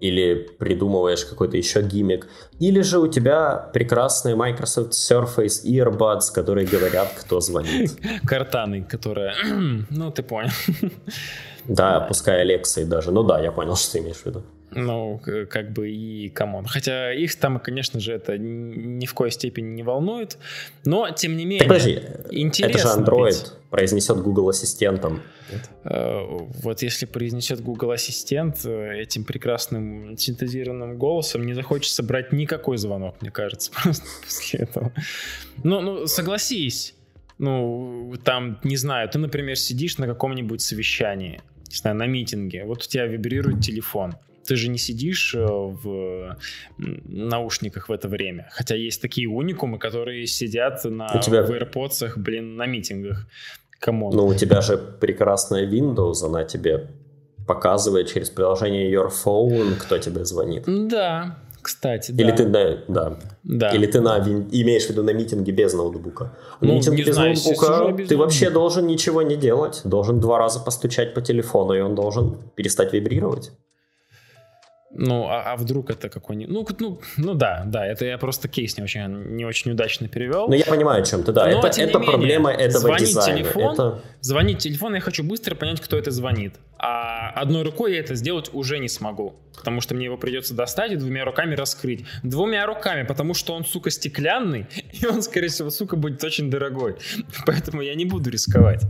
или 0.00 0.48
придумываешь 0.58 1.24
какой-то 1.24 1.56
еще 1.56 1.82
гиммик, 1.82 2.28
или 2.60 2.82
же 2.82 3.00
у 3.00 3.08
тебя 3.08 3.70
прекрасные 3.74 4.36
Microsoft 4.36 4.92
Surface 4.92 5.64
Earbuds, 5.64 6.32
которые 6.32 6.68
говорят, 6.68 7.08
кто 7.18 7.40
звонит. 7.40 7.90
Кортаны, 8.24 8.84
которые... 8.84 9.34
ну, 9.90 10.12
ты 10.12 10.22
понял. 10.22 10.50
Да, 11.64 12.00
пускай 12.00 12.40
Алексой 12.42 12.84
даже. 12.84 13.10
Ну 13.10 13.24
да, 13.24 13.40
я 13.40 13.50
понял, 13.50 13.74
что 13.74 13.92
ты 13.92 13.98
имеешь 13.98 14.18
в 14.18 14.26
виду. 14.26 14.42
Ну, 14.72 15.20
как 15.50 15.72
бы 15.72 15.90
и 15.90 16.28
come 16.28 16.49
on. 16.49 16.64
Хотя 16.66 17.12
их 17.12 17.34
там, 17.36 17.58
конечно 17.58 17.98
же, 17.98 18.12
это 18.12 18.38
ни 18.38 19.04
в 19.06 19.14
коей 19.14 19.32
степени 19.32 19.66
не 19.74 19.82
волнует. 19.82 20.38
Но, 20.84 21.10
тем 21.10 21.36
не 21.36 21.44
менее, 21.44 21.60
так, 21.60 21.68
подожди, 21.68 22.00
интересно. 22.30 22.78
Это 22.78 22.94
же 22.94 23.00
Android 23.00 23.26
ведь. 23.26 23.52
произнесет 23.70 24.18
Google 24.18 24.48
Assistant'ом. 24.48 25.22
Э, 25.84 26.20
вот 26.62 26.82
если 26.82 27.06
произнесет 27.06 27.60
Google 27.60 27.90
Assistant 27.90 28.64
э, 28.64 29.00
этим 29.00 29.24
прекрасным 29.24 30.16
синтезированным 30.16 30.96
голосом, 30.98 31.44
не 31.44 31.54
захочется 31.54 32.02
брать 32.02 32.32
никакой 32.32 32.78
звонок, 32.78 33.16
мне 33.20 33.30
кажется, 33.30 33.72
просто 33.82 34.06
после 34.24 34.60
этого. 34.60 34.92
Ну, 35.64 35.80
ну 35.80 36.06
согласись. 36.06 36.94
Ну, 37.38 38.14
там, 38.22 38.60
не 38.64 38.76
знаю, 38.76 39.08
ты, 39.08 39.18
например, 39.18 39.56
сидишь 39.56 39.96
на 39.96 40.06
каком-нибудь 40.06 40.60
совещании, 40.60 41.40
не 41.70 41.74
знаю, 41.74 41.96
на 41.96 42.06
митинге, 42.06 42.64
вот 42.66 42.84
у 42.84 42.86
тебя 42.86 43.06
вибрирует 43.06 43.60
телефон 43.60 44.14
ты 44.50 44.56
же 44.56 44.68
не 44.68 44.78
сидишь 44.78 45.32
э, 45.36 45.46
в 45.46 46.36
наушниках 46.76 47.88
в 47.88 47.92
это 47.92 48.08
время. 48.08 48.48
Хотя 48.50 48.74
есть 48.74 49.00
такие 49.00 49.28
уникумы, 49.28 49.78
которые 49.78 50.26
сидят 50.26 50.84
на, 50.84 51.06
у 51.14 51.20
тебя... 51.20 51.44
в 51.44 51.50
AirPods, 51.50 52.14
блин, 52.16 52.56
на 52.56 52.66
митингах. 52.66 53.28
Кому? 53.78 54.12
Ну, 54.12 54.26
у 54.26 54.34
тебя 54.34 54.60
же 54.60 54.76
прекрасная 54.76 55.70
Windows, 55.70 56.24
она 56.24 56.42
тебе 56.42 56.88
показывает 57.46 58.12
через 58.12 58.28
приложение 58.30 58.92
Your 58.92 59.12
Phone, 59.24 59.76
кто 59.78 59.98
тебе 59.98 60.24
звонит. 60.24 60.64
Да, 60.66 61.38
кстати, 61.62 62.10
Или 62.10 62.32
ты, 62.32 62.46
да, 62.46 62.78
да. 62.88 63.18
да. 63.44 63.70
Или 63.70 63.86
ты 63.86 64.00
на, 64.00 64.18
имеешь 64.18 64.86
в 64.86 64.90
виду 64.90 65.04
на 65.04 65.12
митинге 65.12 65.52
без 65.52 65.74
ноутбука. 65.74 66.32
Ну, 66.60 66.74
митинге 66.74 67.04
без 67.04 67.14
знаю, 67.14 67.34
ноутбука 67.34 67.92
без 67.92 68.08
ты 68.08 68.16
вообще 68.16 68.50
должен 68.50 68.88
ничего 68.88 69.22
не 69.22 69.36
делать. 69.36 69.82
Должен 69.84 70.18
два 70.18 70.38
раза 70.38 70.58
постучать 70.58 71.14
по 71.14 71.20
телефону, 71.20 71.74
и 71.74 71.80
он 71.80 71.94
должен 71.94 72.36
перестать 72.56 72.92
вибрировать. 72.92 73.52
Ну, 74.92 75.28
а, 75.28 75.52
а 75.52 75.56
вдруг 75.56 75.88
это 75.90 76.08
какой-нибудь... 76.08 76.52
Ну, 76.52 76.66
ну, 76.80 77.00
ну 77.16 77.34
да, 77.34 77.62
да, 77.64 77.86
это 77.86 78.04
я 78.04 78.18
просто 78.18 78.48
кейс 78.48 78.76
не 78.76 78.82
очень, 78.82 79.06
не 79.36 79.44
очень 79.44 79.70
удачно 79.70 80.08
перевел. 80.08 80.48
Ну, 80.48 80.54
я 80.54 80.64
понимаю, 80.64 81.02
о 81.02 81.06
чем 81.06 81.22
ты, 81.22 81.30
да. 81.30 81.46
Но, 81.46 81.60
это 81.60 81.68
это 81.80 81.98
менее, 81.98 82.10
проблема 82.10 82.50
этого 82.50 82.80
звонить 82.80 83.08
дизайна. 83.08 83.38
Телефон, 83.38 83.72
это... 83.72 84.00
Звонить 84.20 84.58
телефон, 84.58 84.94
я 84.96 85.00
хочу 85.00 85.22
быстро 85.22 85.54
понять, 85.54 85.80
кто 85.80 85.96
это 85.96 86.10
звонит. 86.10 86.54
А 86.76 87.30
одной 87.30 87.62
рукой 87.62 87.94
я 87.94 88.00
это 88.00 88.16
сделать 88.16 88.50
уже 88.52 88.80
не 88.80 88.88
смогу. 88.88 89.36
Потому 89.56 89.80
что 89.80 89.94
мне 89.94 90.06
его 90.06 90.16
придется 90.16 90.54
достать 90.54 90.90
и 90.90 90.96
двумя 90.96 91.24
руками 91.24 91.54
раскрыть. 91.54 92.04
Двумя 92.24 92.66
руками, 92.66 93.04
потому 93.04 93.34
что 93.34 93.54
он, 93.54 93.64
сука, 93.64 93.90
стеклянный, 93.90 94.66
и 94.92 95.06
он, 95.06 95.22
скорее 95.22 95.48
всего, 95.48 95.70
сука, 95.70 95.94
будет 95.94 96.24
очень 96.24 96.50
дорогой. 96.50 96.96
Поэтому 97.46 97.80
я 97.80 97.94
не 97.94 98.06
буду 98.06 98.28
рисковать. 98.28 98.82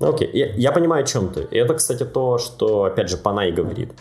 Окей, 0.00 0.28
okay. 0.28 0.30
я, 0.36 0.46
я 0.54 0.72
понимаю, 0.72 1.04
о 1.04 1.06
чем 1.06 1.32
ты. 1.32 1.46
Это, 1.52 1.74
кстати, 1.74 2.04
то, 2.04 2.38
что, 2.38 2.84
опять 2.84 3.08
же, 3.08 3.16
Панай 3.16 3.52
говорит 3.52 3.92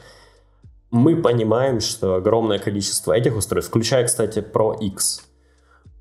мы 0.95 1.17
понимаем, 1.17 1.81
что 1.81 2.15
огромное 2.15 2.57
количество 2.57 3.11
этих 3.11 3.35
устройств, 3.35 3.69
включая, 3.69 4.05
кстати, 4.05 4.39
Pro 4.39 4.79
X, 4.79 5.23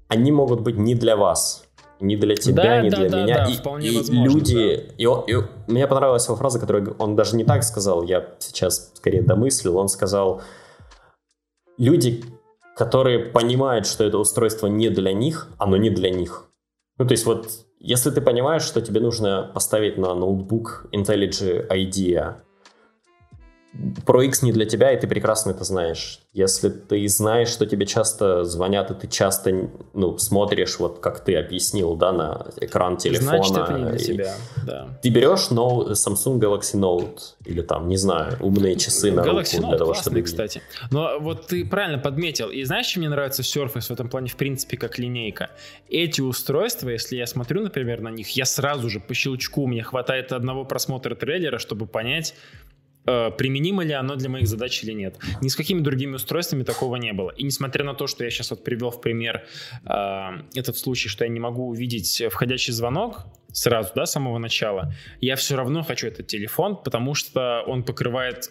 они 0.06 0.30
могут 0.30 0.60
быть 0.60 0.76
не 0.76 0.94
для 0.94 1.16
вас, 1.16 1.64
не 1.98 2.16
для 2.16 2.36
тебя, 2.36 2.62
да, 2.62 2.82
не 2.82 2.90
да, 2.90 2.96
для 2.98 3.08
да, 3.08 3.22
меня. 3.24 3.34
Да, 3.44 3.50
и, 3.50 3.54
вполне 3.54 3.88
и 3.88 3.96
возможно, 3.96 4.32
люди... 4.32 4.76
Да. 4.76 4.94
И, 4.96 5.06
он, 5.06 5.24
и 5.26 5.34
мне 5.66 5.88
понравилась 5.88 6.26
его 6.26 6.36
фраза, 6.36 6.60
которую 6.60 6.94
он 7.00 7.16
даже 7.16 7.34
не 7.34 7.42
так 7.42 7.64
сказал, 7.64 8.04
я 8.04 8.34
сейчас 8.38 8.92
скорее 8.94 9.22
домыслил. 9.22 9.78
Он 9.78 9.88
сказал, 9.88 10.42
люди, 11.76 12.24
которые 12.76 13.18
понимают, 13.18 13.86
что 13.86 14.04
это 14.04 14.18
устройство 14.18 14.68
не 14.68 14.90
для 14.90 15.12
них, 15.12 15.48
оно 15.58 15.76
не 15.76 15.90
для 15.90 16.10
них. 16.10 16.44
Ну, 16.98 17.06
то 17.06 17.12
есть 17.12 17.26
вот, 17.26 17.48
если 17.80 18.10
ты 18.10 18.20
понимаешь, 18.20 18.62
что 18.62 18.80
тебе 18.80 19.00
нужно 19.00 19.50
поставить 19.52 19.98
на 19.98 20.14
ноутбук 20.14 20.86
IntelliJ 20.92 21.68
IDEA, 21.68 22.36
про 24.06 24.22
X 24.22 24.42
не 24.42 24.52
для 24.52 24.66
тебя, 24.66 24.92
и 24.92 25.00
ты 25.00 25.06
прекрасно 25.06 25.50
это 25.50 25.64
знаешь. 25.64 26.20
Если 26.32 26.68
ты 26.68 27.06
знаешь, 27.08 27.48
что 27.48 27.66
тебе 27.66 27.86
часто 27.86 28.44
звонят, 28.44 28.90
и 28.90 28.94
ты 28.94 29.08
часто 29.08 29.70
ну, 29.92 30.18
смотришь, 30.18 30.78
вот 30.78 31.00
как 31.00 31.24
ты 31.24 31.36
объяснил, 31.36 31.96
да, 31.96 32.12
на 32.12 32.46
экран 32.60 32.96
телефона. 32.96 33.42
Значит, 33.42 33.56
это 33.56 33.72
не 33.72 33.84
для 33.90 33.98
тебя, 33.98 34.34
да. 34.66 34.88
Ты 35.02 35.08
берешь 35.08 35.50
no, 35.50 35.90
Samsung 35.90 36.38
Galaxy 36.38 36.74
Note, 36.74 37.20
или 37.44 37.62
там, 37.62 37.88
не 37.88 37.96
знаю, 37.96 38.36
умные 38.40 38.76
часы 38.76 39.10
на 39.10 39.20
Galaxy 39.20 39.56
руку 39.56 39.66
Note 39.66 39.68
для 39.68 39.78
того, 39.78 39.94
чтобы... 39.94 40.22
кстати. 40.22 40.62
Но 40.90 41.18
вот 41.18 41.48
ты 41.48 41.64
правильно 41.64 41.98
подметил. 41.98 42.50
И 42.50 42.62
знаешь, 42.64 42.86
чем 42.86 43.02
мне 43.02 43.10
нравится 43.10 43.42
Surface 43.42 43.88
в 43.88 43.90
этом 43.90 44.08
плане, 44.08 44.28
в 44.28 44.36
принципе, 44.36 44.76
как 44.76 44.98
линейка? 44.98 45.50
Эти 45.88 46.20
устройства, 46.20 46.90
если 46.90 47.16
я 47.16 47.26
смотрю, 47.26 47.62
например, 47.62 48.00
на 48.00 48.10
них, 48.10 48.30
я 48.30 48.44
сразу 48.44 48.88
же 48.88 49.00
по 49.00 49.14
щелчку, 49.14 49.66
мне 49.66 49.82
хватает 49.82 50.32
одного 50.32 50.64
просмотра 50.64 51.14
трейлера, 51.14 51.58
чтобы 51.58 51.86
понять, 51.86 52.34
применимо 53.04 53.84
ли 53.84 53.92
оно 53.92 54.16
для 54.16 54.28
моих 54.28 54.46
задач 54.46 54.82
или 54.82 54.92
нет. 54.92 55.18
Ни 55.40 55.48
с 55.48 55.56
какими 55.56 55.80
другими 55.80 56.14
устройствами 56.14 56.62
такого 56.62 56.96
не 56.96 57.12
было. 57.12 57.30
И 57.30 57.44
несмотря 57.44 57.84
на 57.84 57.94
то, 57.94 58.06
что 58.06 58.24
я 58.24 58.30
сейчас 58.30 58.50
вот 58.50 58.64
привел 58.64 58.90
в 58.90 59.00
пример 59.00 59.46
э, 59.84 60.28
этот 60.54 60.76
случай, 60.76 61.08
что 61.08 61.24
я 61.24 61.30
не 61.30 61.40
могу 61.40 61.68
увидеть 61.68 62.22
входящий 62.30 62.72
звонок 62.72 63.26
сразу, 63.52 63.92
да, 63.94 64.06
с 64.06 64.12
самого 64.12 64.38
начала, 64.38 64.92
я 65.20 65.36
все 65.36 65.56
равно 65.56 65.82
хочу 65.82 66.06
этот 66.06 66.26
телефон, 66.26 66.76
потому 66.82 67.14
что 67.14 67.62
он 67.66 67.82
покрывает 67.82 68.50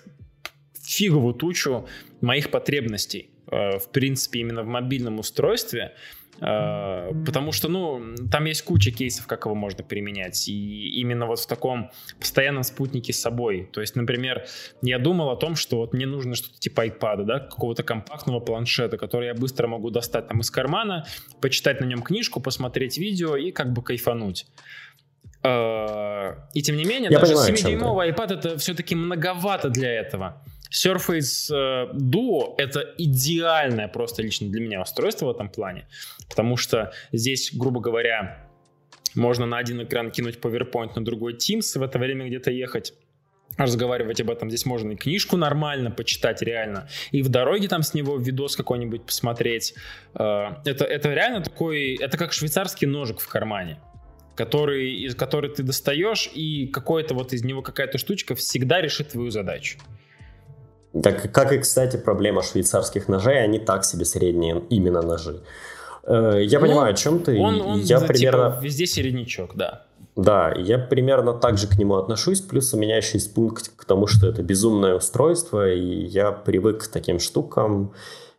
фиговую 0.82 1.34
тучу 1.34 1.88
моих 2.22 2.52
потребностей. 2.52 3.30
Э, 3.52 3.80
в 3.80 3.90
принципе, 3.90 4.40
именно 4.40 4.64
в 4.64 4.68
мобильном 4.68 5.20
устройстве 5.20 5.94
Э, 5.94 5.98
потому 6.40 7.52
что, 7.52 7.70
ну, 7.70 8.16
там 8.32 8.46
есть 8.46 8.64
куча 8.64 8.92
кейсов, 8.92 9.28
как 9.28 9.46
его 9.46 9.56
можно 9.56 9.84
применять. 9.84 10.48
И 10.48 10.90
именно 11.00 11.26
вот 11.26 11.40
в 11.40 11.48
таком 11.48 11.92
постоянном 12.20 12.64
спутнике 12.64 13.14
с 13.14 13.22
собой. 13.22 13.70
То 13.72 13.82
есть, 13.82 13.96
например, 13.96 14.46
я 14.82 15.00
думал 15.00 15.30
о 15.30 15.36
том, 15.36 15.56
что 15.56 15.78
вот 15.78 15.94
мне 15.94 16.06
нужно 16.06 16.36
что-то 16.36 16.60
типа 16.60 16.88
iPad, 16.88 17.24
да, 17.24 17.40
какого-то 17.40 17.84
компактного 17.84 18.40
планшета, 18.40 18.98
который 18.98 19.28
я 19.28 19.34
быстро 19.34 19.68
могу 19.68 19.90
достать 19.90 20.28
там 20.28 20.42
из 20.42 20.52
кармана, 20.52 21.06
почитать 21.42 21.80
на 21.82 21.86
нем 21.86 22.02
книжку, 22.02 22.42
посмотреть 22.42 22.98
видео 22.98 23.36
и 23.36 23.52
как 23.52 23.72
бы 23.74 23.84
кайфануть. 23.84 24.48
Э, 25.44 26.36
и 26.54 26.62
тем 26.62 26.78
не 26.78 26.86
менее, 26.86 27.12
я 27.12 27.20
даже 27.20 27.34
7-дюймовый 27.34 28.12
iPad 28.12 28.34
это 28.34 28.58
все-таки 28.58 28.96
многовато 28.96 29.70
для 29.70 29.92
этого. 29.92 30.42
Surface 30.74 31.54
э, 31.54 31.94
Duo— 31.94 32.56
это 32.58 32.94
идеальное 32.98 33.88
просто 33.88 34.24
лично 34.24 34.50
для 34.50 34.62
меня 34.62 34.82
устройство 34.82 35.28
в 35.28 35.30
этом 35.30 35.50
плане, 35.50 35.88
потому 36.30 36.58
что 36.58 36.92
здесь, 37.12 37.52
грубо 37.54 37.80
говоря, 37.80 38.50
можно 39.16 39.46
на 39.46 39.58
один 39.58 39.84
экран 39.84 40.10
кинуть 40.12 40.40
PowerPoint, 40.40 40.92
на 40.96 41.06
другой 41.06 41.34
Teams, 41.34 41.78
в 41.78 41.84
это 41.84 42.00
время 42.00 42.28
где-то 42.28 42.50
ехать 42.50 42.94
разговаривать 43.56 44.20
об 44.20 44.32
этом. 44.32 44.50
Здесь 44.50 44.66
можно 44.66 44.94
и 44.94 44.96
книжку 44.96 45.38
нормально 45.38 45.92
почитать 45.92 46.42
реально, 46.42 46.88
и 47.12 47.22
в 47.22 47.30
дороге 47.30 47.68
там 47.68 47.84
с 47.84 47.94
него 47.94 48.18
видос 48.18 48.56
какой-нибудь 48.56 49.06
посмотреть. 49.06 49.76
Э, 50.16 50.56
это, 50.66 50.86
это 50.86 51.14
реально 51.14 51.42
такой, 51.42 51.96
это 51.96 52.18
как 52.18 52.34
швейцарский 52.34 52.88
ножик 52.88 53.20
в 53.20 53.28
кармане 53.28 53.80
который, 54.36 54.94
из 54.96 55.14
который 55.14 55.52
ты 55.52 55.62
достаешь, 55.62 56.28
и 56.34 56.66
какой-то 56.66 57.14
вот 57.14 57.34
из 57.34 57.44
него 57.44 57.62
какая-то 57.62 58.00
штучка 58.00 58.34
всегда 58.34 58.82
решит 58.82 59.10
твою 59.10 59.30
задачу. 59.30 59.78
Так, 61.02 61.32
как 61.32 61.52
и, 61.54 61.58
кстати, 61.58 61.98
проблема 61.98 62.44
швейцарских 62.44 63.08
ножей, 63.08 63.44
они 63.44 63.60
так 63.60 63.84
себе 63.84 64.06
средние 64.06 64.62
именно 64.70 65.02
ножи. 65.02 65.42
Э, 66.06 66.40
я 66.44 66.60
ну, 66.60 66.68
понимаю, 66.68 66.94
о 66.94 66.96
чем 66.96 67.20
ты. 67.20 67.40
Он, 67.40 67.62
он 67.62 67.80
я 67.80 68.00
за, 68.00 68.06
примерно... 68.06 68.52
типа, 68.52 68.64
везде 68.64 68.86
середнячок, 68.86 69.56
да. 69.56 69.86
Да, 70.16 70.54
я 70.56 70.78
примерно 70.78 71.34
так 71.34 71.58
же 71.58 71.68
к 71.68 71.78
нему 71.80 71.96
отношусь, 71.96 72.42
плюс 72.42 72.72
у 72.74 72.78
меня 72.78 72.98
еще 72.98 73.18
есть 73.18 73.34
пункт 73.34 73.72
к 73.76 73.86
тому, 73.86 74.06
что 74.06 74.28
это 74.28 74.44
безумное 74.44 74.96
устройство, 74.96 75.72
и 75.72 76.06
я 76.06 76.32
привык 76.32 76.84
к 76.84 76.88
таким 76.88 77.20
штукам. 77.20 77.94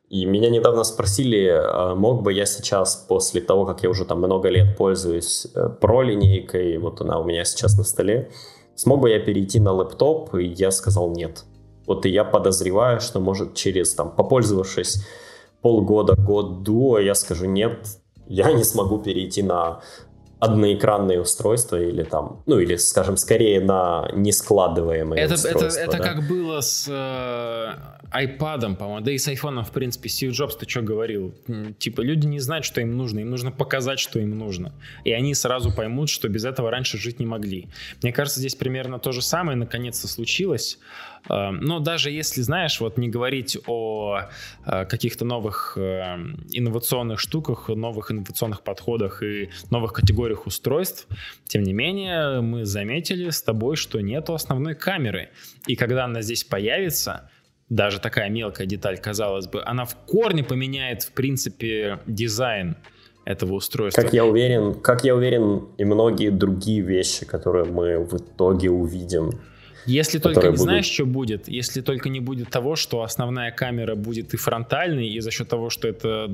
И 0.08 0.24
меня 0.26 0.50
недавно 0.50 0.84
спросили, 0.84 1.48
а 1.48 1.96
мог 1.96 2.22
бы 2.22 2.32
я 2.32 2.46
сейчас, 2.46 2.94
после 3.08 3.40
того, 3.40 3.66
как 3.66 3.82
я 3.82 3.90
уже 3.90 4.04
там 4.04 4.18
много 4.18 4.48
лет 4.48 4.76
пользуюсь 4.76 5.48
э, 5.56 5.68
линейкой, 5.82 6.78
вот 6.78 7.00
она 7.00 7.18
у 7.18 7.24
меня 7.24 7.44
сейчас 7.44 7.76
на 7.76 7.82
столе, 7.82 8.30
смог 8.76 9.00
бы 9.00 9.10
я 9.10 9.18
перейти 9.18 9.58
на 9.58 9.72
лэптоп, 9.72 10.36
и 10.36 10.44
я 10.44 10.70
сказал 10.70 11.10
нет. 11.10 11.44
Вот 11.86 12.06
и 12.06 12.10
я 12.10 12.24
подозреваю, 12.24 13.00
что 13.00 13.20
может 13.20 13.54
через, 13.54 13.94
там, 13.94 14.10
попользовавшись 14.10 15.06
полгода, 15.60 16.14
год 16.14 16.62
до, 16.62 16.98
я 16.98 17.14
скажу, 17.14 17.46
нет, 17.46 17.86
я 18.26 18.52
не 18.52 18.64
смогу 18.64 18.98
перейти 18.98 19.42
на 19.42 19.80
одноэкранные 20.44 21.20
устройства 21.20 21.80
или 21.80 22.02
там, 22.02 22.42
ну 22.46 22.58
или, 22.58 22.76
скажем, 22.76 23.16
скорее 23.16 23.60
на 23.60 24.10
нескладываемые 24.14 25.22
это, 25.22 25.34
устройства. 25.34 25.80
Это, 25.80 25.96
это 25.96 25.98
да? 25.98 26.04
как 26.04 26.28
было 26.28 26.60
с 26.60 26.86
э, 26.88 27.94
iPad, 28.14 28.76
по-моему, 28.76 29.04
да 29.04 29.12
и 29.12 29.18
с 29.18 29.26
iPhone, 29.28 29.64
в 29.64 29.70
принципе. 29.70 30.08
Стив 30.08 30.32
Джобс, 30.32 30.56
ты 30.56 30.68
что 30.68 30.82
говорил? 30.82 31.34
Типа, 31.78 32.02
люди 32.02 32.26
не 32.26 32.40
знают, 32.40 32.64
что 32.64 32.80
им 32.80 32.96
нужно, 32.96 33.20
им 33.20 33.30
нужно 33.30 33.52
показать, 33.52 33.98
что 33.98 34.18
им 34.18 34.38
нужно. 34.38 34.74
И 35.04 35.12
они 35.12 35.34
сразу 35.34 35.72
поймут, 35.74 36.10
что 36.10 36.28
без 36.28 36.44
этого 36.44 36.70
раньше 36.70 36.98
жить 36.98 37.20
не 37.20 37.26
могли. 37.26 37.68
Мне 38.02 38.12
кажется, 38.12 38.40
здесь 38.40 38.54
примерно 38.54 38.98
то 38.98 39.12
же 39.12 39.22
самое 39.22 39.56
наконец-то 39.56 40.08
случилось. 40.08 40.78
Эм, 41.28 41.60
но 41.60 41.78
даже 41.80 42.10
если, 42.10 42.42
знаешь, 42.42 42.80
вот 42.80 42.98
не 42.98 43.08
говорить 43.08 43.56
о 43.66 44.22
э, 44.66 44.84
каких-то 44.84 45.24
новых 45.24 45.74
э, 45.76 46.16
инновационных 46.50 47.18
штуках, 47.18 47.68
новых 47.68 48.10
инновационных 48.10 48.62
подходах 48.62 49.22
и 49.22 49.50
новых 49.70 49.92
категориях 49.92 50.46
устройств, 50.46 51.06
тем 51.46 51.62
не 51.62 51.72
менее, 51.72 52.40
мы 52.40 52.64
заметили 52.64 53.30
с 53.30 53.42
тобой, 53.42 53.76
что 53.76 54.00
нету 54.00 54.34
основной 54.34 54.74
камеры. 54.74 55.30
И 55.66 55.76
когда 55.76 56.04
она 56.04 56.20
здесь 56.22 56.44
появится, 56.44 57.30
даже 57.70 58.00
такая 58.00 58.28
мелкая 58.28 58.66
деталь, 58.66 58.98
казалось 58.98 59.46
бы, 59.46 59.62
она 59.64 59.84
в 59.86 59.96
корне 60.06 60.44
поменяет, 60.44 61.02
в 61.02 61.12
принципе, 61.12 62.00
дизайн 62.06 62.76
этого 63.24 63.54
устройства. 63.54 64.02
Как 64.02 64.12
я 64.12 64.26
уверен, 64.26 64.74
как 64.74 65.04
я 65.04 65.14
уверен, 65.14 65.68
и 65.78 65.84
многие 65.84 66.28
другие 66.28 66.82
вещи, 66.82 67.24
которые 67.24 67.64
мы 67.64 67.98
в 68.04 68.14
итоге 68.18 68.70
увидим 68.70 69.40
если 69.86 70.18
только 70.18 70.40
не 70.42 70.46
будут... 70.48 70.60
знаешь, 70.60 70.86
что 70.86 71.06
будет, 71.06 71.48
если 71.48 71.80
только 71.80 72.08
не 72.08 72.20
будет 72.20 72.50
того, 72.50 72.76
что 72.76 73.02
основная 73.02 73.50
камера 73.52 73.94
будет 73.94 74.34
и 74.34 74.36
фронтальной, 74.36 75.08
и 75.08 75.20
за 75.20 75.30
счет 75.30 75.48
того, 75.48 75.70
что 75.70 75.88
это 75.88 76.30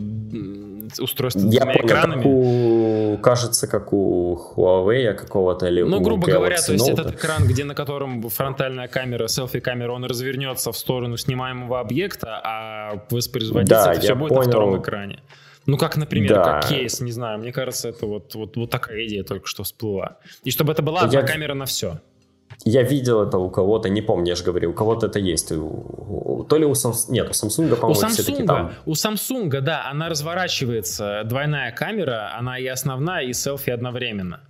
устройство 0.98 1.40
с 1.40 1.52
Я 1.52 1.60
двумя 1.60 1.74
понял, 1.74 1.86
экранами. 1.86 2.22
Как 2.22 2.26
у, 2.26 3.18
кажется, 3.22 3.66
как 3.66 3.92
у 3.92 4.34
Huawei 4.56 5.14
какого-то 5.14 5.66
или 5.66 5.82
Ну, 5.82 6.00
грубо 6.00 6.26
Galaxy 6.26 6.32
говоря, 6.32 6.60
то 6.60 6.72
есть 6.72 6.88
Note. 6.88 6.92
этот 6.92 7.14
экран, 7.14 7.44
где 7.46 7.64
на 7.64 7.74
котором 7.74 8.28
фронтальная 8.28 8.88
камера, 8.88 9.26
селфи-камера, 9.28 9.92
он 9.92 10.04
развернется 10.04 10.72
в 10.72 10.76
сторону 10.76 11.16
снимаемого 11.16 11.80
объекта, 11.80 12.40
а 12.44 13.04
воспроизводиться 13.10 13.84
Да, 13.84 13.92
это 13.92 14.00
все 14.00 14.14
будет 14.14 14.30
на 14.30 14.36
понял. 14.36 14.48
втором 14.50 14.80
экране. 14.80 15.20
Ну, 15.66 15.76
как, 15.76 15.96
например, 15.96 16.34
Да. 16.34 16.44
как 16.60 16.68
кейс, 16.70 17.00
не 17.00 17.12
знаю, 17.12 17.38
мне 17.38 17.52
кажется, 17.52 17.90
это 17.90 18.06
вот, 18.06 18.34
вот, 18.34 18.56
вот 18.56 18.70
такая 18.70 19.06
идея 19.06 19.22
только 19.24 19.46
что 19.46 19.62
всплыла. 19.62 20.16
И 20.42 20.50
чтобы 20.50 20.72
это 20.72 20.82
была 20.82 21.00
Я- 21.02 21.06
одна 21.06 21.22
камера 21.22 21.54
на 21.54 21.66
все. 21.66 22.00
Я 22.64 22.82
видел 22.82 23.22
это 23.22 23.38
у 23.38 23.48
кого-то, 23.50 23.88
не 23.88 24.02
помню, 24.02 24.28
я 24.28 24.34
же 24.34 24.44
говорю, 24.44 24.70
у 24.70 24.74
кого-то 24.74 25.06
это 25.06 25.18
есть. 25.18 25.48
То 25.48 26.56
ли 26.56 26.66
у 26.66 26.72
Samsung, 26.72 27.10
нет, 27.10 27.28
у 27.28 27.32
Samsung, 27.32 27.74
по-моему, 27.76 28.08
все-таки 28.08 28.42
там. 28.44 28.72
у 28.84 28.92
Samsung, 28.92 29.60
да, 29.60 29.88
она 29.90 30.08
разворачивается, 30.08 31.22
двойная 31.24 31.72
камера, 31.72 32.36
она 32.38 32.58
и 32.58 32.66
основная, 32.66 33.24
и 33.24 33.32
селфи 33.32 33.70
одновременно. 33.70 34.40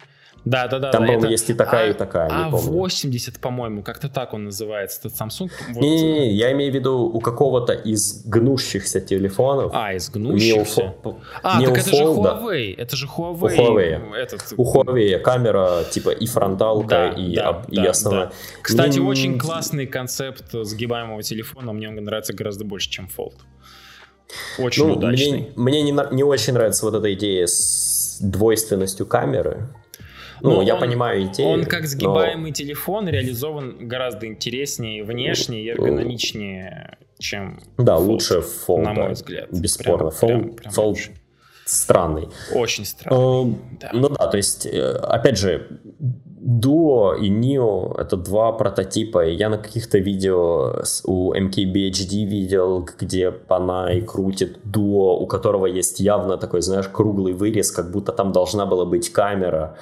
Да, 0.45 0.69
да, 0.69 0.79
да. 0.79 0.91
Там, 0.91 1.03
да, 1.03 1.07
по-моему, 1.07 1.25
это 1.25 1.31
есть 1.33 1.51
и 1.51 1.55
такая, 1.55 1.91
и 1.91 1.93
такая, 1.93 2.29
не 2.47 2.51
помню. 2.51 2.85
А80, 2.87 3.41
по-моему, 3.41 3.83
как-то 3.83 4.09
так 4.09 4.33
он 4.33 4.45
называется, 4.45 5.01
этот 5.01 5.21
Samsung. 5.21 5.51
Вот. 5.69 5.77
Не-не-не, 5.83 6.33
я 6.33 6.51
имею 6.53 6.73
в 6.73 6.75
виду 6.75 6.99
у 6.99 7.21
какого-то 7.21 7.75
из 7.75 8.25
гнущихся 8.25 9.01
телефонов. 9.01 9.73
А, 9.75 9.93
из 9.93 10.09
не 10.15 10.23
у 10.23 10.29
гнущихся. 10.31 10.95
А, 11.43 11.59
не 11.61 11.67
так 11.67 11.75
у 11.75 11.79
это 11.79 11.91
же 11.91 12.03
Fold, 12.03 12.43
Huawei, 12.43 12.75
это 12.77 12.97
же 12.97 13.07
Huawei. 13.07 13.35
У 13.37 13.49
Huawei. 13.49 14.15
Этот, 14.15 14.41
У 14.57 14.65
Huawei 14.65 15.19
камера 15.19 15.85
типа 15.91 16.11
и 16.11 16.27
фронталка, 16.27 16.89
Да, 16.89 17.09
и, 17.11 17.35
да, 17.35 17.49
об- 17.49 17.69
и 17.71 17.77
да, 17.77 17.91
основная. 17.91 18.27
да. 18.29 18.33
Кстати, 18.63 18.99
Мне- 18.99 19.09
очень 19.09 19.39
классный 19.39 19.87
концепт 19.87 20.45
сгибаемого 20.53 21.23
телефона, 21.23 21.73
мне 21.73 21.89
он 21.89 21.97
нравится 21.97 22.33
гораздо 22.33 22.65
больше, 22.65 22.89
чем 22.89 23.09
Fold. 23.15 23.35
Очень 24.59 24.87
Ну, 24.87 24.95
удачный. 24.95 25.53
мне, 25.57 25.83
мне 25.83 25.83
не, 25.83 26.15
не 26.15 26.23
очень 26.25 26.53
нравится 26.55 26.87
вот 26.87 26.95
эта 26.95 27.13
идея 27.15 27.47
с 27.47 28.19
двойственностью 28.21 29.05
камеры. 29.07 29.69
Ну, 30.43 30.57
Но 30.57 30.63
я 30.63 30.75
он- 30.75 30.81
понимаю 30.81 31.25
идею. 31.27 31.49
Он 31.49 31.65
как 31.65 31.83
но- 31.83 31.87
сгибаемый 31.89 32.53
телефон 32.53 33.09
реализован 33.09 33.77
гораздо 33.89 34.27
интереснее, 34.27 35.05
внешне 35.05 35.63
и 35.63 35.69
эргономичнее, 35.69 36.99
чем 37.19 37.61
Да, 37.79 37.97
Fold, 37.97 38.07
лучше 38.07 38.43
Fold, 38.67 38.83
на 38.83 38.95
да, 38.95 39.03
мой 39.03 39.13
взгляд. 39.13 39.49
Бесспорно. 39.53 40.11
Прям- 40.11 40.31
Fold, 40.31 40.43
прям- 40.43 40.55
прям 40.55 40.73
Fold 40.73 40.87
лучше. 40.89 41.11
странный. 41.67 42.29
Очень 42.55 42.85
странно. 42.85 43.53
Э, 43.53 43.55
Да. 43.81 43.91
Ну 43.93 44.09
да, 44.09 44.27
то 44.29 44.37
есть, 44.37 44.67
э, 44.67 44.93
опять 44.93 45.39
же, 45.39 45.81
Duo 46.43 47.19
и 47.19 47.29
Neo 47.31 47.95
это 48.01 48.17
два 48.17 48.53
прототипа. 48.53 49.27
Я 49.27 49.51
на 49.51 49.59
каких-то 49.59 49.99
видео 49.99 50.83
у 51.05 51.35
MKBHD 51.35 52.25
видел, 52.25 52.89
где 52.99 53.31
и 53.93 54.01
крутит 54.01 54.59
Duo, 54.65 55.19
у 55.19 55.27
которого 55.27 55.67
есть 55.67 56.01
явно 56.01 56.39
такой, 56.39 56.63
знаешь, 56.63 56.89
круглый 56.89 57.35
вырез, 57.35 57.71
как 57.71 57.91
будто 57.91 58.13
там 58.13 58.33
должна 58.33 58.65
была 58.65 58.87
быть 58.87 59.13
камера. 59.13 59.77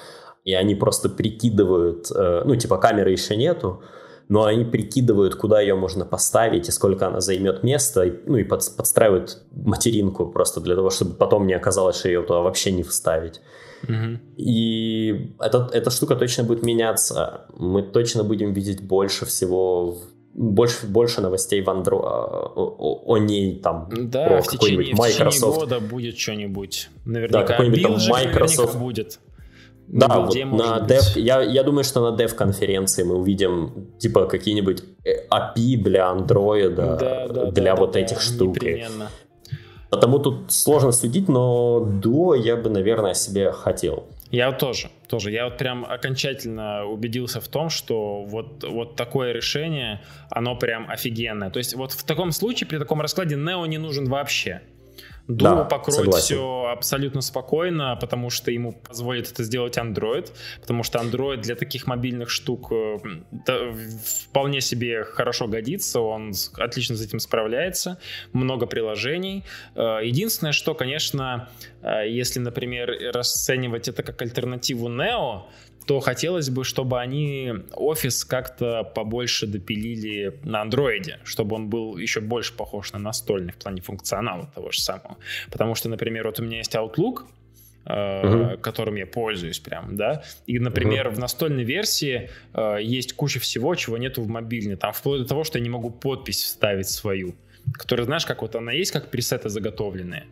И 0.45 0.55
они 0.55 0.75
просто 0.75 1.09
прикидывают, 1.09 2.11
э, 2.15 2.43
ну 2.45 2.57
типа 2.57 2.79
камеры 2.79 3.11
еще 3.13 3.37
нету, 3.37 3.83
но 4.29 4.45
они 4.45 4.65
прикидывают, 4.65 5.35
куда 5.35 5.61
ее 5.61 5.75
можно 5.75 6.05
поставить 6.05 6.69
и 6.69 6.73
сколько 6.73 7.07
она 7.07 7.21
займет 7.21 7.63
места, 7.63 8.05
ну 8.27 8.37
и 8.37 8.45
под- 8.45 8.77
подстраивают 8.77 9.43
материнку 9.53 10.27
просто 10.27 10.61
для 10.61 10.75
того, 10.75 10.91
чтобы 10.91 11.15
потом 11.15 11.47
не 11.47 11.55
оказалось, 11.55 11.97
что 11.99 12.09
ее 12.09 12.23
туда 12.23 12.41
вообще 12.41 12.71
не 12.73 12.83
вставить. 12.83 13.41
Мгм. 13.89 14.21
И 14.37 15.35
это, 15.41 15.69
эта 15.73 15.91
штука 15.91 16.17
точно 16.17 16.45
будет 16.45 16.63
меняться. 16.63 17.47
Мы 17.57 17.83
точно 17.83 18.25
будем 18.25 18.53
видеть 18.53 18.83
больше 18.83 19.25
всего, 19.25 19.93
в- 19.93 19.99
больше, 20.35 20.87
больше 20.87 21.21
новостей 21.21 21.63
в 21.63 21.69
Android, 21.69 22.01
о, 22.03 22.53
о- 22.79 23.03
о 23.07 23.19
ней 23.19 23.61
там, 23.61 23.89
Да, 23.91 24.27
про 24.27 24.43
в 24.43 24.49
течение, 24.49 24.59
какой-нибудь 24.85 24.87
в 24.99 25.07
течение 25.07 25.25
Microsoft. 25.25 25.59
года 25.61 25.81
будет 25.81 26.19
что-нибудь. 26.19 26.91
Наверняка 27.05 27.47
какой-нибудь 27.47 27.83
там 27.83 27.93
Microsoft. 28.11 28.77
будет. 28.79 29.19
Да, 29.91 30.21
вот 30.21 30.35
на 30.35 30.81
быть. 30.81 30.91
Dev, 30.91 31.19
я, 31.21 31.41
я 31.41 31.63
думаю, 31.63 31.85
что 31.85 32.11
на 32.11 32.15
Dev 32.15 32.35
конференции 32.35 33.05
мы 33.05 33.15
увидим 33.15 33.89
типа 33.99 34.27
какие-нибудь 34.27 34.83
э, 35.05 35.27
API 35.31 35.77
для 35.77 36.11
Android, 36.11 36.75
Да, 36.75 36.97
да, 36.97 37.51
для 37.51 37.75
да, 37.75 37.81
вот 37.81 37.93
да, 37.93 38.01
этих 38.01 38.21
штук. 38.21 38.57
Непременно. 38.57 39.11
Потому 39.91 40.19
тут 40.19 40.53
сложно 40.53 40.93
судить, 40.93 41.29
но 41.29 41.81
Duo 42.03 42.37
я 42.37 42.57
бы, 42.57 42.69
наверное, 42.69 43.15
себе 43.15 43.53
хотел. 43.53 44.07
Я 44.31 44.51
вот 44.51 44.59
тоже, 44.59 44.91
тоже. 45.09 45.31
Я 45.31 45.47
вот 45.47 45.57
прям 45.57 45.87
окончательно 45.87 46.85
убедился 46.85 47.41
в 47.41 47.49
том, 47.49 47.71
что 47.71 48.25
вот, 48.25 48.63
вот 48.65 48.95
такое 48.97 49.33
решение, 49.33 50.03
оно 50.29 50.55
прям 50.55 50.91
офигенное. 50.91 51.49
То 51.49 51.59
есть 51.59 51.75
вот 51.75 51.93
в 51.93 52.05
таком 52.05 52.33
случае, 52.33 52.69
при 52.69 52.77
таком 52.79 53.01
раскладе, 53.01 53.37
Neo 53.37 53.67
не 53.67 53.79
нужен 53.79 54.05
вообще. 54.07 54.61
Duo 55.29 55.35
Да, 55.57 55.65
покроет 55.65 55.99
согласен. 56.07 56.25
все 56.37 56.69
абсолютно 56.73 57.21
спокойно, 57.21 57.97
потому 58.01 58.31
что 58.31 58.51
ему 58.51 58.73
позволит 58.73 59.31
это 59.31 59.45
сделать 59.45 59.77
Android, 59.77 60.31
потому 60.61 60.83
что 60.83 60.99
Android 60.99 61.43
для 61.43 61.55
таких 61.55 61.87
мобильных 61.87 62.31
штук 62.31 62.73
э, 62.73 62.97
вполне 64.31 64.61
себе 64.61 65.05
хорошо 65.05 65.47
годится, 65.47 66.01
он 66.01 66.33
отлично 66.57 66.97
с 66.97 67.03
этим 67.03 67.19
справляется, 67.19 67.99
много 68.33 68.67
приложений. 68.67 69.45
Э, 69.75 69.99
Единственное, 70.03 70.53
что, 70.53 70.75
конечно, 70.75 71.49
э, 71.83 72.09
если, 72.09 72.39
например, 72.41 72.91
расценивать 73.13 73.89
это 73.89 74.03
как 74.03 74.21
альтернативу 74.23 74.89
Neo, 74.89 75.43
то 75.89 76.01
хотелось 76.01 76.51
бы, 76.51 76.65
чтобы 76.65 77.01
они 77.01 77.51
офис 77.73 78.23
как-то 78.27 78.85
побольше 78.85 79.47
допилили 79.47 80.39
на 80.45 80.61
андроиде, 80.61 81.19
чтобы 81.25 81.57
он 81.57 81.71
был 81.71 81.97
еще 81.97 82.21
больше 82.21 82.53
похож 82.53 82.93
на 82.93 82.99
настольный 82.99 83.53
в 83.53 83.57
плане 83.57 83.81
функционала 83.81 84.51
того 84.55 84.71
же 84.71 84.83
самого. 84.83 85.17
Потому 85.51 85.75
что, 85.75 85.89
например, 85.89 86.27
вот 86.27 86.41
у 86.41 86.45
меня 86.45 86.59
есть 86.59 86.75
Outlook, 86.75 87.25
Мгм. 87.87 88.59
которым 88.59 88.97
я 88.97 89.07
пользуюсь 89.07 89.61
прям, 89.61 89.97
да, 89.97 90.23
и, 90.47 90.59
например, 90.59 91.09
в 91.09 91.19
настольной 91.19 91.65
версии 91.65 92.29
э, 92.53 92.79
есть 92.83 93.15
куча 93.15 93.41
всего, 93.41 93.75
чего 93.77 93.97
нету 93.97 94.21
в 94.21 94.29
мобильной, 94.29 94.77
там 94.77 94.93
вплоть 94.93 95.23
до 95.23 95.27
того, 95.29 95.43
что 95.45 95.57
я 95.57 95.63
не 95.65 95.71
могу 95.71 95.89
подпись 95.89 96.43
вставить 96.43 96.91
свою, 96.91 97.35
которая, 97.73 98.05
знаешь, 98.05 98.27
как 98.27 98.43
вот 98.43 98.57
она 98.57 98.73
есть, 98.73 98.91
как 98.91 99.11
пресеты 99.11 99.49
заготовленные, 99.49 100.27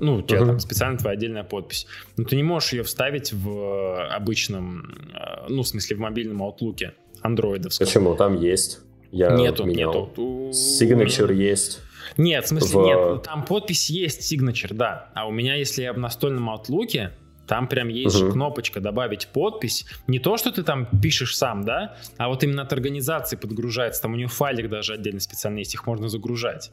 ну, 0.00 0.16
у 0.16 0.22
тебя 0.22 0.40
Мгм. 0.40 0.48
там 0.48 0.60
специально 0.60 0.96
твоя 0.98 1.16
отдельная 1.16 1.44
подпись. 1.44 1.86
Но 2.16 2.24
ты 2.24 2.36
не 2.36 2.42
можешь 2.42 2.72
ее 2.72 2.82
вставить 2.82 3.32
в 3.32 3.48
э, 3.50 4.08
обычном, 4.08 4.94
э, 5.14 5.46
ну, 5.48 5.62
в 5.62 5.68
смысле, 5.68 5.96
в 5.96 6.00
мобильном 6.00 6.42
Outlook 6.42 6.92
андроидовском. 7.22 7.86
Почему? 7.86 8.14
Там 8.14 8.36
есть. 8.36 8.80
Я 9.10 9.30
Нету, 9.34 9.64
менял. 9.64 9.92
нету. 10.08 10.50
Signature 10.52 11.32
есть. 11.34 11.80
Нет, 12.16 12.44
в 12.44 12.48
смысле, 12.48 12.78
в- 12.80 12.84
нет, 12.84 13.22
там 13.24 13.44
подпись 13.44 13.90
есть, 13.90 14.32
signature, 14.32 14.72
да. 14.74 15.10
А 15.14 15.26
у 15.26 15.30
меня, 15.30 15.54
если 15.54 15.82
я 15.82 15.92
в 15.92 15.98
настольном 15.98 16.48
Outlook, 16.50 17.10
там 17.46 17.66
прям 17.68 17.88
есть 17.88 18.16
же 18.16 18.24
Мгм. 18.24 18.32
кнопочка 18.34 18.80
«Добавить 18.80 19.28
подпись». 19.28 19.86
Не 20.06 20.18
то, 20.18 20.36
что 20.36 20.50
ты 20.52 20.62
там 20.62 20.86
пишешь 21.00 21.36
сам, 21.36 21.64
да, 21.64 21.96
а 22.18 22.28
вот 22.28 22.44
именно 22.44 22.62
от 22.62 22.72
организации 22.74 23.36
подгружается. 23.36 24.02
Там 24.02 24.12
у 24.12 24.16
нее 24.16 24.28
файлик 24.28 24.68
даже 24.68 24.92
отдельно 24.94 25.20
специально 25.20 25.58
есть, 25.58 25.72
их 25.74 25.86
можно 25.86 26.08
загружать. 26.10 26.70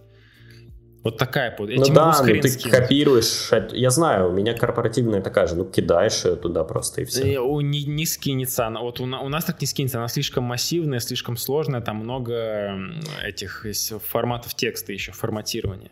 Вот 1.05 1.17
такая. 1.17 1.55
Я 1.59 1.77
ну 1.77 1.93
да, 1.93 2.19
ну 2.25 2.41
ты 2.41 2.69
копируешь. 2.69 3.51
Я 3.73 3.91
знаю, 3.91 4.29
у 4.29 4.31
меня 4.31 4.55
корпоративная 4.55 5.21
такая 5.21 5.45
же. 5.45 5.55
Ну, 5.55 5.63
кидаешь 5.63 6.25
ее 6.25 6.35
туда 6.35 6.63
просто 6.63 7.01
и 7.01 7.05
все. 7.05 7.33
Э, 7.33 7.37
у- 7.37 7.61
Не, 7.61 7.83
не 7.83 8.07
скинется. 8.07 8.67
Вот 8.81 8.99
у, 8.99 9.03
у 9.03 9.29
нас 9.29 9.45
так 9.45 9.61
не 9.61 9.67
скинется. 9.67 9.99
Она 9.99 10.07
слишком 10.07 10.45
массивная, 10.45 10.99
слишком 10.99 11.37
сложная. 11.37 11.81
Там 11.81 11.97
много 11.97 12.75
этих 13.23 13.67
форматов 14.03 14.55
текста 14.55 14.93
еще, 14.93 15.11
форматирования. 15.11 15.91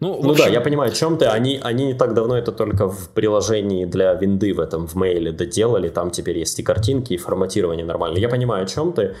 Ну, 0.00 0.20
ну 0.20 0.30
общем... 0.32 0.46
да, 0.46 0.50
я 0.50 0.60
понимаю, 0.60 0.90
о 0.90 0.94
чем 0.94 1.18
ты. 1.18 1.26
Они, 1.26 1.60
они 1.62 1.86
не 1.86 1.94
так 1.94 2.12
давно 2.12 2.36
это 2.36 2.50
только 2.50 2.88
в 2.88 3.10
приложении 3.10 3.84
для 3.84 4.12
винды 4.14 4.52
в 4.54 4.58
этом, 4.58 4.88
в 4.88 4.96
мейле 4.96 5.30
доделали. 5.30 5.88
Там 5.88 6.10
теперь 6.10 6.38
есть 6.38 6.58
и 6.58 6.64
картинки, 6.64 7.12
и 7.12 7.16
форматирование 7.16 7.86
нормально. 7.86 8.18
Я 8.18 8.28
понимаю, 8.28 8.64
о 8.64 8.66
чем 8.66 8.92
ты. 8.92 9.14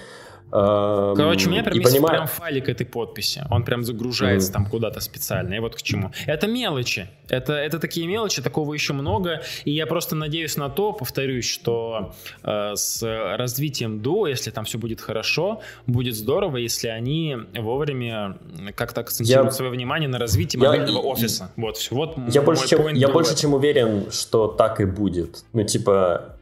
Эм, 0.52 1.16
Короче, 1.16 1.48
у 1.48 1.50
меня 1.50 1.62
прям 1.62 1.78
есть 1.78 1.90
понимаю... 1.90 2.14
прям 2.14 2.26
файлик 2.26 2.68
этой 2.68 2.84
подписи. 2.84 3.42
Он 3.50 3.64
прям 3.64 3.84
загружается 3.84 4.50
mm. 4.50 4.52
там 4.52 4.66
куда-то 4.66 5.00
специально. 5.00 5.54
И 5.54 5.58
вот 5.60 5.76
к 5.76 5.82
чему. 5.82 6.12
Это 6.26 6.46
мелочи. 6.46 7.08
Это, 7.28 7.54
это 7.54 7.78
такие 7.78 8.06
мелочи, 8.06 8.42
такого 8.42 8.74
еще 8.74 8.92
много. 8.92 9.42
И 9.64 9.70
я 9.70 9.86
просто 9.86 10.14
надеюсь 10.14 10.58
на 10.58 10.68
то, 10.68 10.92
повторюсь, 10.92 11.48
что 11.48 12.12
э, 12.42 12.72
с 12.74 13.02
развитием 13.36 14.02
Duo, 14.02 14.28
если 14.28 14.50
там 14.50 14.66
все 14.66 14.76
будет 14.76 15.00
хорошо, 15.00 15.62
будет 15.86 16.14
здорово, 16.14 16.58
если 16.58 16.88
они 16.88 17.36
вовремя 17.56 18.36
как-то 18.74 19.00
акцентируют 19.00 19.52
я... 19.52 19.56
свое 19.56 19.70
внимание 19.70 20.08
на 20.08 20.18
развитии 20.18 20.60
я... 20.60 20.68
мобильного 20.68 20.98
офиса. 20.98 21.50
Вот, 21.56 21.78
все. 21.78 21.94
вот 21.94 22.16
я 22.28 22.42
больше, 22.42 22.68
чем, 22.68 22.86
я 22.88 23.08
больше 23.08 23.34
чем 23.36 23.54
уверен, 23.54 24.10
что 24.12 24.48
так 24.48 24.80
и 24.82 24.84
будет. 24.84 25.44
Ну, 25.54 25.64
типа, 25.64 26.36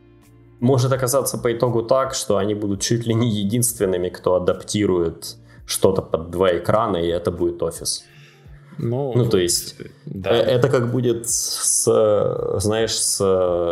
может 0.60 0.92
оказаться 0.92 1.38
по 1.38 1.52
итогу 1.52 1.82
так, 1.82 2.14
что 2.14 2.36
они 2.36 2.54
будут 2.54 2.80
чуть 2.80 3.06
ли 3.06 3.14
не 3.14 3.28
единственными, 3.28 4.08
кто 4.08 4.34
адаптирует 4.34 5.36
что-то 5.66 6.02
под 6.02 6.30
два 6.30 6.56
экрана, 6.56 6.98
и 6.98 7.08
это 7.08 7.30
будет 7.30 7.62
офис. 7.62 8.04
Ну, 8.82 9.12
ну, 9.14 9.28
то 9.28 9.36
есть, 9.36 9.76
да. 10.06 10.30
Э, 10.30 10.42
это 10.42 10.68
как 10.68 10.90
будет 10.90 11.28
с, 11.28 11.84
знаешь, 12.60 12.94
с, 12.94 13.20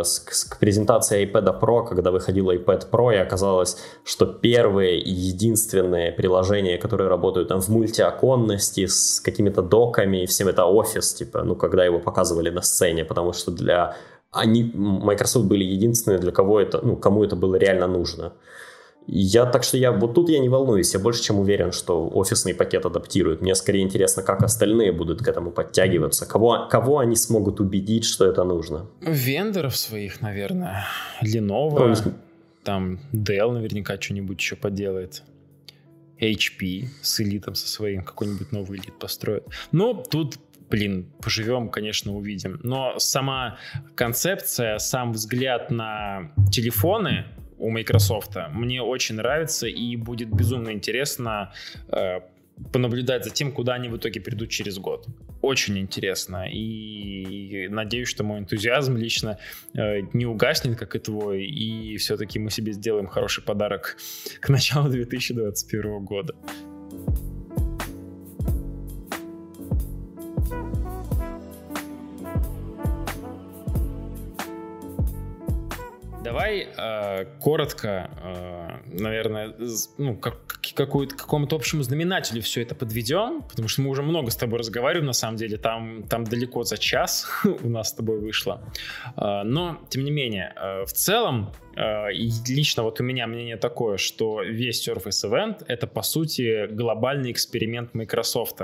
с, 0.03 0.23
с 0.29 0.45
презентацией 0.59 1.25
iPad 1.25 1.59
Pro, 1.59 1.87
когда 1.87 2.11
выходил 2.11 2.51
iPad 2.51 2.89
Pro, 2.91 3.13
и 3.13 3.17
оказалось, 3.17 3.77
что 4.03 4.25
первые 4.27 4.99
и 4.99 5.11
единственные 5.11 6.11
приложения, 6.11 6.77
которые 6.77 7.09
работают 7.09 7.47
там 7.47 7.59
в 7.59 7.69
мультиоконности 7.69 8.85
с 8.85 9.19
какими-то 9.19 9.63
доками 9.63 10.23
и 10.23 10.25
всем 10.27 10.47
это 10.47 10.65
офис, 10.65 11.13
типа, 11.13 11.43
ну, 11.43 11.55
когда 11.55 11.85
его 11.85 11.99
показывали 11.99 12.51
на 12.51 12.61
сцене, 12.61 13.03
потому 13.03 13.33
что 13.33 13.51
для 13.51 13.95
они, 14.31 14.63
Microsoft 14.73 15.45
были 15.47 15.63
единственные, 15.63 16.19
для 16.19 16.31
кого 16.31 16.59
это, 16.59 16.79
ну, 16.83 16.95
кому 16.95 17.23
это 17.23 17.35
было 17.35 17.55
реально 17.55 17.87
нужно. 17.87 18.33
Я, 19.11 19.45
так 19.45 19.63
что 19.63 19.77
я, 19.77 19.91
вот 19.91 20.13
тут 20.13 20.29
я 20.29 20.39
не 20.39 20.49
волнуюсь, 20.49 20.93
я 20.93 20.99
больше 20.99 21.23
чем 21.23 21.39
уверен, 21.39 21.71
что 21.71 22.07
офисный 22.13 22.53
пакет 22.53 22.85
адаптирует. 22.85 23.41
Мне 23.41 23.55
скорее 23.55 23.81
интересно, 23.81 24.21
как 24.21 24.43
остальные 24.43 24.91
будут 24.91 25.23
к 25.23 25.27
этому 25.27 25.49
подтягиваться, 25.51 26.27
кого, 26.27 26.67
кого 26.69 26.99
они 26.99 27.15
смогут 27.15 27.59
убедить, 27.59 28.05
что 28.05 28.25
это 28.25 28.43
нужно. 28.43 28.85
Вендоров 29.01 29.75
своих, 29.75 30.21
наверное. 30.21 30.85
Lenovo, 31.23 31.79
Он... 31.79 31.95
там 32.63 32.99
Dell 33.11 33.51
наверняка 33.51 33.99
что-нибудь 33.99 34.39
еще 34.39 34.55
поделает. 34.55 35.23
HP 36.21 36.85
с 37.01 37.19
элитом 37.21 37.55
со 37.55 37.67
своим 37.67 38.03
какой-нибудь 38.03 38.51
новый 38.51 38.77
элит 38.77 38.99
построит. 38.99 39.43
Но 39.71 39.93
тут 39.93 40.37
блин, 40.69 41.11
поживем, 41.21 41.69
конечно, 41.69 42.15
увидим. 42.15 42.59
Но 42.63 42.99
сама 42.99 43.57
концепция, 43.95 44.77
сам 44.79 45.13
взгляд 45.13 45.71
на 45.71 46.31
телефоны 46.51 47.25
у 47.57 47.69
Microsoft 47.69 48.37
мне 48.51 48.81
очень 48.81 49.15
нравится 49.15 49.67
и 49.67 49.95
будет 49.95 50.29
безумно 50.29 50.71
интересно 50.71 51.51
э, 51.89 52.21
понаблюдать 52.71 53.25
за 53.25 53.31
тем, 53.31 53.51
куда 53.51 53.73
они 53.73 53.89
в 53.89 53.97
итоге 53.97 54.21
придут 54.21 54.49
через 54.49 54.77
год. 54.77 55.07
Очень 55.41 55.77
интересно. 55.79 56.47
И 56.51 57.67
надеюсь, 57.69 58.09
что 58.09 58.23
мой 58.23 58.39
энтузиазм 58.39 58.97
лично 58.97 59.37
э, 59.73 60.01
не 60.13 60.25
угаснет, 60.25 60.77
как 60.77 60.95
и 60.95 60.99
твой, 60.99 61.45
и 61.45 61.97
все-таки 61.97 62.39
мы 62.39 62.49
себе 62.49 62.73
сделаем 62.73 63.07
хороший 63.07 63.43
подарок 63.43 63.97
к 64.41 64.49
началу 64.49 64.89
2021 64.89 66.03
года. 66.03 66.35
Давай 76.23 76.67
э, 76.77 77.25
коротко, 77.39 78.09
э, 78.21 78.79
наверное, 78.91 79.55
ну, 79.97 80.17
как, 80.17 80.59
какую-то, 80.75 81.15
какому-то 81.15 81.55
общему 81.55 81.81
знаменателю 81.81 82.41
все 82.41 82.61
это 82.61 82.75
подведем, 82.75 83.41
потому 83.43 83.69
что 83.69 83.81
мы 83.81 83.89
уже 83.89 84.01
много 84.01 84.29
с 84.29 84.35
тобой 84.35 84.59
разговариваем, 84.59 85.05
на 85.05 85.13
самом 85.13 85.37
деле, 85.37 85.57
там, 85.57 86.03
там 86.03 86.25
далеко 86.25 86.63
за 86.63 86.77
час 86.77 87.25
у 87.63 87.69
нас 87.69 87.89
с 87.89 87.93
тобой 87.93 88.19
вышло. 88.19 88.61
Э, 89.15 89.43
но, 89.43 89.79
тем 89.89 90.03
не 90.03 90.11
менее, 90.11 90.53
э, 90.57 90.83
в 90.85 90.91
целом, 90.91 91.53
э, 91.77 92.11
лично 92.11 92.83
вот 92.83 92.99
у 92.99 93.03
меня 93.03 93.25
мнение 93.25 93.55
такое, 93.55 93.95
что 93.95 94.41
весь 94.43 94.85
Surface 94.85 95.25
Event— 95.25 95.63
это, 95.67 95.87
по 95.87 96.01
сути, 96.01 96.67
глобальный 96.67 97.31
эксперимент 97.31 97.93
Microsoft 97.93 98.59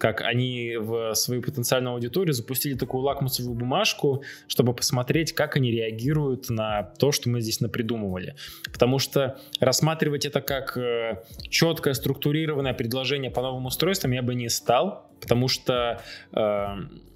как 0.00 0.22
они 0.22 0.76
в 0.78 1.14
свою 1.14 1.42
потенциальную 1.42 1.92
аудиторию 1.92 2.32
запустили 2.32 2.74
такую 2.74 3.02
лакмусовую 3.02 3.54
бумажку, 3.54 4.24
чтобы 4.48 4.72
посмотреть, 4.72 5.34
как 5.34 5.56
они 5.56 5.70
реагируют 5.70 6.48
на 6.48 6.82
то, 6.98 7.12
что 7.12 7.28
мы 7.28 7.42
здесь 7.42 7.60
напридумывали. 7.60 8.34
Потому 8.72 8.98
что 8.98 9.38
рассматривать 9.60 10.24
это 10.24 10.40
как 10.40 10.78
э, 10.78 11.22
четкое 11.50 11.92
структурированное 11.92 12.72
предложение 12.72 13.30
по 13.30 13.42
новым 13.42 13.66
устройствам 13.66 14.12
я 14.12 14.22
бы 14.22 14.34
не 14.34 14.48
стал, 14.48 15.10
потому 15.20 15.48
что 15.48 16.00
э, 16.32 16.66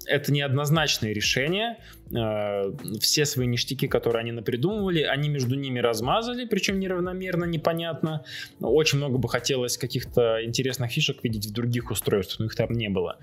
это 0.07 0.31
неоднозначные 0.31 1.13
решения. 1.13 1.77
Э, 2.15 2.71
все 2.99 3.25
свои 3.25 3.47
ништяки, 3.47 3.87
которые 3.87 4.21
они 4.21 4.31
напридумывали, 4.31 5.01
они 5.01 5.29
между 5.29 5.55
ними 5.55 5.79
размазали, 5.79 6.45
причем 6.45 6.79
неравномерно, 6.79 7.45
непонятно. 7.45 8.23
Очень 8.59 8.99
много 8.99 9.17
бы 9.17 9.27
хотелось 9.29 9.77
каких-то 9.77 10.43
интересных 10.43 10.91
фишек 10.91 11.23
видеть 11.23 11.45
в 11.47 11.53
других 11.53 11.91
устройствах, 11.91 12.39
но 12.39 12.45
их 12.45 12.55
там 12.55 12.71
не 12.71 12.89
было. 12.89 13.17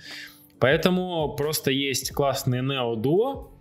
Поэтому 0.59 1.34
просто 1.36 1.70
есть 1.70 2.12
классные 2.12 2.62
Neo 2.62 2.94
Duo, 2.94 3.51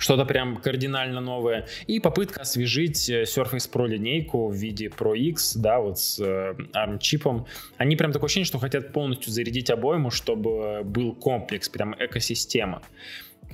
что-то 0.00 0.24
прям 0.24 0.56
кардинально 0.56 1.20
новое. 1.20 1.66
И 1.86 2.00
попытка 2.00 2.40
освежить 2.40 3.08
э, 3.08 3.24
Surface 3.24 3.70
Pro 3.70 3.86
линейку 3.86 4.48
в 4.48 4.54
виде 4.54 4.86
Pro 4.86 5.16
X, 5.16 5.54
да, 5.56 5.78
вот 5.78 5.98
с 5.98 6.18
э, 6.18 6.54
ARM 6.72 6.98
чипом. 6.98 7.46
Они 7.76 7.96
прям 7.96 8.10
такое 8.10 8.26
ощущение, 8.26 8.46
что 8.46 8.58
хотят 8.58 8.92
полностью 8.92 9.30
зарядить 9.30 9.70
обойму, 9.70 10.10
чтобы 10.10 10.82
был 10.84 11.14
комплекс, 11.14 11.68
прям 11.68 11.94
экосистема 11.98 12.82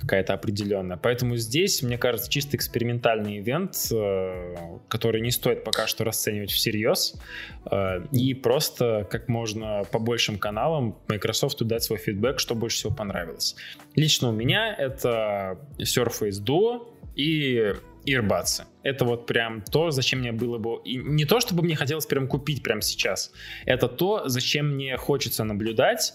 какая-то 0.01 0.35
определенная. 0.35 0.97
Поэтому 0.97 1.36
здесь, 1.36 1.82
мне 1.82 1.98
кажется, 1.98 2.31
чисто 2.31 2.56
экспериментальный 2.56 3.39
ивент, 3.39 3.74
э, 3.93 4.55
который 4.89 5.20
не 5.20 5.31
стоит 5.31 5.64
пока 5.64 5.86
что 5.86 6.05
расценивать 6.05 6.51
всерьез. 6.51 7.14
Э, 7.70 8.05
и 8.12 8.35
просто 8.35 9.06
как 9.10 9.28
можно 9.28 9.82
по 9.90 9.98
большим 9.98 10.39
каналам 10.39 10.98
Microsoft 11.09 11.62
дать 11.64 11.82
свой 11.82 11.98
фидбэк, 11.98 12.39
что 12.39 12.55
больше 12.55 12.78
всего 12.78 12.94
понравилось. 12.94 13.56
Лично 13.94 14.28
у 14.28 14.32
меня 14.32 14.74
это 14.74 15.59
Surface 15.78 16.43
Duo 16.44 16.89
и 17.14 17.73
Earbuds. 18.06 18.62
Это 18.82 19.05
вот 19.05 19.27
прям 19.27 19.62
то, 19.62 19.90
зачем 19.90 20.20
мне 20.20 20.32
было 20.32 20.59
бы... 20.59 20.81
И 20.85 20.97
не 20.97 21.24
то, 21.24 21.40
чтобы 21.40 21.62
мне 21.64 21.74
хотелось 21.74 22.06
прям 22.06 22.28
купить 22.28 22.62
прямо 22.62 22.81
сейчас. 22.81 23.32
Это 23.64 23.89
то, 23.89 24.28
зачем 24.28 24.74
мне 24.74 24.97
хочется 24.97 25.44
наблюдать 25.44 26.14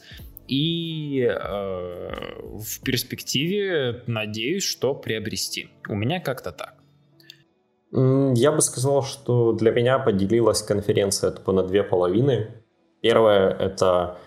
и 0.52 1.22
э, 1.22 2.12
в 2.58 2.82
перспективе 2.84 4.04
надеюсь, 4.06 4.64
что 4.64 4.94
приобрести. 4.94 5.70
У 5.88 5.96
меня 5.96 6.20
как-то 6.20 6.52
так. 6.52 6.74
Я 7.94 8.52
бы 8.52 8.62
сказал, 8.62 9.02
что 9.02 9.54
для 9.54 9.72
меня 9.72 9.98
поделилась 10.00 10.62
конференция 10.62 11.32
тупо 11.32 11.54
на 11.54 11.64
две 11.64 11.84
половины. 11.84 12.64
Первое— 13.02 13.50
это 13.60 14.18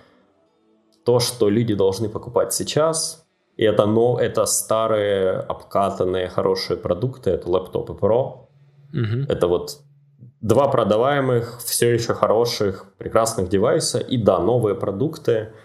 то, 1.04 1.20
что 1.20 1.50
люди 1.50 1.74
должны 1.74 2.08
покупать 2.08 2.54
сейчас, 2.54 3.26
и 3.58 3.64
это, 3.64 3.86
но, 3.86 4.18
это 4.18 4.46
старые, 4.46 5.32
обкатанные, 5.32 6.28
хорошие 6.28 6.78
продукты, 6.78 7.30
это 7.30 7.50
лэптопы 7.50 7.92
Pro. 7.92 8.48
Угу. 8.92 9.26
Это 9.28 9.46
вот 9.46 9.80
два 10.40 10.68
продаваемых, 10.68 11.60
все 11.62 11.92
еще 11.92 12.14
хороших, 12.14 12.94
прекрасных 12.96 13.50
девайса, 13.50 13.98
и 13.98 14.16
да, 14.16 14.38
новые 14.38 14.74
продукты— 14.74 15.52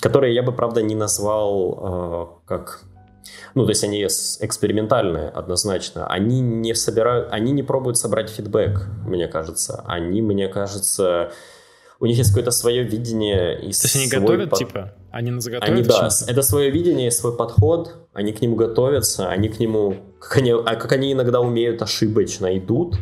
которые 0.00 0.34
я 0.34 0.42
бы, 0.42 0.52
правда, 0.52 0.82
не 0.82 0.94
назвал 0.94 2.40
э, 2.42 2.46
как... 2.46 2.82
Ну, 3.54 3.64
то 3.64 3.70
есть 3.70 3.82
они 3.82 4.04
экспериментальные, 4.04 5.28
однозначно. 5.28 6.06
Они 6.06 6.40
не 6.40 6.74
собирают, 6.74 7.28
они 7.32 7.52
не 7.52 7.62
пробуют 7.62 7.98
собрать 7.98 8.30
фидбэк, 8.30 8.86
мне 9.06 9.26
кажется. 9.26 9.82
Они, 9.86 10.22
мне 10.22 10.48
кажется, 10.48 11.32
у 11.98 12.06
них 12.06 12.18
есть 12.18 12.30
какое-то 12.30 12.50
свое 12.50 12.82
видение. 12.82 13.58
И 13.58 13.62
то 13.62 13.66
есть 13.66 13.96
они 13.96 14.08
готовят, 14.08 14.50
под... 14.50 14.58
типа? 14.58 14.94
Они 15.10 15.30
на 15.30 15.40
заготовят? 15.40 15.72
Они, 15.72 15.82
да, 15.82 16.08
это 16.28 16.42
свое 16.42 16.70
видение, 16.70 17.10
свой 17.10 17.36
подход, 17.36 17.94
они 18.12 18.32
к 18.32 18.40
нему 18.40 18.54
готовятся, 18.54 19.28
они 19.28 19.48
к 19.48 19.58
нему, 19.58 19.96
как 20.20 20.36
они, 20.36 20.50
а 20.50 20.76
как 20.76 20.92
они 20.92 21.12
иногда 21.12 21.40
умеют 21.40 21.82
ошибочно 21.82 22.56
идут, 22.58 22.98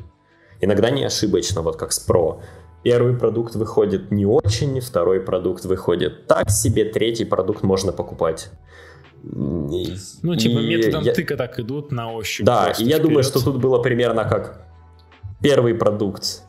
иногда 0.60 0.90
не 0.90 1.04
ошибочно, 1.04 1.62
вот 1.62 1.76
как 1.76 1.92
с 1.92 2.08
Pro 2.08 2.40
первый 2.84 3.16
продукт 3.16 3.56
выходит 3.56 4.12
не 4.12 4.26
очень, 4.26 4.80
второй 4.80 5.20
продукт 5.20 5.64
выходит 5.64 6.26
так 6.26 6.50
себе, 6.50 6.84
третий 6.84 7.24
продукт 7.24 7.64
можно 7.64 7.92
покупать. 7.92 8.50
Ну, 9.22 10.36
типа 10.36 10.58
и 10.58 10.68
методом 10.68 11.02
я... 11.02 11.14
тыка 11.14 11.36
так 11.36 11.58
идут 11.58 11.90
на 11.90 12.12
ощупь. 12.12 12.44
Да, 12.44 12.72
и 12.78 12.84
я 12.84 12.96
вперед. 12.96 13.02
думаю, 13.02 13.24
что 13.24 13.42
тут 13.42 13.56
было 13.56 13.82
примерно 13.82 14.24
как 14.24 14.66
первый 15.40 15.74
продукт, 15.74 16.42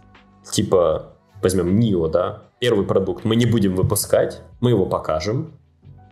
типа, 0.51 1.13
возьмем 1.41 1.79
Нио, 1.79 2.07
да, 2.09 2.43
первый 2.59 2.85
продукт 2.85 3.23
мы 3.23 3.37
не 3.37 3.45
будем 3.45 3.75
выпускать, 3.75 4.41
мы 4.59 4.71
его 4.71 4.85
покажем, 4.85 5.53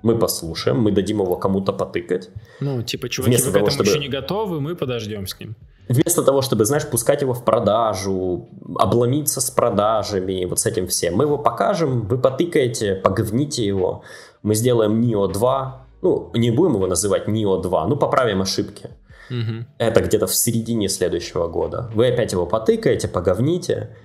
мы 0.04 0.18
послушаем, 0.18 0.80
мы 0.80 0.91
дадим 0.91 1.22
его 1.22 1.36
кому-то 1.36 1.74
потыкать. 1.74 2.30
Ну, 2.62 2.82
типа, 2.82 3.10
чуваки, 3.10 3.30
Вместо 3.30 3.50
вы 3.50 3.54
к 3.54 3.56
этому 3.58 3.72
чтобы... 3.72 3.90
еще 3.90 4.00
не 4.00 4.10
готовы, 4.10 4.62
мы 4.62 4.76
подождем 4.76 5.28
с 5.28 5.38
ним. 5.40 5.56
Вместо 5.89 6.23
того, 6.23 6.41
чтобы, 6.41 6.65
знаешь, 6.65 6.88
пускать 6.88 7.22
его 7.22 7.34
в 7.34 7.43
продажу, 7.43 8.47
обломиться 8.77 9.41
с 9.41 9.51
продажами, 9.51 10.45
вот 10.45 10.60
с 10.60 10.65
этим 10.65 10.88
всем, 10.88 11.15
мы 11.15 11.26
его 11.26 11.38
покажем, 11.38 12.07
вы 12.07 12.18
потыкаете, 12.18 12.95
поговните 12.95 13.65
его, 13.65 14.03
мы 14.43 14.55
сделаем 14.55 15.01
NIO 15.01 15.31
2, 15.31 15.85
ну, 16.01 16.31
не 16.34 16.51
будем 16.51 16.76
его 16.76 16.88
называть 16.88 17.27
NIO 17.27 17.61
2, 17.61 17.88
ну, 17.88 17.97
поправим 17.97 18.41
ошибки. 18.41 18.89
Угу. 19.30 19.65
Это 19.77 20.01
где-то 20.01 20.27
в 20.27 20.35
середине 20.35 20.89
следующего 20.89 21.47
года. 21.47 21.89
Вы 21.93 22.07
опять 22.07 22.31
его 22.34 22.45
потыкаете, 22.45 23.07
поговните. 23.07 23.95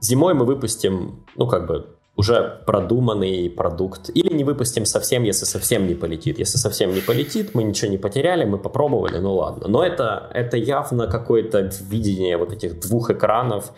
Зимой 0.00 0.34
мы 0.34 0.44
выпустим, 0.44 1.24
ну, 1.36 1.46
как 1.46 1.66
бы, 1.66 1.97
уже 2.18 2.60
продуманный 2.66 3.48
продукт. 3.48 4.10
Или 4.12 4.34
не 4.34 4.42
выпустим 4.42 4.84
совсем, 4.84 5.22
если 5.22 5.44
совсем 5.44 5.86
не 5.86 5.94
полетит. 5.94 6.40
Если 6.40 6.58
совсем 6.58 6.92
не 6.92 7.00
полетит, 7.00 7.54
мы 7.54 7.62
ничего 7.62 7.92
не 7.92 7.96
потеряли, 7.96 8.44
мы 8.44 8.58
попробовали, 8.58 9.18
ну 9.18 9.34
ладно. 9.34 9.68
Но 9.68 9.84
это, 9.84 10.28
это 10.34 10.56
явно 10.56 11.06
какое-то 11.06 11.70
видение 11.80 12.36
вот 12.36 12.52
этих 12.52 12.80
двух 12.80 13.10
экранов. 13.10 13.72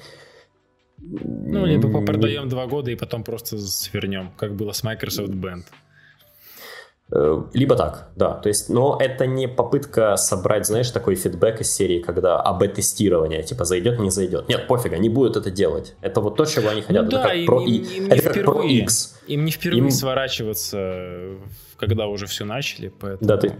Ну, 0.96 1.66
либо 1.66 1.92
попродаем 1.92 2.48
два 2.48 2.66
года 2.66 2.90
и 2.90 2.96
потом 2.96 3.24
просто 3.24 3.58
свернем, 3.58 4.32
как 4.38 4.56
было 4.56 4.72
с 4.72 4.82
Microsoft 4.82 5.34
Band. 5.34 5.64
Э, 7.12 7.42
либо 7.52 7.74
так, 7.74 8.10
да. 8.14 8.34
То 8.34 8.48
есть, 8.48 8.68
но 8.68 8.96
это 9.00 9.26
не 9.26 9.48
попытка 9.48 10.16
собрать, 10.16 10.66
знаешь, 10.66 10.90
такой 10.90 11.16
фидбэк 11.16 11.60
из 11.60 11.72
серии, 11.72 12.00
когда 12.00 12.40
АБ-тестирование, 12.40 13.42
типа, 13.42 13.64
зайдет, 13.64 13.98
не 13.98 14.10
зайдет. 14.10 14.48
Нет, 14.48 14.68
пофиг, 14.68 14.92
они 14.92 15.08
будут 15.08 15.36
это 15.36 15.50
делать. 15.50 15.96
Это 16.02 16.20
вот 16.20 16.36
то, 16.36 16.44
чего 16.44 16.68
они 16.68 16.82
хотят. 16.82 17.02
Ну, 17.02 17.08
это 17.08 17.16
да, 17.16 17.22
как 17.24 17.34
им, 17.34 17.46
про, 17.46 17.60
им, 17.62 17.82
им 17.82 18.06
это 18.12 18.22
как 18.22 18.44
про 18.44 18.62
X. 18.62 19.18
Им 19.26 19.44
не 19.44 19.50
впервые 19.50 19.84
им... 19.84 19.90
сворачиваться, 19.90 21.38
когда 21.76 22.06
уже 22.06 22.26
все 22.26 22.44
начали, 22.44 22.88
поэтому... 22.88 23.28
Да, 23.28 23.36
ты... 23.36 23.56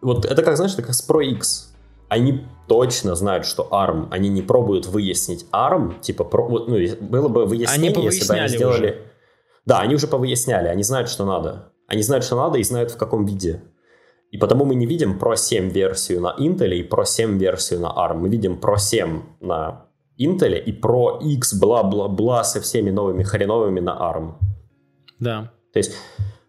Вот 0.00 0.24
это 0.24 0.42
как, 0.42 0.56
знаешь, 0.56 0.74
это 0.74 0.82
как 0.82 0.94
с 0.94 1.08
Pro 1.08 1.24
X. 1.24 1.74
Они 2.08 2.44
точно 2.66 3.14
знают, 3.14 3.46
что 3.46 3.68
ARM, 3.70 4.08
они 4.10 4.28
не 4.28 4.42
пробуют 4.42 4.86
выяснить 4.86 5.46
ARM, 5.52 6.00
типа, 6.00 6.24
про, 6.24 6.48
ну, 6.48 6.78
было 7.00 7.28
бы 7.28 7.46
выяснение, 7.46 7.92
они 7.92 8.06
если 8.06 8.26
бы 8.26 8.34
они 8.34 8.48
сделали... 8.48 8.90
Уже. 8.90 9.02
Да, 9.66 9.80
они 9.80 9.94
уже 9.94 10.06
повыясняли, 10.06 10.68
они 10.68 10.82
знают, 10.82 11.10
что 11.10 11.26
надо. 11.26 11.72
Они 11.88 12.02
знают, 12.02 12.24
что 12.24 12.36
надо, 12.36 12.58
и 12.58 12.62
знают, 12.62 12.92
в 12.92 12.96
каком 12.96 13.26
виде. 13.26 13.62
И 14.30 14.36
потому 14.36 14.64
мы 14.66 14.74
не 14.74 14.86
видим 14.86 15.18
Pro 15.18 15.36
7 15.36 15.70
версию 15.70 16.20
на 16.20 16.36
Intel 16.38 16.74
и 16.74 16.86
Pro 16.86 17.04
7 17.04 17.38
версию 17.38 17.80
на 17.80 17.86
ARM. 17.86 18.18
Мы 18.18 18.28
видим 18.28 18.60
Pro 18.62 18.76
7 18.78 19.22
на 19.40 19.86
Intel 20.20 20.58
и 20.58 20.78
Pro 20.78 21.18
X 21.18 21.54
бла-бла-бла 21.54 22.44
со 22.44 22.60
всеми 22.60 22.90
новыми 22.90 23.22
хреновыми 23.22 23.80
на 23.80 23.92
ARM. 23.92 24.34
Да. 25.18 25.50
То 25.72 25.78
есть 25.78 25.92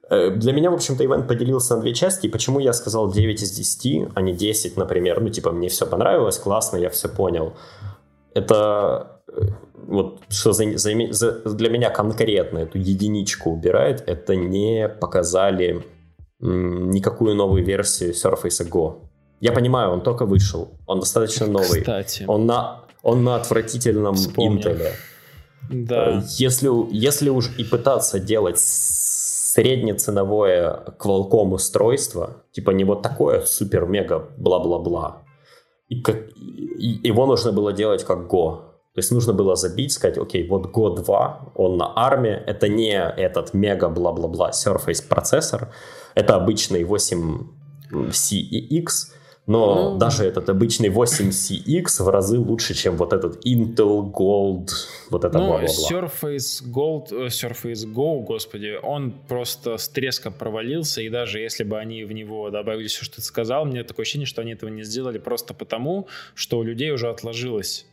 э, 0.09 0.31
для 0.31 0.51
меня, 0.51 0.71
в 0.71 0.73
общем-то, 0.73 1.05
ивент 1.05 1.27
поделился 1.27 1.75
на 1.75 1.81
две 1.81 1.93
части. 1.93 2.27
И 2.27 2.29
почему 2.29 2.59
я 2.59 2.73
сказал 2.73 3.09
9 3.09 3.41
из 3.41 3.51
10, 3.51 4.09
а 4.13 4.21
не 4.21 4.33
10, 4.33 4.75
например? 4.75 5.21
Ну, 5.21 5.29
типа, 5.29 5.51
мне 5.51 5.69
все 5.69 5.85
понравилось, 5.85 6.37
классно, 6.37 6.75
я 6.77 6.89
все 6.89 7.07
понял. 7.07 7.53
Это 8.33 9.21
э, 9.29 9.41
вот 9.89 10.21
что 10.29 10.53
за, 10.53 10.77
за, 10.77 10.93
за, 11.11 11.55
для 11.55 11.69
меня 11.69 11.89
конкретно 11.89 12.59
эту 12.59 12.77
единичку 12.77 13.51
убирает, 13.51 14.03
это 14.07 14.35
не 14.35 14.87
показали 14.87 15.83
м, 16.41 16.91
никакую 16.91 17.35
новую 17.35 17.65
версию 17.65 18.13
Surface 18.13 18.69
Go. 18.69 18.99
Я 19.41 19.51
понимаю, 19.51 19.91
он 19.91 20.01
только 20.01 20.25
вышел, 20.25 20.69
он 20.85 20.99
достаточно 20.99 21.47
новый. 21.47 21.81
Кстати. 21.81 22.23
Он 22.27 22.45
на, 22.45 22.85
он 23.01 23.23
на 23.23 23.35
отвратительном 23.35 24.15
Вспомнил. 24.15 24.69
Intel. 24.69 24.91
Да. 25.69 26.19
Э, 26.19 26.21
если, 26.37 26.69
если 26.93 27.29
уж 27.29 27.49
и 27.57 27.63
пытаться 27.63 28.19
делать 28.19 28.59
среднеценовое 28.59 30.83
Qualcomm 30.99 31.53
устройство, 31.53 32.43
типа 32.51 32.71
не 32.71 32.83
вот 32.83 33.01
такое 33.01 33.41
супер-мега 33.41 34.29
бла-бла-бла, 34.37 35.23
и 35.87 36.01
как, 36.01 36.17
и, 36.37 36.99
его 37.07 37.25
нужно 37.25 37.51
было 37.51 37.73
делать 37.73 38.03
как 38.03 38.31
Go. 38.31 38.68
То 38.99 39.01
есть 39.01 39.13
нужно 39.13 39.31
было 39.31 39.55
забить, 39.55 39.93
сказать, 39.93 40.17
окей, 40.17 40.45
вот 40.45 40.75
Go 40.75 40.93
2, 40.93 41.53
он 41.55 41.77
на 41.77 41.93
арме, 41.93 42.43
это 42.47 42.67
не 42.67 42.99
этот 42.99 43.53
мега 43.53 43.87
бла-бла-бла 43.87 44.49
Surface 44.49 45.01
процессор, 45.07 45.69
это 46.15 46.35
обычный 46.35 46.83
8CX, 46.83 48.89
но 49.47 49.91
ну, 49.91 49.97
даже 49.97 50.25
этот 50.25 50.49
обычный 50.49 50.89
8CX 50.89 52.03
в 52.03 52.09
разы 52.09 52.39
лучше, 52.39 52.73
чем 52.73 52.97
вот 52.97 53.13
этот 53.13 53.45
Intel 53.45 54.11
Gold, 54.11 54.67
вот 55.09 55.23
это 55.23 55.39
ну, 55.39 55.47
бла-бла-бла. 55.47 55.89
Surface 55.89 56.61
Gold, 56.69 57.07
э, 57.11 57.27
Surface 57.27 57.85
Go, 57.85 58.21
господи, 58.25 58.77
он 58.83 59.13
просто 59.29 59.77
с 59.77 59.87
треском 59.87 60.33
провалился, 60.33 61.01
и 61.01 61.07
даже 61.07 61.39
если 61.39 61.63
бы 61.63 61.79
они 61.79 62.03
в 62.03 62.11
него 62.11 62.49
добавили 62.49 62.89
все, 62.89 63.05
что 63.05 63.15
ты 63.15 63.21
сказал, 63.21 63.63
мне 63.63 63.85
такое 63.85 64.03
ощущение, 64.03 64.25
что 64.25 64.41
они 64.41 64.51
этого 64.51 64.69
не 64.69 64.83
сделали 64.83 65.19
просто 65.19 65.53
потому, 65.53 66.09
что 66.35 66.59
у 66.59 66.63
людей 66.63 66.91
уже 66.91 67.07
отложилось 67.07 67.85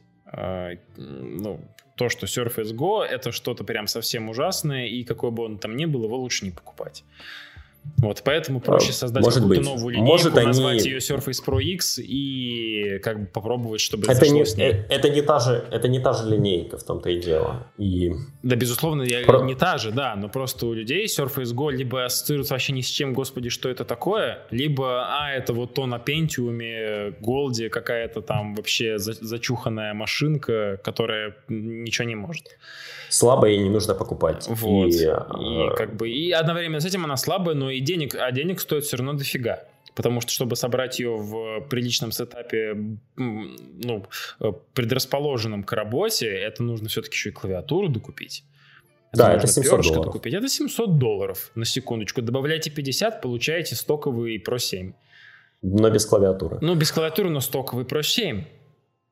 ну, 0.96 1.60
то, 1.96 2.08
что 2.08 2.26
Surface 2.26 2.74
Go 2.74 3.02
это 3.02 3.32
что-то 3.32 3.64
прям 3.64 3.86
совсем 3.86 4.28
ужасное, 4.28 4.86
и 4.86 5.04
какой 5.04 5.30
бы 5.30 5.44
он 5.44 5.58
там 5.58 5.76
ни 5.76 5.86
был, 5.86 6.04
его 6.04 6.16
лучше 6.16 6.44
не 6.44 6.50
покупать. 6.50 7.04
Вот, 7.98 8.22
поэтому 8.24 8.60
проще 8.60 8.90
а, 8.90 8.92
создать 8.92 9.24
Может 9.24 9.40
какую-то 9.40 9.62
быть. 9.62 9.70
новую 9.70 9.94
линейку, 9.94 10.12
Может, 10.12 10.34
назвать 10.34 10.80
они... 10.82 10.90
ее 10.90 10.98
Surface 10.98 11.44
Pro 11.44 11.62
X 11.62 11.98
и 11.98 12.98
как 13.02 13.20
бы 13.20 13.26
попробовать, 13.26 13.80
чтобы 13.80 14.06
это 14.06 14.28
не, 14.28 14.44
с 14.44 14.56
ней. 14.56 14.72
Э, 14.72 14.84
это 14.90 15.08
не 15.08 15.22
та 15.22 15.38
же, 15.38 15.64
это 15.70 15.88
не 15.88 15.98
та 15.98 16.12
же 16.12 16.28
линейка 16.28 16.76
в 16.76 16.84
том-то 16.84 17.08
и 17.08 17.20
дело. 17.20 17.66
И... 17.78 18.12
Да, 18.42 18.56
безусловно, 18.56 19.02
я, 19.02 19.24
Про... 19.24 19.44
не 19.44 19.54
та 19.54 19.78
же, 19.78 19.92
да, 19.92 20.14
но 20.14 20.28
просто 20.28 20.66
у 20.66 20.74
людей 20.74 21.06
Surface 21.06 21.54
Go 21.54 21.72
либо 21.72 22.04
ассоциируется 22.04 22.54
вообще 22.54 22.72
ни 22.72 22.82
с 22.82 22.88
чем, 22.88 23.14
господи, 23.14 23.48
что 23.48 23.68
это 23.68 23.84
такое, 23.84 24.40
либо, 24.50 25.06
а, 25.08 25.32
это 25.32 25.52
вот 25.52 25.74
то 25.74 25.86
на 25.86 25.96
Pentium, 25.96 27.16
Голде 27.20 27.70
какая-то 27.70 28.20
там 28.20 28.54
вообще 28.54 28.98
зачуханная 28.98 29.94
машинка, 29.94 30.78
которая 30.82 31.36
ничего 31.48 32.08
не 32.08 32.14
может 32.14 32.48
слабое 33.08 33.52
и 33.52 33.58
не 33.58 33.70
нужно 33.70 33.94
покупать. 33.94 34.46
Вот. 34.48 34.86
И, 34.86 34.98
и 34.98 35.04
э, 35.04 35.74
как 35.76 35.96
бы 35.96 36.08
и 36.08 36.30
одновременно 36.32 36.80
с 36.80 36.84
этим 36.84 37.04
она 37.04 37.16
слабая, 37.16 37.54
но 37.54 37.70
и 37.70 37.80
денег, 37.80 38.14
а 38.14 38.30
денег 38.32 38.60
стоит 38.60 38.84
все 38.84 38.96
равно 38.96 39.14
дофига. 39.14 39.64
Потому 39.94 40.20
что, 40.20 40.30
чтобы 40.30 40.56
собрать 40.56 40.98
ее 40.98 41.16
в 41.16 41.62
приличном 41.70 42.12
сетапе, 42.12 42.76
ну, 43.16 44.04
э, 44.40 44.52
предрасположенном 44.74 45.64
к 45.64 45.72
работе, 45.72 46.26
это 46.26 46.62
нужно 46.62 46.88
все-таки 46.88 47.14
еще 47.14 47.30
и 47.30 47.32
клавиатуру 47.32 47.88
докупить. 47.88 48.44
Это 49.12 49.22
да, 49.22 49.32
это 49.34 49.46
700 49.46 49.82
долларов. 49.82 50.04
Докупить. 50.04 50.34
Это 50.34 50.48
700 50.48 50.98
долларов, 50.98 51.50
на 51.54 51.64
секундочку. 51.64 52.20
Добавляйте 52.20 52.70
50, 52.70 53.22
получаете 53.22 53.74
стоковый 53.74 54.36
Pro 54.36 54.58
7. 54.58 54.92
Но 55.62 55.90
без 55.90 56.04
клавиатуры. 56.04 56.58
Ну, 56.60 56.74
без 56.74 56.92
клавиатуры, 56.92 57.30
но 57.30 57.40
стоковый 57.40 57.86
Pro 57.86 58.02
7. 58.02 58.44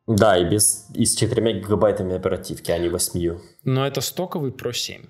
Да, 0.07 0.37
и, 0.37 0.45
без, 0.45 0.87
и 0.95 1.07
с 1.07 1.17
4 1.17 1.61
гигабайтами 1.61 2.15
оперативки, 2.15 2.71
а 2.71 2.79
не 2.79 2.89
8. 2.89 3.39
Но 3.65 3.87
это 3.87 4.01
стоковый 4.01 4.51
Pro 4.51 4.73
7. 4.73 5.03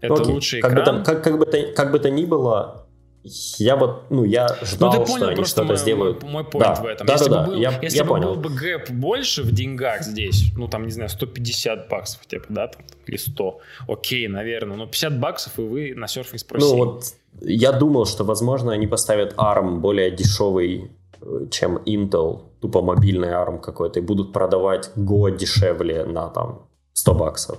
Это 0.00 0.14
Окей. 0.14 0.32
лучший 0.32 0.60
как 0.60 0.72
экран. 0.72 0.84
Бы 0.84 0.84
там, 0.84 1.04
как, 1.04 1.24
как, 1.24 1.38
бы 1.38 1.46
то, 1.46 1.72
как 1.74 1.90
бы 1.90 1.98
то 1.98 2.10
ни 2.10 2.24
было, 2.24 2.86
я 3.22 3.76
вот, 3.76 4.10
ну, 4.10 4.24
я 4.24 4.48
ждал, 4.62 4.94
ну, 4.94 5.00
ты 5.00 5.06
понял, 5.06 5.24
что 5.24 5.28
они 5.28 5.44
что-то 5.44 5.76
сделают. 5.76 6.22
Мой, 6.22 6.32
мой 6.32 6.42
point 6.44 6.60
да. 6.60 6.74
в 6.76 6.86
этом. 6.86 7.06
Да, 7.06 7.12
если 7.14 7.28
да, 7.28 7.42
бы 7.42 7.46
был, 7.48 7.58
я, 7.58 7.78
если 7.82 7.98
я 7.98 8.04
бы 8.04 8.10
понял. 8.10 8.34
был 8.34 8.48
бы 8.48 8.50
гэп 8.50 8.90
больше 8.90 9.42
в 9.42 9.52
деньгах 9.52 10.02
здесь, 10.02 10.52
ну, 10.56 10.68
там, 10.68 10.86
не 10.86 10.92
знаю, 10.92 11.10
150 11.10 11.88
баксов, 11.88 12.24
типа, 12.26 12.46
да, 12.48 12.68
там, 12.68 12.82
или 13.06 13.16
100, 13.16 13.58
окей, 13.88 14.28
наверное, 14.28 14.76
но 14.76 14.86
50 14.86 15.20
баксов, 15.20 15.58
и 15.58 15.62
вы 15.62 15.94
на 15.94 16.06
Surface 16.06 16.46
Pro 16.48 16.60
7. 16.60 16.60
Ну, 16.60 16.76
вот, 16.76 17.04
я 17.42 17.72
думал, 17.72 18.06
что, 18.06 18.24
возможно, 18.24 18.72
они 18.72 18.86
поставят 18.86 19.34
ARM 19.34 19.80
более 19.80 20.10
дешевый 20.10 20.90
чем 21.50 21.78
Intel, 21.78 22.40
тупо 22.60 22.82
мобильный 22.82 23.28
ARM 23.28 23.60
какой-то, 23.60 24.00
и 24.00 24.02
будут 24.02 24.32
продавать 24.32 24.90
Go 24.96 25.30
дешевле 25.36 26.04
на 26.04 26.28
там 26.28 26.68
100 26.92 27.14
баксов. 27.14 27.58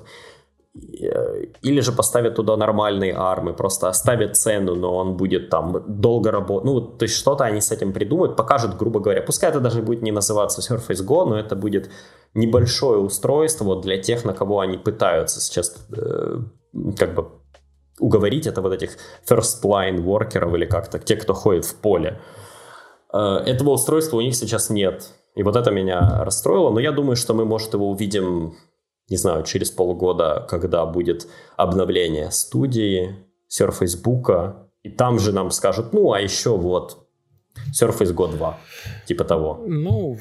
Э, 0.74 1.46
или 1.64 1.82
же 1.82 1.92
поставят 1.92 2.36
туда 2.36 2.58
нормальные 2.58 3.14
армы, 3.14 3.54
просто 3.54 3.90
оставят 3.90 4.38
цену, 4.38 4.76
но 4.76 4.96
он 4.96 5.18
будет 5.18 5.50
там 5.50 5.84
долго 5.88 6.32
работать. 6.32 6.66
Ну, 6.66 6.82
то 6.82 7.04
есть 7.04 7.16
что-то 7.16 7.44
они 7.44 7.60
с 7.60 7.72
этим 7.72 7.92
придумают, 7.92 8.38
покажут, 8.38 8.78
грубо 8.78 9.00
говоря. 9.00 9.22
Пускай 9.22 9.50
это 9.50 9.60
даже 9.60 9.82
будет 9.82 10.02
не 10.02 10.12
называться 10.12 10.62
Surface 10.62 11.06
Go, 11.06 11.26
но 11.26 11.38
это 11.38 11.56
будет 11.56 11.90
небольшое 12.34 13.00
устройство 13.00 13.82
для 13.82 13.98
тех, 13.98 14.26
на 14.26 14.34
кого 14.34 14.60
они 14.60 14.78
пытаются 14.78 15.42
сейчас 15.42 15.76
э, 15.98 16.38
как 16.98 17.16
бы 17.16 17.28
уговорить. 18.00 18.48
Это 18.48 18.62
вот 18.62 18.74
этих 18.74 18.98
first 19.30 19.64
line 19.64 19.98
workеров 19.98 20.56
или 20.56 20.66
как-то, 20.66 21.00
те, 21.00 21.16
кто 21.18 21.34
ходит 21.34 21.66
в 21.66 21.76
поле. 21.76 22.10
Э, 22.10 22.41
этого 23.14 23.72
устройства 23.72 24.18
у 24.18 24.22
них 24.22 24.36
сейчас 24.36 24.70
нет. 24.70 25.10
И 25.36 25.44
вот 25.44 25.56
это 25.56 25.72
меня 25.72 26.24
расстроило. 26.24 26.70
Но 26.72 26.80
я 26.80 26.92
думаю, 26.92 27.16
что 27.16 27.34
мы, 27.34 27.46
может, 27.46 27.74
его 27.74 27.90
увидим, 27.90 28.56
не 29.10 29.18
знаю, 29.18 29.44
через 29.44 29.72
полгода, 29.72 30.46
когда 30.50 30.86
будет 30.86 31.28
обновление 31.58 32.32
студии, 32.32 33.16
Surface 33.50 34.02
и 34.84 34.90
там 34.90 35.20
же 35.20 35.32
нам 35.32 35.52
скажут, 35.52 35.94
ну, 35.94 36.12
а 36.14 36.20
еще 36.20 36.58
вот 36.58 37.08
Surface 37.80 38.14
Go 38.14 38.32
2, 38.32 38.58
типа 39.08 39.24
того. 39.24 39.64
Ну, 39.68 40.18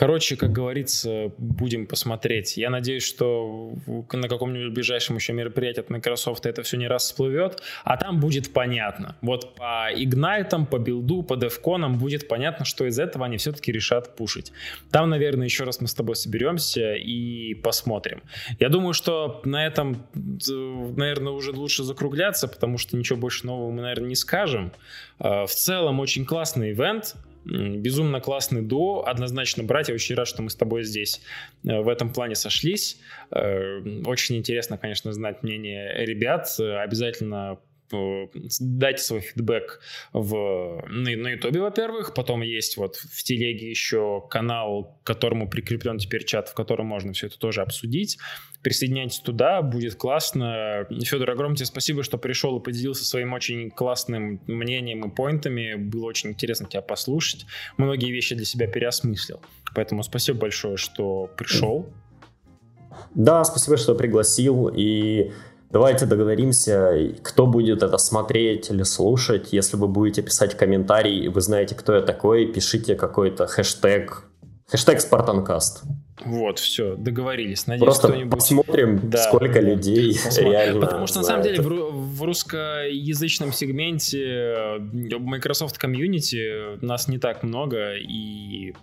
Короче, 0.00 0.36
как 0.36 0.50
говорится, 0.50 1.30
будем 1.36 1.86
посмотреть. 1.86 2.56
Я 2.56 2.70
надеюсь, 2.70 3.02
что 3.02 3.74
на 3.86 4.28
каком-нибудь 4.28 4.72
ближайшем 4.72 5.16
еще 5.16 5.34
мероприятии 5.34 5.80
от 5.80 5.90
Microsoft 5.90 6.46
это 6.46 6.62
все 6.62 6.78
не 6.78 6.88
раз 6.88 7.04
всплывет, 7.04 7.60
а 7.84 7.98
там 7.98 8.18
будет 8.18 8.50
понятно. 8.50 9.18
Вот 9.20 9.56
по 9.56 9.92
Ignite, 9.92 10.64
по 10.64 10.78
билду, 10.78 11.22
по 11.22 11.34
DevCon 11.34 11.98
будет 11.98 12.28
понятно, 12.28 12.64
что 12.64 12.86
из 12.86 12.98
этого 12.98 13.26
они 13.26 13.36
все-таки 13.36 13.72
решат 13.72 14.16
пушить. 14.16 14.52
Там, 14.90 15.10
наверное, 15.10 15.44
еще 15.44 15.64
раз 15.64 15.82
мы 15.82 15.86
с 15.86 15.92
тобой 15.92 16.16
соберемся 16.16 16.94
и 16.94 17.52
посмотрим. 17.52 18.22
Я 18.58 18.70
думаю, 18.70 18.94
что 18.94 19.42
на 19.44 19.66
этом, 19.66 20.06
наверное, 20.14 21.34
уже 21.34 21.52
лучше 21.52 21.84
закругляться, 21.84 22.48
потому 22.48 22.78
что 22.78 22.96
ничего 22.96 23.18
больше 23.18 23.44
нового 23.44 23.70
мы, 23.70 23.82
наверное, 23.82 24.08
не 24.08 24.16
скажем. 24.16 24.72
А, 25.18 25.44
в 25.44 25.52
целом, 25.52 26.00
очень 26.00 26.24
классный 26.24 26.72
ивент. 26.72 27.16
Безумно 27.44 28.20
классный 28.20 28.62
дуо. 28.62 29.02
Однозначно, 29.06 29.62
братья, 29.62 29.94
очень 29.94 30.14
рад, 30.14 30.28
что 30.28 30.42
мы 30.42 30.50
с 30.50 30.54
тобой 30.54 30.82
здесь 30.84 31.20
э, 31.64 31.80
в 31.80 31.88
этом 31.88 32.12
плане 32.12 32.34
сошлись. 32.34 32.98
Э, 33.30 33.80
очень 34.04 34.36
интересно, 34.36 34.76
конечно, 34.78 35.12
знать 35.12 35.42
мнение 35.42 36.04
ребят. 36.04 36.48
Обязательно 36.58 37.58
дайте 38.60 39.02
свой 39.02 39.20
фидбэк 39.20 39.80
в, 40.12 40.84
на, 40.88 41.28
YouTube, 41.30 41.56
во-первых. 41.56 42.14
Потом 42.14 42.42
есть 42.42 42.76
вот 42.76 42.96
в 42.96 43.22
телеге 43.22 43.68
еще 43.68 44.22
канал, 44.30 44.98
к 45.02 45.06
которому 45.06 45.48
прикреплен 45.48 45.98
теперь 45.98 46.24
чат, 46.24 46.48
в 46.48 46.54
котором 46.54 46.86
можно 46.86 47.12
все 47.12 47.26
это 47.26 47.38
тоже 47.38 47.62
обсудить. 47.62 48.18
Присоединяйтесь 48.62 49.20
туда, 49.20 49.62
будет 49.62 49.94
классно. 49.94 50.86
Федор, 51.04 51.30
огромное 51.30 51.56
тебе 51.56 51.66
спасибо, 51.66 52.02
что 52.02 52.18
пришел 52.18 52.58
и 52.58 52.62
поделился 52.62 53.04
своим 53.04 53.32
очень 53.32 53.70
классным 53.70 54.42
мнением 54.46 55.04
и 55.04 55.14
поинтами. 55.14 55.74
Было 55.74 56.06
очень 56.06 56.30
интересно 56.30 56.68
тебя 56.68 56.82
послушать. 56.82 57.46
Многие 57.76 58.10
вещи 58.10 58.34
для 58.34 58.44
себя 58.44 58.66
переосмыслил. 58.66 59.40
Поэтому 59.74 60.02
спасибо 60.02 60.40
большое, 60.40 60.76
что 60.76 61.30
пришел. 61.36 61.92
Да, 63.14 63.44
спасибо, 63.44 63.76
что 63.76 63.94
пригласил. 63.94 64.68
И 64.68 65.32
Давайте 65.70 66.06
договоримся, 66.06 67.14
кто 67.22 67.46
будет 67.46 67.84
это 67.84 67.96
смотреть 67.98 68.70
или 68.70 68.82
слушать. 68.82 69.52
Если 69.52 69.76
вы 69.76 69.86
будете 69.86 70.20
писать 70.22 70.56
комментарий, 70.56 71.28
вы 71.28 71.40
знаете, 71.40 71.76
кто 71.76 71.94
я 71.94 72.02
такой, 72.02 72.46
пишите 72.46 72.96
какой-то 72.96 73.46
хэштег, 73.46 74.24
хэштег 74.68 75.00
Спартанкаст. 75.00 75.84
Вот, 76.24 76.58
все, 76.58 76.96
договорились. 76.96 77.66
Надеюсь, 77.66 77.84
Просто 77.84 78.08
кто-нибудь... 78.08 78.32
посмотрим, 78.32 79.10
да, 79.10 79.18
сколько 79.18 79.60
людей 79.60 80.14
посмотрим. 80.14 80.50
реально 80.50 80.80
Потому 80.80 81.06
что, 81.06 81.18
на 81.18 81.24
самом 81.24 81.42
деле, 81.42 81.62
в, 81.62 82.16
в 82.16 82.22
русскоязычном 82.22 83.52
сегменте 83.52 84.22
э, 84.22 84.78
Microsoft 85.18 85.82
Community 85.82 86.84
нас 86.84 87.08
не 87.08 87.18
так 87.18 87.42
много, 87.42 87.94
и 87.94 88.74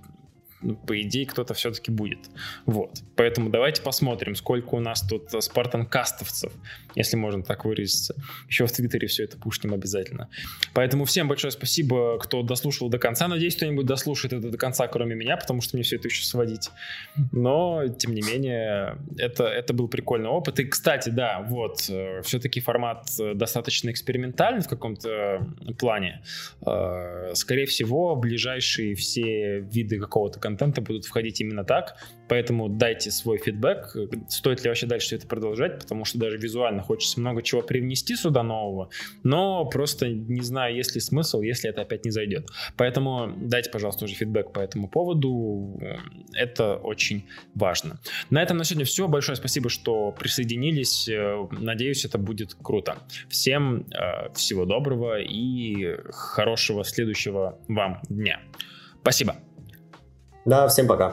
по 0.87 0.99
идее, 1.01 1.25
кто-то 1.25 1.53
все-таки 1.53 1.91
будет. 1.91 2.19
Вот. 2.65 3.01
Поэтому 3.15 3.49
давайте 3.49 3.81
посмотрим, 3.81 4.35
сколько 4.35 4.75
у 4.75 4.79
нас 4.79 5.01
тут 5.01 5.31
спартанкастовцев, 5.43 6.51
если 6.95 7.15
можно 7.15 7.43
так 7.43 7.65
выразиться. 7.65 8.15
Еще 8.47 8.65
в 8.65 8.71
Твиттере 8.71 9.07
все 9.07 9.25
это 9.25 9.37
пушнем 9.37 9.73
обязательно. 9.73 10.29
Поэтому 10.73 11.05
всем 11.05 11.27
большое 11.27 11.51
спасибо, 11.51 12.17
кто 12.19 12.41
дослушал 12.41 12.89
до 12.89 12.97
конца. 12.97 13.27
Надеюсь, 13.27 13.55
кто-нибудь 13.55 13.85
дослушает 13.85 14.33
это 14.33 14.49
до 14.49 14.57
конца, 14.57 14.87
кроме 14.87 15.15
меня, 15.15 15.37
потому 15.37 15.61
что 15.61 15.77
мне 15.77 15.83
все 15.83 15.97
это 15.97 16.07
еще 16.07 16.23
сводить. 16.25 16.69
Но, 17.31 17.87
тем 17.87 18.15
не 18.15 18.21
менее, 18.21 18.97
это, 19.17 19.45
это 19.45 19.73
был 19.73 19.87
прикольный 19.87 20.29
опыт. 20.29 20.59
И, 20.59 20.65
кстати, 20.65 21.09
да, 21.09 21.45
вот, 21.47 21.85
э, 21.89 22.21
все-таки 22.23 22.61
формат 22.61 23.07
э, 23.19 23.33
достаточно 23.35 23.91
экспериментальный 23.91 24.61
в 24.61 24.67
каком-то 24.67 25.47
плане. 25.77 26.23
Э, 26.65 27.33
скорее 27.35 27.67
всего, 27.67 28.15
ближайшие 28.15 28.95
все 28.95 29.59
виды 29.59 29.99
какого-то 29.99 30.39
контента 30.47 30.81
будут 30.81 31.05
входить 31.05 31.41
именно 31.41 31.63
так. 31.65 31.97
Поэтому 32.29 32.69
дайте 32.69 33.11
свой 33.11 33.37
фидбэк, 33.37 33.95
стоит 34.29 34.63
ли 34.63 34.69
вообще 34.69 34.87
дальше 34.87 35.15
это 35.15 35.27
продолжать, 35.27 35.79
потому 35.79 36.05
что 36.05 36.17
даже 36.17 36.37
визуально 36.37 36.81
хочется 36.81 37.19
много 37.19 37.41
чего 37.41 37.61
привнести 37.61 38.15
сюда 38.15 38.43
нового, 38.43 38.89
но 39.23 39.65
просто 39.65 40.09
не 40.09 40.41
знаю, 40.41 40.75
есть 40.75 40.95
ли 40.95 41.01
смысл, 41.01 41.41
если 41.41 41.69
это 41.69 41.81
опять 41.81 42.05
не 42.05 42.11
зайдет. 42.11 42.49
Поэтому 42.77 43.33
дайте, 43.37 43.69
пожалуйста, 43.69 44.05
уже 44.05 44.15
фидбэк 44.15 44.53
по 44.53 44.59
этому 44.59 44.87
поводу, 44.89 45.79
это 46.33 46.75
очень 46.75 47.25
важно. 47.55 47.99
На 48.29 48.41
этом 48.41 48.57
на 48.57 48.63
сегодня 48.63 48.85
все. 48.85 49.07
Большое 49.07 49.35
спасибо, 49.35 49.69
что 49.69 50.11
присоединились. 50.11 51.09
Надеюсь, 51.51 52.05
это 52.05 52.17
будет 52.17 52.53
круто. 52.53 52.97
Всем 53.29 53.85
э, 53.91 54.33
всего 54.33 54.65
доброго 54.65 55.19
и 55.19 55.95
хорошего 56.09 56.83
следующего 56.83 57.59
вам 57.67 58.01
дня. 58.09 58.39
Спасибо. 59.01 59.46
Да, 60.47 60.65
всем 60.69 60.87
пока. 60.87 61.11